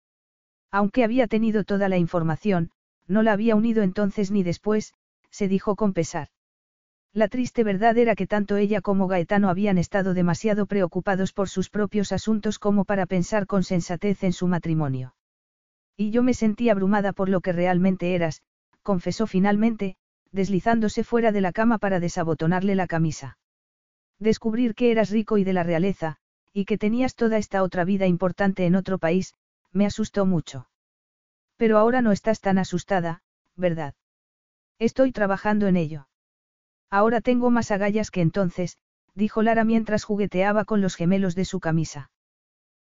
[0.70, 2.70] Aunque había tenido toda la información,
[3.06, 4.94] no la había unido entonces ni después,
[5.30, 6.28] se dijo con pesar.
[7.12, 11.68] La triste verdad era que tanto ella como Gaetano habían estado demasiado preocupados por sus
[11.68, 15.12] propios asuntos como para pensar con sensatez en su matrimonio.
[16.00, 18.40] Y yo me sentí abrumada por lo que realmente eras,
[18.82, 19.96] confesó finalmente,
[20.30, 23.36] deslizándose fuera de la cama para desabotonarle la camisa.
[24.20, 26.16] Descubrir que eras rico y de la realeza,
[26.52, 29.34] y que tenías toda esta otra vida importante en otro país,
[29.72, 30.68] me asustó mucho.
[31.56, 33.22] Pero ahora no estás tan asustada,
[33.56, 33.94] ¿verdad?
[34.78, 36.06] Estoy trabajando en ello.
[36.90, 38.78] Ahora tengo más agallas que entonces,
[39.16, 42.12] dijo Lara mientras jugueteaba con los gemelos de su camisa.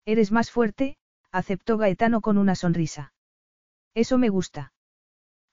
[0.05, 0.95] Eres más fuerte,
[1.31, 3.13] aceptó Gaetano con una sonrisa.
[3.93, 4.73] Eso me gusta.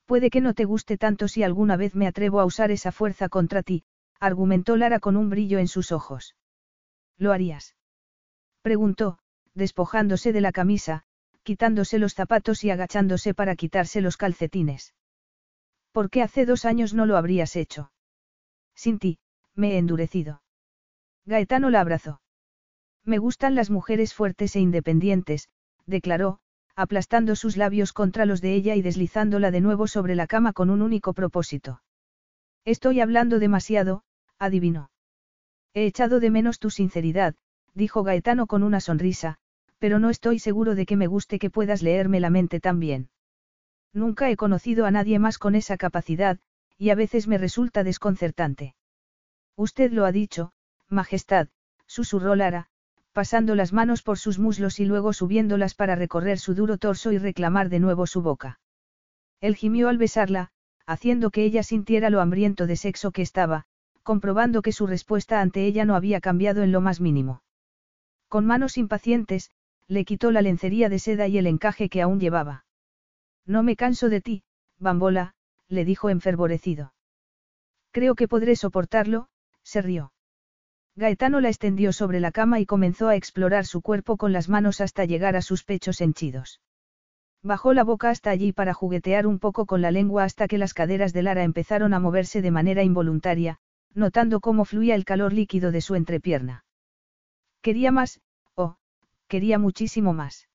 [0.06, 3.28] Puede que no te guste tanto si alguna vez me atrevo a usar esa fuerza
[3.28, 3.84] contra ti,
[4.20, 6.34] argumentó Lara con un brillo en sus ojos.
[7.18, 7.76] ¿Lo harías?
[8.62, 9.18] Preguntó,
[9.54, 11.04] despojándose de la camisa,
[11.42, 14.94] quitándose los zapatos y agachándose para quitarse los calcetines.
[15.92, 17.92] ¿Por qué hace dos años no lo habrías hecho?
[18.74, 19.18] Sin ti,
[19.54, 20.42] me he endurecido.
[21.24, 22.20] Gaetano la abrazó.
[23.04, 25.48] Me gustan las mujeres fuertes e independientes,
[25.88, 26.38] declaró,
[26.76, 30.70] aplastando sus labios contra los de ella y deslizándola de nuevo sobre la cama con
[30.70, 31.82] un único propósito.
[32.64, 34.02] Estoy hablando demasiado,
[34.38, 34.90] adivinó.
[35.74, 37.34] He echado de menos tu sinceridad,
[37.74, 39.38] dijo Gaetano con una sonrisa,
[39.78, 43.10] pero no estoy seguro de que me guste que puedas leerme la mente tan bien.
[43.92, 46.38] Nunca he conocido a nadie más con esa capacidad,
[46.76, 48.74] y a veces me resulta desconcertante.
[49.56, 50.52] Usted lo ha dicho,
[50.88, 51.48] Majestad,
[51.86, 52.68] susurró Lara,
[53.18, 57.18] pasando las manos por sus muslos y luego subiéndolas para recorrer su duro torso y
[57.18, 58.60] reclamar de nuevo su boca.
[59.40, 60.52] Él gimió al besarla,
[60.86, 63.64] haciendo que ella sintiera lo hambriento de sexo que estaba,
[64.04, 67.42] comprobando que su respuesta ante ella no había cambiado en lo más mínimo.
[68.28, 69.50] Con manos impacientes,
[69.88, 72.66] le quitó la lencería de seda y el encaje que aún llevaba.
[73.46, 74.44] No me canso de ti,
[74.78, 75.34] bambola,
[75.66, 76.94] le dijo enfervorecido.
[77.90, 79.26] Creo que podré soportarlo,
[79.64, 80.12] se rió.
[80.98, 84.80] Gaetano la extendió sobre la cama y comenzó a explorar su cuerpo con las manos
[84.80, 86.60] hasta llegar a sus pechos henchidos.
[87.40, 90.74] Bajó la boca hasta allí para juguetear un poco con la lengua hasta que las
[90.74, 93.58] caderas de Lara empezaron a moverse de manera involuntaria,
[93.94, 96.64] notando cómo fluía el calor líquido de su entrepierna.
[97.62, 98.20] Quería más,
[98.56, 98.74] oh,
[99.28, 100.48] quería muchísimo más.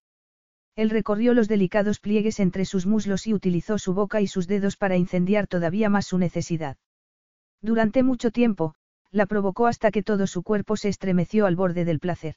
[0.75, 4.75] Él recorrió los delicados pliegues entre sus muslos y utilizó su boca y sus dedos
[4.75, 6.75] para incendiar todavía más su necesidad.
[7.61, 8.75] Durante mucho tiempo,
[9.13, 12.35] la provocó hasta que todo su cuerpo se estremeció al borde del placer.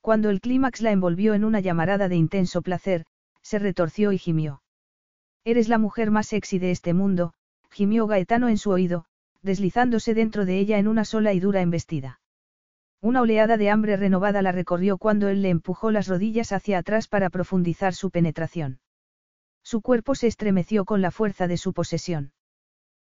[0.00, 3.04] Cuando el clímax la envolvió en una llamarada de intenso placer,
[3.42, 4.62] se retorció y gimió.
[5.44, 7.34] Eres la mujer más sexy de este mundo,
[7.70, 9.04] gimió Gaetano en su oído,
[9.42, 12.20] deslizándose dentro de ella en una sola y dura embestida.
[13.00, 17.08] Una oleada de hambre renovada la recorrió cuando él le empujó las rodillas hacia atrás
[17.08, 18.78] para profundizar su penetración.
[19.62, 22.32] Su cuerpo se estremeció con la fuerza de su posesión.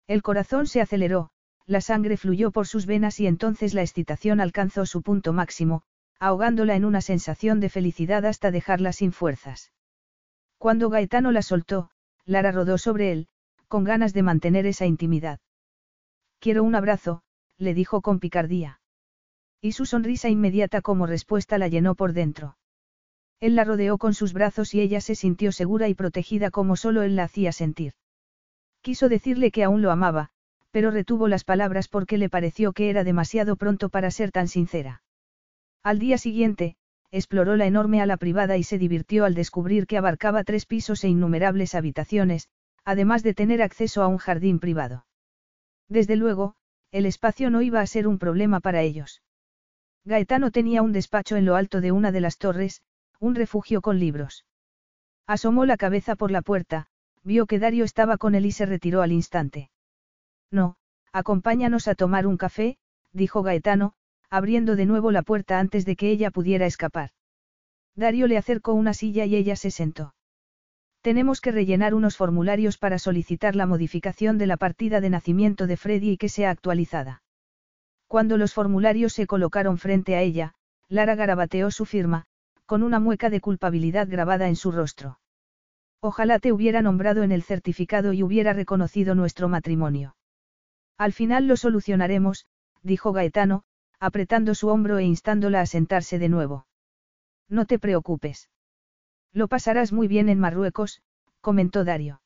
[0.08, 1.31] El corazón se aceleró,
[1.66, 5.84] la sangre fluyó por sus venas y entonces la excitación alcanzó su punto máximo,
[6.20, 9.72] ahogándola en una sensación de felicidad hasta dejarla sin fuerzas.
[10.58, 11.90] Cuando Gaetano la soltó,
[12.26, 13.28] Lara rodó sobre él,
[13.68, 15.40] con ganas de mantener esa intimidad.
[16.40, 17.24] Quiero un abrazo,
[17.58, 18.80] le dijo con picardía.
[19.62, 22.58] Y su sonrisa inmediata como respuesta la llenó por dentro.
[23.40, 27.02] Él la rodeó con sus brazos y ella se sintió segura y protegida como solo
[27.02, 27.94] él la hacía sentir.
[28.82, 30.30] Quiso decirle que aún lo amaba,
[30.72, 35.04] pero retuvo las palabras porque le pareció que era demasiado pronto para ser tan sincera.
[35.84, 36.76] Al día siguiente,
[37.12, 41.10] exploró la enorme ala privada y se divirtió al descubrir que abarcaba tres pisos e
[41.10, 42.48] innumerables habitaciones,
[42.86, 45.06] además de tener acceso a un jardín privado.
[45.90, 46.56] Desde luego,
[46.92, 49.22] el espacio no iba a ser un problema para ellos.
[50.06, 52.82] Gaetano tenía un despacho en lo alto de una de las torres,
[53.20, 54.46] un refugio con libros.
[55.28, 56.88] Asomó la cabeza por la puerta,
[57.24, 59.71] vio que Dario estaba con él y se retiró al instante.
[60.52, 60.76] No,
[61.14, 62.78] acompáñanos a tomar un café,
[63.14, 63.94] dijo Gaetano,
[64.30, 67.12] abriendo de nuevo la puerta antes de que ella pudiera escapar.
[67.96, 70.14] Dario le acercó una silla y ella se sentó.
[71.02, 75.78] Tenemos que rellenar unos formularios para solicitar la modificación de la partida de nacimiento de
[75.78, 77.24] Freddy y que sea actualizada.
[78.08, 80.54] Cuando los formularios se colocaron frente a ella,
[80.90, 82.26] Lara garabateó su firma,
[82.66, 85.20] con una mueca de culpabilidad grabada en su rostro.
[86.02, 90.16] Ojalá te hubiera nombrado en el certificado y hubiera reconocido nuestro matrimonio.
[91.02, 92.46] Al final lo solucionaremos,
[92.84, 93.64] dijo Gaetano,
[94.00, 96.68] apretando su hombro e instándola a sentarse de nuevo.
[97.50, 98.52] No te preocupes.
[99.34, 101.02] Lo pasarás muy bien en Marruecos,
[101.40, 102.22] comentó Dario.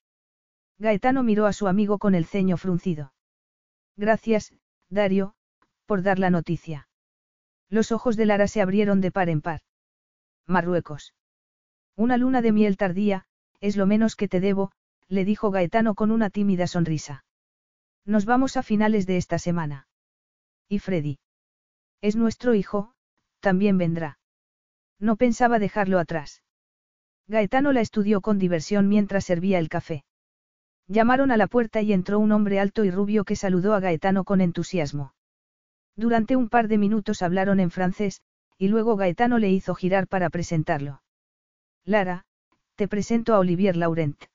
[0.77, 3.13] Gaetano miró a su amigo con el ceño fruncido.
[3.95, 4.53] Gracias,
[4.89, 5.35] Dario,
[5.85, 6.89] por dar la noticia.
[7.69, 9.61] Los ojos de Lara se abrieron de par en par.
[10.47, 11.13] Marruecos.
[11.95, 13.23] Una luna de miel tardía,
[13.61, 14.73] es lo menos que te debo,
[15.07, 17.23] le dijo Gaetano con una tímida sonrisa.
[18.05, 19.87] Nos vamos a finales de esta semana.
[20.69, 21.17] ¿Y Freddy?
[22.01, 22.93] Es nuestro hijo,
[23.39, 24.19] también vendrá.
[24.99, 26.43] No pensaba dejarlo atrás.
[27.27, 30.05] Gaetano la estudió con diversión mientras servía el café.
[30.87, 34.23] Llamaron a la puerta y entró un hombre alto y rubio que saludó a Gaetano
[34.23, 35.15] con entusiasmo.
[35.95, 38.21] Durante un par de minutos hablaron en francés,
[38.59, 41.01] y luego Gaetano le hizo girar para presentarlo.
[41.83, 42.25] Lara,
[42.75, 44.25] te presento a Olivier Laurent.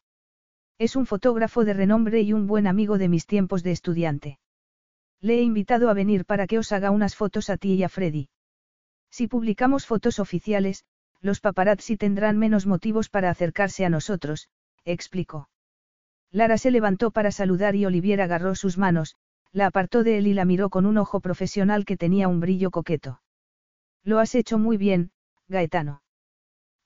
[0.81, 4.39] Es un fotógrafo de renombre y un buen amigo de mis tiempos de estudiante.
[5.21, 7.91] Le he invitado a venir para que os haga unas fotos a ti y a
[7.91, 8.31] Freddy.
[9.11, 10.87] Si publicamos fotos oficiales,
[11.21, 14.49] los paparazzi tendrán menos motivos para acercarse a nosotros,
[14.87, 15.51] explicó.
[16.31, 19.17] Lara se levantó para saludar y Olivier agarró sus manos,
[19.53, 22.71] la apartó de él y la miró con un ojo profesional que tenía un brillo
[22.71, 23.21] coqueto.
[24.03, 25.11] Lo has hecho muy bien,
[25.47, 26.01] Gaetano.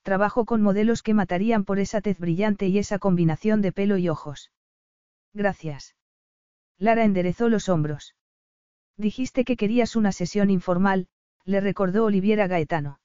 [0.04, 4.10] Trabajo con modelos que matarían por esa tez brillante y esa combinación de pelo y
[4.10, 4.52] ojos.
[5.32, 5.96] Gracias.
[6.78, 8.14] Lara enderezó los hombros.
[8.98, 11.08] Dijiste que querías una sesión informal,
[11.46, 13.00] le recordó Oliviera Gaetano.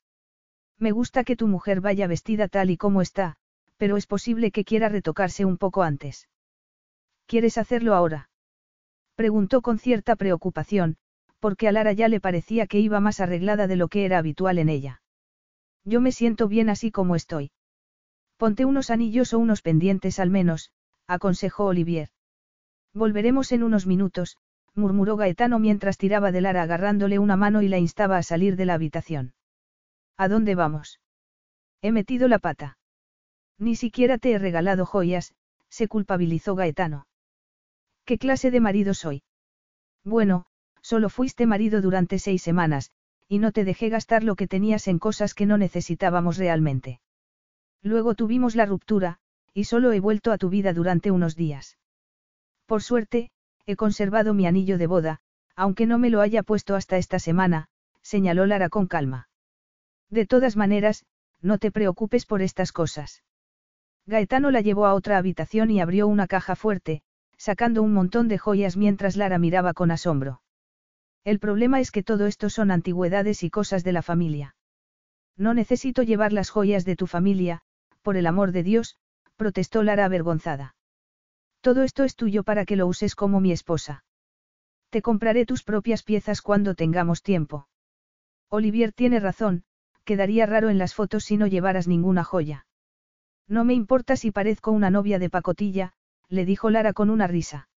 [0.77, 3.37] Me gusta que tu mujer vaya vestida tal y como está,
[3.77, 6.27] pero es posible que quiera retocarse un poco antes.
[7.27, 8.29] ¿Quieres hacerlo ahora?
[9.15, 10.97] Preguntó con cierta preocupación,
[11.39, 14.57] porque a Lara ya le parecía que iba más arreglada de lo que era habitual
[14.57, 15.01] en ella.
[15.85, 17.51] Yo me siento bien así como estoy.
[18.37, 20.71] Ponte unos anillos o unos pendientes al menos,
[21.07, 22.09] aconsejó Olivier.
[22.93, 24.37] Volveremos en unos minutos,
[24.75, 28.65] murmuró Gaetano mientras tiraba de Lara agarrándole una mano y la instaba a salir de
[28.65, 29.33] la habitación.
[30.17, 30.99] ¿A dónde vamos?
[31.81, 32.77] He metido la pata.
[33.57, 35.33] Ni siquiera te he regalado joyas,
[35.69, 37.07] se culpabilizó Gaetano.
[38.05, 39.23] ¿Qué clase de marido soy?
[40.03, 40.45] Bueno,
[40.81, 42.91] solo fuiste marido durante seis semanas,
[43.29, 46.99] y no te dejé gastar lo que tenías en cosas que no necesitábamos realmente.
[47.83, 49.19] Luego tuvimos la ruptura,
[49.53, 51.77] y solo he vuelto a tu vida durante unos días.
[52.65, 53.29] Por suerte,
[53.67, 55.19] he conservado mi anillo de boda,
[55.55, 57.67] aunque no me lo haya puesto hasta esta semana,
[58.01, 59.29] señaló Lara con calma.
[60.09, 61.05] De todas maneras,
[61.41, 63.23] no te preocupes por estas cosas.
[64.07, 67.03] Gaetano la llevó a otra habitación y abrió una caja fuerte,
[67.37, 70.41] sacando un montón de joyas mientras Lara miraba con asombro.
[71.23, 74.55] El problema es que todo esto son antigüedades y cosas de la familia.
[75.37, 77.61] No necesito llevar las joyas de tu familia,
[78.01, 78.97] por el amor de Dios,
[79.35, 80.75] protestó Lara avergonzada.
[81.61, 84.03] Todo esto es tuyo para que lo uses como mi esposa.
[84.89, 87.67] Te compraré tus propias piezas cuando tengamos tiempo.
[88.49, 89.63] Olivier tiene razón,
[90.03, 92.65] quedaría raro en las fotos si no llevaras ninguna joya.
[93.47, 95.93] No me importa si parezco una novia de pacotilla,
[96.27, 97.69] le dijo Lara con una risa.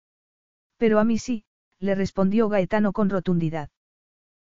[0.78, 1.44] Pero a mí sí,
[1.82, 3.68] le respondió Gaetano con rotundidad.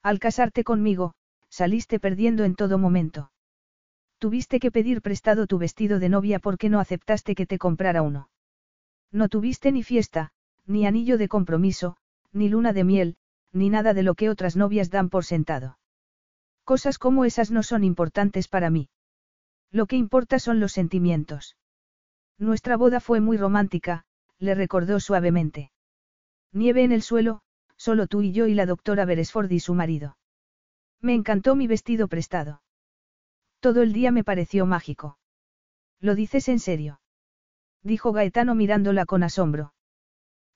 [0.04, 1.14] Al casarte conmigo,
[1.50, 3.32] saliste perdiendo en todo momento.
[4.20, 8.30] Tuviste que pedir prestado tu vestido de novia porque no aceptaste que te comprara uno.
[9.14, 10.34] No tuviste ni fiesta,
[10.66, 11.96] ni anillo de compromiso,
[12.34, 13.16] ni luna de miel,
[13.54, 15.80] ni nada de lo que otras novias dan por sentado.
[16.66, 18.90] Cosas como esas no son importantes para mí.
[19.72, 21.56] Lo que importa son los sentimientos.
[22.38, 24.04] Nuestra boda fue muy romántica,
[24.38, 25.72] le recordó suavemente.
[26.54, 27.42] Nieve en el suelo,
[27.78, 30.18] solo tú y yo y la doctora Beresford y su marido.
[31.00, 32.62] Me encantó mi vestido prestado.
[33.60, 35.18] Todo el día me pareció mágico.
[36.00, 37.00] ¿Lo dices en serio?
[37.84, 39.74] Dijo Gaetano mirándola con asombro.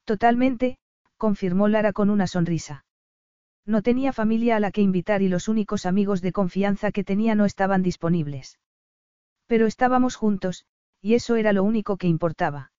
[0.03, 0.77] Totalmente,
[1.17, 2.85] confirmó Lara con una sonrisa.
[3.65, 7.33] No tenía familia a la que invitar y los únicos amigos de confianza que tenía
[7.33, 8.59] no estaban disponibles.
[9.47, 10.65] Pero estábamos juntos,
[11.01, 12.71] y eso era lo único que importaba.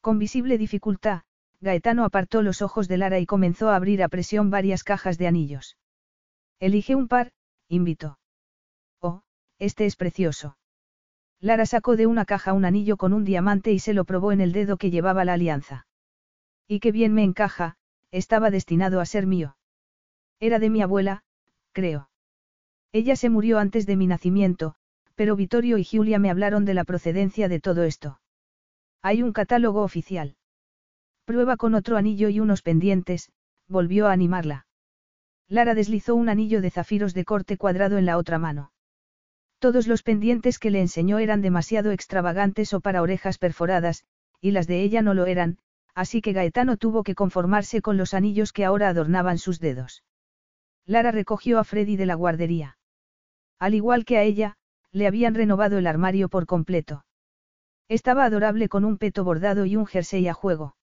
[0.00, 1.22] Con visible dificultad,
[1.60, 5.26] Gaetano apartó los ojos de Lara y comenzó a abrir a presión varias cajas de
[5.26, 5.76] anillos.
[6.58, 7.32] Elige un par,
[7.68, 8.18] invitó.
[9.00, 9.22] Oh,
[9.58, 10.56] este es precioso.
[11.38, 14.40] Lara sacó de una caja un anillo con un diamante y se lo probó en
[14.40, 15.86] el dedo que llevaba la alianza.
[16.66, 17.76] Y qué bien me encaja,
[18.10, 19.56] estaba destinado a ser mío.
[20.38, 21.22] Era de mi abuela,
[21.72, 22.10] creo.
[22.92, 24.74] Ella se murió antes de mi nacimiento,
[25.14, 28.20] pero Vittorio y Giulia me hablaron de la procedencia de todo esto.
[29.02, 30.36] Hay un catálogo oficial.
[31.30, 33.30] Prueba con otro anillo y unos pendientes,
[33.68, 34.66] volvió a animarla.
[35.46, 38.72] Lara deslizó un anillo de zafiros de corte cuadrado en la otra mano.
[39.60, 44.02] Todos los pendientes que le enseñó eran demasiado extravagantes o para orejas perforadas,
[44.40, 45.58] y las de ella no lo eran,
[45.94, 50.02] así que Gaetano tuvo que conformarse con los anillos que ahora adornaban sus dedos.
[50.84, 52.76] Lara recogió a Freddy de la guardería.
[53.60, 54.56] Al igual que a ella,
[54.90, 57.04] le habían renovado el armario por completo.
[57.86, 60.74] Estaba adorable con un peto bordado y un jersey a juego.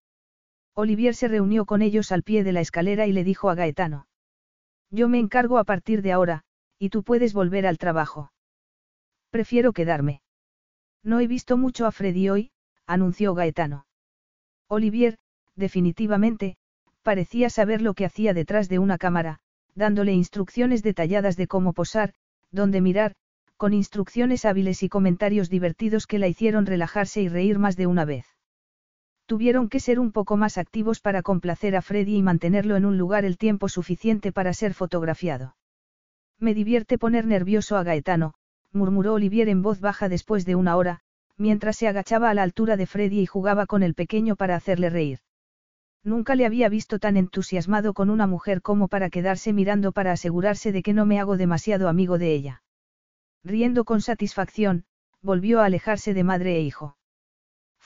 [0.80, 4.06] Olivier se reunió con ellos al pie de la escalera y le dijo a Gaetano.
[4.92, 6.44] Yo me encargo a partir de ahora,
[6.78, 8.32] y tú puedes volver al trabajo.
[9.32, 10.22] Prefiero quedarme.
[11.04, 12.52] No he visto mucho a Freddy hoy,
[12.86, 13.88] anunció Gaetano.
[14.68, 15.18] Olivier,
[15.56, 16.58] definitivamente,
[17.02, 19.40] parecía saber lo que hacía detrás de una cámara,
[19.74, 22.14] dándole instrucciones detalladas de cómo posar,
[22.52, 23.16] dónde mirar,
[23.56, 28.06] con instrucciones hábiles y comentarios divertidos que la hicieron relajarse y reír más de una
[28.06, 28.37] vez.
[29.28, 32.98] Tuvieron que ser un poco más activos para complacer a Freddy y mantenerlo en un
[32.98, 35.58] lugar el tiempo suficiente para ser fotografiado.
[36.40, 38.36] Me divierte poner nervioso a Gaetano,
[38.72, 41.02] murmuró Olivier en voz baja después de una hora,
[41.36, 44.90] mientras se agachaba a la altura de Freddy y jugaba con el pequeño para hacerle
[44.90, 45.20] reír.
[46.06, 50.72] Nunca le había visto tan entusiasmado con una mujer como para quedarse mirando para asegurarse
[50.72, 52.64] de que no me hago demasiado amigo de ella.
[53.44, 54.86] Riendo con satisfacción,
[55.22, 56.97] volvió a alejarse de madre e hijo.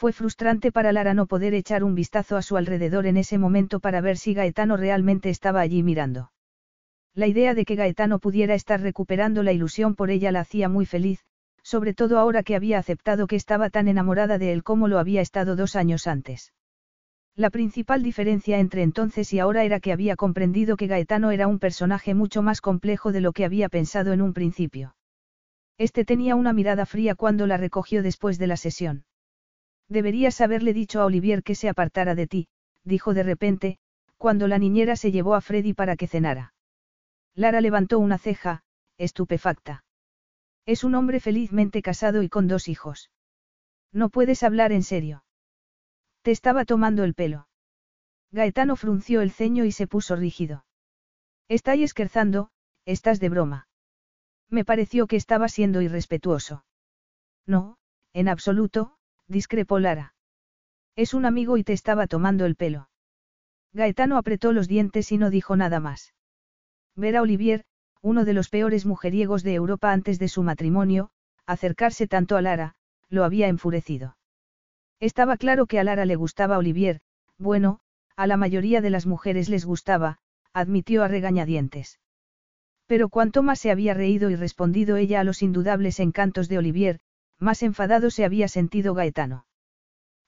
[0.01, 3.80] Fue frustrante para Lara no poder echar un vistazo a su alrededor en ese momento
[3.80, 6.31] para ver si Gaetano realmente estaba allí mirando.
[7.13, 10.88] La idea de que Gaetano pudiera estar recuperando la ilusión por ella la hacía muy
[10.88, 11.19] feliz,
[11.61, 15.21] sobre todo ahora que había aceptado que estaba tan enamorada de él como lo había
[15.21, 16.51] estado dos años antes.
[17.35, 21.59] La principal diferencia entre entonces y ahora era que había comprendido que Gaetano era un
[21.59, 24.95] personaje mucho más complejo de lo que había pensado en un principio.
[25.77, 29.03] Este tenía una mirada fría cuando la recogió después de la sesión.
[29.91, 32.47] Deberías haberle dicho a Olivier que se apartara de ti,
[32.85, 33.77] dijo de repente,
[34.15, 36.53] cuando la niñera se llevó a Freddy para que cenara.
[37.35, 38.63] Lara levantó una ceja,
[38.97, 39.83] estupefacta.
[40.65, 43.11] Es un hombre felizmente casado y con dos hijos.
[43.91, 45.25] No puedes hablar en serio.
[46.21, 47.49] Te estaba tomando el pelo.
[48.31, 50.63] Gaetano frunció el ceño y se puso rígido.
[51.49, 52.49] Estáis esquerzando,
[52.85, 53.67] estás de broma.
[54.49, 56.63] Me pareció que estaba siendo irrespetuoso.
[57.45, 57.77] No,
[58.13, 58.95] en absoluto,
[59.32, 60.14] discrepó Lara.
[60.95, 62.90] Es un amigo y te estaba tomando el pelo.
[63.74, 66.14] Gaetano apretó los dientes y no dijo nada más.
[66.95, 67.64] Ver a Olivier,
[68.01, 71.10] uno de los peores mujeriegos de Europa antes de su matrimonio,
[71.45, 72.76] acercarse tanto a Lara,
[73.10, 74.18] lo había enfurecido.
[75.00, 77.00] Estaba claro que a Lara le gustaba Olivier,
[77.38, 77.80] bueno,
[78.16, 80.19] a la mayoría de las mujeres les gustaba,
[80.53, 82.00] admitió a regañadientes.
[82.85, 87.00] Pero cuanto más se había reído y respondido ella a los indudables encantos de Olivier,
[87.41, 89.45] más enfadado se había sentido Gaetano.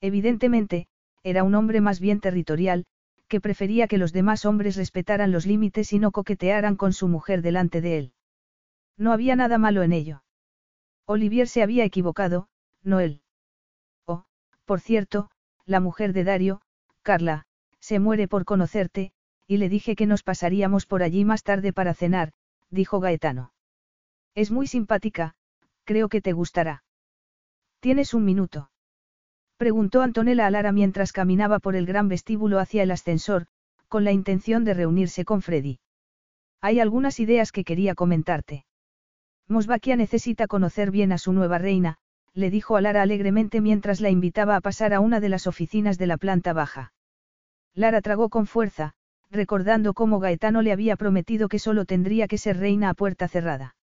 [0.02, 0.88] Evidentemente,
[1.24, 2.86] era un hombre más bien territorial,
[3.28, 7.42] que prefería que los demás hombres respetaran los límites y no coquetearan con su mujer
[7.42, 8.14] delante de él.
[8.98, 10.24] No había nada malo en ello.
[11.06, 12.48] Olivier se había equivocado,
[12.84, 13.22] no él.
[14.06, 14.26] Oh,
[14.66, 15.30] por cierto,
[15.66, 16.62] la mujer de Dario,
[17.02, 17.46] Carla,
[17.80, 19.12] se muere por conocerte,
[19.48, 22.34] y le dije que nos pasaríamos por allí más tarde para cenar,
[22.70, 23.54] dijo Gaetano.
[24.36, 25.36] Es muy simpática,
[25.84, 26.84] creo que te gustará.
[27.84, 28.70] ¿Tienes un minuto?
[29.58, 33.48] Preguntó Antonella a Lara mientras caminaba por el gran vestíbulo hacia el ascensor,
[33.90, 35.82] con la intención de reunirse con Freddy.
[36.62, 38.66] Hay algunas ideas que quería comentarte.
[39.50, 41.98] Mosbakia necesita conocer bien a su nueva reina,
[42.34, 45.98] le dijo a Lara alegremente mientras la invitaba a pasar a una de las oficinas
[45.98, 46.94] de la planta baja.
[47.74, 48.94] Lara tragó con fuerza,
[49.30, 53.76] recordando cómo Gaetano le había prometido que solo tendría que ser reina a puerta cerrada.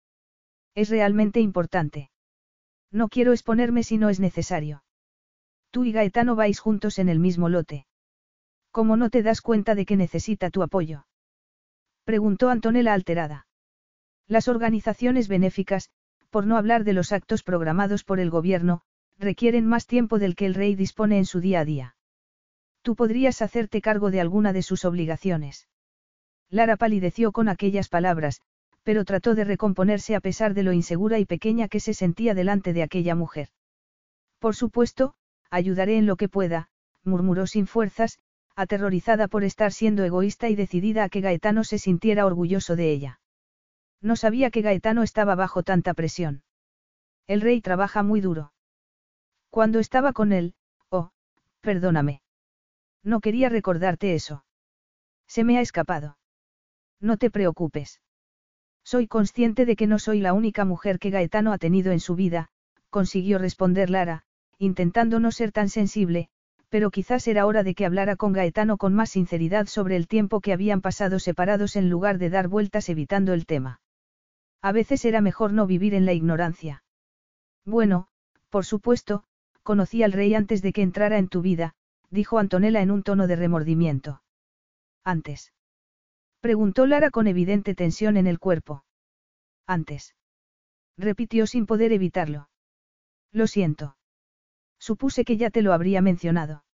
[0.74, 2.09] Es realmente importante.
[2.92, 4.82] No quiero exponerme si no es necesario.
[5.70, 7.86] Tú y Gaetano vais juntos en el mismo lote.
[8.70, 11.06] ¿Cómo no te das cuenta de que necesita tu apoyo?
[12.04, 13.46] Preguntó Antonella alterada.
[14.26, 15.90] Las organizaciones benéficas,
[16.30, 18.82] por no hablar de los actos programados por el gobierno,
[19.18, 21.96] requieren más tiempo del que el rey dispone en su día a día.
[22.82, 25.68] Tú podrías hacerte cargo de alguna de sus obligaciones.
[26.48, 28.40] Lara palideció con aquellas palabras,
[28.82, 32.72] pero trató de recomponerse a pesar de lo insegura y pequeña que se sentía delante
[32.72, 33.48] de aquella mujer.
[34.38, 35.14] Por supuesto,
[35.50, 36.68] ayudaré en lo que pueda,
[37.04, 38.18] murmuró sin fuerzas,
[38.56, 43.20] aterrorizada por estar siendo egoísta y decidida a que Gaetano se sintiera orgulloso de ella.
[44.00, 46.42] No sabía que Gaetano estaba bajo tanta presión.
[47.26, 48.52] El rey trabaja muy duro.
[49.50, 50.54] Cuando estaba con él,
[50.88, 51.10] oh,
[51.60, 52.22] perdóname.
[53.02, 54.44] No quería recordarte eso.
[55.26, 56.18] Se me ha escapado.
[57.00, 58.00] No te preocupes.
[58.90, 62.16] Soy consciente de que no soy la única mujer que Gaetano ha tenido en su
[62.16, 62.48] vida,
[62.90, 64.24] consiguió responder Lara,
[64.58, 66.28] intentando no ser tan sensible,
[66.70, 70.40] pero quizás era hora de que hablara con Gaetano con más sinceridad sobre el tiempo
[70.40, 73.80] que habían pasado separados en lugar de dar vueltas evitando el tema.
[74.60, 76.82] A veces era mejor no vivir en la ignorancia.
[77.64, 78.08] Bueno,
[78.48, 79.22] por supuesto,
[79.62, 81.76] conocí al rey antes de que entrara en tu vida,
[82.10, 84.20] dijo Antonella en un tono de remordimiento.
[85.04, 85.52] Antes.
[86.40, 88.84] Preguntó Lara con evidente tensión en el cuerpo.
[89.66, 90.14] Antes.
[90.96, 92.48] Repitió sin poder evitarlo.
[93.32, 93.96] Lo siento.
[94.78, 96.64] Supuse que ya te lo habría mencionado.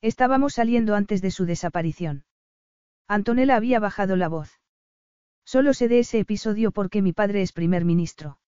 [0.00, 2.24] Estábamos saliendo antes de su desaparición.
[3.08, 4.60] Antonella había bajado la voz.
[5.44, 8.38] Solo sé de ese episodio porque mi padre es primer ministro.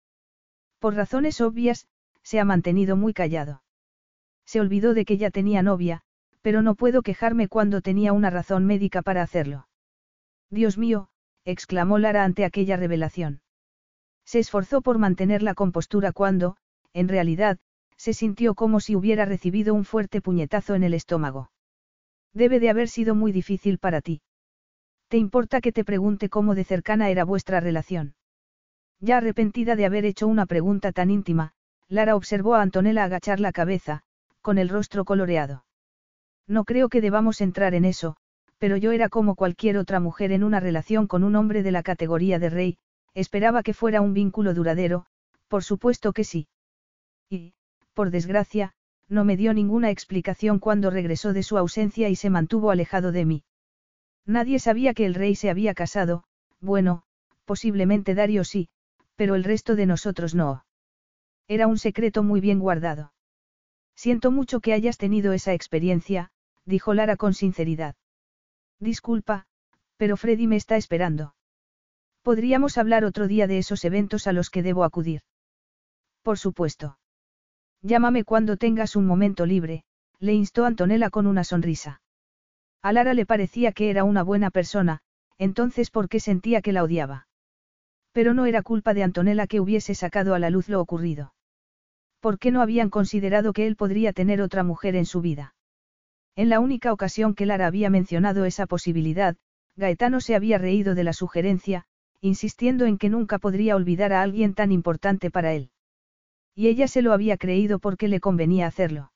[0.79, 1.89] Por razones obvias,
[2.23, 3.63] se ha mantenido muy callado.
[4.45, 6.03] Se olvidó de que ya tenía novia,
[6.41, 9.66] pero no puedo quejarme cuando tenía una razón médica para hacerlo.
[10.51, 11.09] Dios mío,
[11.45, 13.41] exclamó Lara ante aquella revelación.
[14.25, 16.57] Se esforzó por mantener la compostura cuando,
[16.93, 17.59] en realidad,
[17.97, 21.51] se sintió como si hubiera recibido un fuerte puñetazo en el estómago.
[22.33, 24.21] Debe de haber sido muy difícil para ti.
[25.09, 28.15] ¿Te importa que te pregunte cómo de cercana era vuestra relación?
[29.01, 31.53] Ya arrepentida de haber hecho una pregunta tan íntima,
[31.89, 34.03] Lara observó a Antonella agachar la cabeza,
[34.43, 35.65] con el rostro coloreado.
[36.47, 38.17] No creo que debamos entrar en eso,
[38.59, 41.83] pero yo era como cualquier otra mujer en una relación con un hombre de la
[41.83, 42.79] categoría de rey,
[43.15, 45.07] esperaba que fuera un vínculo duradero,
[45.49, 46.49] por supuesto que sí.
[47.29, 47.55] Y,
[47.95, 48.75] por desgracia,
[49.09, 53.25] no me dio ninguna explicación cuando regresó de su ausencia y se mantuvo alejado de
[53.25, 53.45] mí.
[54.25, 56.25] Nadie sabía que el rey se había casado,
[56.61, 57.05] bueno,
[57.45, 58.69] posiblemente Dario sí,
[59.15, 60.65] pero el resto de nosotros no.
[61.49, 63.13] Era un secreto muy bien guardado.
[63.95, 66.31] Siento mucho que hayas tenido esa experiencia,
[66.65, 67.95] dijo Lara con sinceridad.
[68.81, 69.47] Disculpa,
[69.97, 71.35] pero Freddy me está esperando.
[72.23, 75.23] Podríamos hablar otro día de esos eventos a los que debo acudir.
[76.23, 76.99] Por supuesto.
[77.83, 79.85] Llámame cuando tengas un momento libre,
[80.19, 82.01] le instó Antonella con una sonrisa.
[82.83, 85.01] A Lara le parecía que era una buena persona,
[85.39, 87.29] entonces ¿por qué sentía que la odiaba?
[88.13, 91.35] Pero no era culpa de Antonella que hubiese sacado a la luz lo ocurrido.
[92.21, 95.56] ¿Por qué no habían considerado que él podría tener otra mujer en su vida?
[96.37, 99.37] En la única ocasión que Lara había mencionado esa posibilidad,
[99.75, 101.87] Gaetano se había reído de la sugerencia,
[102.21, 105.71] insistiendo en que nunca podría olvidar a alguien tan importante para él.
[106.55, 109.13] Y ella se lo había creído porque le convenía hacerlo.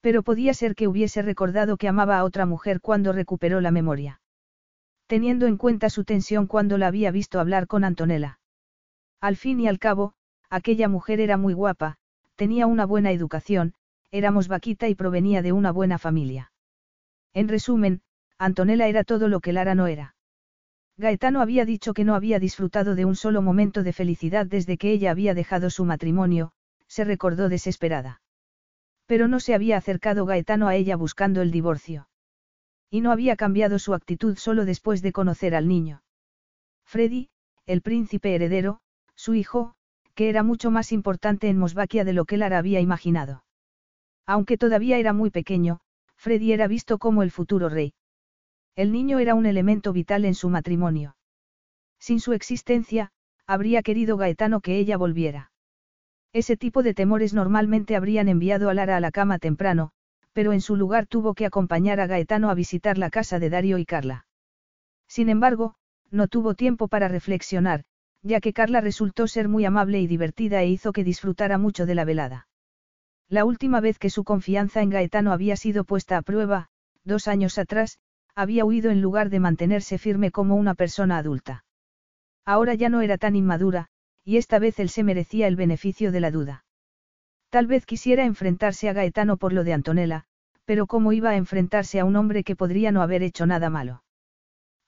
[0.00, 4.20] Pero podía ser que hubiese recordado que amaba a otra mujer cuando recuperó la memoria.
[5.08, 8.38] Teniendo en cuenta su tensión cuando la había visto hablar con Antonella.
[9.20, 10.14] Al fin y al cabo,
[10.50, 11.96] aquella mujer era muy guapa,
[12.36, 13.74] tenía una buena educación,
[14.10, 16.52] éramos vaquita y provenía de una buena familia.
[17.34, 18.02] En resumen,
[18.38, 20.14] Antonella era todo lo que Lara no era.
[20.96, 24.90] Gaetano había dicho que no había disfrutado de un solo momento de felicidad desde que
[24.90, 26.52] ella había dejado su matrimonio,
[26.88, 28.20] se recordó desesperada.
[29.06, 32.08] Pero no se había acercado Gaetano a ella buscando el divorcio.
[32.90, 36.02] Y no había cambiado su actitud solo después de conocer al niño.
[36.84, 37.28] Freddy,
[37.66, 38.80] el príncipe heredero,
[39.14, 39.74] su hijo,
[40.14, 43.44] que era mucho más importante en Mosvaquia de lo que Lara había imaginado.
[44.28, 45.80] Aunque todavía era muy pequeño,
[46.16, 47.94] Freddy era visto como el futuro rey.
[48.76, 51.16] El niño era un elemento vital en su matrimonio.
[51.98, 53.10] Sin su existencia,
[53.46, 55.50] habría querido Gaetano que ella volviera.
[56.34, 59.92] Ese tipo de temores normalmente habrían enviado a Lara a la cama temprano,
[60.34, 63.78] pero en su lugar tuvo que acompañar a Gaetano a visitar la casa de Dario
[63.78, 64.26] y Carla.
[65.08, 65.76] Sin embargo,
[66.10, 67.84] no tuvo tiempo para reflexionar,
[68.22, 71.94] ya que Carla resultó ser muy amable y divertida e hizo que disfrutara mucho de
[71.94, 72.46] la velada.
[73.30, 76.68] La última vez que su confianza en Gaetano había sido puesta a prueba,
[77.04, 77.98] dos años atrás,
[78.34, 81.64] había huido en lugar de mantenerse firme como una persona adulta.
[82.46, 83.88] Ahora ya no era tan inmadura,
[84.24, 86.64] y esta vez él se merecía el beneficio de la duda.
[87.50, 90.24] Tal vez quisiera enfrentarse a Gaetano por lo de Antonella,
[90.64, 94.02] pero ¿cómo iba a enfrentarse a un hombre que podría no haber hecho nada malo?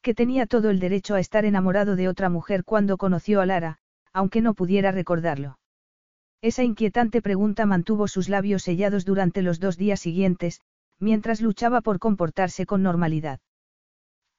[0.00, 3.78] Que tenía todo el derecho a estar enamorado de otra mujer cuando conoció a Lara,
[4.12, 5.58] aunque no pudiera recordarlo.
[6.42, 10.62] Esa inquietante pregunta mantuvo sus labios sellados durante los dos días siguientes,
[10.98, 13.40] mientras luchaba por comportarse con normalidad.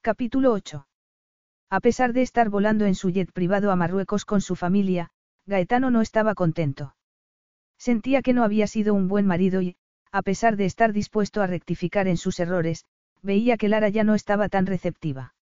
[0.00, 0.88] Capítulo 8.
[1.70, 5.10] A pesar de estar volando en su jet privado a Marruecos con su familia,
[5.46, 6.96] Gaetano no estaba contento.
[7.78, 9.76] Sentía que no había sido un buen marido y,
[10.10, 12.84] a pesar de estar dispuesto a rectificar en sus errores,
[13.22, 15.34] veía que Lara ya no estaba tan receptiva.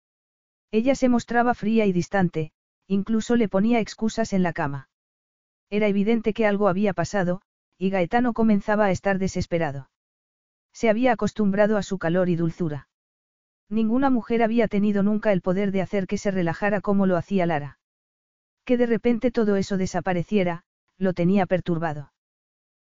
[0.73, 2.51] Ella se mostraba fría y distante,
[2.89, 4.89] incluso le ponía excusas en la cama.
[5.71, 7.43] Era evidente que algo había pasado,
[7.77, 9.91] y Gaetano comenzaba a estar desesperado.
[10.73, 12.89] Se había acostumbrado a su calor y dulzura.
[13.69, 17.45] Ninguna mujer había tenido nunca el poder de hacer que se relajara como lo hacía
[17.47, 17.79] Lara.
[18.65, 20.65] Que de repente todo eso desapareciera,
[20.97, 22.13] lo tenía perturbado.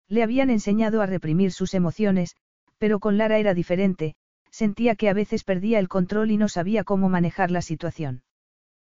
[0.08, 2.36] Le habían enseñado a reprimir sus emociones,
[2.78, 4.16] pero con Lara era diferente,
[4.50, 8.22] sentía que a veces perdía el control y no sabía cómo manejar la situación.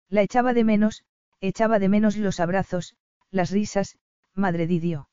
[0.08, 1.04] La echaba de menos,
[1.40, 2.96] echaba de menos los abrazos,
[3.31, 3.97] las risas,
[4.35, 5.09] madre Didio.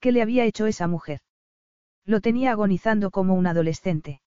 [0.00, 1.20] ¿Qué le había hecho esa mujer?
[2.04, 4.20] Lo tenía agonizando como un adolescente.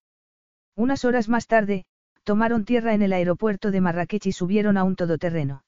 [0.76, 1.86] Unas horas más tarde,
[2.24, 5.64] tomaron tierra en el aeropuerto de Marrakech y subieron a un todoterreno.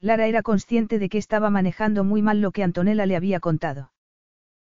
[0.00, 3.92] Lara era consciente de que estaba manejando muy mal lo que Antonella le había contado.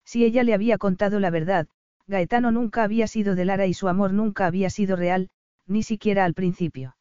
[0.04, 1.66] Si ella le había contado la verdad,
[2.06, 5.30] Gaetano nunca había sido de Lara y su amor nunca había sido real,
[5.66, 6.96] ni siquiera al principio.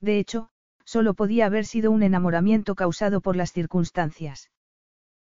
[0.00, 0.50] De hecho,
[0.86, 4.50] solo podía haber sido un enamoramiento causado por las circunstancias.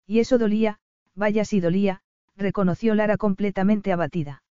[0.08, 0.80] Y eso dolía,
[1.14, 2.02] vaya si dolía,
[2.36, 4.42] reconoció Lara completamente abatida.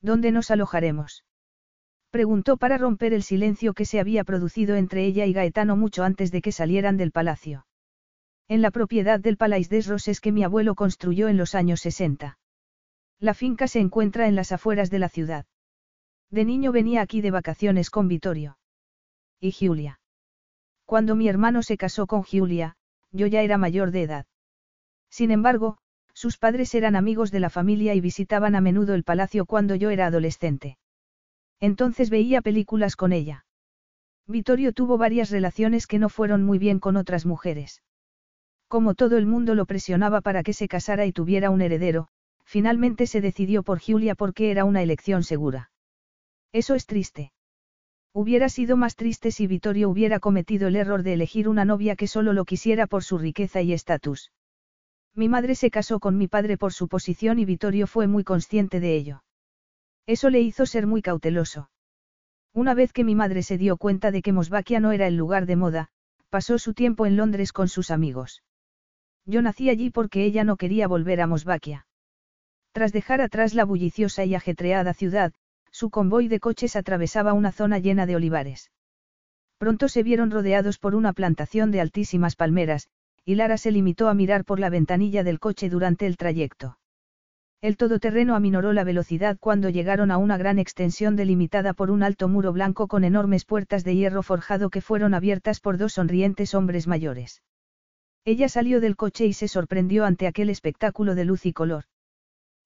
[0.00, 1.24] ¿Dónde nos alojaremos?
[2.10, 6.30] Preguntó para romper el silencio que se había producido entre ella y Gaetano mucho antes
[6.30, 7.66] de que salieran del palacio.
[8.46, 12.38] En la propiedad del Palais des Roses que mi abuelo construyó en los años 60.
[13.18, 15.46] La finca se encuentra en las afueras de la ciudad.
[16.30, 18.58] De niño venía aquí de vacaciones con Vittorio.
[19.40, 19.98] Y Giulia.
[20.86, 22.76] Cuando mi hermano se casó con Giulia,
[23.12, 24.26] yo ya era mayor de edad.
[25.10, 25.78] Sin embargo,
[26.14, 29.90] sus padres eran amigos de la familia y visitaban a menudo el palacio cuando yo
[29.90, 30.78] era adolescente.
[31.60, 33.44] Entonces veía películas con ella.
[34.26, 37.82] Vittorio tuvo varias relaciones que no fueron muy bien con otras mujeres.
[38.68, 42.08] Como todo el mundo lo presionaba para que se casara y tuviera un heredero,
[42.44, 45.70] finalmente se decidió por Julia porque era una elección segura.
[46.52, 47.32] Eso es triste.
[48.18, 52.06] Hubiera sido más triste si Vittorio hubiera cometido el error de elegir una novia que
[52.06, 54.32] solo lo quisiera por su riqueza y estatus.
[55.14, 58.80] Mi madre se casó con mi padre por su posición y Vittorio fue muy consciente
[58.80, 59.22] de ello.
[60.06, 61.68] Eso le hizo ser muy cauteloso.
[62.54, 65.44] Una vez que mi madre se dio cuenta de que Mosvaquia no era el lugar
[65.44, 65.88] de moda,
[66.30, 68.42] pasó su tiempo en Londres con sus amigos.
[69.26, 71.86] Yo nací allí porque ella no quería volver a Mosvaquia.
[72.72, 75.34] Tras dejar atrás la bulliciosa y ajetreada ciudad,
[75.76, 78.70] su convoy de coches atravesaba una zona llena de olivares.
[79.58, 82.88] Pronto se vieron rodeados por una plantación de altísimas palmeras,
[83.26, 86.78] y Lara se limitó a mirar por la ventanilla del coche durante el trayecto.
[87.60, 92.26] El todoterreno aminoró la velocidad cuando llegaron a una gran extensión delimitada por un alto
[92.26, 96.86] muro blanco con enormes puertas de hierro forjado que fueron abiertas por dos sonrientes hombres
[96.86, 97.42] mayores.
[98.24, 101.84] Ella salió del coche y se sorprendió ante aquel espectáculo de luz y color.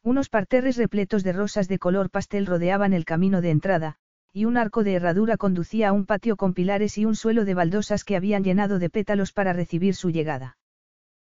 [0.03, 3.97] Unos parterres repletos de rosas de color pastel rodeaban el camino de entrada,
[4.33, 7.55] y un arco de herradura conducía a un patio con pilares y un suelo de
[7.55, 10.57] baldosas que habían llenado de pétalos para recibir su llegada.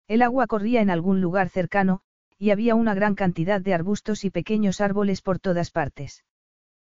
[0.07, 2.01] El agua corría en algún lugar cercano,
[2.37, 6.23] y había una gran cantidad de arbustos y pequeños árboles por todas partes.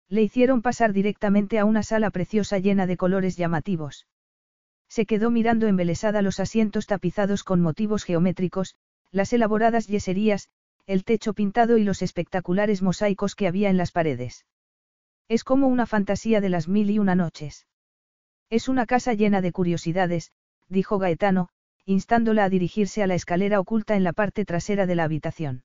[0.09, 4.07] Le hicieron pasar directamente a una sala preciosa llena de colores llamativos.
[4.89, 8.75] Se quedó mirando embelesada los asientos tapizados con motivos geométricos,
[9.11, 10.49] las elaboradas yeserías,
[10.87, 14.45] el techo pintado y los espectaculares mosaicos que había en las paredes.
[15.27, 17.67] Es como una fantasía de las mil y una noches.
[18.49, 20.31] Es una casa llena de curiosidades,
[20.67, 21.49] dijo Gaetano,
[21.85, 25.63] instándola a dirigirse a la escalera oculta en la parte trasera de la habitación.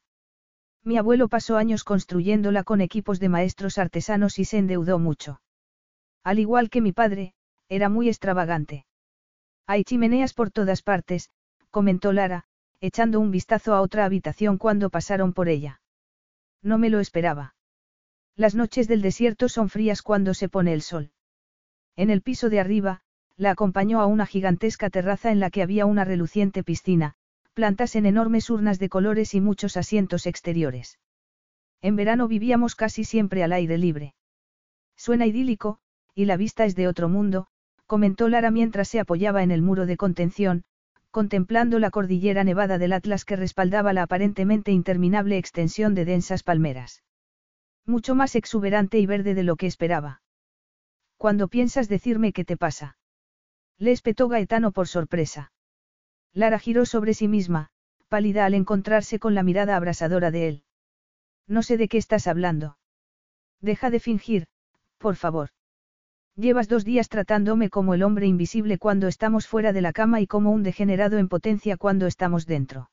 [0.85, 5.41] Mi abuelo pasó años construyéndola con equipos de maestros artesanos y se endeudó mucho.
[6.23, 7.35] Al igual que mi padre,
[7.69, 8.87] era muy extravagante.
[9.67, 11.31] Hay chimeneas por todas partes,
[11.71, 12.45] comentó Lara,
[12.81, 15.81] echando un vistazo a otra habitación cuando pasaron por ella.
[16.63, 17.55] No me lo esperaba.
[18.37, 21.11] Las noches del desierto son frías cuando se pone el sol.
[21.97, 23.01] En el piso de arriba,
[23.37, 27.15] la acompañó a una gigantesca terraza en la que había una reluciente piscina,
[27.55, 30.99] plantas en enormes urnas de colores y muchos asientos exteriores.
[31.81, 34.15] En verano vivíamos casi siempre al aire libre.
[34.97, 35.79] Suena idílico,
[36.15, 37.47] y la vista es de otro mundo,
[37.87, 40.65] comentó Lara mientras se apoyaba en el muro de contención,
[41.17, 47.05] contemplando la cordillera nevada del Atlas que respaldaba la aparentemente interminable extensión de densas palmeras.
[47.87, 50.21] Mucho más exuberante y verde de lo que esperaba.
[51.17, 52.99] Cuando piensas decirme qué te pasa?
[53.79, 55.53] Le espetó Gaetano por sorpresa.
[56.35, 57.71] Lara giró sobre sí misma,
[58.09, 60.65] pálida al encontrarse con la mirada abrasadora de él.
[61.47, 62.77] No sé de qué estás hablando.
[63.63, 64.49] Deja de fingir,
[64.99, 65.49] por favor.
[66.39, 70.27] Llevas dos días tratándome como el hombre invisible cuando estamos fuera de la cama y
[70.27, 72.91] como un degenerado en potencia cuando estamos dentro.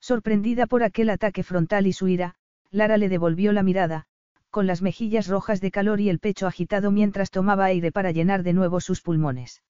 [0.00, 2.36] Sorprendida por aquel ataque frontal y su ira,
[2.70, 4.06] Lara le devolvió la mirada,
[4.48, 8.42] con las mejillas rojas de calor y el pecho agitado mientras tomaba aire para llenar
[8.42, 9.62] de nuevo sus pulmones.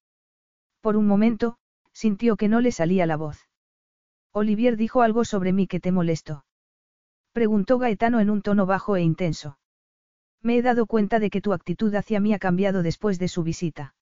[0.79, 1.57] Por un momento,
[1.91, 3.49] sintió que no le salía la voz.
[4.31, 6.45] Olivier dijo algo sobre mí que te molestó.
[7.33, 9.57] Preguntó Gaetano en un tono bajo e intenso.
[10.45, 13.41] Me he dado cuenta de que tu actitud hacia mí ha cambiado después de su
[13.41, 13.95] visita.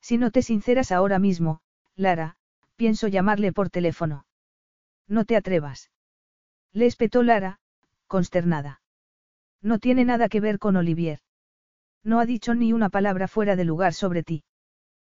[0.00, 1.60] Si no te sinceras ahora mismo,
[1.94, 2.36] Lara,
[2.74, 4.26] pienso llamarle por teléfono.
[5.06, 5.92] No te atrevas.
[6.72, 7.60] Le espetó Lara,
[8.08, 8.82] consternada.
[9.62, 11.20] No tiene nada que ver con Olivier.
[12.02, 14.42] No ha dicho ni una palabra fuera de lugar sobre ti.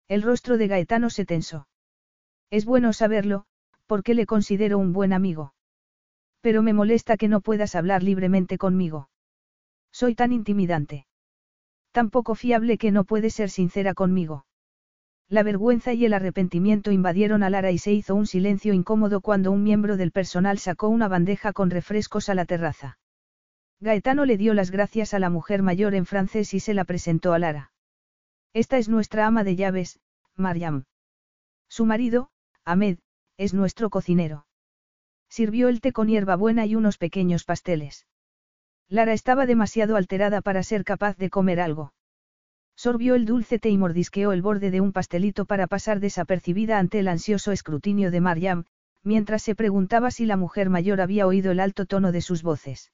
[0.07, 1.67] El rostro de Gaetano se tensó.
[2.51, 3.47] Es bueno saberlo,
[3.87, 5.55] porque le considero un buen amigo.
[6.43, 9.09] Pero me molesta que no puedas hablar libremente conmigo.
[9.93, 11.07] Soy tan intimidante.
[11.93, 14.47] Tan poco fiable que no puedes ser sincera conmigo.
[15.29, 19.53] La vergüenza y el arrepentimiento invadieron a Lara y se hizo un silencio incómodo cuando
[19.53, 22.99] un miembro del personal sacó una bandeja con refrescos a la terraza.
[23.81, 27.33] Gaetano le dio las gracias a la mujer mayor en francés y se la presentó
[27.33, 27.73] a Lara.
[28.53, 30.01] Esta es nuestra ama de llaves,
[30.37, 30.85] Mariam.
[31.69, 32.31] Su marido,
[32.65, 32.99] Ahmed,
[33.39, 34.47] es nuestro cocinero.
[35.29, 38.07] Sirvió el té con hierbabuena y unos pequeños pasteles.
[38.89, 41.95] Lara estaba demasiado alterada para ser capaz de comer algo.
[42.77, 46.99] Sorbió el dulce té y mordisqueó el borde de un pastelito para pasar desapercibida ante
[46.99, 48.65] el ansioso escrutinio de Mariam,
[49.03, 52.93] mientras se preguntaba si la mujer mayor había oído el alto tono de sus voces.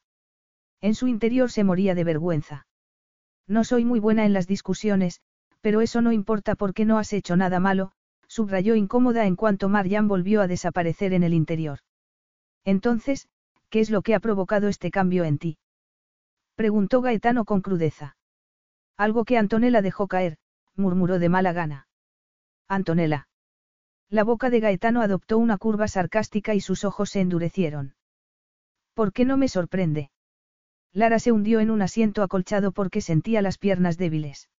[0.80, 2.66] En su interior se moría de vergüenza.
[3.46, 5.20] No soy muy buena en las discusiones,
[5.60, 7.92] pero eso no importa porque no has hecho nada malo,
[8.26, 11.80] subrayó incómoda en cuanto Marian volvió a desaparecer en el interior.
[12.64, 13.28] Entonces,
[13.70, 15.58] ¿qué es lo que ha provocado este cambio en ti?
[16.58, 18.16] Preguntó Gaetano con crudeza.
[18.96, 20.38] Algo que Antonella dejó caer,
[20.74, 21.86] murmuró de mala gana.
[22.66, 23.28] Antonella.
[24.10, 27.94] La boca de Gaetano adoptó una curva sarcástica y sus ojos se endurecieron.
[28.92, 30.10] ¿Por qué no me sorprende?
[30.92, 34.50] Lara se hundió en un asiento acolchado porque sentía las piernas débiles.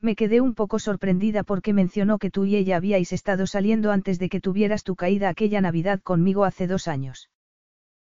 [0.00, 4.20] Me quedé un poco sorprendida porque mencionó que tú y ella habíais estado saliendo antes
[4.20, 7.30] de que tuvieras tu caída aquella Navidad conmigo hace dos años.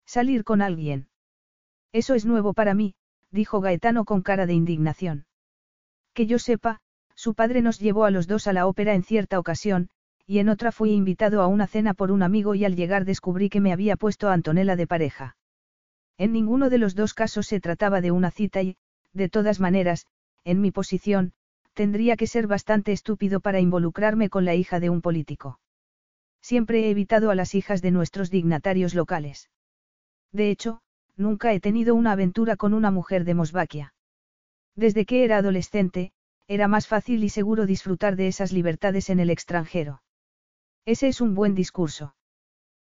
[0.07, 1.11] Salir con alguien.
[1.93, 2.95] Eso es nuevo para mí,
[3.31, 5.27] dijo Gaetano con cara de indignación.
[6.15, 6.81] Que yo sepa,
[7.15, 9.91] su padre nos llevó a los dos a la ópera en cierta ocasión,
[10.27, 13.49] y en otra fui invitado a una cena por un amigo y al llegar descubrí
[13.49, 15.37] que me había puesto a Antonella de pareja.
[16.19, 18.77] En ninguno de los dos casos se trataba de una cita y,
[19.13, 20.07] de todas maneras,
[20.45, 21.33] en mi posición,
[21.75, 25.59] tendría que ser bastante estúpido para involucrarme con la hija de un político.
[26.43, 29.51] Siempre he evitado a las hijas de nuestros dignatarios locales.
[30.33, 30.81] De hecho,
[31.21, 33.95] nunca he tenido una aventura con una mujer de Mosvaquia.
[34.75, 36.13] Desde que era adolescente,
[36.49, 40.03] era más fácil y seguro disfrutar de esas libertades en el extranjero.
[40.85, 42.17] Ese es un buen discurso.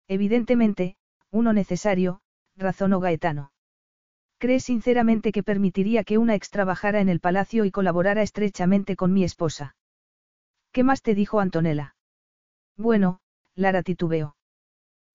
[0.09, 0.97] Evidentemente,
[1.31, 2.23] uno necesario,
[2.57, 3.53] razonó Gaetano.
[4.39, 9.13] ¿Crees sinceramente que permitiría que una ex trabajara en el palacio y colaborara estrechamente con
[9.13, 9.77] mi esposa?
[10.73, 11.97] ¿Qué más te dijo Antonella?
[12.77, 13.21] Bueno,
[13.55, 14.37] Lara titubeó.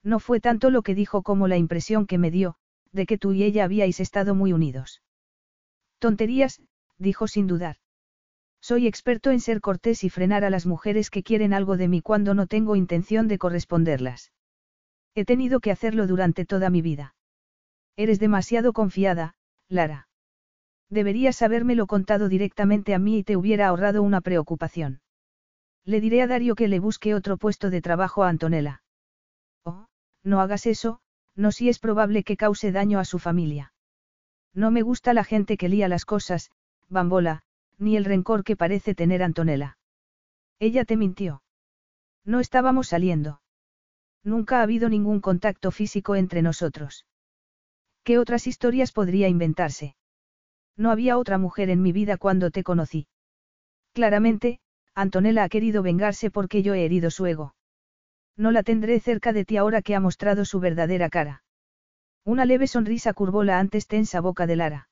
[0.04, 2.56] No fue tanto lo que dijo como la impresión que me dio,
[2.92, 5.02] de que tú y ella habíais estado muy unidos.
[5.98, 6.60] Tonterías,
[6.98, 7.76] dijo sin dudar.
[8.60, 12.02] Soy experto en ser cortés y frenar a las mujeres que quieren algo de mí
[12.02, 14.32] cuando no tengo intención de corresponderlas.
[15.14, 17.14] He tenido que hacerlo durante toda mi vida.
[17.96, 19.34] Eres demasiado confiada,
[19.68, 20.08] Lara.
[20.90, 25.00] Deberías habérmelo contado directamente a mí y te hubiera ahorrado una preocupación.
[25.84, 28.82] Le diré a Dario que le busque otro puesto de trabajo a Antonella.
[29.64, 29.86] Oh,
[30.22, 31.00] no hagas eso,
[31.36, 33.72] no si es probable que cause daño a su familia.
[34.54, 36.50] No me gusta la gente que lía las cosas,
[36.88, 37.42] bambola,
[37.78, 39.78] ni el rencor que parece tener Antonella.
[40.58, 41.42] Ella te mintió.
[42.24, 43.42] No estábamos saliendo.
[44.24, 47.06] Nunca ha habido ningún contacto físico entre nosotros.
[48.02, 49.96] ¿Qué otras historias podría inventarse?
[50.76, 53.08] No había otra mujer en mi vida cuando te conocí.
[53.92, 54.60] Claramente,
[54.94, 57.55] Antonella ha querido vengarse porque yo he herido su ego.
[58.36, 61.42] No la tendré cerca de ti ahora que ha mostrado su verdadera cara.
[62.24, 64.88] Una leve sonrisa curvó la antes tensa boca de Lara.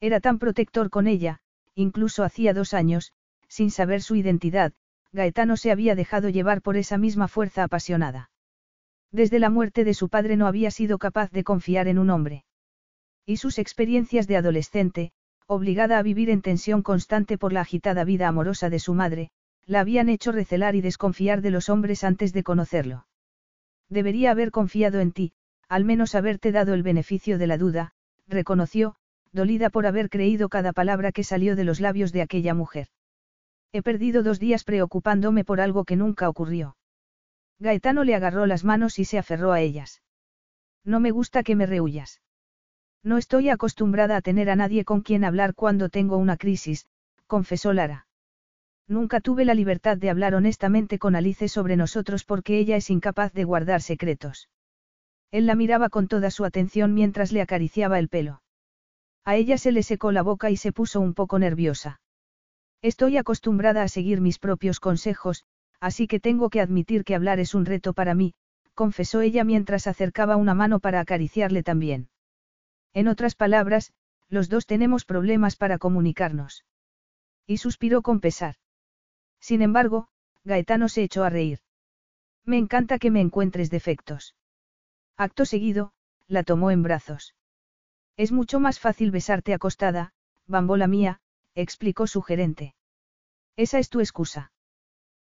[0.00, 1.40] Era tan protector con ella,
[1.74, 3.12] incluso hacía dos años,
[3.48, 4.72] sin saber su identidad,
[5.12, 8.30] Gaetano se había dejado llevar por esa misma fuerza apasionada.
[9.12, 12.44] Desde la muerte de su padre no había sido capaz de confiar en un hombre.
[13.24, 15.12] Y sus experiencias de adolescente,
[15.46, 19.30] obligada a vivir en tensión constante por la agitada vida amorosa de su madre,
[19.66, 23.06] la habían hecho recelar y desconfiar de los hombres antes de conocerlo.
[23.88, 25.32] Debería haber confiado en ti,
[25.68, 27.92] al menos haberte dado el beneficio de la duda,
[28.28, 28.94] reconoció,
[29.32, 32.88] dolida por haber creído cada palabra que salió de los labios de aquella mujer.
[33.72, 36.76] He perdido dos días preocupándome por algo que nunca ocurrió.
[37.58, 40.02] Gaetano le agarró las manos y se aferró a ellas.
[40.84, 42.20] No me gusta que me rehuyas.
[43.02, 46.86] No estoy acostumbrada a tener a nadie con quien hablar cuando tengo una crisis,
[47.26, 48.05] confesó Lara.
[48.88, 53.32] Nunca tuve la libertad de hablar honestamente con Alice sobre nosotros porque ella es incapaz
[53.32, 54.48] de guardar secretos.
[55.32, 58.42] Él la miraba con toda su atención mientras le acariciaba el pelo.
[59.24, 62.00] A ella se le secó la boca y se puso un poco nerviosa.
[62.80, 65.44] Estoy acostumbrada a seguir mis propios consejos,
[65.80, 68.34] así que tengo que admitir que hablar es un reto para mí,
[68.74, 72.08] confesó ella mientras acercaba una mano para acariciarle también.
[72.94, 73.92] En otras palabras,
[74.28, 76.64] los dos tenemos problemas para comunicarnos.
[77.46, 78.54] Y suspiró con pesar.
[79.46, 80.08] Sin embargo,
[80.42, 81.60] Gaetano se echó a reír.
[82.44, 84.34] Me encanta que me encuentres defectos.
[85.16, 85.92] Acto seguido,
[86.26, 87.36] la tomó en brazos.
[88.16, 90.14] Es mucho más fácil besarte acostada,
[90.48, 91.20] bambola mía,
[91.54, 92.74] explicó su gerente.
[93.54, 94.50] Esa es tu excusa.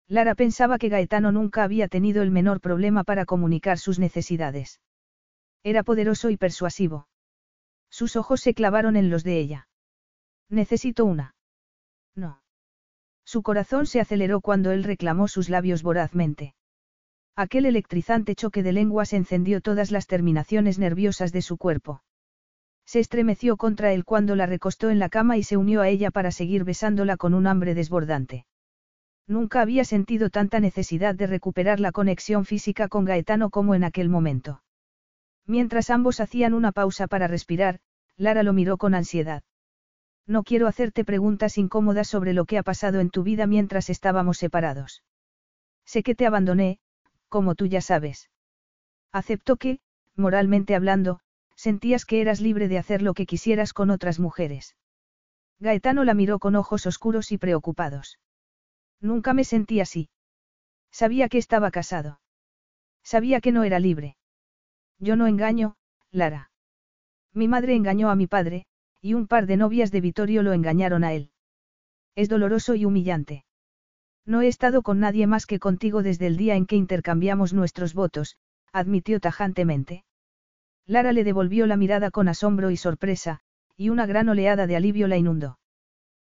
[0.07, 4.81] Lara pensaba que Gaetano nunca había tenido el menor problema para comunicar sus necesidades.
[5.63, 7.07] Era poderoso y persuasivo.
[7.89, 9.67] Sus ojos se clavaron en los de ella.
[10.47, 11.33] Necesito una.
[12.13, 12.40] No.
[13.25, 16.55] Su corazón se aceleró cuando él reclamó sus labios vorazmente.
[17.35, 22.03] Aquel electrizante choque de lenguas encendió todas las terminaciones nerviosas de su cuerpo.
[22.85, 26.11] Se estremeció contra él cuando la recostó en la cama y se unió a ella
[26.11, 28.45] para seguir besándola con un hambre desbordante.
[29.27, 34.09] Nunca había sentido tanta necesidad de recuperar la conexión física con Gaetano como en aquel
[34.09, 34.61] momento.
[35.45, 37.79] Mientras ambos hacían una pausa para respirar,
[38.17, 39.43] Lara lo miró con ansiedad.
[40.27, 44.37] No quiero hacerte preguntas incómodas sobre lo que ha pasado en tu vida mientras estábamos
[44.37, 45.03] separados.
[45.85, 46.79] Sé que te abandoné,
[47.27, 48.29] como tú ya sabes.
[49.11, 49.79] Acepto que,
[50.15, 51.19] moralmente hablando,
[51.55, 54.75] sentías que eras libre de hacer lo que quisieras con otras mujeres.
[55.59, 58.19] Gaetano la miró con ojos oscuros y preocupados.
[58.99, 60.09] Nunca me sentí así.
[60.91, 62.19] Sabía que estaba casado.
[63.03, 64.17] Sabía que no era libre.
[64.99, 65.75] Yo no engaño,
[66.11, 66.51] Lara.
[67.33, 68.65] Mi madre engañó a mi padre,
[69.01, 71.31] y un par de novias de Vittorio lo engañaron a él.
[72.15, 73.45] Es doloroso y humillante.
[74.25, 77.93] No he estado con nadie más que contigo desde el día en que intercambiamos nuestros
[77.93, 78.37] votos,
[78.71, 80.05] admitió tajantemente.
[80.85, 83.39] Lara le devolvió la mirada con asombro y sorpresa,
[83.75, 85.59] y una gran oleada de alivio la inundó.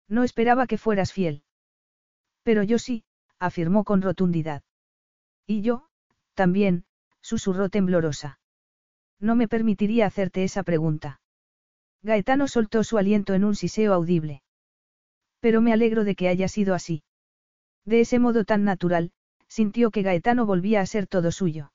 [0.08, 1.44] No esperaba que fueras fiel.
[2.44, 3.04] Pero yo sí,
[3.40, 4.64] afirmó con rotundidad.
[5.48, 5.88] Y yo,
[6.34, 6.86] también,
[7.22, 8.40] susurró temblorosa.
[9.20, 11.22] No me permitiría hacerte esa pregunta.
[12.02, 14.42] Gaetano soltó su aliento en un siseo audible.
[15.40, 17.04] Pero me alegro de que haya sido así.
[17.86, 19.12] De ese modo tan natural,
[19.48, 21.72] sintió que Gaetano volvía a ser todo suyo.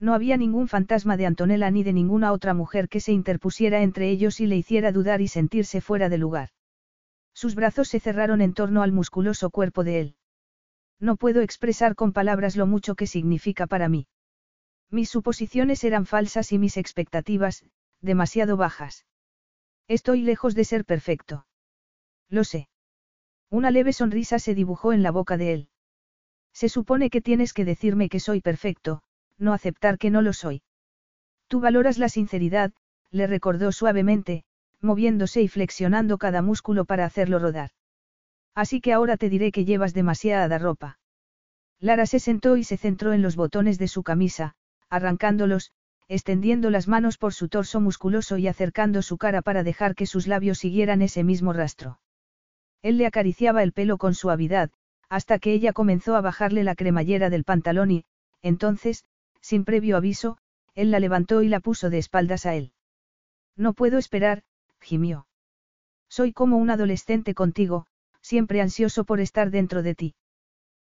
[0.00, 4.10] No había ningún fantasma de Antonella ni de ninguna otra mujer que se interpusiera entre
[4.10, 6.50] ellos y le hiciera dudar y sentirse fuera de lugar.
[7.32, 10.16] Sus brazos se cerraron en torno al musculoso cuerpo de él.
[11.00, 14.06] No puedo expresar con palabras lo mucho que significa para mí.
[14.90, 17.64] Mis suposiciones eran falsas y mis expectativas,
[18.00, 19.04] demasiado bajas.
[19.88, 21.46] Estoy lejos de ser perfecto.
[22.28, 22.68] Lo sé.
[23.50, 25.68] Una leve sonrisa se dibujó en la boca de él.
[26.52, 29.02] Se supone que tienes que decirme que soy perfecto,
[29.38, 30.62] no aceptar que no lo soy.
[31.48, 32.72] Tú valoras la sinceridad,
[33.10, 34.44] le recordó suavemente,
[34.80, 37.70] moviéndose y flexionando cada músculo para hacerlo rodar.
[38.54, 40.98] Así que ahora te diré que llevas demasiada ropa.
[41.80, 44.54] Lara se sentó y se centró en los botones de su camisa,
[44.88, 45.72] arrancándolos,
[46.08, 50.26] extendiendo las manos por su torso musculoso y acercando su cara para dejar que sus
[50.26, 52.00] labios siguieran ese mismo rastro.
[52.82, 54.70] Él le acariciaba el pelo con suavidad,
[55.08, 58.04] hasta que ella comenzó a bajarle la cremallera del pantalón y,
[58.42, 59.04] entonces,
[59.40, 60.38] sin previo aviso,
[60.74, 62.72] él la levantó y la puso de espaldas a él.
[63.56, 64.42] No puedo esperar,
[64.80, 65.26] gimió.
[66.08, 67.86] Soy como un adolescente contigo,
[68.20, 70.14] siempre ansioso por estar dentro de ti.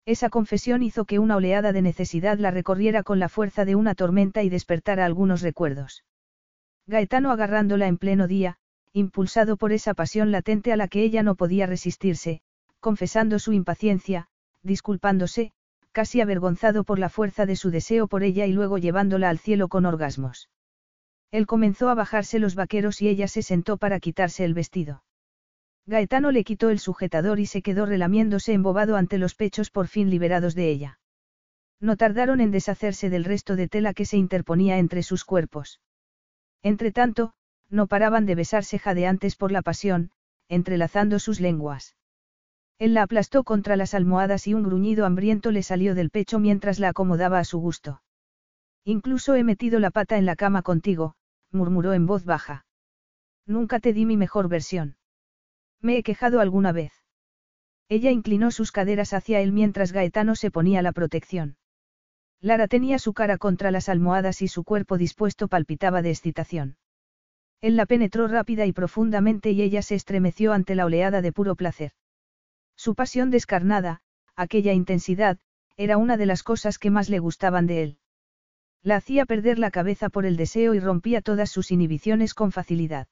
[0.05, 3.95] Esa confesión hizo que una oleada de necesidad la recorriera con la fuerza de una
[3.95, 6.03] tormenta y despertara algunos recuerdos.
[6.87, 8.57] Gaetano agarrándola en pleno día,
[8.91, 12.41] impulsado por esa pasión latente a la que ella no podía resistirse,
[12.81, 14.27] confesando su impaciencia,
[14.61, 15.53] disculpándose,
[15.93, 19.69] casi avergonzado por la fuerza de su deseo por ella y luego llevándola al cielo
[19.69, 20.49] con orgasmos.
[21.31, 25.03] Él comenzó a bajarse los vaqueros y ella se sentó para quitarse el vestido.
[25.85, 30.09] Gaetano le quitó el sujetador y se quedó relamiéndose embobado ante los pechos por fin
[30.09, 30.99] liberados de ella.
[31.81, 35.81] No tardaron en deshacerse del resto de tela que se interponía entre sus cuerpos.
[36.61, 37.33] Entretanto,
[37.69, 40.11] no paraban de besarse jadeantes por la pasión,
[40.47, 41.97] entrelazando sus lenguas.
[42.79, 46.79] Él la aplastó contra las almohadas y un gruñido hambriento le salió del pecho mientras
[46.79, 48.01] la acomodaba a su gusto.
[48.85, 51.15] Incluso he metido la pata en la cama contigo,
[51.51, 52.65] murmuró en voz baja.
[53.45, 54.95] Nunca te di mi mejor versión.
[55.83, 56.93] Me he quejado alguna vez.
[57.89, 61.57] Ella inclinó sus caderas hacia él mientras Gaetano se ponía la protección.
[62.39, 66.77] Lara tenía su cara contra las almohadas y su cuerpo dispuesto palpitaba de excitación.
[67.61, 71.55] Él la penetró rápida y profundamente y ella se estremeció ante la oleada de puro
[71.55, 71.91] placer.
[72.75, 74.01] Su pasión descarnada,
[74.35, 75.37] aquella intensidad,
[75.75, 77.97] era una de las cosas que más le gustaban de él.
[78.83, 83.07] La hacía perder la cabeza por el deseo y rompía todas sus inhibiciones con facilidad.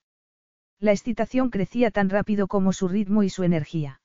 [0.82, 4.02] La excitación crecía tan rápido como su ritmo y su energía.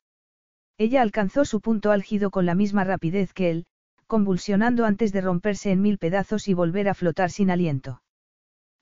[0.76, 3.66] Ella alcanzó su punto álgido con la misma rapidez que él,
[4.06, 8.02] convulsionando antes de romperse en mil pedazos y volver a flotar sin aliento.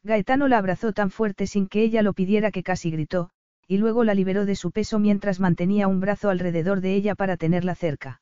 [0.02, 3.30] Gaetano la abrazó tan fuerte sin que ella lo pidiera que casi gritó,
[3.68, 7.36] y luego la liberó de su peso mientras mantenía un brazo alrededor de ella para
[7.36, 8.20] tenerla cerca.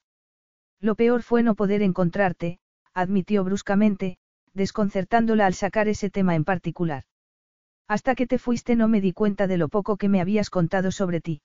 [0.81, 2.59] Lo peor fue no poder encontrarte,
[2.92, 4.18] admitió bruscamente,
[4.52, 7.05] desconcertándola al sacar ese tema en particular.
[7.94, 10.92] Hasta que te fuiste no me di cuenta de lo poco que me habías contado
[10.92, 11.42] sobre ti.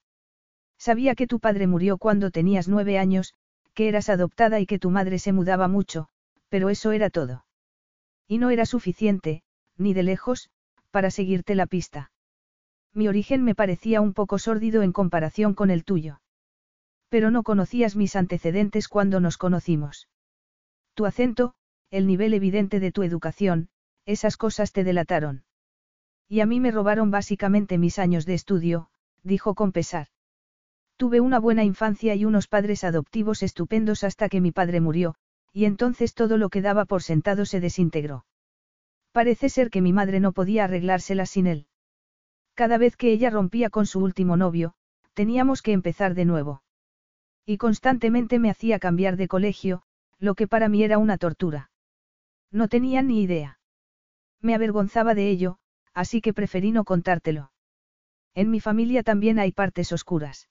[0.78, 3.34] Sabía que tu padre murió cuando tenías nueve años,
[3.74, 6.08] que eras adoptada y que tu madre se mudaba mucho,
[6.48, 7.46] pero eso era todo.
[8.30, 9.44] Y no era suficiente,
[9.76, 10.50] ni de lejos,
[10.90, 12.12] para seguirte la pista.
[12.94, 16.22] Mi origen me parecía un poco sórdido en comparación con el tuyo.
[17.10, 20.08] Pero no conocías mis antecedentes cuando nos conocimos.
[20.94, 21.56] Tu acento,
[21.92, 23.68] el nivel evidente de tu educación,
[24.06, 25.44] esas cosas te delataron.
[26.30, 28.90] Y a mí me robaron básicamente mis años de estudio,
[29.24, 30.08] dijo con pesar.
[30.98, 35.16] Tuve una buena infancia y unos padres adoptivos estupendos hasta que mi padre murió,
[35.54, 38.26] y entonces todo lo que daba por sentado se desintegró.
[39.12, 41.68] Parece ser que mi madre no podía arreglársela sin él.
[42.56, 44.74] Cada vez que ella rompía con su último novio,
[45.14, 46.64] teníamos que empezar de nuevo.
[47.46, 49.84] Y constantemente me hacía cambiar de colegio,
[50.20, 51.72] lo que para mí era una tortura.
[52.52, 53.60] No tenía ni idea.
[54.42, 55.60] Me avergonzaba de ello,
[55.98, 57.52] así que preferí no contártelo.
[58.36, 60.48] En mi familia también hay partes oscuras.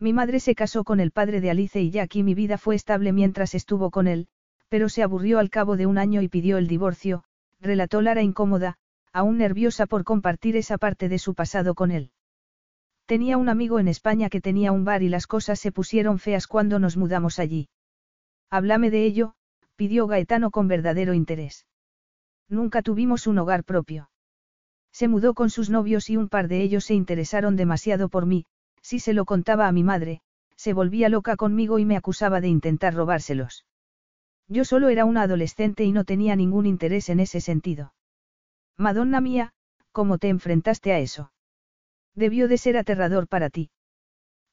[0.00, 2.74] Mi madre se casó con el padre de Alice y ya aquí mi vida fue
[2.74, 4.26] estable mientras estuvo con él,
[4.70, 7.24] pero se aburrió al cabo de un año y pidió el divorcio,
[7.60, 8.78] relató Lara incómoda,
[9.12, 12.10] aún nerviosa por compartir esa parte de su pasado con él.
[13.04, 16.46] Tenía un amigo en España que tenía un bar y las cosas se pusieron feas
[16.46, 17.68] cuando nos mudamos allí.
[18.48, 19.34] Háblame de ello,
[19.76, 21.66] pidió Gaetano con verdadero interés.
[22.48, 24.08] Nunca tuvimos un hogar propio.
[24.94, 28.46] Se mudó con sus novios y un par de ellos se interesaron demasiado por mí,
[28.80, 30.20] si se lo contaba a mi madre,
[30.54, 33.66] se volvía loca conmigo y me acusaba de intentar robárselos.
[34.46, 37.92] Yo solo era una adolescente y no tenía ningún interés en ese sentido.
[38.78, 39.52] Madonna mía,
[39.90, 41.32] ¿cómo te enfrentaste a eso?
[42.14, 43.70] Debió de ser aterrador para ti.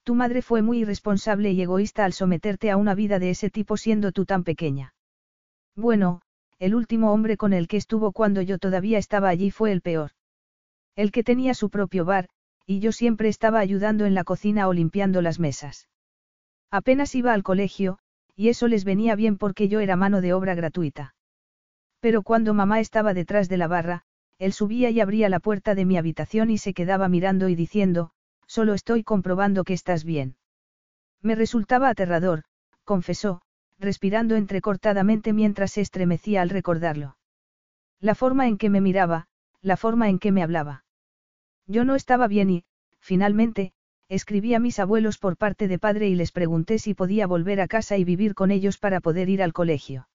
[0.03, 3.77] Tu madre fue muy irresponsable y egoísta al someterte a una vida de ese tipo
[3.77, 4.95] siendo tú tan pequeña.
[5.75, 6.23] Bueno,
[6.57, 10.13] el último hombre con el que estuvo cuando yo todavía estaba allí fue el peor.
[10.95, 12.27] El que tenía su propio bar,
[12.65, 15.87] y yo siempre estaba ayudando en la cocina o limpiando las mesas.
[16.69, 17.99] Apenas iba al colegio,
[18.35, 21.15] y eso les venía bien porque yo era mano de obra gratuita.
[21.99, 24.03] Pero cuando mamá estaba detrás de la barra,
[24.39, 28.11] él subía y abría la puerta de mi habitación y se quedaba mirando y diciendo,
[28.47, 30.35] solo estoy comprobando que estás bien.
[31.21, 32.43] Me resultaba aterrador,
[32.83, 33.41] confesó,
[33.77, 37.17] respirando entrecortadamente mientras se estremecía al recordarlo.
[37.99, 39.27] La forma en que me miraba,
[39.61, 40.85] la forma en que me hablaba.
[41.67, 42.63] Yo no estaba bien y,
[42.99, 43.73] finalmente,
[44.09, 47.67] escribí a mis abuelos por parte de padre y les pregunté si podía volver a
[47.67, 50.09] casa y vivir con ellos para poder ir al colegio.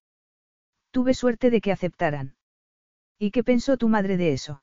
[0.90, 2.36] Tuve suerte de que aceptaran.
[3.18, 4.62] ¿Y qué pensó tu madre de eso?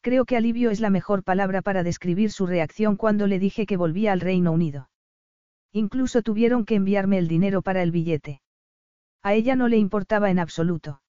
[0.00, 3.76] Creo que alivio es la mejor palabra para describir su reacción cuando le dije que
[3.76, 4.88] volvía al Reino Unido.
[5.72, 8.40] Incluso tuvieron que enviarme el dinero para el billete.
[9.22, 11.02] A ella no le importaba en absoluto.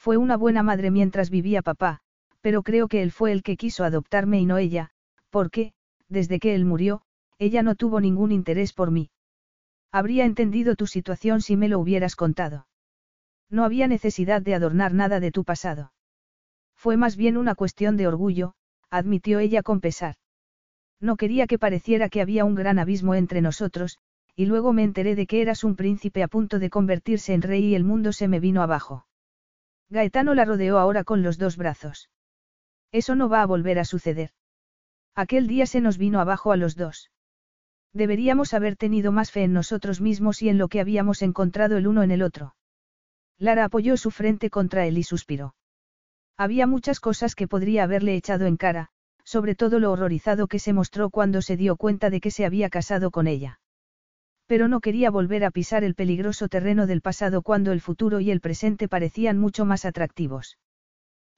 [0.00, 2.00] Fue una buena madre mientras vivía papá,
[2.40, 4.92] pero creo que él fue el que quiso adoptarme y no ella,
[5.28, 5.74] porque,
[6.08, 7.02] desde que él murió,
[7.38, 9.10] ella no tuvo ningún interés por mí.
[9.92, 12.66] Habría entendido tu situación si me lo hubieras contado.
[13.50, 15.92] No había necesidad de adornar nada de tu pasado.
[16.74, 18.54] Fue más bien una cuestión de orgullo,
[18.88, 20.14] admitió ella con pesar.
[20.98, 23.98] No quería que pareciera que había un gran abismo entre nosotros,
[24.34, 27.66] y luego me enteré de que eras un príncipe a punto de convertirse en rey
[27.66, 29.04] y el mundo se me vino abajo.
[29.90, 32.10] Gaetano la rodeó ahora con los dos brazos.
[32.92, 34.30] Eso no va a volver a suceder.
[35.16, 37.10] Aquel día se nos vino abajo a los dos.
[37.92, 41.88] Deberíamos haber tenido más fe en nosotros mismos y en lo que habíamos encontrado el
[41.88, 42.54] uno en el otro.
[43.36, 45.56] Lara apoyó su frente contra él y suspiró.
[46.36, 48.90] Había muchas cosas que podría haberle echado en cara,
[49.24, 52.70] sobre todo lo horrorizado que se mostró cuando se dio cuenta de que se había
[52.70, 53.60] casado con ella.
[54.50, 58.32] Pero no quería volver a pisar el peligroso terreno del pasado cuando el futuro y
[58.32, 60.58] el presente parecían mucho más atractivos.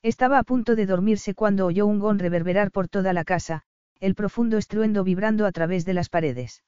[0.03, 3.65] Estaba a punto de dormirse cuando oyó un gong reverberar por toda la casa,
[4.01, 6.65] el profundo estruendo vibrando a través de las paredes.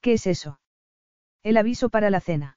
[0.00, 0.58] ¿Qué es eso?
[1.42, 2.56] El aviso para la cena.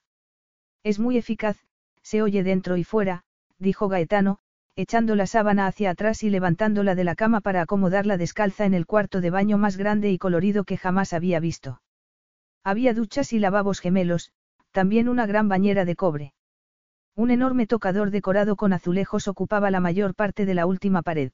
[0.82, 1.58] Es muy eficaz,
[2.00, 3.24] se oye dentro y fuera,
[3.58, 4.38] dijo Gaetano,
[4.74, 8.86] echando la sábana hacia atrás y levantándola de la cama para acomodarla descalza en el
[8.86, 11.82] cuarto de baño más grande y colorido que jamás había visto.
[12.66, 14.32] Había duchas y lavabos gemelos,
[14.72, 16.34] también una gran bañera de cobre.
[17.14, 21.30] Un enorme tocador decorado con azulejos ocupaba la mayor parte de la última pared.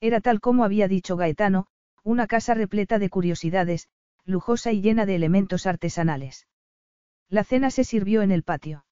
[0.00, 1.68] Era tal como había dicho Gaetano,
[2.02, 3.88] una casa repleta de curiosidades,
[4.24, 6.48] lujosa y llena de elementos artesanales.
[7.28, 8.84] La cena se sirvió en el patio.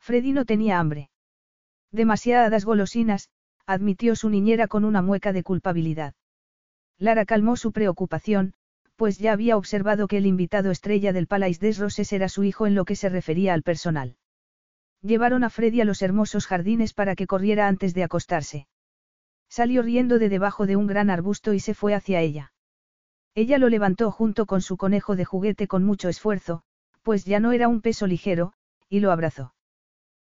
[0.00, 1.10] Freddy no tenía hambre.
[1.92, 3.30] Demasiadas golosinas,
[3.66, 6.16] admitió su niñera con una mueca de culpabilidad.
[6.98, 8.54] Lara calmó su preocupación,
[8.96, 12.66] pues ya había observado que el invitado estrella del Palais des Roses era su hijo
[12.66, 14.16] en lo que se refería al personal.
[15.02, 18.68] Llevaron a Freddy a los hermosos jardines para que corriera antes de acostarse.
[19.48, 22.52] Salió riendo de debajo de un gran arbusto y se fue hacia ella.
[23.34, 26.62] Ella lo levantó junto con su conejo de juguete con mucho esfuerzo,
[27.02, 28.52] pues ya no era un peso ligero,
[28.88, 29.54] y lo abrazó.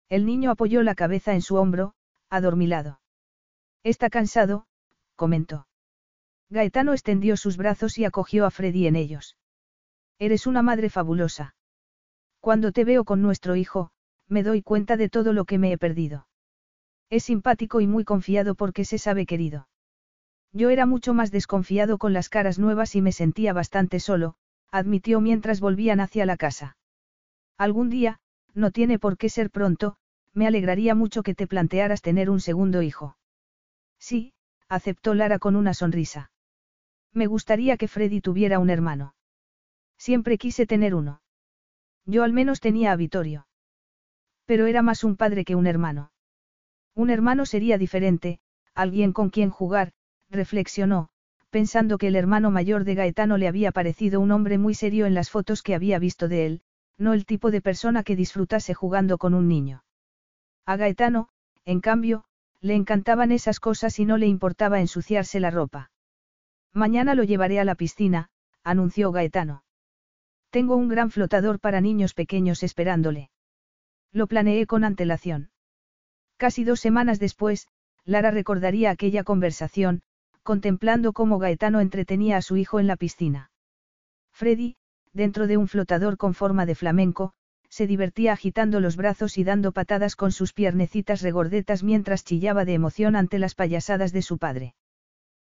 [0.10, 1.94] El niño apoyó la cabeza en su hombro,
[2.30, 3.00] adormilado.
[3.84, 4.68] Está cansado,
[5.16, 5.68] comentó.
[6.56, 9.35] Gaetano extendió sus brazos y acogió a Freddy en ellos.
[10.19, 11.53] Eres una madre fabulosa.
[12.40, 13.90] Cuando te veo con nuestro hijo,
[14.30, 16.30] me doy cuenta de todo lo que me he perdido.
[17.09, 19.67] Es simpático y muy confiado porque se sabe querido.
[20.53, 24.35] Yo era mucho más desconfiado con las caras nuevas y me sentía bastante solo,
[24.72, 26.77] admitió mientras volvían hacia la casa.
[27.58, 28.19] Algún día,
[28.53, 29.98] no tiene por qué ser pronto,
[30.34, 33.17] me alegraría mucho que te plantearas tener un segundo hijo.
[34.00, 34.32] Sí,
[34.69, 36.32] aceptó Lara con una sonrisa.
[37.16, 39.16] Me gustaría que Freddy tuviera un hermano.
[39.98, 41.22] Siempre quise tener uno.
[42.06, 43.48] Yo al menos tenía a Vittorio.
[44.45, 46.11] Pero era más un padre que un hermano.
[46.94, 48.40] Un hermano sería diferente,
[48.74, 49.94] alguien con quien jugar,
[50.30, 51.08] reflexionó,
[51.50, 55.14] pensando que el hermano mayor de Gaetano le había parecido un hombre muy serio en
[55.14, 56.61] las fotos que había visto de él,
[56.98, 59.85] no el tipo de persona que disfrutase jugando con un niño.
[60.66, 61.30] A Gaetano,
[61.64, 62.26] en cambio,
[62.60, 65.92] le encantaban esas cosas y no le importaba ensuciarse la ropa.
[66.76, 68.28] Mañana lo llevaré a la piscina,
[68.62, 69.64] anunció Gaetano.
[70.50, 73.30] Tengo un gran flotador para niños pequeños esperándole.
[74.12, 75.52] Lo planeé con antelación.
[76.36, 77.70] Casi dos semanas después,
[78.04, 80.02] Lara recordaría aquella conversación,
[80.44, 83.52] contemplando cómo Gaetano entretenía a su hijo en la piscina.
[84.34, 84.76] Freddy,
[85.14, 87.32] dentro de un flotador con forma de flamenco,
[87.70, 92.74] se divertía agitando los brazos y dando patadas con sus piernecitas regordetas mientras chillaba de
[92.74, 94.76] emoción ante las payasadas de su padre.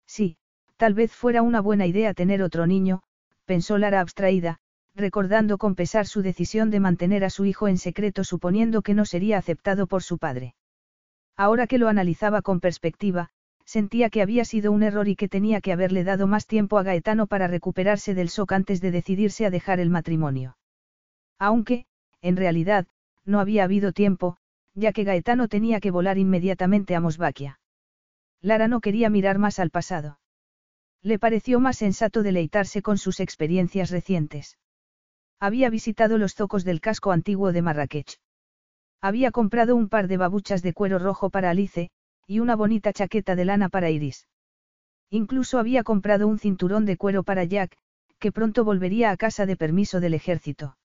[0.06, 0.38] Sí,
[0.78, 3.02] tal vez fuera una buena idea tener otro niño,
[3.46, 4.60] pensó Lara abstraída,
[4.96, 9.06] recordando con pesar su decisión de mantener a su hijo en secreto suponiendo que no
[9.06, 10.56] sería aceptado por su padre.
[11.38, 13.30] Ahora que lo analizaba con perspectiva,
[13.66, 16.84] sentía que había sido un error y que tenía que haberle dado más tiempo a
[16.84, 20.58] Gaetano para recuperarse del shock antes de decidirse a dejar el matrimonio.
[21.40, 21.86] Aunque,
[22.22, 22.88] en realidad,
[23.26, 24.38] no había habido tiempo,
[24.76, 27.60] ya que Gaetano tenía que volar inmediatamente a Mosvaquia.
[28.42, 30.20] Lara no quería mirar más al pasado.
[31.06, 34.58] Le pareció más sensato deleitarse con sus experiencias recientes.
[35.40, 38.18] Había visitado los zocos del casco antiguo de Marrakech.
[39.02, 41.92] Había comprado un par de babuchas de cuero rojo para Alice,
[42.26, 44.28] y una bonita chaqueta de lana para Iris.
[45.12, 47.78] Incluso había comprado un cinturón de cuero para Jack,
[48.18, 50.76] que pronto volvería a casa de permiso del ejército.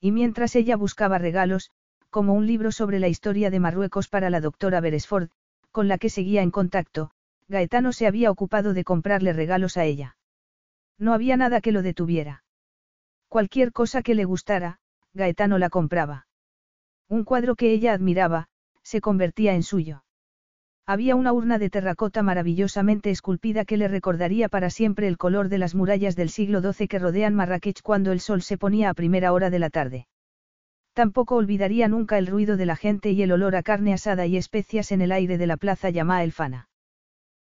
[0.00, 1.70] Y mientras ella buscaba regalos,
[2.10, 5.28] como un libro sobre la historia de Marruecos para la doctora Beresford,
[5.70, 7.12] con la que seguía en contacto,
[7.48, 10.16] Gaetano se había ocupado de comprarle regalos a ella.
[10.98, 12.44] No había nada que lo detuviera.
[13.28, 14.78] Cualquier cosa que le gustara,
[15.12, 16.26] Gaetano la compraba.
[17.08, 18.48] Un cuadro que ella admiraba,
[18.82, 20.04] se convertía en suyo.
[20.86, 25.58] Había una urna de terracota maravillosamente esculpida que le recordaría para siempre el color de
[25.58, 29.32] las murallas del siglo XII que rodean Marrakech cuando el sol se ponía a primera
[29.32, 30.06] hora de la tarde.
[30.92, 34.36] Tampoco olvidaría nunca el ruido de la gente y el olor a carne asada y
[34.36, 36.68] especias en el aire de la plaza llamada El Fana.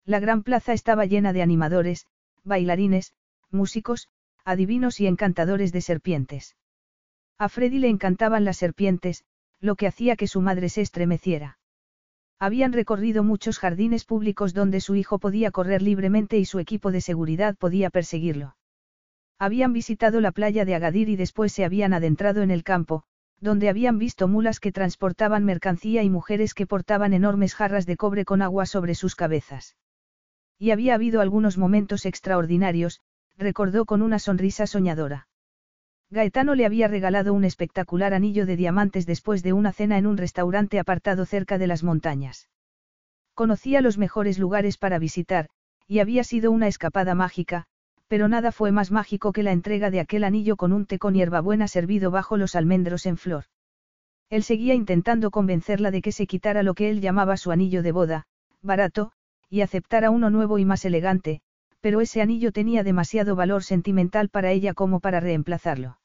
[0.05, 2.07] La gran plaza estaba llena de animadores,
[2.43, 3.13] bailarines,
[3.51, 4.07] músicos,
[4.43, 6.55] adivinos y encantadores de serpientes.
[7.37, 9.23] A Freddy le encantaban las serpientes,
[9.59, 11.59] lo que hacía que su madre se estremeciera.
[12.39, 17.01] Habían recorrido muchos jardines públicos donde su hijo podía correr libremente y su equipo de
[17.01, 18.55] seguridad podía perseguirlo.
[19.37, 23.03] Habían visitado la playa de Agadir y después se habían adentrado en el campo,
[23.39, 28.25] donde habían visto mulas que transportaban mercancía y mujeres que portaban enormes jarras de cobre
[28.25, 29.75] con agua sobre sus cabezas.
[30.61, 33.01] Y había habido algunos momentos extraordinarios,
[33.35, 35.27] recordó con una sonrisa soñadora.
[36.11, 40.17] Gaetano le había regalado un espectacular anillo de diamantes después de una cena en un
[40.17, 42.47] restaurante apartado cerca de las montañas.
[43.33, 45.49] Conocía los mejores lugares para visitar,
[45.87, 47.65] y había sido una escapada mágica,
[48.07, 51.15] pero nada fue más mágico que la entrega de aquel anillo con un té con
[51.15, 53.45] hierbabuena servido bajo los almendros en flor.
[54.29, 57.93] Él seguía intentando convencerla de que se quitara lo que él llamaba su anillo de
[57.93, 58.27] boda,
[58.61, 59.11] barato,
[59.51, 61.41] y aceptara uno nuevo y más elegante,
[61.81, 65.99] pero ese anillo tenía demasiado valor sentimental para ella como para reemplazarlo.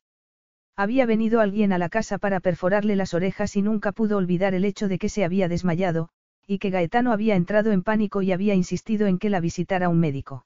[0.74, 4.64] Había venido alguien a la casa para perforarle las orejas y nunca pudo olvidar el
[4.64, 6.08] hecho de que se había desmayado,
[6.46, 10.00] y que Gaetano había entrado en pánico y había insistido en que la visitara un
[10.00, 10.44] médico.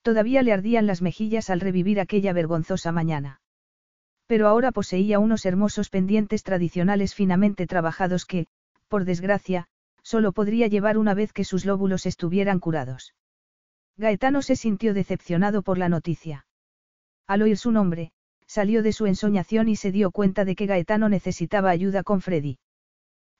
[0.00, 3.40] Todavía le ardían las mejillas al revivir aquella vergonzosa mañana.
[4.26, 8.46] Pero ahora poseía unos hermosos pendientes tradicionales finamente trabajados que,
[8.88, 9.68] por desgracia,
[10.06, 13.12] solo podría llevar una vez que sus lóbulos estuvieran curados.
[13.96, 16.46] Gaetano se sintió decepcionado por la noticia.
[17.26, 18.12] Al oír su nombre,
[18.46, 22.60] salió de su ensoñación y se dio cuenta de que Gaetano necesitaba ayuda con Freddy.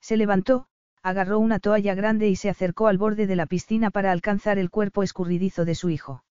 [0.00, 0.66] Se levantó,
[1.04, 4.68] agarró una toalla grande y se acercó al borde de la piscina para alcanzar el
[4.68, 6.24] cuerpo escurridizo de su hijo.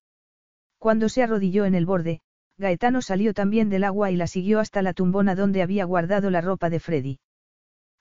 [0.79, 2.19] Cuando se arrodilló en el borde,
[2.57, 6.41] Gaetano salió también del agua y la siguió hasta la tumbona donde había guardado la
[6.41, 7.19] ropa de Freddy.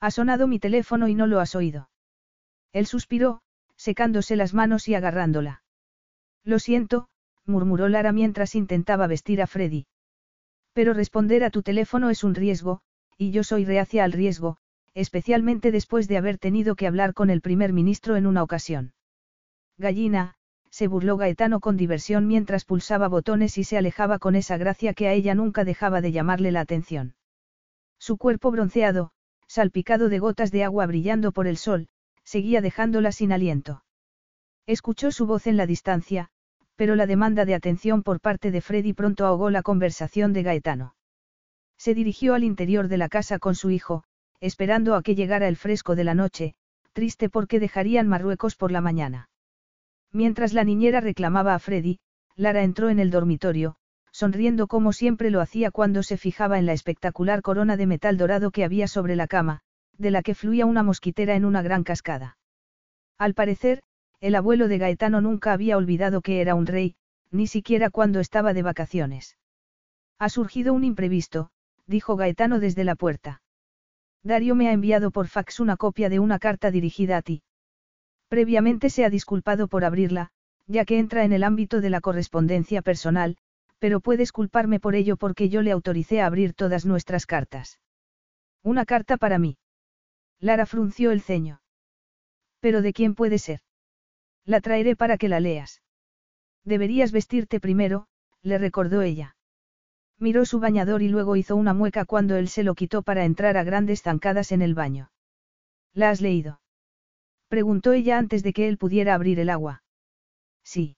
[0.00, 1.90] Ha sonado mi teléfono y no lo has oído.
[2.74, 3.40] Él suspiró,
[3.76, 5.62] secándose las manos y agarrándola.
[6.42, 7.08] Lo siento,
[7.46, 9.86] murmuró Lara mientras intentaba vestir a Freddy.
[10.72, 12.80] Pero responder a tu teléfono es un riesgo,
[13.16, 14.58] y yo soy reacia al riesgo,
[14.92, 18.92] especialmente después de haber tenido que hablar con el primer ministro en una ocasión.
[19.78, 20.34] Gallina,
[20.68, 25.06] se burló Gaetano con diversión mientras pulsaba botones y se alejaba con esa gracia que
[25.06, 27.14] a ella nunca dejaba de llamarle la atención.
[28.00, 29.12] Su cuerpo bronceado,
[29.46, 31.86] salpicado de gotas de agua brillando por el sol,
[32.34, 33.84] seguía dejándola sin aliento.
[34.66, 36.30] Escuchó su voz en la distancia,
[36.74, 40.96] pero la demanda de atención por parte de Freddy pronto ahogó la conversación de Gaetano.
[41.78, 44.02] Se dirigió al interior de la casa con su hijo,
[44.40, 46.56] esperando a que llegara el fresco de la noche,
[46.92, 49.28] triste porque dejarían Marruecos por la mañana.
[50.10, 52.00] Mientras la niñera reclamaba a Freddy,
[52.34, 53.76] Lara entró en el dormitorio,
[54.10, 58.50] sonriendo como siempre lo hacía cuando se fijaba en la espectacular corona de metal dorado
[58.50, 59.60] que había sobre la cama,
[59.98, 62.36] de la que fluía una mosquitera en una gran cascada.
[63.18, 63.82] Al parecer,
[64.20, 66.96] el abuelo de Gaetano nunca había olvidado que era un rey,
[67.30, 69.36] ni siquiera cuando estaba de vacaciones.
[70.18, 71.50] Ha surgido un imprevisto,
[71.86, 73.42] dijo Gaetano desde la puerta.
[74.22, 77.42] Dario me ha enviado por fax una copia de una carta dirigida a ti.
[78.28, 80.30] Previamente se ha disculpado por abrirla,
[80.66, 83.36] ya que entra en el ámbito de la correspondencia personal,
[83.78, 87.80] pero puedes culparme por ello porque yo le autoricé a abrir todas nuestras cartas.
[88.62, 89.58] Una carta para mí.
[90.40, 91.60] Lara frunció el ceño.
[92.60, 93.60] ¿Pero de quién puede ser?
[94.44, 95.82] La traeré para que la leas.
[96.64, 98.06] Deberías vestirte primero,
[98.42, 99.36] le recordó ella.
[100.18, 103.56] Miró su bañador y luego hizo una mueca cuando él se lo quitó para entrar
[103.56, 105.10] a grandes zancadas en el baño.
[105.92, 106.60] ¿La has leído?
[107.48, 109.82] Preguntó ella antes de que él pudiera abrir el agua.
[110.62, 110.96] Sí.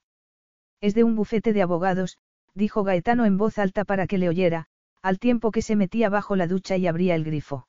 [0.80, 2.18] Es de un bufete de abogados,
[2.54, 4.66] dijo Gaetano en voz alta para que le oyera,
[5.02, 7.68] al tiempo que se metía bajo la ducha y abría el grifo.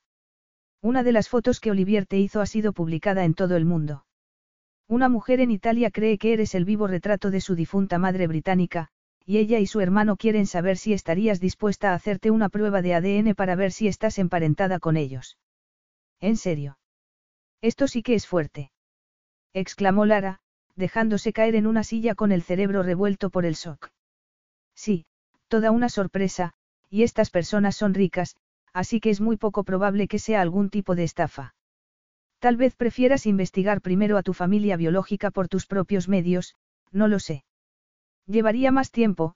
[0.80, 4.04] Una de las fotos que Olivier te hizo ha sido publicada en todo el mundo.
[4.86, 8.88] Una mujer en Italia cree que eres el vivo retrato de su difunta madre británica,
[9.26, 12.94] y ella y su hermano quieren saber si estarías dispuesta a hacerte una prueba de
[12.94, 15.36] ADN para ver si estás emparentada con ellos.
[16.20, 16.78] ¿En serio?
[17.60, 18.70] Esto sí que es fuerte.
[19.52, 20.40] exclamó Lara,
[20.76, 23.90] dejándose caer en una silla con el cerebro revuelto por el shock.
[24.74, 25.06] Sí,
[25.48, 26.54] toda una sorpresa,
[26.88, 28.36] y estas personas son ricas,
[28.72, 31.54] así que es muy poco probable que sea algún tipo de estafa.
[32.38, 36.54] Tal vez prefieras investigar primero a tu familia biológica por tus propios medios,
[36.92, 37.44] no lo sé.
[38.26, 39.34] Llevaría más tiempo,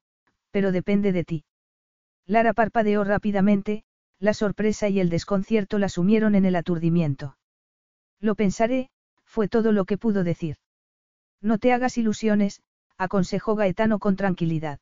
[0.51, 1.45] pero depende de ti.
[2.27, 3.85] Lara parpadeó rápidamente,
[4.21, 7.37] la sorpresa y el desconcierto la sumieron en el aturdimiento.
[8.21, 8.91] Lo pensaré,
[9.25, 10.57] fue todo lo que pudo decir.
[11.41, 12.63] No te hagas ilusiones,
[12.97, 14.79] aconsejó Gaetano con tranquilidad.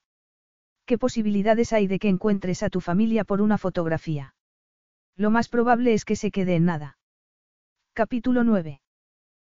[0.84, 4.34] ¿Qué posibilidades hay de que encuentres a tu familia por una fotografía?
[5.20, 6.96] Lo más probable es que se quede en nada.
[7.92, 8.80] Capítulo 9.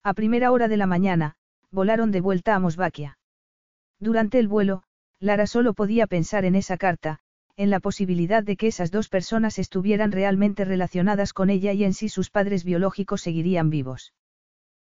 [0.02, 1.36] A primera hora de la mañana,
[1.70, 3.20] volaron de vuelta a Mosvaquia.
[4.00, 4.82] Durante el vuelo,
[5.20, 7.20] Lara solo podía pensar en esa carta,
[7.58, 11.94] en la posibilidad de que esas dos personas estuvieran realmente relacionadas con ella y en
[11.94, 14.16] si sus padres biológicos seguirían vivos.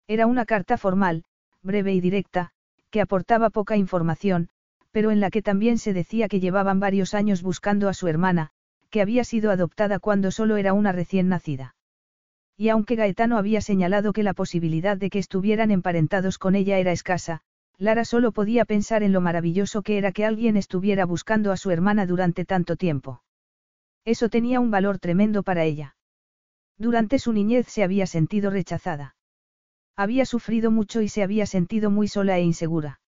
[0.08, 1.24] Era una carta formal,
[1.62, 2.50] breve y directa,
[2.90, 4.50] que aportaba poca información,
[4.90, 8.54] pero en la que también se decía que llevaban varios años buscando a su hermana,
[8.94, 11.76] que había sido adoptada cuando solo era una recién nacida.
[12.56, 16.92] Y aunque Gaetano había señalado que la posibilidad de que estuvieran emparentados con ella era
[16.92, 17.42] escasa,
[17.80, 21.72] Lara solo podía pensar en lo maravilloso que era que alguien estuviera buscando a su
[21.72, 23.24] hermana durante tanto tiempo.
[24.06, 25.96] Eso tenía un valor tremendo para ella.
[26.78, 29.16] Durante su niñez se había sentido rechazada.
[29.96, 33.00] Había sufrido mucho y se había sentido muy sola e insegura.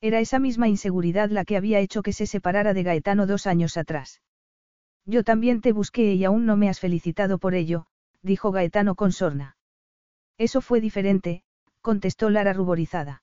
[0.00, 3.76] Era esa misma inseguridad la que había hecho que se separara de Gaetano dos años
[3.76, 4.22] atrás.
[5.04, 7.86] Yo también te busqué y aún no me has felicitado por ello,
[8.22, 9.56] dijo Gaetano con sorna.
[10.38, 11.42] Eso fue diferente,
[11.80, 13.22] contestó Lara ruborizada.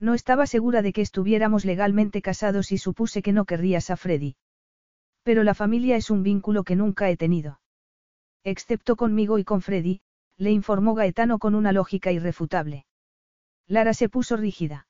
[0.00, 4.36] No estaba segura de que estuviéramos legalmente casados y supuse que no querrías a Freddy.
[5.22, 7.60] Pero la familia es un vínculo que nunca he tenido.
[8.44, 10.00] Excepto conmigo y con Freddy,
[10.36, 12.86] le informó Gaetano con una lógica irrefutable.
[13.66, 14.86] Lara se puso rígida.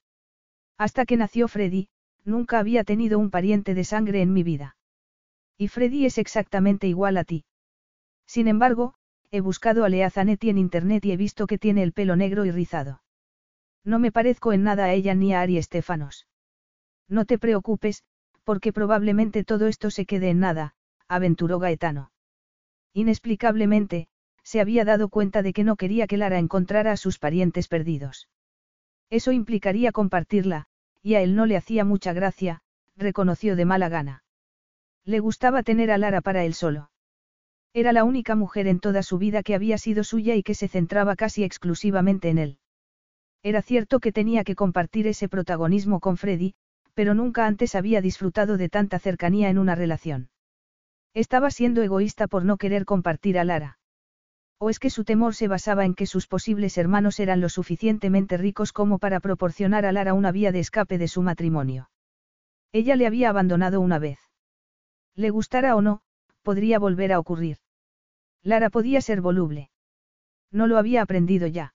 [0.76, 1.88] Hasta que nació Freddy,
[2.24, 4.76] nunca había tenido un pariente de sangre en mi vida.
[5.58, 7.44] Y Freddy es exactamente igual a ti.
[8.26, 8.94] Sin embargo,
[9.30, 12.44] he buscado a Lea Zanetti en internet y he visto que tiene el pelo negro
[12.44, 13.02] y rizado.
[13.84, 16.28] No me parezco en nada a ella ni a Ari Estefanos.
[17.08, 18.04] No te preocupes,
[18.44, 20.74] porque probablemente todo esto se quede en nada,
[21.08, 22.12] aventuró Gaetano.
[22.94, 24.08] Inexplicablemente,
[24.42, 28.28] se había dado cuenta de que no quería que Lara encontrara a sus parientes perdidos.
[29.10, 30.66] Eso implicaría compartirla,
[31.02, 32.62] y a él no le hacía mucha gracia,
[32.96, 34.22] reconoció de mala gana.
[35.04, 36.90] Le gustaba tener a Lara para él solo.
[37.74, 40.68] Era la única mujer en toda su vida que había sido suya y que se
[40.68, 42.58] centraba casi exclusivamente en él.
[43.42, 46.54] Era cierto que tenía que compartir ese protagonismo con Freddy,
[46.94, 50.30] pero nunca antes había disfrutado de tanta cercanía en una relación.
[51.14, 53.78] Estaba siendo egoísta por no querer compartir a Lara.
[54.58, 58.36] ¿O es que su temor se basaba en que sus posibles hermanos eran lo suficientemente
[58.36, 61.90] ricos como para proporcionar a Lara una vía de escape de su matrimonio?
[62.72, 64.18] Ella le había abandonado una vez.
[65.22, 66.00] Le gustara o no,
[66.42, 67.56] podría volver a ocurrir.
[68.44, 69.68] Lara podía ser voluble.
[70.52, 71.74] No lo había aprendido ya.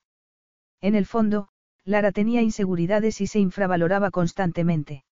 [0.79, 1.49] En el fondo,
[1.83, 5.03] Lara tenía inseguridades y se infravaloraba constantemente.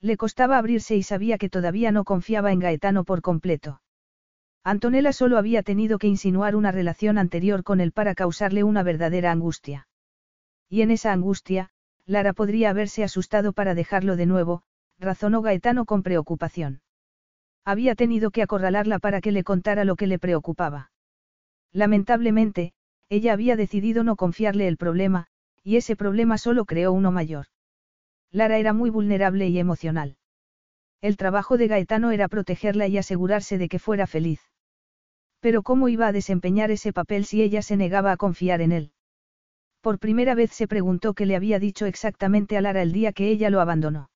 [0.00, 3.82] Le costaba abrirse y sabía que todavía no confiaba en Gaetano por completo.
[4.62, 9.32] Antonella solo había tenido que insinuar una relación anterior con él para causarle una verdadera
[9.32, 9.88] angustia.
[10.68, 11.70] Y en esa angustia,
[12.06, 14.62] Lara podría haberse asustado para dejarlo de nuevo,
[15.00, 16.82] razonó Gaetano con preocupación.
[17.68, 20.90] Había tenido que acorralarla para que le contara lo que le preocupaba.
[21.70, 22.72] Lamentablemente,
[23.10, 25.26] ella había decidido no confiarle el problema,
[25.62, 27.44] y ese problema solo creó uno mayor.
[28.30, 30.16] Lara era muy vulnerable y emocional.
[31.02, 34.40] El trabajo de Gaetano era protegerla y asegurarse de que fuera feliz.
[35.40, 38.92] Pero ¿cómo iba a desempeñar ese papel si ella se negaba a confiar en él?
[39.82, 43.28] Por primera vez se preguntó qué le había dicho exactamente a Lara el día que
[43.28, 44.08] ella lo abandonó.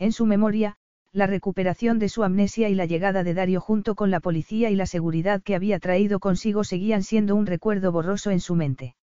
[0.00, 0.76] En su memoria,
[1.14, 4.74] la recuperación de su amnesia y la llegada de Dario junto con la policía y
[4.74, 8.96] la seguridad que había traído consigo seguían siendo un recuerdo borroso en su mente.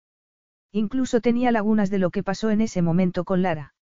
[0.71, 3.75] Incluso tenía lagunas de lo que pasó en ese momento con Lara.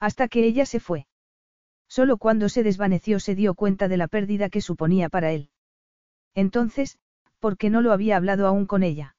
[0.00, 1.06] Hasta que ella se fue.
[1.88, 5.50] Solo cuando se desvaneció se dio cuenta de la pérdida que suponía para él.
[6.34, 6.98] Entonces,
[7.38, 9.14] ¿por qué no lo había hablado aún con ella?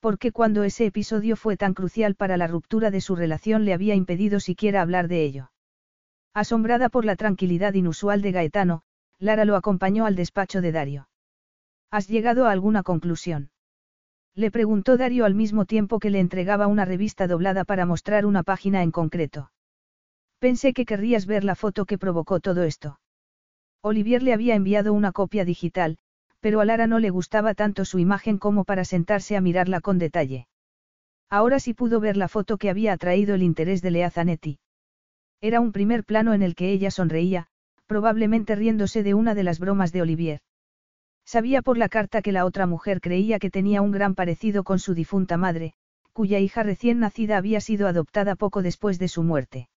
[0.00, 3.94] Porque cuando ese episodio fue tan crucial para la ruptura de su relación le había
[3.94, 5.51] impedido siquiera hablar de ello.
[6.34, 8.82] Asombrada por la tranquilidad inusual de Gaetano,
[9.18, 11.08] Lara lo acompañó al despacho de Dario.
[11.90, 13.50] ¿Has llegado a alguna conclusión?
[14.34, 18.42] Le preguntó Dario al mismo tiempo que le entregaba una revista doblada para mostrar una
[18.42, 19.52] página en concreto.
[20.38, 22.98] Pensé que querrías ver la foto que provocó todo esto.
[23.82, 25.98] Olivier le había enviado una copia digital,
[26.40, 29.98] pero a Lara no le gustaba tanto su imagen como para sentarse a mirarla con
[29.98, 30.48] detalle.
[31.28, 34.58] Ahora sí pudo ver la foto que había atraído el interés de Lea Zanetti.
[35.42, 37.48] Era un primer plano en el que ella sonreía,
[37.86, 40.40] probablemente riéndose de una de las bromas de Olivier.
[41.26, 44.78] Sabía por la carta que la otra mujer creía que tenía un gran parecido con
[44.78, 45.74] su difunta madre,
[46.12, 49.68] cuya hija recién nacida había sido adoptada poco después de su muerte.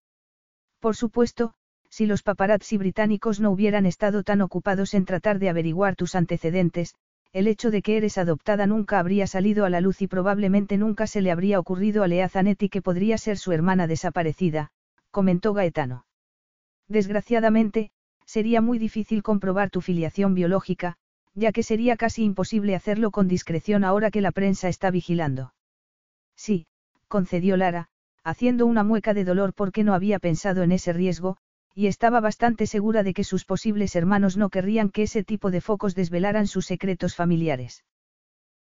[0.80, 1.56] Por supuesto,
[1.90, 6.94] si los paparazzi británicos no hubieran estado tan ocupados en tratar de averiguar tus antecedentes,
[7.34, 11.08] el hecho de que eres adoptada nunca habría salido a la luz y probablemente nunca
[11.08, 14.72] se le habría ocurrido a Lea Zanetti que podría ser su hermana desaparecida,
[15.16, 16.06] comentó Gaetano.
[16.90, 17.90] Desgraciadamente,
[18.26, 20.98] sería muy difícil comprobar tu filiación biológica,
[21.34, 25.54] ya que sería casi imposible hacerlo con discreción ahora que la prensa está vigilando.
[26.36, 26.68] Sí,
[27.08, 27.88] concedió Lara,
[28.26, 31.38] haciendo una mueca de dolor porque no había pensado en ese riesgo,
[31.74, 35.62] y estaba bastante segura de que sus posibles hermanos no querrían que ese tipo de
[35.62, 37.86] focos desvelaran sus secretos familiares.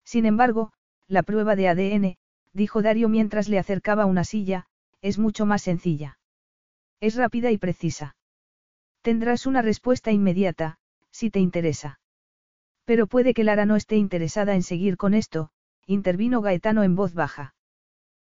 [0.04, 0.72] Sin embargo,
[1.08, 2.18] la prueba de ADN,
[2.54, 4.68] dijo Dario mientras le acercaba una silla,
[5.02, 6.20] es mucho más sencilla.
[7.04, 8.16] Es rápida y precisa.
[9.02, 10.78] Tendrás una respuesta inmediata,
[11.12, 12.00] si te interesa.
[12.86, 15.50] Pero puede que Lara no esté interesada en seguir con esto,
[15.86, 17.56] intervino Gaetano en voz baja.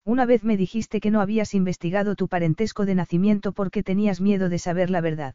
[0.07, 4.49] Una vez me dijiste que no habías investigado tu parentesco de nacimiento porque tenías miedo
[4.49, 5.35] de saber la verdad.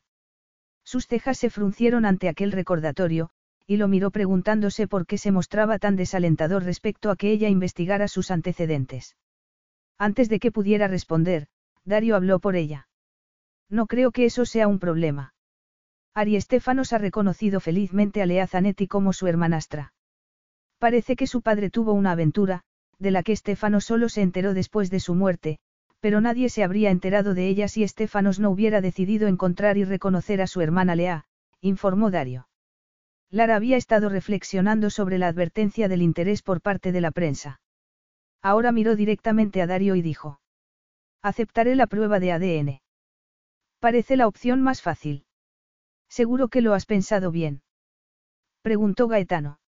[0.84, 3.30] Sus cejas se fruncieron ante aquel recordatorio,
[3.68, 8.08] y lo miró preguntándose por qué se mostraba tan desalentador respecto a que ella investigara
[8.08, 9.16] sus antecedentes.
[10.00, 11.50] Antes de que pudiera responder,
[11.86, 12.87] Dario habló por ella.
[13.70, 15.34] No creo que eso sea un problema.
[16.14, 19.94] Ari Estefanos ha reconocido felizmente a Lea Zanetti como su hermanastra.
[20.80, 22.64] Parece que su padre tuvo una aventura,
[23.00, 25.60] de la que Estefano solo se enteró después de su muerte,
[26.00, 30.42] pero nadie se habría enterado de ella si Estefanos no hubiera decidido encontrar y reconocer
[30.42, 31.26] a su hermana Lea,
[31.62, 32.48] informó Dario.
[33.30, 37.60] Lara había estado reflexionando sobre la advertencia del interés por parte de la prensa.
[38.42, 40.40] Ahora miró directamente a Dario y dijo.
[41.22, 42.80] Aceptaré la prueba de ADN.
[43.80, 45.26] Parece la opción más fácil.
[46.10, 47.62] Seguro que lo has pensado bien.
[48.62, 49.60] Preguntó Gaetano.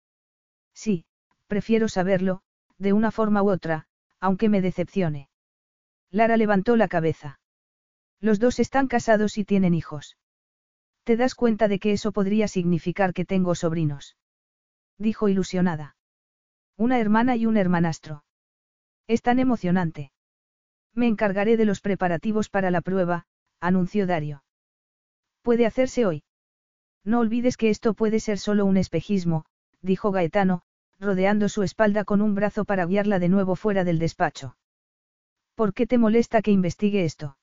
[0.73, 1.05] Sí,
[1.47, 2.41] prefiero saberlo,
[2.77, 3.87] de una forma u otra,
[4.19, 5.29] aunque me decepcione.
[6.09, 7.39] Lara levantó la cabeza.
[8.19, 10.17] Los dos están casados y tienen hijos.
[11.03, 14.17] ¿Te das cuenta de que eso podría significar que tengo sobrinos?
[14.97, 15.95] Dijo ilusionada.
[16.77, 18.23] Una hermana y un hermanastro.
[19.07, 20.11] Es tan emocionante.
[20.93, 23.25] Me encargaré de los preparativos para la prueba,
[23.59, 24.43] anunció Dario.
[25.41, 26.23] Puede hacerse hoy.
[27.03, 29.45] No olvides que esto puede ser solo un espejismo,
[29.81, 30.61] dijo Gaetano,
[30.99, 34.57] rodeando su espalda con un brazo para guiarla de nuevo fuera del despacho.
[35.55, 37.37] ¿Por qué te molesta que investigue esto?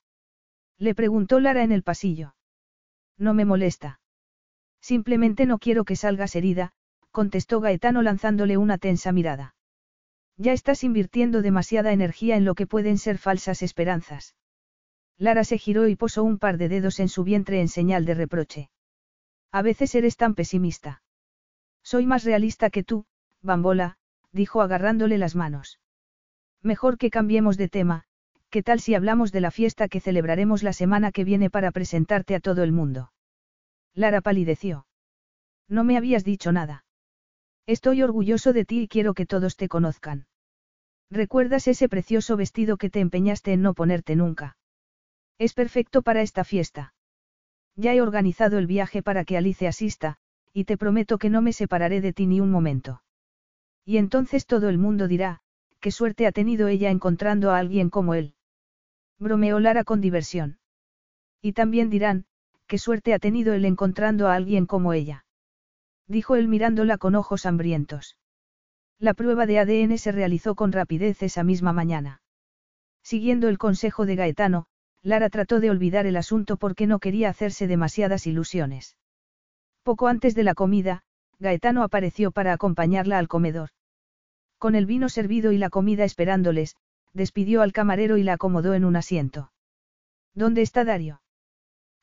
[0.77, 2.35] Le preguntó Lara en el pasillo.
[3.17, 3.99] No me molesta.
[4.79, 6.71] Simplemente no quiero que salgas herida,
[7.11, 9.55] contestó Gaetano lanzándole una tensa mirada.
[10.37, 14.35] Ya estás invirtiendo demasiada energía en lo que pueden ser falsas esperanzas.
[15.17, 18.13] Lara se giró y posó un par de dedos en su vientre en señal de
[18.13, 18.69] reproche.
[19.51, 21.01] A veces eres tan pesimista.
[21.83, 23.05] Soy más realista que tú,
[23.41, 23.97] Bambola,
[24.31, 25.79] dijo agarrándole las manos.
[26.61, 28.03] Mejor que cambiemos de tema,
[28.49, 32.35] ¿qué tal si hablamos de la fiesta que celebraremos la semana que viene para presentarte
[32.35, 33.11] a todo el mundo?
[33.93, 34.85] Lara palideció.
[35.67, 36.85] No me habías dicho nada.
[37.65, 40.27] Estoy orgulloso de ti y quiero que todos te conozcan.
[41.09, 44.57] ¿Recuerdas ese precioso vestido que te empeñaste en no ponerte nunca?
[45.37, 46.93] Es perfecto para esta fiesta.
[47.75, 50.17] Ya he organizado el viaje para que Alice asista,
[50.53, 53.03] y te prometo que no me separaré de ti ni un momento.
[53.85, 55.41] Y entonces todo el mundo dirá,
[55.79, 58.33] qué suerte ha tenido ella encontrando a alguien como él.
[59.19, 60.59] Bromeó Lara con diversión.
[61.41, 62.25] Y también dirán,
[62.65, 65.25] qué suerte ha tenido él encontrando a alguien como ella
[66.07, 68.17] dijo él mirándola con ojos hambrientos.
[68.99, 72.21] La prueba de ADN se realizó con rapidez esa misma mañana.
[73.03, 74.67] Siguiendo el consejo de Gaetano,
[75.07, 78.97] Lara trató de olvidar el asunto porque no quería hacerse demasiadas ilusiones.
[79.81, 81.03] Poco antes de la comida,
[81.39, 83.69] Gaetano apareció para acompañarla al comedor.
[84.57, 86.75] Con el vino servido y la comida esperándoles,
[87.13, 89.53] despidió al camarero y la acomodó en un asiento.
[90.33, 91.21] ¿Dónde está Dario?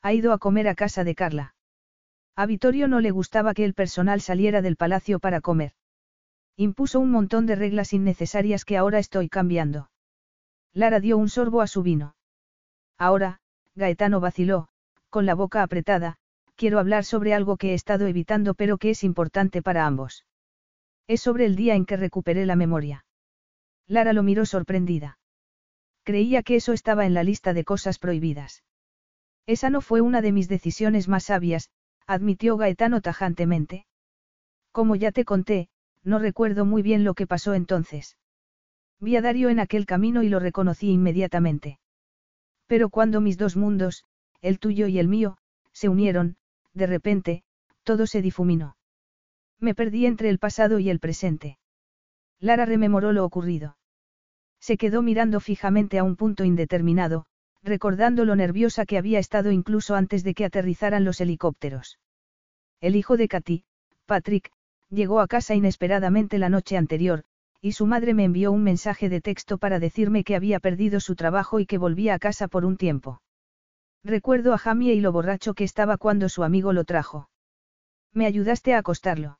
[0.01, 1.53] Ha ido a comer a casa de Carla.
[2.35, 5.73] A Vittorio no le gustaba que el personal saliera del palacio para comer.
[6.55, 9.91] Impuso un montón de reglas innecesarias que ahora estoy cambiando.
[10.73, 12.14] Lara dio un sorbo a su vino.
[12.97, 13.39] Ahora,
[13.75, 14.67] Gaetano vaciló,
[15.09, 16.15] con la boca apretada,
[16.55, 20.25] quiero hablar sobre algo que he estado evitando pero que es importante para ambos.
[21.07, 23.05] Es sobre el día en que recuperé la memoria.
[23.87, 25.19] Lara lo miró sorprendida.
[26.03, 28.63] Creía que eso estaba en la lista de cosas prohibidas.
[29.45, 31.69] Esa no fue una de mis decisiones más sabias,
[32.07, 33.85] admitió Gaetano tajantemente.
[34.71, 35.69] Como ya te conté,
[36.03, 38.17] no recuerdo muy bien lo que pasó entonces.
[38.99, 41.79] Vi a Dario en aquel camino y lo reconocí inmediatamente.
[42.67, 44.03] Pero cuando mis dos mundos,
[44.41, 45.37] el tuyo y el mío,
[45.71, 46.37] se unieron,
[46.73, 47.43] de repente,
[47.83, 48.77] todo se difuminó.
[49.59, 51.57] Me perdí entre el pasado y el presente.
[52.39, 53.77] Lara rememoró lo ocurrido.
[54.59, 57.25] Se quedó mirando fijamente a un punto indeterminado,
[57.63, 61.99] recordando lo nerviosa que había estado incluso antes de que aterrizaran los helicópteros.
[62.81, 63.63] El hijo de Katy,
[64.05, 64.51] Patrick,
[64.89, 67.23] llegó a casa inesperadamente la noche anterior,
[67.65, 71.15] y su madre me envió un mensaje de texto para decirme que había perdido su
[71.15, 73.23] trabajo y que volvía a casa por un tiempo.
[74.03, 77.27] Recuerdo a Jamie y lo borracho que estaba cuando su amigo lo trajo.
[78.13, 79.39] Me ayudaste a acostarlo.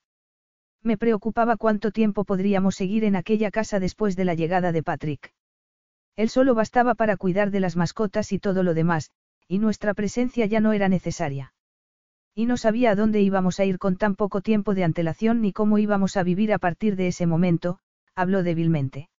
[0.81, 5.31] Me preocupaba cuánto tiempo podríamos seguir en aquella casa después de la llegada de Patrick.
[6.15, 9.11] Él solo bastaba para cuidar de las mascotas y todo lo demás,
[9.47, 11.53] y nuestra presencia ya no era necesaria.
[12.33, 15.53] Y no sabía a dónde íbamos a ir con tan poco tiempo de antelación ni
[15.53, 17.77] cómo íbamos a vivir a partir de ese momento,
[18.15, 19.09] habló débilmente.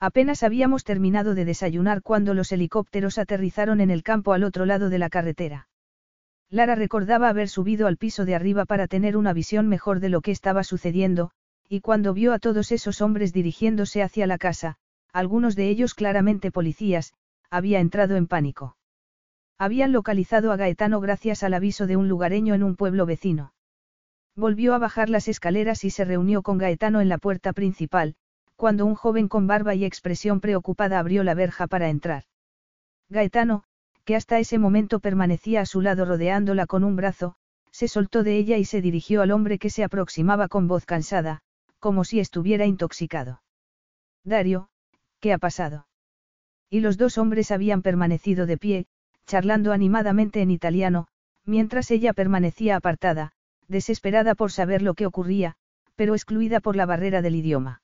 [0.00, 4.90] Apenas habíamos terminado de desayunar cuando los helicópteros aterrizaron en el campo al otro lado
[4.90, 5.68] de la carretera.
[6.50, 10.20] Lara recordaba haber subido al piso de arriba para tener una visión mejor de lo
[10.20, 11.30] que estaba sucediendo,
[11.68, 14.76] y cuando vio a todos esos hombres dirigiéndose hacia la casa,
[15.12, 17.14] algunos de ellos claramente policías,
[17.50, 18.76] había entrado en pánico.
[19.58, 23.52] Habían localizado a Gaetano gracias al aviso de un lugareño en un pueblo vecino.
[24.36, 28.16] Volvió a bajar las escaleras y se reunió con Gaetano en la puerta principal,
[28.56, 32.24] cuando un joven con barba y expresión preocupada abrió la verja para entrar.
[33.08, 33.64] Gaetano,
[34.04, 37.36] que hasta ese momento permanecía a su lado rodeándola con un brazo,
[37.70, 41.40] se soltó de ella y se dirigió al hombre que se aproximaba con voz cansada,
[41.78, 43.42] como si estuviera intoxicado.
[44.24, 44.68] Dario,
[45.20, 45.86] ¿qué ha pasado?
[46.70, 48.86] Y los dos hombres habían permanecido de pie,
[49.26, 51.08] charlando animadamente en italiano,
[51.44, 53.33] mientras ella permanecía apartada,
[53.68, 55.56] desesperada por saber lo que ocurría,
[55.96, 57.82] pero excluida por la barrera del idioma.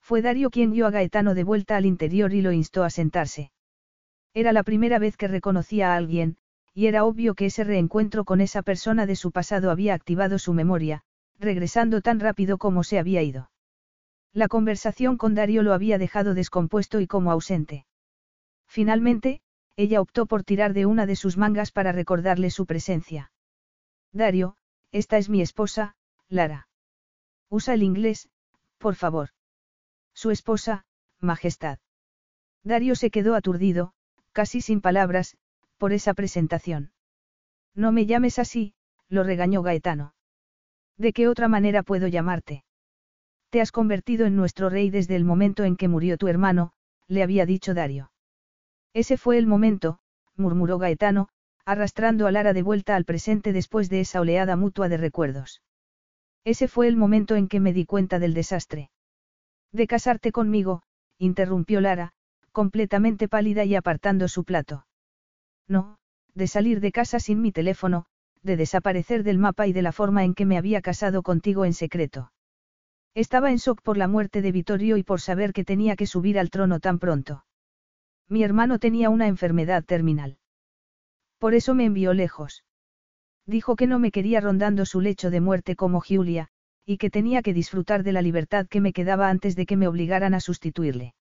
[0.00, 3.52] Fue Dario quien dio a Gaetano de vuelta al interior y lo instó a sentarse.
[4.34, 6.36] Era la primera vez que reconocía a alguien,
[6.74, 10.54] y era obvio que ese reencuentro con esa persona de su pasado había activado su
[10.54, 11.02] memoria,
[11.38, 13.50] regresando tan rápido como se había ido.
[14.32, 17.84] La conversación con Dario lo había dejado descompuesto y como ausente.
[18.66, 19.42] Finalmente,
[19.76, 23.32] ella optó por tirar de una de sus mangas para recordarle su presencia.
[24.12, 24.56] Dario,
[24.92, 25.96] esta es mi esposa,
[26.28, 26.68] Lara.
[27.48, 28.28] Usa el inglés,
[28.78, 29.30] por favor.
[30.14, 30.84] Su esposa,
[31.18, 31.78] Majestad.
[32.62, 33.94] Dario se quedó aturdido,
[34.32, 35.36] casi sin palabras,
[35.78, 36.92] por esa presentación.
[37.74, 38.74] No me llames así,
[39.08, 40.14] lo regañó Gaetano.
[40.96, 42.64] ¿De qué otra manera puedo llamarte?
[43.50, 46.72] Te has convertido en nuestro rey desde el momento en que murió tu hermano,
[47.08, 48.12] le había dicho Dario.
[48.94, 49.98] Ese fue el momento,
[50.36, 51.28] murmuró Gaetano,
[51.64, 55.62] arrastrando a Lara de vuelta al presente después de esa oleada mutua de recuerdos.
[56.44, 58.90] Ese fue el momento en que me di cuenta del desastre.
[59.72, 60.82] De casarte conmigo,
[61.18, 62.12] interrumpió Lara,
[62.50, 64.86] completamente pálida y apartando su plato.
[65.68, 65.98] No,
[66.34, 68.06] de salir de casa sin mi teléfono,
[68.42, 71.74] de desaparecer del mapa y de la forma en que me había casado contigo en
[71.74, 72.32] secreto.
[73.14, 76.38] Estaba en shock por la muerte de Vittorio y por saber que tenía que subir
[76.38, 77.44] al trono tan pronto.
[78.28, 80.38] Mi hermano tenía una enfermedad terminal.
[81.42, 82.62] Por eso me envió lejos.
[83.46, 86.46] Dijo que no me quería rondando su lecho de muerte como Giulia,
[86.86, 89.88] y que tenía que disfrutar de la libertad que me quedaba antes de que me
[89.88, 91.16] obligaran a sustituirle.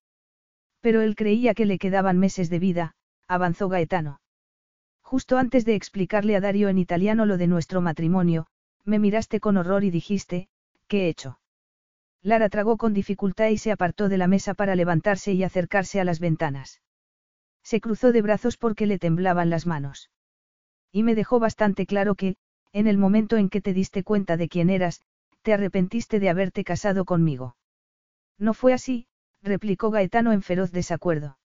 [0.79, 2.93] Pero él creía que le quedaban meses de vida,
[3.27, 4.21] avanzó Gaetano.
[5.01, 8.45] Justo antes de explicarle a Dario en italiano lo de nuestro matrimonio,
[8.85, 10.49] me miraste con horror y dijiste,
[10.87, 11.39] ¿qué he hecho?
[12.21, 16.03] Lara tragó con dificultad y se apartó de la mesa para levantarse y acercarse a
[16.03, 16.79] las ventanas.
[17.63, 20.09] Se cruzó de brazos porque le temblaban las manos.
[20.91, 22.35] Y me dejó bastante claro que,
[22.73, 25.01] en el momento en que te diste cuenta de quién eras,
[25.41, 27.55] te arrepentiste de haberte casado conmigo.
[28.37, 29.07] No fue así,
[29.41, 31.37] replicó Gaetano en feroz desacuerdo.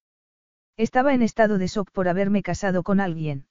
[0.77, 3.47] Estaba en estado de shock por haberme casado con alguien.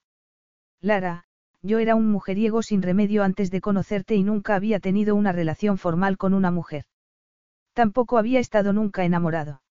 [0.79, 1.25] Lara,
[1.61, 5.77] yo era un mujeriego sin remedio antes de conocerte y nunca había tenido una relación
[5.77, 6.85] formal con una mujer.
[7.73, 9.61] Tampoco había estado nunca enamorado.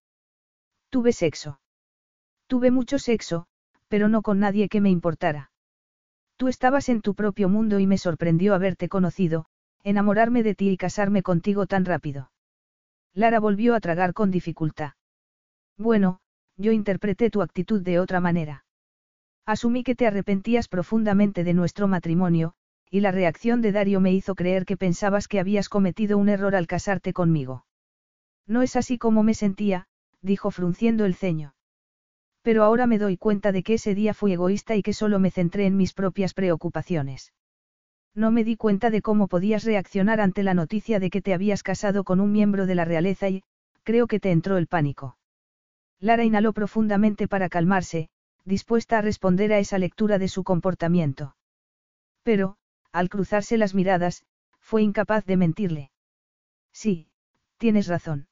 [0.90, 1.60] Tuve sexo.
[2.46, 3.46] Tuve mucho sexo,
[3.88, 5.50] pero no con nadie que me importara.
[6.36, 9.46] Tú estabas en tu propio mundo y me sorprendió haberte conocido,
[9.82, 12.30] enamorarme de ti y casarme contigo tan rápido.
[13.14, 14.92] Lara volvió a tragar con dificultad.
[15.78, 16.20] Bueno,
[16.56, 18.64] yo interpreté tu actitud de otra manera.
[19.46, 22.54] Asumí que te arrepentías profundamente de nuestro matrimonio,
[22.90, 26.54] y la reacción de Dario me hizo creer que pensabas que habías cometido un error
[26.54, 27.66] al casarte conmigo.
[28.46, 29.86] No es así como me sentía,
[30.20, 31.55] dijo frunciendo el ceño.
[32.46, 35.32] Pero ahora me doy cuenta de que ese día fui egoísta y que solo me
[35.32, 37.32] centré en mis propias preocupaciones.
[38.14, 41.64] No me di cuenta de cómo podías reaccionar ante la noticia de que te habías
[41.64, 43.42] casado con un miembro de la realeza y,
[43.82, 45.18] creo que te entró el pánico.
[45.98, 48.10] Lara inhaló profundamente para calmarse,
[48.44, 51.34] dispuesta a responder a esa lectura de su comportamiento.
[52.22, 52.58] Pero,
[52.92, 54.24] al cruzarse las miradas,
[54.60, 55.90] fue incapaz de mentirle.
[56.72, 57.08] Sí,
[57.58, 58.28] tienes razón.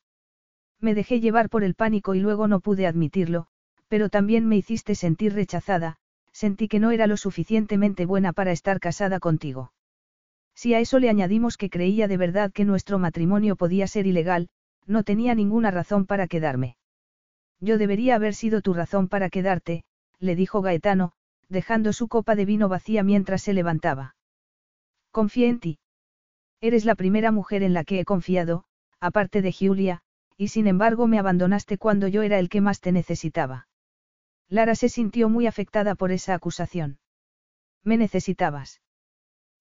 [0.78, 3.49] Me dejé llevar por el pánico y luego no pude admitirlo,
[3.94, 5.98] pero también me hiciste sentir rechazada,
[6.32, 9.73] sentí que no era lo suficientemente buena para estar casada contigo.
[10.52, 14.48] Si a eso le añadimos que creía de verdad que nuestro matrimonio podía ser ilegal,
[14.84, 16.76] no tenía ninguna razón para quedarme.
[17.60, 19.84] Yo debería haber sido tu razón para quedarte,
[20.18, 21.12] le dijo Gaetano,
[21.48, 24.16] dejando su copa de vino vacía mientras se levantaba.
[25.12, 25.78] Confié en ti.
[26.60, 28.64] Eres la primera mujer en la que he confiado,
[28.98, 30.00] aparte de Julia,
[30.36, 33.68] y sin embargo me abandonaste cuando yo era el que más te necesitaba.
[34.48, 36.98] Lara se sintió muy afectada por esa acusación.
[37.82, 38.82] Me necesitabas.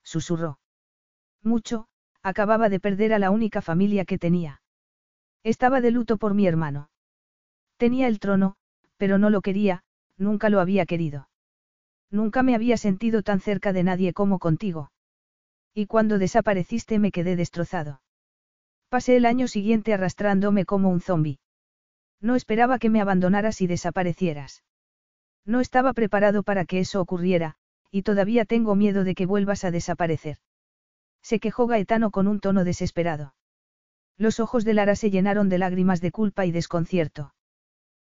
[0.02, 0.58] Susurró.
[1.42, 1.88] Mucho,
[2.22, 4.62] acababa de perder a la única familia que tenía.
[5.42, 6.90] Estaba de luto por mi hermano.
[7.76, 8.56] Tenía el trono,
[8.96, 9.82] pero no lo quería,
[10.16, 11.28] nunca lo había querido.
[12.10, 14.90] Nunca me había sentido tan cerca de nadie como contigo.
[15.74, 18.00] Y cuando desapareciste me quedé destrozado.
[18.88, 21.40] Pasé el año siguiente arrastrándome como un zombi.
[22.20, 24.62] No esperaba que me abandonaras y desaparecieras.
[25.46, 27.56] No estaba preparado para que eso ocurriera,
[27.90, 30.38] y todavía tengo miedo de que vuelvas a desaparecer.
[31.22, 33.34] Se quejó Gaetano con un tono desesperado.
[34.16, 37.34] Los ojos de Lara se llenaron de lágrimas de culpa y desconcierto.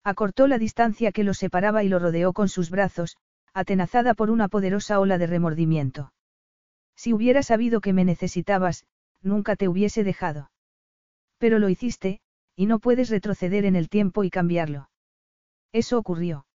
[0.05, 3.17] Acortó la distancia que los separaba y lo rodeó con sus brazos,
[3.55, 6.13] atenazada por una poderosa ola de remordimiento.
[6.97, 8.85] Si hubiera sabido que me necesitabas,
[9.23, 10.51] nunca te hubiese dejado.
[11.39, 12.21] Pero lo hiciste,
[12.57, 14.91] y no puedes retroceder en el tiempo y cambiarlo.
[15.73, 16.47] Eso ocurrió.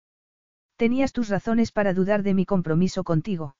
[0.76, 3.56] Tenías tus razones para dudar de mi compromiso contigo.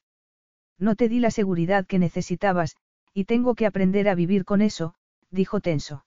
[0.78, 2.76] No te di la seguridad que necesitabas,
[3.14, 4.94] y tengo que aprender a vivir con eso,
[5.30, 6.04] dijo tenso.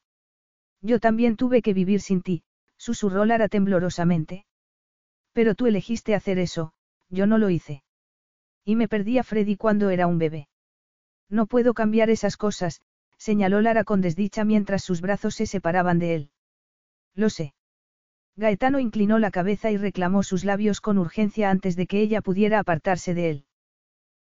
[0.81, 2.43] Yo también tuve que vivir sin ti,
[2.77, 4.45] susurró Lara temblorosamente.
[5.33, 6.73] Pero tú elegiste hacer eso,
[7.09, 7.83] yo no lo hice.
[8.63, 10.47] Y me perdí a Freddy cuando era un bebé.
[11.29, 12.81] No puedo cambiar esas cosas,
[13.17, 16.31] señaló Lara con desdicha mientras sus brazos se separaban de él.
[17.15, 17.53] Lo sé.
[18.39, 22.59] Gaetano inclinó la cabeza y reclamó sus labios con urgencia antes de que ella pudiera
[22.59, 23.45] apartarse de él.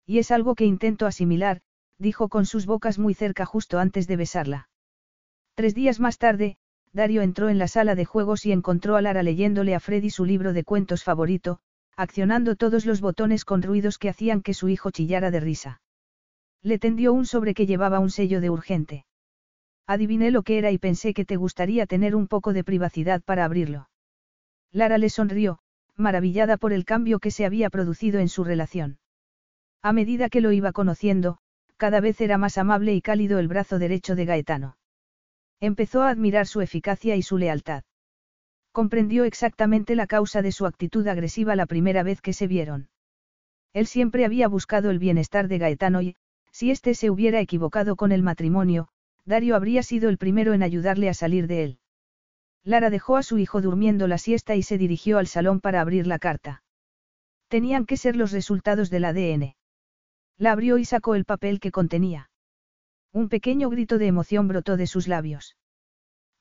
[0.06, 1.60] Y es algo que intento asimilar,
[2.00, 4.69] dijo con sus bocas muy cerca justo antes de besarla.
[5.53, 6.56] Tres días más tarde,
[6.94, 10.24] Dario entró en la sala de juegos y encontró a Lara leyéndole a Freddy su
[10.24, 11.60] libro de cuentos favorito,
[11.98, 15.82] accionando todos los botones con ruidos que hacían que su hijo chillara de risa.
[16.61, 19.06] Le tendió un sobre que llevaba un sello de urgente.
[19.85, 23.44] Adiviné lo que era y pensé que te gustaría tener un poco de privacidad para
[23.44, 23.90] abrirlo.
[24.76, 25.60] Lara le sonrió,
[25.95, 29.00] maravillada por el cambio que se había producido en su relación.
[29.82, 31.38] A medida que lo iba conociendo,
[31.78, 34.76] cada vez era más amable y cálido el brazo derecho de Gaetano.
[35.62, 37.86] Empezó a admirar su eficacia y su lealtad.
[38.74, 42.90] Comprendió exactamente la causa de su actitud agresiva la primera vez que se vieron.
[43.72, 46.18] Él siempre había buscado el bienestar de Gaetano y,
[46.52, 48.90] si éste se hubiera equivocado con el matrimonio,
[49.24, 51.80] Dario habría sido el primero en ayudarle a salir de él.
[52.66, 56.08] Lara dejó a su hijo durmiendo la siesta y se dirigió al salón para abrir
[56.08, 56.64] la carta.
[57.48, 59.56] Tenían que ser los resultados del ADN.
[60.38, 62.32] La abrió y sacó el papel que contenía.
[63.14, 65.56] Un pequeño grito de emoción brotó de sus labios.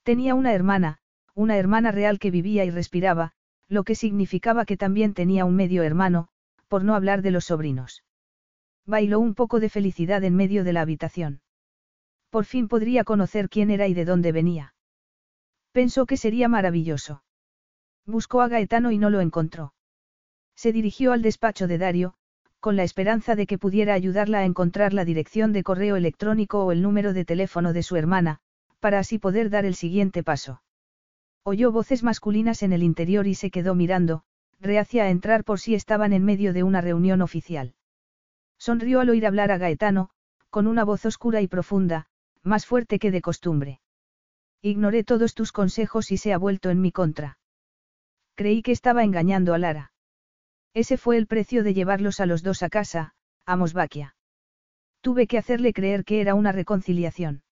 [0.02, 0.98] Tenía una hermana,
[1.34, 3.32] una hermana real que vivía y respiraba,
[3.68, 6.28] lo que significaba que también tenía un medio hermano,
[6.68, 8.02] por no hablar de los sobrinos.
[8.86, 11.42] Bailó un poco de felicidad en medio de la habitación.
[12.30, 14.74] Por fin podría conocer quién era y de dónde venía.
[15.74, 17.24] Pensó que sería maravilloso.
[18.06, 19.74] Buscó a Gaetano y no lo encontró.
[20.54, 22.14] Se dirigió al despacho de Dario,
[22.60, 26.70] con la esperanza de que pudiera ayudarla a encontrar la dirección de correo electrónico o
[26.70, 28.38] el número de teléfono de su hermana,
[28.78, 30.62] para así poder dar el siguiente paso.
[31.42, 34.22] Oyó voces masculinas en el interior y se quedó mirando,
[34.60, 37.74] reacia a entrar por si estaban en medio de una reunión oficial.
[38.58, 40.10] Sonrió al oír hablar a Gaetano,
[40.50, 42.06] con una voz oscura y profunda,
[42.44, 43.80] más fuerte que de costumbre.
[44.66, 47.36] Ignoré todos tus consejos y se ha vuelto en mi contra.
[48.34, 49.92] Creí que estaba engañando a Lara.
[50.72, 53.12] Ese fue el precio de llevarlos a los dos a casa,
[53.44, 54.16] a Mosvaquia.
[55.02, 57.42] Tuve que hacerle creer que era una reconciliación.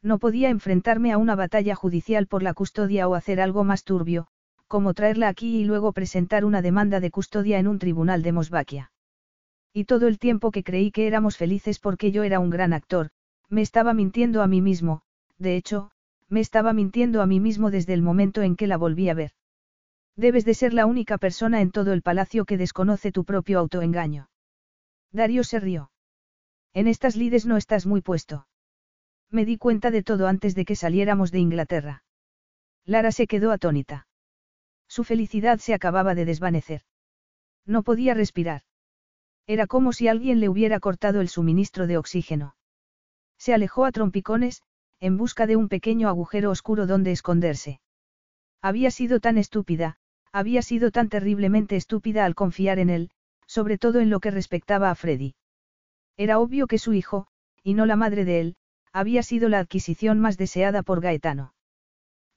[0.00, 4.26] No podía enfrentarme a una batalla judicial por la custodia o hacer algo más turbio,
[4.66, 8.92] como traerla aquí y luego presentar una demanda de custodia en un tribunal de Mosvaquia.
[9.74, 13.10] Y todo el tiempo que creí que éramos felices porque yo era un gran actor,
[13.50, 15.02] me estaba mintiendo a mí mismo,
[15.36, 15.90] de hecho,
[16.30, 19.32] me estaba mintiendo a mí mismo desde el momento en que la volví a ver.
[20.16, 24.30] Debes de ser la única persona en todo el palacio que desconoce tu propio autoengaño.
[25.12, 25.90] Darío se rió.
[26.72, 28.46] En estas lides no estás muy puesto.
[29.30, 32.04] Me di cuenta de todo antes de que saliéramos de Inglaterra.
[32.84, 34.06] Lara se quedó atónita.
[34.88, 36.82] Su felicidad se acababa de desvanecer.
[37.66, 38.62] No podía respirar.
[39.46, 42.54] Era como si alguien le hubiera cortado el suministro de oxígeno.
[43.38, 44.62] Se alejó a trompicones,
[45.00, 47.80] en busca de un pequeño agujero oscuro donde esconderse.
[48.62, 49.96] Había sido tan estúpida,
[50.32, 53.10] había sido tan terriblemente estúpida al confiar en él,
[53.46, 55.34] sobre todo en lo que respectaba a Freddy.
[56.16, 57.26] Era obvio que su hijo,
[57.62, 58.56] y no la madre de él,
[58.92, 61.54] había sido la adquisición más deseada por Gaetano.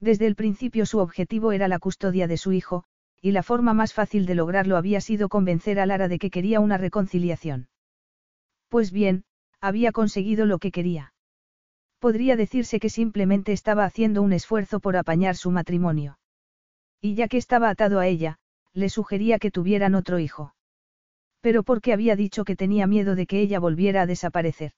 [0.00, 2.84] Desde el principio su objetivo era la custodia de su hijo,
[3.20, 6.60] y la forma más fácil de lograrlo había sido convencer a Lara de que quería
[6.60, 7.68] una reconciliación.
[8.68, 9.24] Pues bien,
[9.60, 11.13] había conseguido lo que quería.
[12.04, 16.18] Podría decirse que simplemente estaba haciendo un esfuerzo por apañar su matrimonio.
[17.00, 18.36] Y ya que estaba atado a ella,
[18.74, 20.54] le sugería que tuvieran otro hijo.
[21.40, 24.72] Pero porque había dicho que tenía miedo de que ella volviera a desaparecer.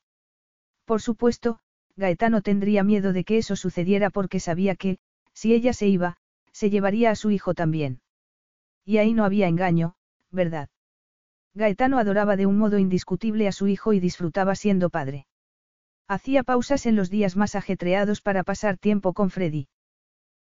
[0.84, 1.58] Por supuesto,
[1.96, 4.98] Gaetano tendría miedo de que eso sucediera porque sabía que,
[5.32, 6.18] si ella se iba,
[6.52, 8.02] se llevaría a su hijo también.
[8.84, 9.96] Y ahí no había engaño,
[10.30, 10.68] ¿verdad?
[11.54, 15.26] Gaetano adoraba de un modo indiscutible a su hijo y disfrutaba siendo padre.
[16.08, 19.68] Hacía pausas en los días más ajetreados para pasar tiempo con Freddy.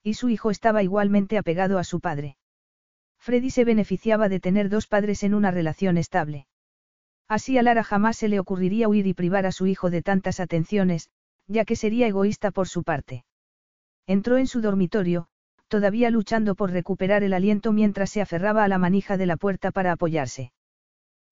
[0.04, 2.38] Y su hijo estaba igualmente apegado a su padre.
[3.18, 6.48] Freddy se beneficiaba de tener dos padres en una relación estable.
[7.28, 10.40] Así a Lara jamás se le ocurriría huir y privar a su hijo de tantas
[10.40, 11.10] atenciones,
[11.48, 13.26] ya que sería egoísta por su parte.
[14.08, 15.28] Entró en su dormitorio,
[15.68, 19.72] todavía luchando por recuperar el aliento mientras se aferraba a la manija de la puerta
[19.72, 20.54] para apoyarse.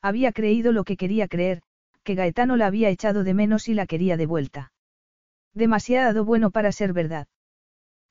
[0.01, 1.63] Había creído lo que quería creer,
[2.07, 4.71] que Gaetano la había echado de menos y la quería de vuelta.
[5.53, 7.27] Demasiado bueno para ser verdad.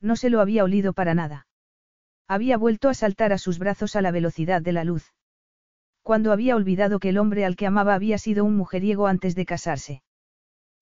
[0.02, 1.46] No se lo había olido para nada.
[2.28, 5.14] Había vuelto a saltar a sus brazos a la velocidad de la luz.
[6.02, 9.46] Cuando había olvidado que el hombre al que amaba había sido un mujeriego antes de
[9.46, 10.02] casarse.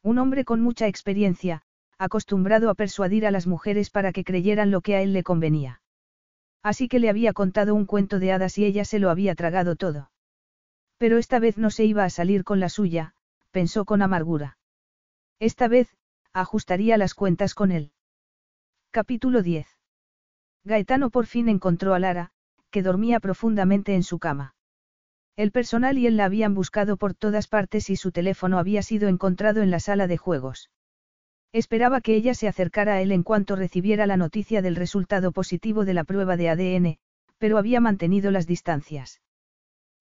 [0.02, 1.62] Un hombre con mucha experiencia,
[1.99, 5.83] acostumbrado a persuadir a las mujeres para que creyeran lo que a él le convenía.
[6.65, 9.76] Así que le había contado un cuento de hadas y ella se lo había tragado
[9.76, 10.10] todo.
[11.05, 13.15] Pero esta vez no se iba a salir con la suya,
[13.50, 14.57] pensó con amargura.
[15.39, 15.94] Esta vez,
[16.33, 17.92] ajustaría las cuentas con él.
[18.91, 19.66] Capítulo 10.
[20.65, 22.33] Gaetano por fin encontró a Lara,
[22.70, 24.55] que dormía profundamente en su cama.
[25.36, 29.07] El personal y él la habían buscado por todas partes y su teléfono había sido
[29.08, 30.70] encontrado en la sala de juegos.
[31.52, 35.84] Esperaba que ella se acercara a él en cuanto recibiera la noticia del resultado positivo
[35.84, 36.99] de la prueba de ADN,
[37.36, 39.20] pero había mantenido las distancias.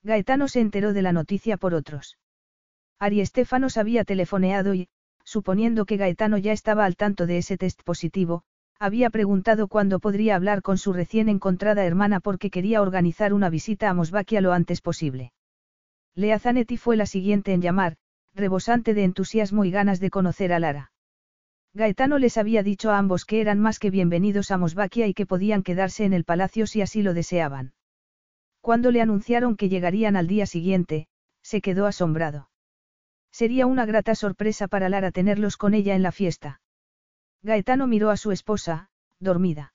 [0.03, 2.17] Gaetano se enteró de la noticia por otros.
[2.99, 4.89] Ari Estefanos había telefoneado y,
[5.23, 8.43] suponiendo que Gaetano ya estaba al tanto de ese test positivo,
[8.79, 13.89] había preguntado cuándo podría hablar con su recién encontrada hermana porque quería organizar una visita
[13.89, 15.31] a Mosvaquia lo antes posible.
[16.15, 17.95] Lea Zanetti fue la siguiente en llamar,
[18.35, 20.91] rebosante de entusiasmo y ganas de conocer a Lara.
[21.73, 25.25] Gaetano les había dicho a ambos que eran más que bienvenidos a Mosvaquia y que
[25.25, 27.73] podían quedarse en el palacio si así lo deseaban.
[28.63, 31.07] Cuando le anunciaron que llegarían al día siguiente,
[31.41, 32.49] se quedó asombrado.
[33.29, 36.61] Sería una grata sorpresa para Lara tenerlos con ella en la fiesta.
[37.41, 39.73] Gaetano miró a su esposa, dormida.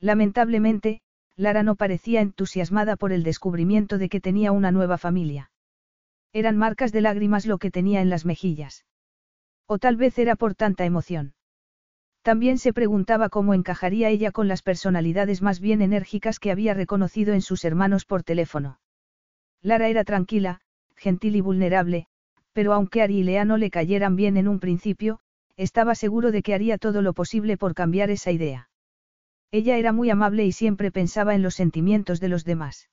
[0.00, 1.02] Lamentablemente,
[1.36, 5.50] Lara no parecía entusiasmada por el descubrimiento de que tenía una nueva familia.
[6.32, 8.86] Eran marcas de lágrimas lo que tenía en las mejillas.
[9.66, 11.34] O tal vez era por tanta emoción.
[12.22, 17.32] También se preguntaba cómo encajaría ella con las personalidades más bien enérgicas que había reconocido
[17.32, 18.80] en sus hermanos por teléfono.
[19.62, 20.60] Lara era tranquila,
[20.96, 22.06] gentil y vulnerable,
[22.52, 25.20] pero aunque Ari y Lea no le cayeran bien en un principio,
[25.56, 28.68] estaba seguro de que haría todo lo posible por cambiar esa idea.
[29.50, 32.90] Ella era muy amable y siempre pensaba en los sentimientos de los demás.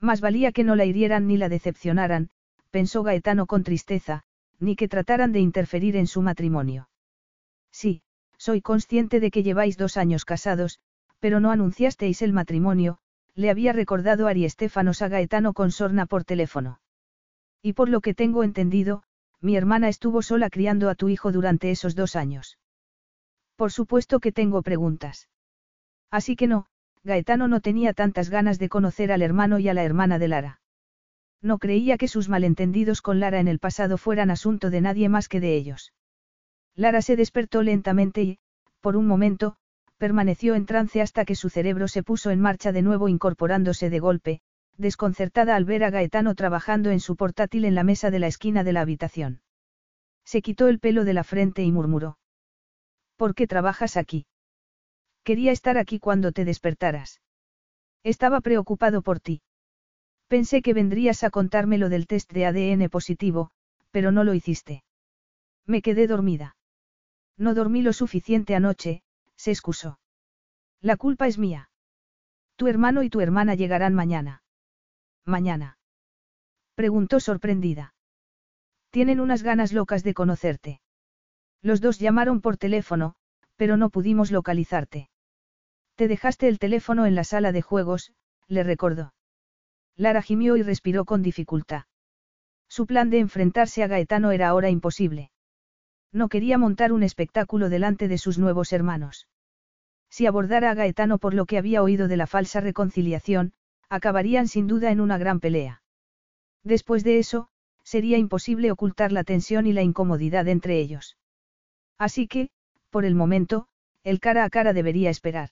[0.00, 2.30] Más valía que no la hirieran ni la decepcionaran,
[2.70, 4.22] pensó Gaetano con tristeza,
[4.58, 6.88] ni que trataran de interferir en su matrimonio.
[7.70, 8.02] Sí,
[8.46, 10.78] soy consciente de que lleváis dos años casados,
[11.18, 12.98] pero no anunciasteis el matrimonio,
[13.34, 16.78] le había recordado Ari Estefanos a Gaetano con sorna por teléfono.
[17.60, 19.02] Y por lo que tengo entendido,
[19.40, 22.56] mi hermana estuvo sola criando a tu hijo durante esos dos años.
[23.56, 25.28] Por supuesto que tengo preguntas.
[26.12, 26.66] Así que no,
[27.02, 30.60] Gaetano no tenía tantas ganas de conocer al hermano y a la hermana de Lara.
[31.42, 35.28] No creía que sus malentendidos con Lara en el pasado fueran asunto de nadie más
[35.28, 35.92] que de ellos.
[36.76, 38.38] Lara se despertó lentamente y,
[38.80, 39.56] por un momento,
[39.96, 43.98] permaneció en trance hasta que su cerebro se puso en marcha de nuevo incorporándose de
[43.98, 44.40] golpe,
[44.76, 48.62] desconcertada al ver a Gaetano trabajando en su portátil en la mesa de la esquina
[48.62, 49.40] de la habitación.
[50.24, 52.18] Se quitó el pelo de la frente y murmuró.
[53.16, 54.26] ¿Por qué trabajas aquí?
[55.24, 57.22] Quería estar aquí cuando te despertaras.
[58.02, 59.40] Estaba preocupado por ti.
[60.28, 63.50] Pensé que vendrías a contarme lo del test de ADN positivo,
[63.90, 64.84] pero no lo hiciste.
[65.64, 66.55] Me quedé dormida.
[67.36, 69.02] No dormí lo suficiente anoche,
[69.36, 69.98] se excusó.
[70.80, 71.70] La culpa es mía.
[72.56, 74.42] Tu hermano y tu hermana llegarán mañana.
[75.24, 75.78] Mañana.
[76.74, 77.94] Preguntó sorprendida.
[78.90, 80.80] Tienen unas ganas locas de conocerte.
[81.62, 83.14] Los dos llamaron por teléfono,
[83.56, 85.10] pero no pudimos localizarte.
[85.96, 88.12] Te dejaste el teléfono en la sala de juegos,
[88.46, 89.14] le recordó.
[89.96, 91.84] Lara gimió y respiró con dificultad.
[92.68, 95.30] Su plan de enfrentarse a Gaetano era ahora imposible.
[96.12, 99.28] No quería montar un espectáculo delante de sus nuevos hermanos.
[100.08, 103.52] Si abordara a Gaetano por lo que había oído de la falsa reconciliación,
[103.88, 105.82] acabarían sin duda en una gran pelea.
[106.62, 107.48] Después de eso,
[107.82, 111.16] sería imposible ocultar la tensión y la incomodidad entre ellos.
[111.98, 112.50] Así que,
[112.90, 113.68] por el momento,
[114.02, 115.50] el cara a cara debería esperar.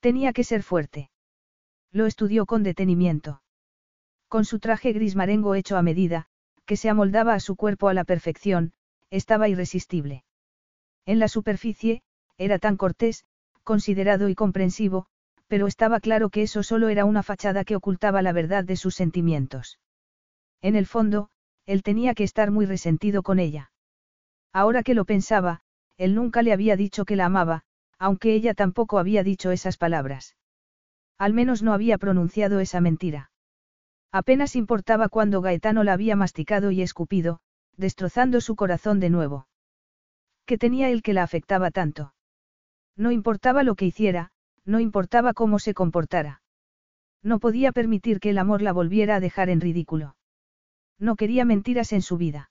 [0.00, 1.10] Tenía que ser fuerte.
[1.92, 3.42] Lo estudió con detenimiento.
[4.28, 6.26] Con su traje gris marengo hecho a medida,
[6.64, 8.72] que se amoldaba a su cuerpo a la perfección,
[9.10, 10.24] estaba irresistible.
[11.04, 12.02] En la superficie,
[12.38, 13.24] era tan cortés,
[13.62, 15.06] considerado y comprensivo,
[15.46, 18.94] pero estaba claro que eso solo era una fachada que ocultaba la verdad de sus
[18.94, 19.78] sentimientos.
[20.60, 21.30] En el fondo,
[21.66, 23.70] él tenía que estar muy resentido con ella.
[24.52, 25.60] Ahora que lo pensaba,
[25.96, 27.62] él nunca le había dicho que la amaba,
[27.98, 30.36] aunque ella tampoco había dicho esas palabras.
[31.18, 33.30] Al menos no había pronunciado esa mentira.
[34.12, 37.40] Apenas importaba cuando Gaetano la había masticado y escupido,
[37.76, 39.48] destrozando su corazón de nuevo.
[40.44, 42.14] ¿Qué tenía él que la afectaba tanto?
[42.96, 44.30] No importaba lo que hiciera,
[44.64, 46.42] no importaba cómo se comportara.
[47.22, 50.16] No podía permitir que el amor la volviera a dejar en ridículo.
[50.98, 52.50] No quería mentiras en su vida.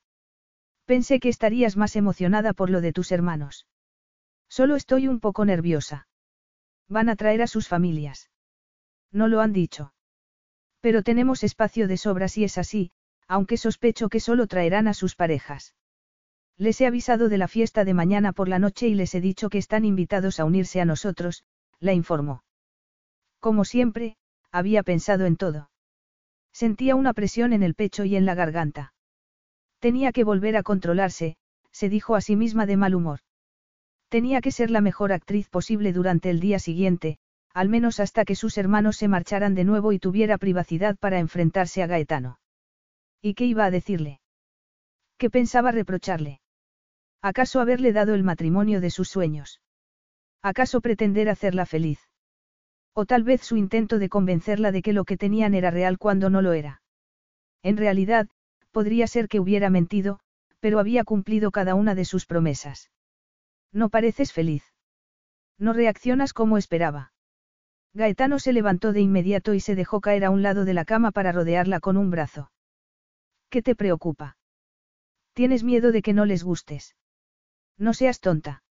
[0.86, 3.66] Pensé que estarías más emocionada por lo de tus hermanos.
[4.50, 6.08] Solo estoy un poco nerviosa.
[6.88, 8.30] Van a traer a sus familias.
[9.12, 9.94] No lo han dicho.
[10.82, 12.92] Pero tenemos espacio de sobra si es así,
[13.28, 15.76] aunque sospecho que solo traerán a sus parejas.
[16.58, 19.50] Les he avisado de la fiesta de mañana por la noche y les he dicho
[19.50, 21.44] que están invitados a unirse a nosotros,
[21.80, 22.44] la informó.
[23.40, 24.16] Como siempre,
[24.52, 25.70] había pensado en todo.
[26.54, 28.94] Sentía una presión en el pecho y en la garganta.
[29.80, 31.36] Tenía que volver a controlarse,
[31.72, 33.20] se dijo a sí misma de mal humor.
[34.08, 37.18] Tenía que ser la mejor actriz posible durante el día siguiente,
[37.54, 41.84] al menos hasta que sus hermanos se marcharan de nuevo y tuviera privacidad para enfrentarse
[41.84, 42.40] a Gaetano.
[43.22, 44.22] ¿Y qué iba a decirle?
[45.18, 46.42] ¿Qué pensaba reprocharle?
[47.22, 49.62] ¿Acaso haberle dado el matrimonio de sus sueños?
[50.42, 52.00] ¿Acaso pretender hacerla feliz?
[52.94, 56.30] O tal vez su intento de convencerla de que lo que tenían era real cuando
[56.30, 56.82] no lo era.
[57.64, 58.30] En realidad,
[58.72, 60.20] podría ser que hubiera mentido,
[60.60, 62.92] pero había cumplido cada una de sus promesas.
[63.72, 64.64] No pareces feliz.
[65.58, 67.14] No reaccionas como esperaba.
[67.94, 71.12] Gaetano se levantó de inmediato y se dejó caer a un lado de la cama
[71.12, 72.52] para rodearla con un brazo.
[73.50, 74.38] ¿Qué te preocupa?
[75.34, 76.96] ¿Tienes miedo de que no les gustes?
[77.78, 78.64] No seas tonta.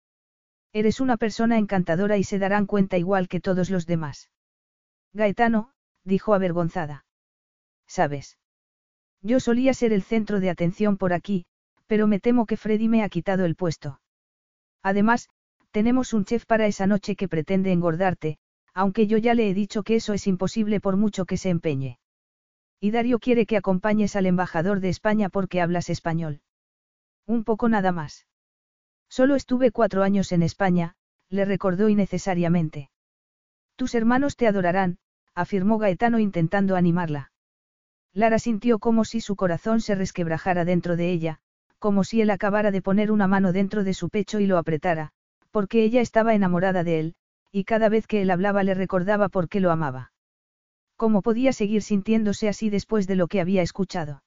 [0.72, 4.30] Eres una persona encantadora y se darán cuenta igual que todos los demás.
[5.12, 5.72] Gaetano,
[6.04, 7.06] dijo avergonzada.
[7.86, 8.38] ¿Sabes?
[9.22, 11.46] Yo solía ser el centro de atención por aquí,
[11.86, 14.00] pero me temo que Freddy me ha quitado el puesto.
[14.82, 15.28] Además,
[15.70, 18.38] tenemos un chef para esa noche que pretende engordarte,
[18.74, 21.98] aunque yo ya le he dicho que eso es imposible por mucho que se empeñe.
[22.80, 26.40] Y Dario quiere que acompañes al embajador de España porque hablas español.
[27.26, 28.26] Un poco nada más.
[29.08, 30.96] Solo estuve cuatro años en España,
[31.28, 32.90] le recordó innecesariamente.
[33.76, 34.98] Tus hermanos te adorarán,
[35.34, 37.32] afirmó Gaetano intentando animarla.
[38.12, 41.40] Lara sintió como si su corazón se resquebrajara dentro de ella,
[41.78, 45.10] como si él acabara de poner una mano dentro de su pecho y lo apretara,
[45.50, 47.14] porque ella estaba enamorada de él,
[47.52, 50.13] y cada vez que él hablaba le recordaba por qué lo amaba.
[50.96, 54.22] ¿Cómo podía seguir sintiéndose así después de lo que había escuchado?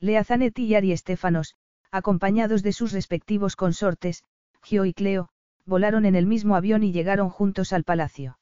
[0.00, 1.54] Lea Zanetti y Ari Estefanos,
[1.90, 4.22] acompañados de sus respectivos consortes,
[4.62, 5.30] Gio y Cleo,
[5.64, 8.38] volaron en el mismo avión y llegaron juntos al palacio.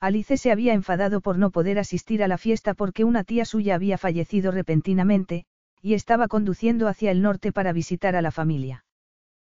[0.00, 3.74] Alice se había enfadado por no poder asistir a la fiesta porque una tía suya
[3.74, 5.46] había fallecido repentinamente,
[5.82, 8.84] y estaba conduciendo hacia el norte para visitar a la familia.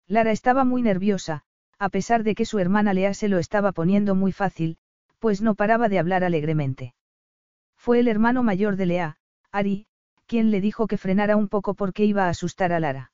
[0.07, 1.43] Lara estaba muy nerviosa,
[1.77, 4.77] a pesar de que su hermana Lea se lo estaba poniendo muy fácil,
[5.19, 6.93] pues no paraba de hablar alegremente.
[7.79, 9.15] Fue el hermano mayor de Lea,
[9.53, 9.87] Ari,
[10.27, 13.13] quien le dijo que frenara un poco porque iba a asustar a Lara.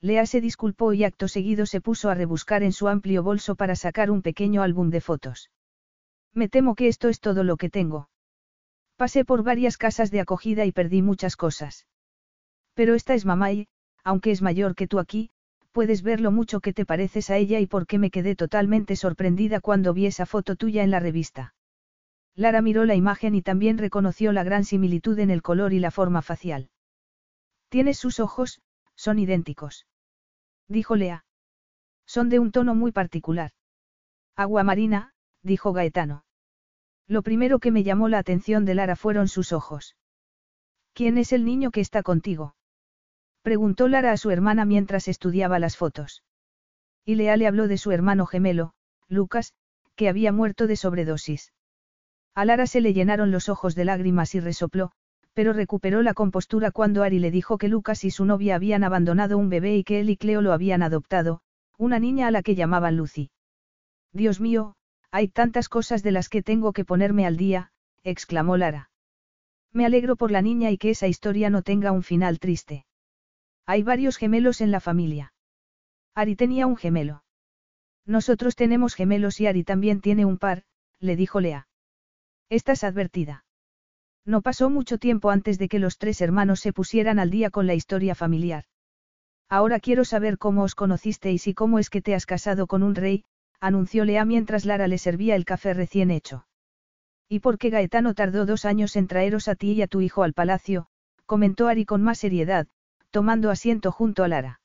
[0.00, 3.76] Lea se disculpó y acto seguido se puso a rebuscar en su amplio bolso para
[3.76, 5.50] sacar un pequeño álbum de fotos.
[6.34, 8.10] Me temo que esto es todo lo que tengo.
[8.96, 11.86] Pasé por varias casas de acogida y perdí muchas cosas.
[12.74, 13.68] Pero esta es mamá y,
[14.02, 15.30] aunque es mayor que tú aquí,
[15.70, 18.96] puedes ver lo mucho que te pareces a ella y por qué me quedé totalmente
[18.96, 21.54] sorprendida cuando vi esa foto tuya en la revista.
[22.36, 25.90] Lara miró la imagen y también reconoció la gran similitud en el color y la
[25.90, 26.68] forma facial.
[27.70, 28.60] Tienes sus ojos,
[28.94, 29.86] son idénticos.
[30.68, 31.24] Dijo Lea.
[32.04, 33.52] Son de un tono muy particular.
[34.36, 36.24] Agua marina, dijo Gaetano.
[37.08, 39.96] Lo primero que me llamó la atención de Lara fueron sus ojos.
[40.92, 42.54] ¿Quién es el niño que está contigo?
[43.42, 46.22] Preguntó Lara a su hermana mientras estudiaba las fotos.
[47.04, 48.74] Y Lea le habló de su hermano gemelo,
[49.08, 49.54] Lucas,
[49.94, 51.52] que había muerto de sobredosis.
[52.36, 54.92] A Lara se le llenaron los ojos de lágrimas y resopló,
[55.32, 59.38] pero recuperó la compostura cuando Ari le dijo que Lucas y su novia habían abandonado
[59.38, 61.40] un bebé y que él y Cleo lo habían adoptado,
[61.78, 63.30] una niña a la que llamaban Lucy.
[64.12, 64.76] Dios mío,
[65.10, 67.72] hay tantas cosas de las que tengo que ponerme al día,
[68.04, 68.90] exclamó Lara.
[69.72, 72.84] Me alegro por la niña y que esa historia no tenga un final triste.
[73.64, 75.32] Hay varios gemelos en la familia.
[76.14, 77.24] Ari tenía un gemelo.
[78.04, 80.64] Nosotros tenemos gemelos y Ari también tiene un par,
[81.00, 81.66] le dijo Lea.
[82.48, 83.44] Estás advertida.
[84.24, 87.66] No pasó mucho tiempo antes de que los tres hermanos se pusieran al día con
[87.66, 88.64] la historia familiar.
[89.48, 92.94] Ahora quiero saber cómo os conocisteis y cómo es que te has casado con un
[92.94, 93.24] rey,
[93.60, 96.46] anunció Lea mientras Lara le servía el café recién hecho.
[97.28, 100.22] ¿Y por qué Gaetano tardó dos años en traeros a ti y a tu hijo
[100.22, 100.88] al palacio?
[101.24, 102.68] comentó Ari con más seriedad,
[103.10, 104.60] tomando asiento junto a Lara.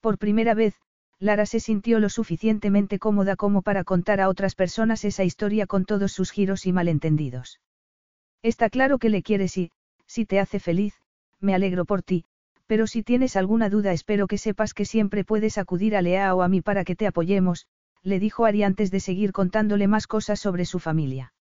[0.00, 0.74] Por primera vez,
[1.20, 5.84] Lara se sintió lo suficientemente cómoda como para contar a otras personas esa historia con
[5.84, 7.60] todos sus giros y malentendidos.
[8.42, 9.70] Está claro que le quieres y,
[10.06, 10.94] si te hace feliz,
[11.38, 12.24] me alegro por ti,
[12.66, 16.40] pero si tienes alguna duda espero que sepas que siempre puedes acudir a Lea o
[16.40, 17.66] a mí para que te apoyemos,
[18.02, 21.34] le dijo Ari antes de seguir contándole más cosas sobre su familia.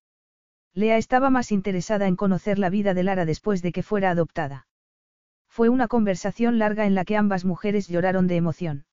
[0.74, 4.68] Lea estaba más interesada en conocer la vida de Lara después de que fuera adoptada.
[5.48, 8.86] Fue una conversación larga en la que ambas mujeres lloraron de emoción.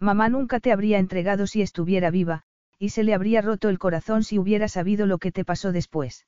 [0.00, 2.44] Mamá nunca te habría entregado si estuviera viva,
[2.78, 6.26] y se le habría roto el corazón si hubiera sabido lo que te pasó después.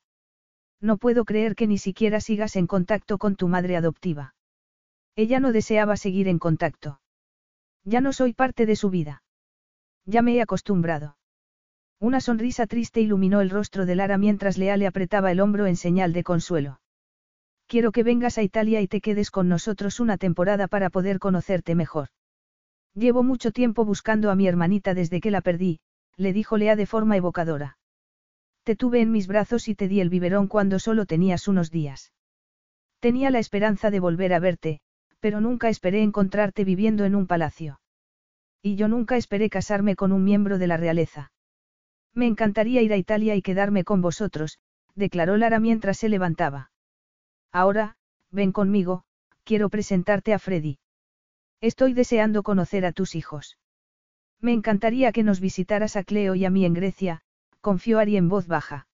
[0.80, 4.34] No puedo creer que ni siquiera sigas en contacto con tu madre adoptiva.
[5.14, 7.00] Ella no deseaba seguir en contacto.
[7.84, 9.22] Ya no soy parte de su vida.
[10.04, 11.16] Ya me he acostumbrado.
[12.00, 15.76] Una sonrisa triste iluminó el rostro de Lara mientras Lea le apretaba el hombro en
[15.76, 16.80] señal de consuelo.
[17.66, 21.74] Quiero que vengas a Italia y te quedes con nosotros una temporada para poder conocerte
[21.74, 22.08] mejor.
[22.94, 25.80] Llevo mucho tiempo buscando a mi hermanita desde que la perdí,
[26.16, 27.78] le dijo Lea de forma evocadora.
[28.64, 32.12] Te tuve en mis brazos y te di el biberón cuando solo tenías unos días.
[32.98, 34.80] Tenía la esperanza de volver a verte,
[35.20, 37.80] pero nunca esperé encontrarte viviendo en un palacio.
[38.62, 41.32] Y yo nunca esperé casarme con un miembro de la realeza.
[42.12, 44.58] Me encantaría ir a Italia y quedarme con vosotros,
[44.94, 46.70] declaró Lara mientras se levantaba.
[47.52, 47.96] Ahora,
[48.30, 49.04] ven conmigo,
[49.44, 50.78] quiero presentarte a Freddy.
[51.60, 53.58] Estoy deseando conocer a tus hijos.
[54.40, 57.20] Me encantaría que nos visitaras a Cleo y a mí en Grecia,
[57.60, 58.86] confió Ari en voz baja.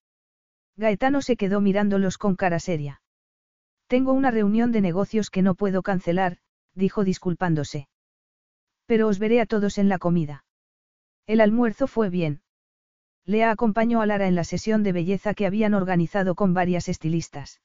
[0.75, 3.01] Gaetano se quedó mirándolos con cara seria.
[3.87, 6.39] Tengo una reunión de negocios que no puedo cancelar,
[6.75, 7.87] dijo disculpándose.
[8.85, 10.43] Pero os veré a todos en la comida.
[11.25, 12.41] El almuerzo fue bien.
[13.25, 17.61] Lea acompañó a Lara en la sesión de belleza que habían organizado con varias estilistas.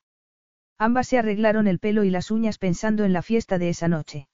[0.78, 4.28] Ambas se arreglaron el pelo y las uñas pensando en la fiesta de esa noche.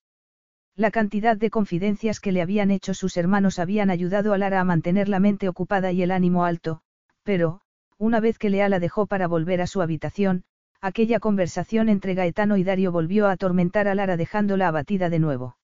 [0.78, 4.64] La cantidad de confidencias que le habían hecho sus hermanos habían ayudado a Lara a
[4.64, 6.82] mantener la mente ocupada y el ánimo alto,
[7.24, 7.62] pero,
[7.96, 10.44] una vez que Lea la dejó para volver a su habitación,
[10.80, 15.56] aquella conversación entre Gaetano y Dario volvió a atormentar a Lara dejándola abatida de nuevo.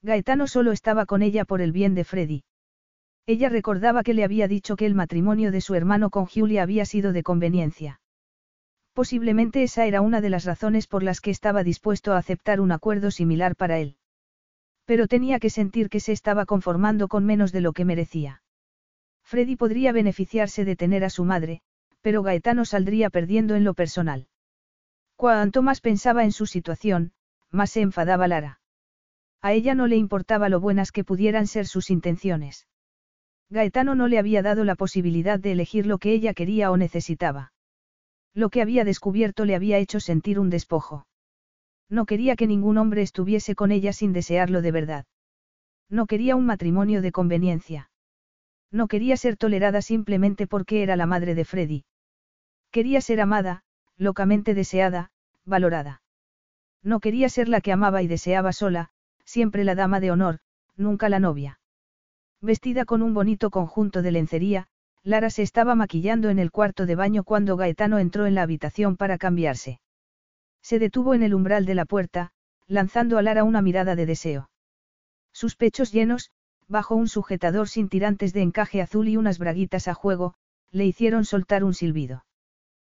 [0.00, 2.44] Gaetano solo estaba con ella por el bien de Freddy.
[3.26, 6.86] Ella recordaba que le había dicho que el matrimonio de su hermano con Julia había
[6.86, 8.00] sido de conveniencia.
[8.94, 12.72] Posiblemente esa era una de las razones por las que estaba dispuesto a aceptar un
[12.72, 13.98] acuerdo similar para él.
[14.84, 18.42] Pero tenía que sentir que se estaba conformando con menos de lo que merecía.
[19.22, 21.62] Freddy podría beneficiarse de tener a su madre,
[22.00, 24.26] pero Gaetano saldría perdiendo en lo personal.
[25.16, 27.12] Cuanto más pensaba en su situación,
[27.50, 28.60] más se enfadaba Lara.
[29.42, 32.66] A ella no le importaba lo buenas que pudieran ser sus intenciones.
[33.50, 37.52] Gaetano no le había dado la posibilidad de elegir lo que ella quería o necesitaba.
[38.32, 41.06] Lo que había descubierto le había hecho sentir un despojo.
[41.90, 45.06] No quería que ningún hombre estuviese con ella sin desearlo de verdad.
[45.90, 47.90] No quería un matrimonio de conveniencia.
[48.70, 51.84] No quería ser tolerada simplemente porque era la madre de Freddy.
[52.70, 53.64] Quería ser amada,
[53.96, 55.10] locamente deseada,
[55.44, 56.02] valorada.
[56.82, 58.90] No quería ser la que amaba y deseaba sola,
[59.24, 60.38] siempre la dama de honor,
[60.76, 61.58] nunca la novia.
[62.40, 64.68] Vestida con un bonito conjunto de lencería,
[65.02, 68.96] Lara se estaba maquillando en el cuarto de baño cuando Gaetano entró en la habitación
[68.96, 69.80] para cambiarse.
[70.62, 72.32] Se detuvo en el umbral de la puerta,
[72.66, 74.50] lanzando a Lara una mirada de deseo.
[75.32, 76.30] Sus pechos llenos,
[76.68, 80.34] bajo un sujetador sin tirantes de encaje azul y unas braguitas a juego,
[80.70, 82.24] le hicieron soltar un silbido.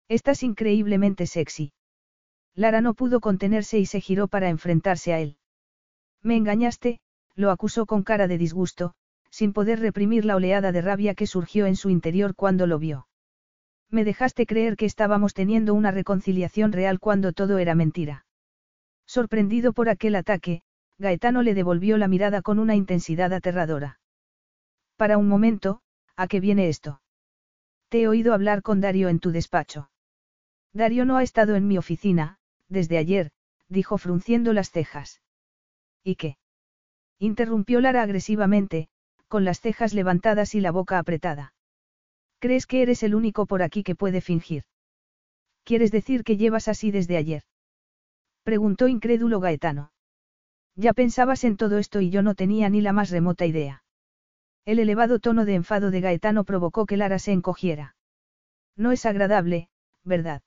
[0.09, 1.73] Estás increíblemente sexy.
[2.55, 5.37] Lara no pudo contenerse y se giró para enfrentarse a él.
[6.23, 7.01] Me engañaste,
[7.37, 8.95] lo acusó con cara de disgusto,
[9.31, 13.07] sin poder reprimir la oleada de rabia que surgió en su interior cuando lo vio.
[13.91, 18.25] Me dejaste creer que estábamos teniendo una reconciliación real cuando todo era mentira.
[19.07, 20.63] Sorprendido por aquel ataque,
[20.99, 23.99] Gaetano le devolvió la mirada con una intensidad aterradora.
[24.97, 25.81] Para un momento,
[26.15, 27.01] ¿a qué viene esto?
[27.89, 29.91] Te he oído hablar con Dario en tu despacho.
[30.73, 32.39] Dario no ha estado en mi oficina,
[32.69, 33.33] desde ayer,
[33.69, 35.21] dijo frunciendo las cejas.
[36.05, 36.37] ¿Y qué?
[37.19, 38.89] Interrumpió Lara agresivamente,
[39.27, 41.55] con las cejas levantadas y la boca apretada.
[42.41, 44.65] ¿Crees que eres el único por aquí que puede fingir?
[45.63, 47.43] ¿Quieres decir que llevas así desde ayer?
[48.43, 49.93] Preguntó incrédulo Gaetano.
[50.75, 53.85] Ya pensabas en todo esto y yo no tenía ni la más remota idea.
[54.65, 57.95] El elevado tono de enfado de Gaetano provocó que Lara se encogiera.
[58.75, 59.69] No es agradable,
[60.03, 60.43] ¿verdad?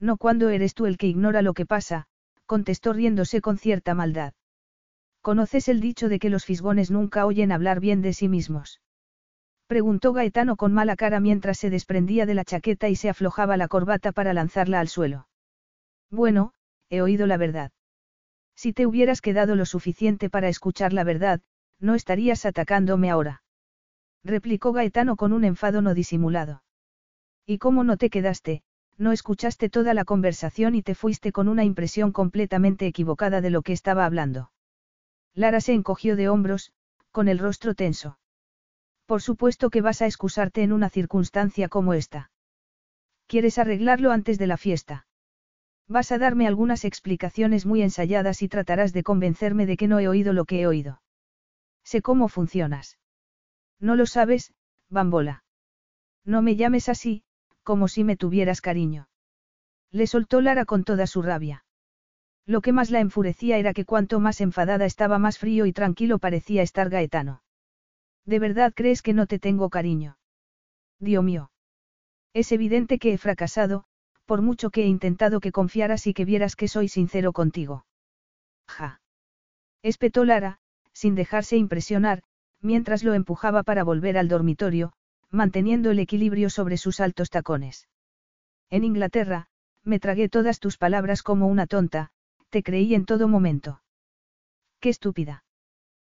[0.00, 2.06] No cuando eres tú el que ignora lo que pasa,
[2.46, 4.34] contestó riéndose con cierta maldad.
[5.20, 8.80] ¿Conoces el dicho de que los fisgones nunca oyen hablar bien de sí mismos?
[9.74, 13.66] Preguntó Gaetano con mala cara mientras se desprendía de la chaqueta y se aflojaba la
[13.66, 15.26] corbata para lanzarla al suelo.
[16.12, 16.52] Bueno,
[16.90, 17.72] he oído la verdad.
[18.54, 21.40] Si te hubieras quedado lo suficiente para escuchar la verdad,
[21.80, 23.42] no estarías atacándome ahora.
[24.22, 26.62] Replicó Gaetano con un enfado no disimulado.
[27.44, 28.62] ¿Y cómo no te quedaste?
[28.96, 33.62] No escuchaste toda la conversación y te fuiste con una impresión completamente equivocada de lo
[33.62, 34.52] que estaba hablando.
[35.34, 36.70] Lara se encogió de hombros,
[37.10, 38.18] con el rostro tenso.
[39.06, 42.30] Por supuesto que vas a excusarte en una circunstancia como esta.
[43.26, 45.06] ¿Quieres arreglarlo antes de la fiesta?
[45.86, 50.08] Vas a darme algunas explicaciones muy ensayadas y tratarás de convencerme de que no he
[50.08, 51.02] oído lo que he oído.
[51.84, 52.98] Sé cómo funcionas.
[53.78, 54.54] No lo sabes,
[54.88, 55.44] bambola.
[56.24, 57.22] No me llames así,
[57.62, 59.08] como si me tuvieras cariño.
[59.90, 61.66] Le soltó Lara con toda su rabia.
[62.46, 66.18] Lo que más la enfurecía era que cuanto más enfadada estaba más frío y tranquilo
[66.18, 67.43] parecía estar Gaetano.
[68.24, 70.18] ¿De verdad crees que no te tengo cariño?
[70.98, 71.50] Dios mío.
[72.32, 73.84] Es evidente que he fracasado,
[74.24, 77.86] por mucho que he intentado que confiaras y que vieras que soy sincero contigo.
[78.66, 79.00] Ja.
[79.82, 80.58] Espetó Lara,
[80.92, 82.22] sin dejarse impresionar,
[82.60, 84.94] mientras lo empujaba para volver al dormitorio,
[85.30, 87.88] manteniendo el equilibrio sobre sus altos tacones.
[88.70, 89.48] En Inglaterra,
[89.82, 92.10] me tragué todas tus palabras como una tonta,
[92.48, 93.82] te creí en todo momento.
[94.80, 95.44] Qué estúpida.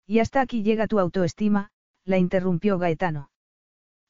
[0.05, 1.71] Y hasta aquí llega tu autoestima,
[2.05, 3.31] la interrumpió Gaetano.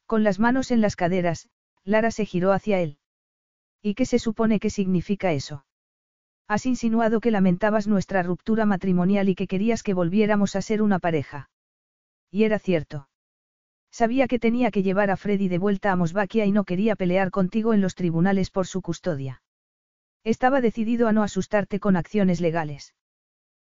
[0.05, 1.49] Con las manos en las caderas,
[1.83, 2.99] Lara se giró hacia él.
[3.81, 5.65] ¿Y qué se supone que significa eso?
[6.47, 10.99] Has insinuado que lamentabas nuestra ruptura matrimonial y que querías que volviéramos a ser una
[10.99, 11.49] pareja.
[12.29, 13.09] Y era cierto.
[13.91, 17.31] Sabía que tenía que llevar a Freddy de vuelta a Mosvaquia y no quería pelear
[17.31, 19.41] contigo en los tribunales por su custodia.
[20.23, 22.93] Estaba decidido a no asustarte con acciones legales.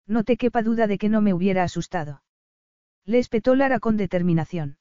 [0.08, 2.24] No te quepa duda de que no me hubiera asustado.
[3.06, 4.78] Le espetó Lara con determinación.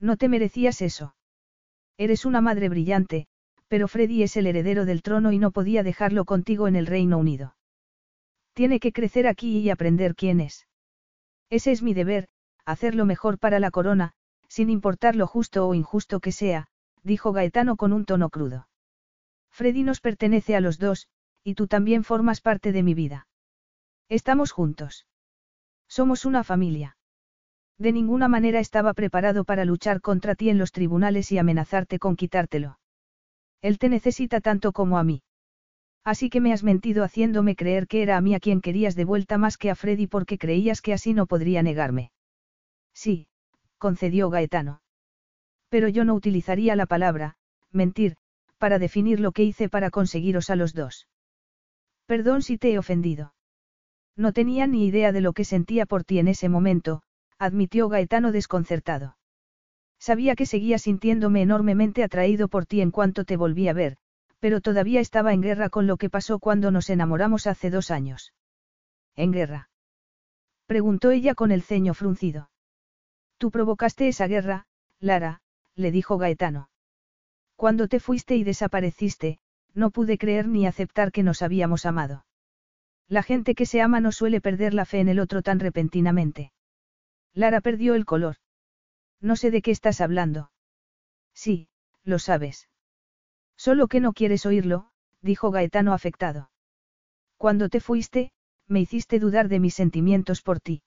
[0.00, 1.14] No te merecías eso.
[1.98, 3.26] Eres una madre brillante,
[3.68, 7.18] pero Freddy es el heredero del trono y no podía dejarlo contigo en el Reino
[7.18, 7.56] Unido.
[8.54, 10.66] Tiene que crecer aquí y aprender quién es.
[11.50, 12.28] Ese es mi deber,
[12.64, 14.12] hacer lo mejor para la corona,
[14.48, 16.68] sin importar lo justo o injusto que sea,
[17.02, 18.68] dijo Gaetano con un tono crudo.
[19.50, 21.08] Freddy nos pertenece a los dos,
[21.42, 23.26] y tú también formas parte de mi vida.
[24.08, 25.06] Estamos juntos.
[25.88, 26.96] Somos una familia.
[27.78, 32.16] De ninguna manera estaba preparado para luchar contra ti en los tribunales y amenazarte con
[32.16, 32.78] quitártelo.
[33.62, 35.22] Él te necesita tanto como a mí.
[36.04, 39.06] Así que me has mentido haciéndome creer que era a mí a quien querías de
[39.06, 42.12] vuelta más que a Freddy porque creías que así no podría negarme.
[42.92, 43.26] Sí,
[43.78, 44.82] concedió Gaetano.
[45.70, 47.36] Pero yo no utilizaría la palabra,
[47.72, 48.16] mentir,
[48.58, 51.08] para definir lo que hice para conseguiros a los dos.
[52.06, 53.34] Perdón si te he ofendido.
[54.14, 57.02] No tenía ni idea de lo que sentía por ti en ese momento,
[57.38, 59.16] admitió Gaetano desconcertado.
[59.98, 63.96] Sabía que seguía sintiéndome enormemente atraído por ti en cuanto te volví a ver,
[64.38, 68.34] pero todavía estaba en guerra con lo que pasó cuando nos enamoramos hace dos años.
[69.16, 69.70] ¿En guerra?
[70.66, 72.50] Preguntó ella con el ceño fruncido.
[73.38, 74.66] Tú provocaste esa guerra,
[75.00, 75.40] Lara,
[75.74, 76.68] le dijo Gaetano.
[77.56, 79.38] Cuando te fuiste y desapareciste,
[79.74, 82.24] no pude creer ni aceptar que nos habíamos amado.
[83.08, 86.52] La gente que se ama no suele perder la fe en el otro tan repentinamente.
[87.34, 88.36] Lara perdió el color.
[89.20, 90.50] No sé de qué estás hablando.
[91.34, 91.68] Sí,
[92.04, 92.68] lo sabes.
[93.56, 94.90] Solo que no quieres oírlo,
[95.20, 96.50] dijo Gaetano afectado.
[97.36, 98.32] Cuando te fuiste,
[98.68, 100.82] me hiciste dudar de mis sentimientos por ti.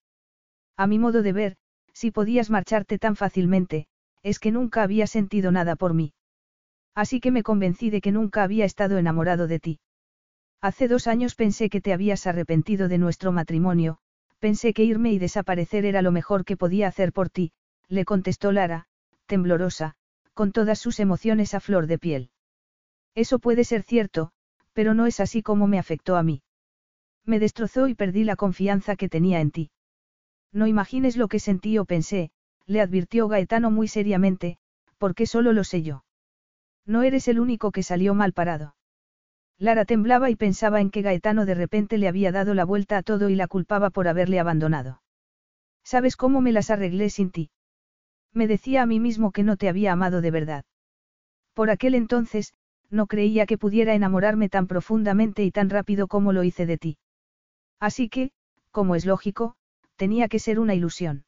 [0.77, 1.57] A mi modo de ver,
[1.93, 3.87] si podías marcharte tan fácilmente,
[4.23, 6.13] es que nunca había sentido nada por mí.
[6.93, 9.79] Así que me convencí de que nunca había estado enamorado de ti.
[10.61, 13.99] Hace dos años pensé que te habías arrepentido de nuestro matrimonio,
[14.39, 17.51] pensé que irme y desaparecer era lo mejor que podía hacer por ti,
[17.87, 18.87] le contestó Lara,
[19.25, 19.95] temblorosa,
[20.33, 22.29] con todas sus emociones a flor de piel.
[23.15, 24.31] Eso puede ser cierto,
[24.73, 26.43] pero no es así como me afectó a mí.
[27.25, 29.71] Me destrozó y perdí la confianza que tenía en ti.
[30.53, 32.31] No imagines lo que sentí o pensé,
[32.67, 34.59] le advirtió Gaetano muy seriamente,
[34.97, 36.05] porque solo lo sé yo.
[36.85, 38.76] No eres el único que salió mal parado.
[39.59, 43.03] Lara temblaba y pensaba en que Gaetano de repente le había dado la vuelta a
[43.03, 45.01] todo y la culpaba por haberle abandonado.
[45.83, 47.49] ¿Sabes cómo me las arreglé sin ti?
[48.33, 50.65] Me decía a mí mismo que no te había amado de verdad.
[51.53, 52.53] Por aquel entonces,
[52.89, 56.97] no creía que pudiera enamorarme tan profundamente y tan rápido como lo hice de ti.
[57.79, 58.31] Así que,
[58.71, 59.55] como es lógico,
[59.95, 61.25] tenía que ser una ilusión.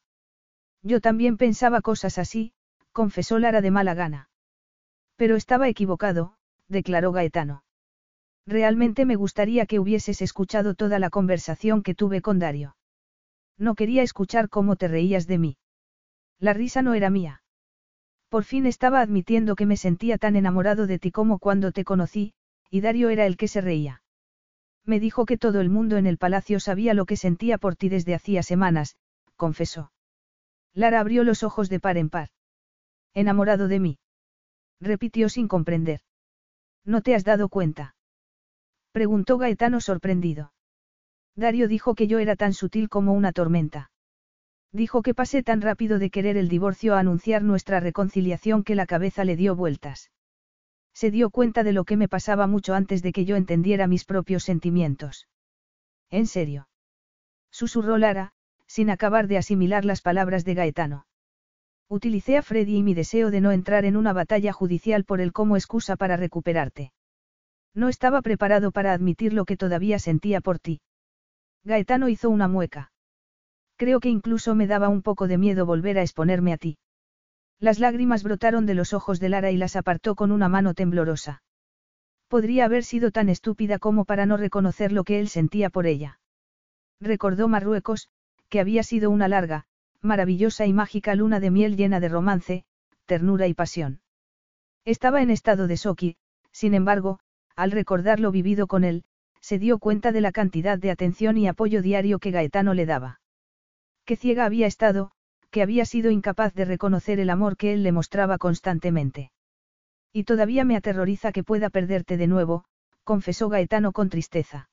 [0.82, 2.52] Yo también pensaba cosas así,
[2.92, 4.28] confesó Lara de mala gana.
[5.16, 6.36] Pero estaba equivocado,
[6.68, 7.64] declaró Gaetano.
[8.46, 12.76] Realmente me gustaría que hubieses escuchado toda la conversación que tuve con Dario.
[13.58, 15.56] No quería escuchar cómo te reías de mí.
[16.38, 17.42] La risa no era mía.
[18.30, 22.32] Por fin estaba admitiendo que me sentía tan enamorado de ti como cuando te conocí,
[22.70, 24.02] y Dario era el que se reía.
[24.86, 27.88] Me dijo que todo el mundo en el palacio sabía lo que sentía por ti
[27.88, 28.96] desde hacía semanas,
[29.36, 29.92] confesó.
[30.72, 32.30] Lara abrió los ojos de par en par.
[33.12, 33.98] Enamorado de mí.
[34.80, 36.00] Repitió sin comprender.
[36.84, 37.94] ¿No te has dado cuenta?
[38.92, 40.52] Preguntó Gaetano sorprendido.
[41.36, 43.90] Dario dijo que yo era tan sutil como una tormenta.
[44.72, 48.86] Dijo que pasé tan rápido de querer el divorcio a anunciar nuestra reconciliación que la
[48.86, 50.10] cabeza le dio vueltas.
[50.92, 54.04] Se dio cuenta de lo que me pasaba mucho antes de que yo entendiera mis
[54.04, 55.28] propios sentimientos.
[56.10, 56.68] ¿En serio?
[57.50, 58.32] Susurró Lara,
[58.66, 61.06] sin acabar de asimilar las palabras de Gaetano.
[61.88, 65.32] Utilicé a Freddy y mi deseo de no entrar en una batalla judicial por él
[65.32, 66.92] como excusa para recuperarte.
[67.74, 70.80] No estaba preparado para admitir lo que todavía sentía por ti.
[71.64, 72.92] Gaetano hizo una mueca.
[73.76, 76.78] Creo que incluso me daba un poco de miedo volver a exponerme a ti.
[77.58, 81.42] Las lágrimas brotaron de los ojos de Lara y las apartó con una mano temblorosa.
[82.28, 86.20] Podría haber sido tan estúpida como para no reconocer lo que él sentía por ella.
[87.00, 88.08] Recordó Marruecos,
[88.48, 89.66] que había sido una larga,
[90.00, 92.64] maravillosa y mágica luna de miel llena de romance,
[93.06, 94.00] ternura y pasión.
[94.84, 96.16] Estaba en estado de soki,
[96.52, 97.20] sin embargo,
[97.60, 99.04] al recordar lo vivido con él,
[99.40, 103.20] se dio cuenta de la cantidad de atención y apoyo diario que Gaetano le daba.
[104.06, 105.10] Qué ciega había estado,
[105.50, 109.30] que había sido incapaz de reconocer el amor que él le mostraba constantemente.
[110.10, 112.64] Y todavía me aterroriza que pueda perderte de nuevo,
[113.04, 114.70] confesó Gaetano con tristeza.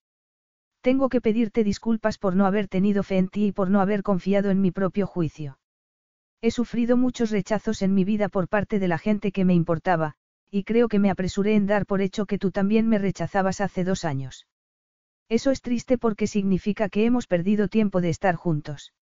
[0.80, 4.02] Tengo que pedirte disculpas por no haber tenido fe en ti y por no haber
[4.02, 5.60] confiado en mi propio juicio.
[6.42, 10.16] He sufrido muchos rechazos en mi vida por parte de la gente que me importaba,
[10.50, 13.84] y creo que me apresuré en dar por hecho que tú también me rechazabas hace
[13.84, 14.48] dos años.
[15.30, 18.94] Eso es triste porque significa que hemos perdido tiempo de estar juntos.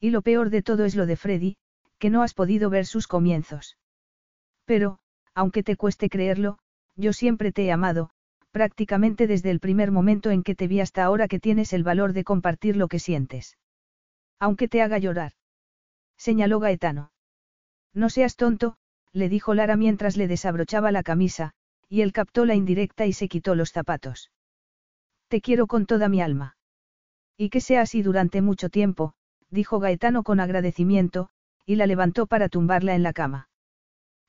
[0.00, 1.56] Y lo peor de todo es lo de Freddy,
[1.98, 3.76] que no has podido ver sus comienzos.
[4.64, 4.98] Pero,
[5.34, 6.58] aunque te cueste creerlo,
[6.96, 8.10] yo siempre te he amado,
[8.50, 12.12] prácticamente desde el primer momento en que te vi hasta ahora que tienes el valor
[12.12, 13.56] de compartir lo que sientes.
[14.38, 15.32] Aunque te haga llorar.
[16.16, 17.12] Señaló Gaetano.
[17.94, 18.76] No seas tonto,
[19.12, 21.52] le dijo Lara mientras le desabrochaba la camisa,
[21.88, 24.30] y él captó la indirecta y se quitó los zapatos.
[25.28, 26.56] Te quiero con toda mi alma.
[27.36, 29.14] Y que sea así durante mucho tiempo,
[29.50, 31.28] dijo Gaetano con agradecimiento,
[31.66, 33.48] y la levantó para tumbarla en la cama.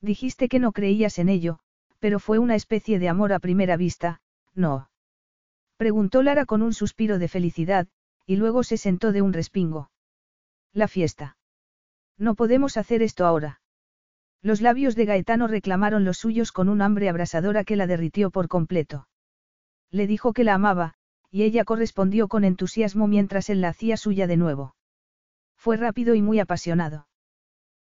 [0.02, 1.60] Dijiste que no creías en ello,
[2.00, 4.22] pero fue una especie de amor a primera vista,
[4.54, 4.90] ¿no?
[5.78, 7.88] Preguntó Lara con un suspiro de felicidad,
[8.26, 9.90] y luego se sentó de un respingo.
[10.74, 11.38] La fiesta.
[12.18, 13.62] No podemos hacer esto ahora.
[14.44, 18.50] Los labios de Gaetano reclamaron los suyos con un hambre abrasadora que la derritió por
[18.50, 19.08] completo.
[19.90, 20.96] Le dijo que la amaba,
[21.32, 24.76] y ella correspondió con entusiasmo mientras él la hacía suya de nuevo.
[25.56, 27.08] Fue rápido y muy apasionado.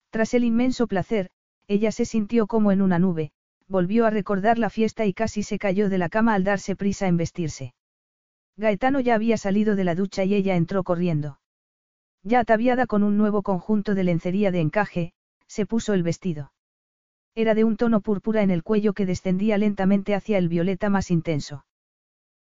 [0.10, 1.30] Tras el inmenso placer,
[1.68, 3.32] ella se sintió como en una nube,
[3.70, 7.08] volvió a recordar la fiesta y casi se cayó de la cama al darse prisa
[7.08, 7.74] en vestirse.
[8.58, 11.40] Gaetano ya había salido de la ducha y ella entró corriendo.
[12.22, 15.14] Ya ataviada con un nuevo conjunto de lencería de encaje,
[15.50, 16.54] se puso el vestido.
[17.36, 21.12] Era de un tono púrpura en el cuello que descendía lentamente hacia el violeta más
[21.12, 21.66] intenso.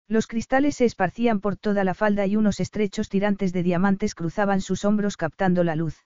[0.07, 4.61] Los cristales se esparcían por toda la falda y unos estrechos tirantes de diamantes cruzaban
[4.61, 6.05] sus hombros captando la luz.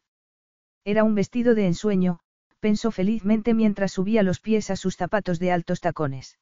[0.85, 2.19] Era un vestido de ensueño,
[2.59, 6.39] pensó felizmente mientras subía los pies a sus zapatos de altos tacones.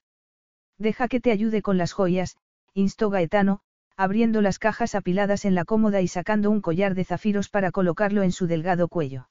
[0.78, 2.38] Deja que te ayude con las joyas,
[2.74, 3.62] instó Gaetano,
[3.98, 8.24] abriendo las cajas apiladas en la cómoda y sacando un collar de zafiros para colocarlo
[8.24, 9.30] en su delgado cuello.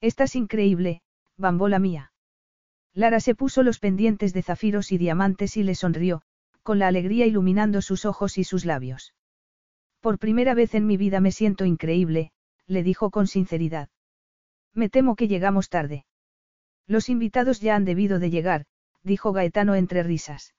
[0.00, 1.02] Estás increíble,
[1.36, 2.12] bambola mía.
[2.94, 6.22] Lara se puso los pendientes de zafiros y diamantes y le sonrió,
[6.62, 9.14] con la alegría iluminando sus ojos y sus labios.
[10.00, 12.32] Por primera vez en mi vida me siento increíble,
[12.66, 13.90] le dijo con sinceridad.
[14.72, 16.06] Me temo que llegamos tarde.
[16.86, 18.66] Los invitados ya han debido de llegar,
[19.02, 20.54] dijo Gaetano entre risas.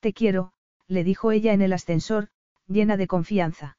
[0.00, 0.52] Te quiero,
[0.86, 2.28] le dijo ella en el ascensor,
[2.66, 3.78] llena de confianza.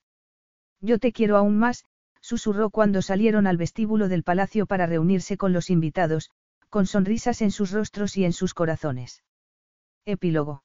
[0.80, 1.86] Yo te quiero aún más,
[2.30, 6.30] susurró cuando salieron al vestíbulo del palacio para reunirse con los invitados,
[6.70, 9.24] con sonrisas en sus rostros y en sus corazones.
[10.06, 10.64] Epílogo.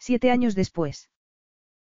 [0.00, 1.08] Siete años después.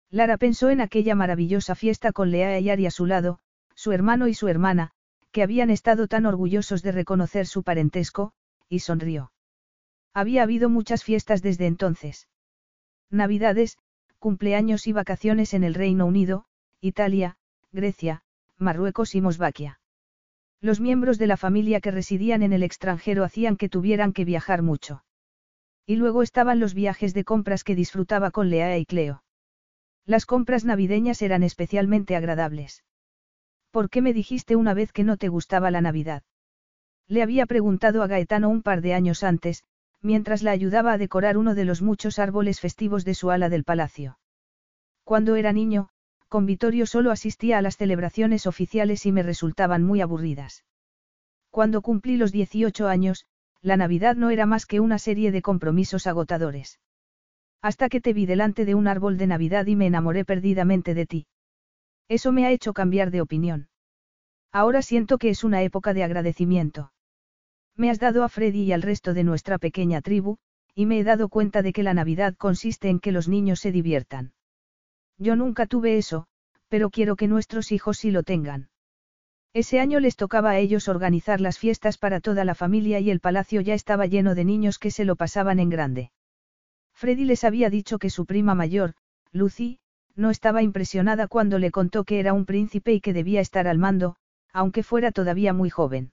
[0.10, 3.40] Lara pensó en aquella maravillosa fiesta con Lea y Ari a su lado,
[3.74, 4.92] su hermano y su hermana,
[5.32, 8.34] que habían estado tan orgullosos de reconocer su parentesco,
[8.68, 9.32] y sonrió.
[10.14, 12.28] Había habido muchas fiestas desde entonces.
[13.10, 13.78] Navidades,
[14.18, 16.48] cumpleaños y vacaciones en el Reino Unido,
[16.82, 17.38] Italia,
[17.72, 18.24] Grecia,
[18.60, 19.80] Marruecos y Mosvaquia.
[20.60, 24.62] Los miembros de la familia que residían en el extranjero hacían que tuvieran que viajar
[24.62, 25.06] mucho.
[25.86, 29.24] Y luego estaban los viajes de compras que disfrutaba con Lea y Cleo.
[30.06, 32.84] Las compras navideñas eran especialmente agradables.
[33.72, 36.24] ¿Por qué me dijiste una vez que no te gustaba la Navidad?
[37.08, 39.64] Le había preguntado a Gaetano un par de años antes,
[40.02, 43.64] mientras la ayudaba a decorar uno de los muchos árboles festivos de su ala del
[43.64, 44.20] palacio.
[45.06, 45.90] Cuando era niño,
[46.30, 50.64] con Vittorio solo asistía a las celebraciones oficiales y me resultaban muy aburridas.
[51.50, 53.26] Cuando cumplí los 18 años,
[53.62, 56.80] la Navidad no era más que una serie de compromisos agotadores.
[57.62, 61.06] Hasta que te vi delante de un árbol de Navidad y me enamoré perdidamente de
[61.06, 61.28] ti.
[62.08, 63.68] Eso me ha hecho cambiar de opinión.
[64.52, 66.94] Ahora siento que es una época de agradecimiento.
[67.76, 70.38] Me has dado a Freddy y al resto de nuestra pequeña tribu,
[70.76, 73.72] y me he dado cuenta de que la Navidad consiste en que los niños se
[73.72, 74.34] diviertan.
[75.20, 76.26] Yo nunca tuve eso,
[76.70, 78.70] pero quiero que nuestros hijos sí lo tengan.
[79.54, 83.20] Ese año les tocaba a ellos organizar las fiestas para toda la familia y el
[83.20, 86.12] palacio ya estaba lleno de niños que se lo pasaban en grande.
[86.94, 88.94] Freddy les había dicho que su prima mayor,
[89.32, 89.80] Lucy,
[90.16, 93.78] no estaba impresionada cuando le contó que era un príncipe y que debía estar al
[93.78, 94.16] mando,
[94.54, 96.12] aunque fuera todavía muy joven.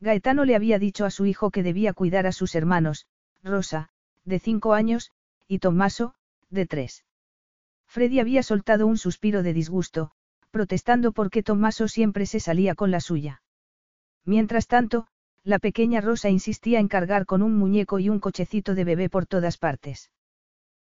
[0.00, 3.06] Gaetano le había dicho a su hijo que debía cuidar a sus hermanos,
[3.42, 3.88] Rosa,
[4.24, 5.12] de cinco años,
[5.46, 6.14] y Tommaso,
[6.50, 7.04] de tres.
[7.92, 10.12] Freddy había soltado un suspiro de disgusto,
[10.50, 13.42] protestando porque Tommaso siempre se salía con la suya.
[14.24, 15.08] Mientras tanto,
[15.44, 19.26] la pequeña Rosa insistía en cargar con un muñeco y un cochecito de bebé por
[19.26, 20.10] todas partes.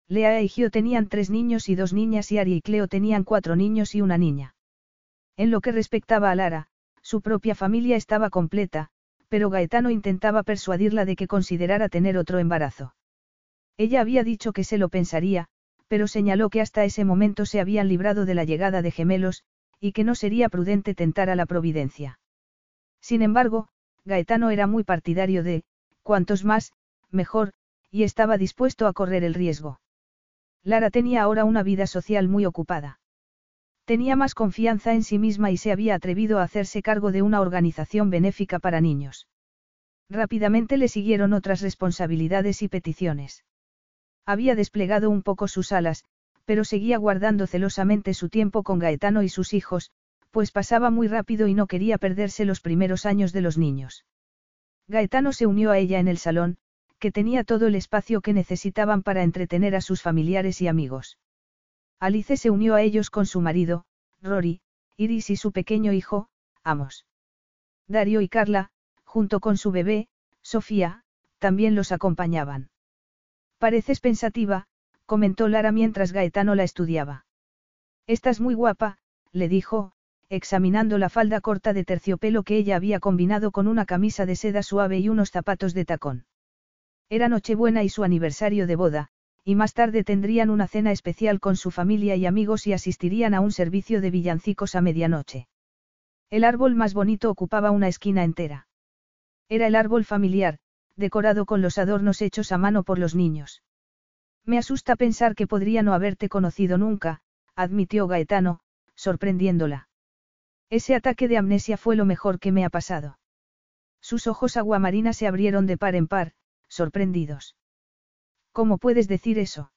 [0.09, 3.55] Lea y Gio tenían tres niños y dos niñas y Ari y Cleo tenían cuatro
[3.55, 4.57] niños y una niña.
[5.36, 6.67] En lo que respectaba a Lara,
[7.02, 8.89] su propia familia estaba completa,
[9.28, 12.97] pero Gaetano intentaba persuadirla de que considerara tener otro embarazo.
[13.76, 15.49] Ella había dicho que se lo pensaría,
[15.89, 19.44] pero señaló que hasta ese momento se habían librado de la llegada de gemelos,
[19.81, 22.18] y que no sería prudente tentar a la providencia.
[23.00, 23.68] Sin embargo,
[24.05, 25.65] Gaetano era muy partidario de,
[26.02, 26.73] cuantos más,
[27.10, 27.52] mejor,
[27.90, 29.81] y estaba dispuesto a correr el riesgo.
[30.62, 32.98] Lara tenía ahora una vida social muy ocupada.
[33.84, 37.40] Tenía más confianza en sí misma y se había atrevido a hacerse cargo de una
[37.40, 39.28] organización benéfica para niños.
[40.10, 43.44] Rápidamente le siguieron otras responsabilidades y peticiones.
[44.26, 46.05] Había desplegado un poco sus alas,
[46.44, 49.92] pero seguía guardando celosamente su tiempo con Gaetano y sus hijos,
[50.32, 54.05] pues pasaba muy rápido y no quería perderse los primeros años de los niños.
[54.88, 56.58] Gaetano se unió a ella en el salón,
[56.98, 61.18] que tenía todo el espacio que necesitaban para entretener a sus familiares y amigos.
[61.98, 63.84] Alice se unió a ellos con su marido,
[64.22, 64.60] Rory,
[64.96, 66.28] Iris y su pequeño hijo,
[66.62, 67.06] Amos.
[67.88, 68.70] Dario y Carla,
[69.05, 70.08] junto con su bebé,
[70.42, 71.05] Sofía,
[71.38, 72.70] también los acompañaban.
[73.59, 74.67] Pareces pensativa,
[75.07, 77.25] comentó Lara mientras Gaetano la estudiaba.
[78.07, 78.99] Estás muy guapa,
[79.33, 79.93] le dijo,
[80.28, 84.62] examinando la falda corta de terciopelo que ella había combinado con una camisa de seda
[84.62, 86.26] suave y unos zapatos de tacón.
[87.09, 89.09] Era Nochebuena y su aniversario de boda,
[89.44, 93.41] y más tarde tendrían una cena especial con su familia y amigos y asistirían a
[93.41, 95.47] un servicio de villancicos a medianoche.
[96.31, 98.67] El árbol más bonito ocupaba una esquina entera.
[99.49, 100.59] Era el árbol familiar,
[100.97, 103.62] decorado con los adornos hechos a mano por los niños.
[104.44, 107.20] Me asusta pensar que podría no haberte conocido nunca,
[107.55, 108.60] admitió Gaetano,
[108.94, 109.89] sorprendiéndola.
[110.70, 113.18] Ese ataque de amnesia fue lo mejor que me ha pasado.
[114.00, 116.33] Sus ojos aguamarina se abrieron de par en par,
[116.68, 117.57] sorprendidos.
[118.52, 119.73] ¿Cómo puedes decir eso?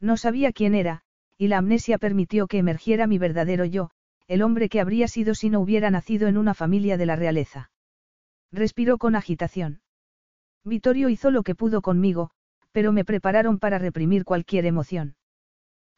[0.00, 1.02] No sabía quién era,
[1.36, 3.90] y la amnesia permitió que emergiera mi verdadero yo,
[4.26, 7.70] el hombre que habría sido si no hubiera nacido en una familia de la realeza.
[8.50, 9.81] Respiró con agitación.
[10.64, 12.30] Vittorio hizo lo que pudo conmigo,
[12.72, 15.16] pero me prepararon para reprimir cualquier emoción.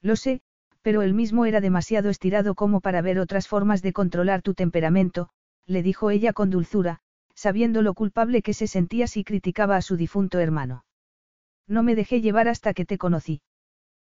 [0.01, 0.41] Lo sé,
[0.83, 5.31] pero él mismo era demasiado estirado como para ver otras formas de controlar tu temperamento,
[5.67, 7.01] le dijo ella con dulzura,
[7.35, 10.85] sabiendo lo culpable que se sentía si criticaba a su difunto hermano.
[11.67, 13.41] No me dejé llevar hasta que te conocí.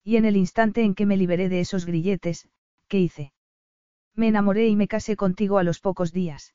[0.03, 2.49] Y en el instante en que me liberé de esos grilletes,
[2.89, 3.33] ¿qué hice?
[4.15, 6.55] Me enamoré y me casé contigo a los pocos días.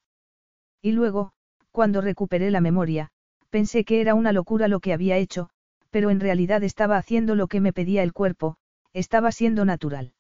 [0.82, 1.34] Y luego,
[1.72, 3.12] cuando recuperé la memoria,
[3.50, 5.50] pensé que era una locura lo que había hecho,
[5.90, 8.58] pero en realidad estaba haciendo lo que me pedía el cuerpo,
[8.94, 10.14] estaba siendo natural.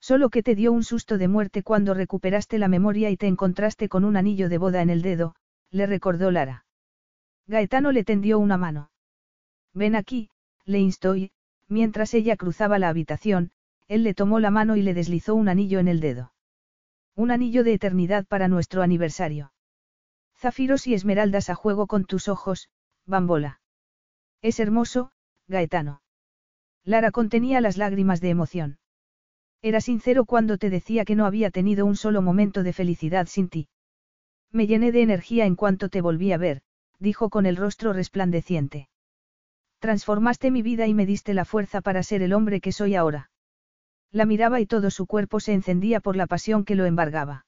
[0.00, 3.88] Solo que te dio un susto de muerte cuando recuperaste la memoria y te encontraste
[3.88, 5.34] con un anillo de boda en el dedo,
[5.70, 6.64] le recordó Lara.
[7.46, 8.90] Gaetano le tendió una mano.
[9.72, 10.28] Ven aquí,
[10.64, 11.14] le instó
[11.68, 13.50] mientras ella cruzaba la habitación,
[13.88, 16.32] él le tomó la mano y le deslizó un anillo en el dedo.
[17.14, 19.52] Un anillo de eternidad para nuestro aniversario.
[20.42, 22.68] Zafiros y esmeraldas a juego con tus ojos,
[23.06, 23.60] bambola.
[24.42, 25.12] Es hermoso,
[25.46, 26.02] Gaetano.
[26.82, 28.78] Lara contenía las lágrimas de emoción.
[29.62, 33.50] Era sincero cuando te decía que no había tenido un solo momento de felicidad sin
[33.50, 33.68] ti.
[34.50, 36.62] Me llené de energía en cuanto te volví a ver,
[36.98, 38.88] dijo con el rostro resplandeciente.
[39.78, 43.30] Transformaste mi vida y me diste la fuerza para ser el hombre que soy ahora.
[44.10, 47.46] La miraba y todo su cuerpo se encendía por la pasión que lo embargaba.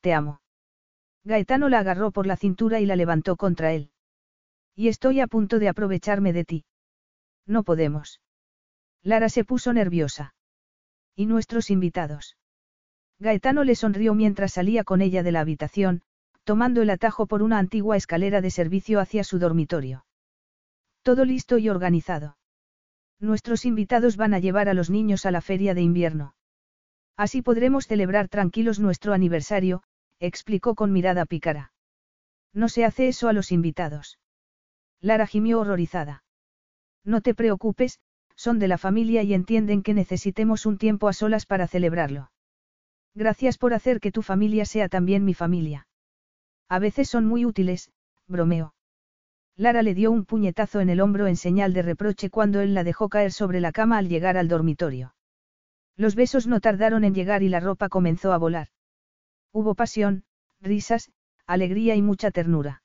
[0.00, 0.40] Te amo.
[1.24, 3.90] Gaetano la agarró por la cintura y la levantó contra él.
[4.74, 6.64] Y estoy a punto de aprovecharme de ti.
[7.46, 8.20] No podemos.
[9.02, 10.34] Lara se puso nerviosa.
[11.14, 12.36] ¿Y nuestros invitados?
[13.18, 16.02] Gaetano le sonrió mientras salía con ella de la habitación,
[16.44, 20.06] tomando el atajo por una antigua escalera de servicio hacia su dormitorio.
[21.02, 22.38] Todo listo y organizado.
[23.18, 26.34] Nuestros invitados van a llevar a los niños a la feria de invierno.
[27.16, 29.82] Así podremos celebrar tranquilos nuestro aniversario,
[30.20, 31.72] explicó con mirada pícara.
[32.52, 34.18] No se hace eso a los invitados.
[35.00, 36.24] Lara gimió horrorizada.
[37.04, 38.00] No te preocupes,
[38.36, 42.30] son de la familia y entienden que necesitemos un tiempo a solas para celebrarlo.
[43.14, 45.88] Gracias por hacer que tu familia sea también mi familia.
[46.68, 47.90] A veces son muy útiles,
[48.28, 48.74] bromeó.
[49.56, 52.84] Lara le dio un puñetazo en el hombro en señal de reproche cuando él la
[52.84, 55.14] dejó caer sobre la cama al llegar al dormitorio.
[55.96, 58.68] Los besos no tardaron en llegar y la ropa comenzó a volar.
[59.52, 60.24] Hubo pasión,
[60.60, 61.10] risas,
[61.46, 62.82] alegría y mucha ternura.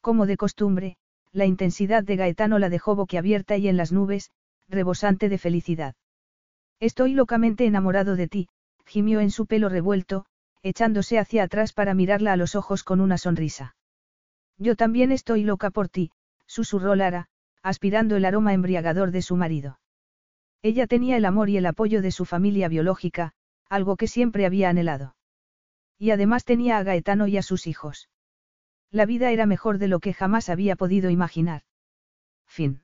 [0.00, 0.96] Como de costumbre,
[1.32, 4.30] la intensidad de Gaetano la dejó boquiabierta y en las nubes,
[4.68, 5.94] rebosante de felicidad.
[6.80, 8.48] Estoy locamente enamorado de ti,
[8.86, 10.26] gimió en su pelo revuelto,
[10.62, 13.76] echándose hacia atrás para mirarla a los ojos con una sonrisa.
[14.58, 16.10] Yo también estoy loca por ti,
[16.46, 17.28] susurró Lara,
[17.62, 19.78] aspirando el aroma embriagador de su marido.
[20.62, 23.32] Ella tenía el amor y el apoyo de su familia biológica,
[23.68, 25.14] algo que siempre había anhelado.
[26.04, 28.10] Y además tenía a Gaetano y a sus hijos.
[28.90, 31.62] La vida era mejor de lo que jamás había podido imaginar.
[32.46, 32.83] Fin.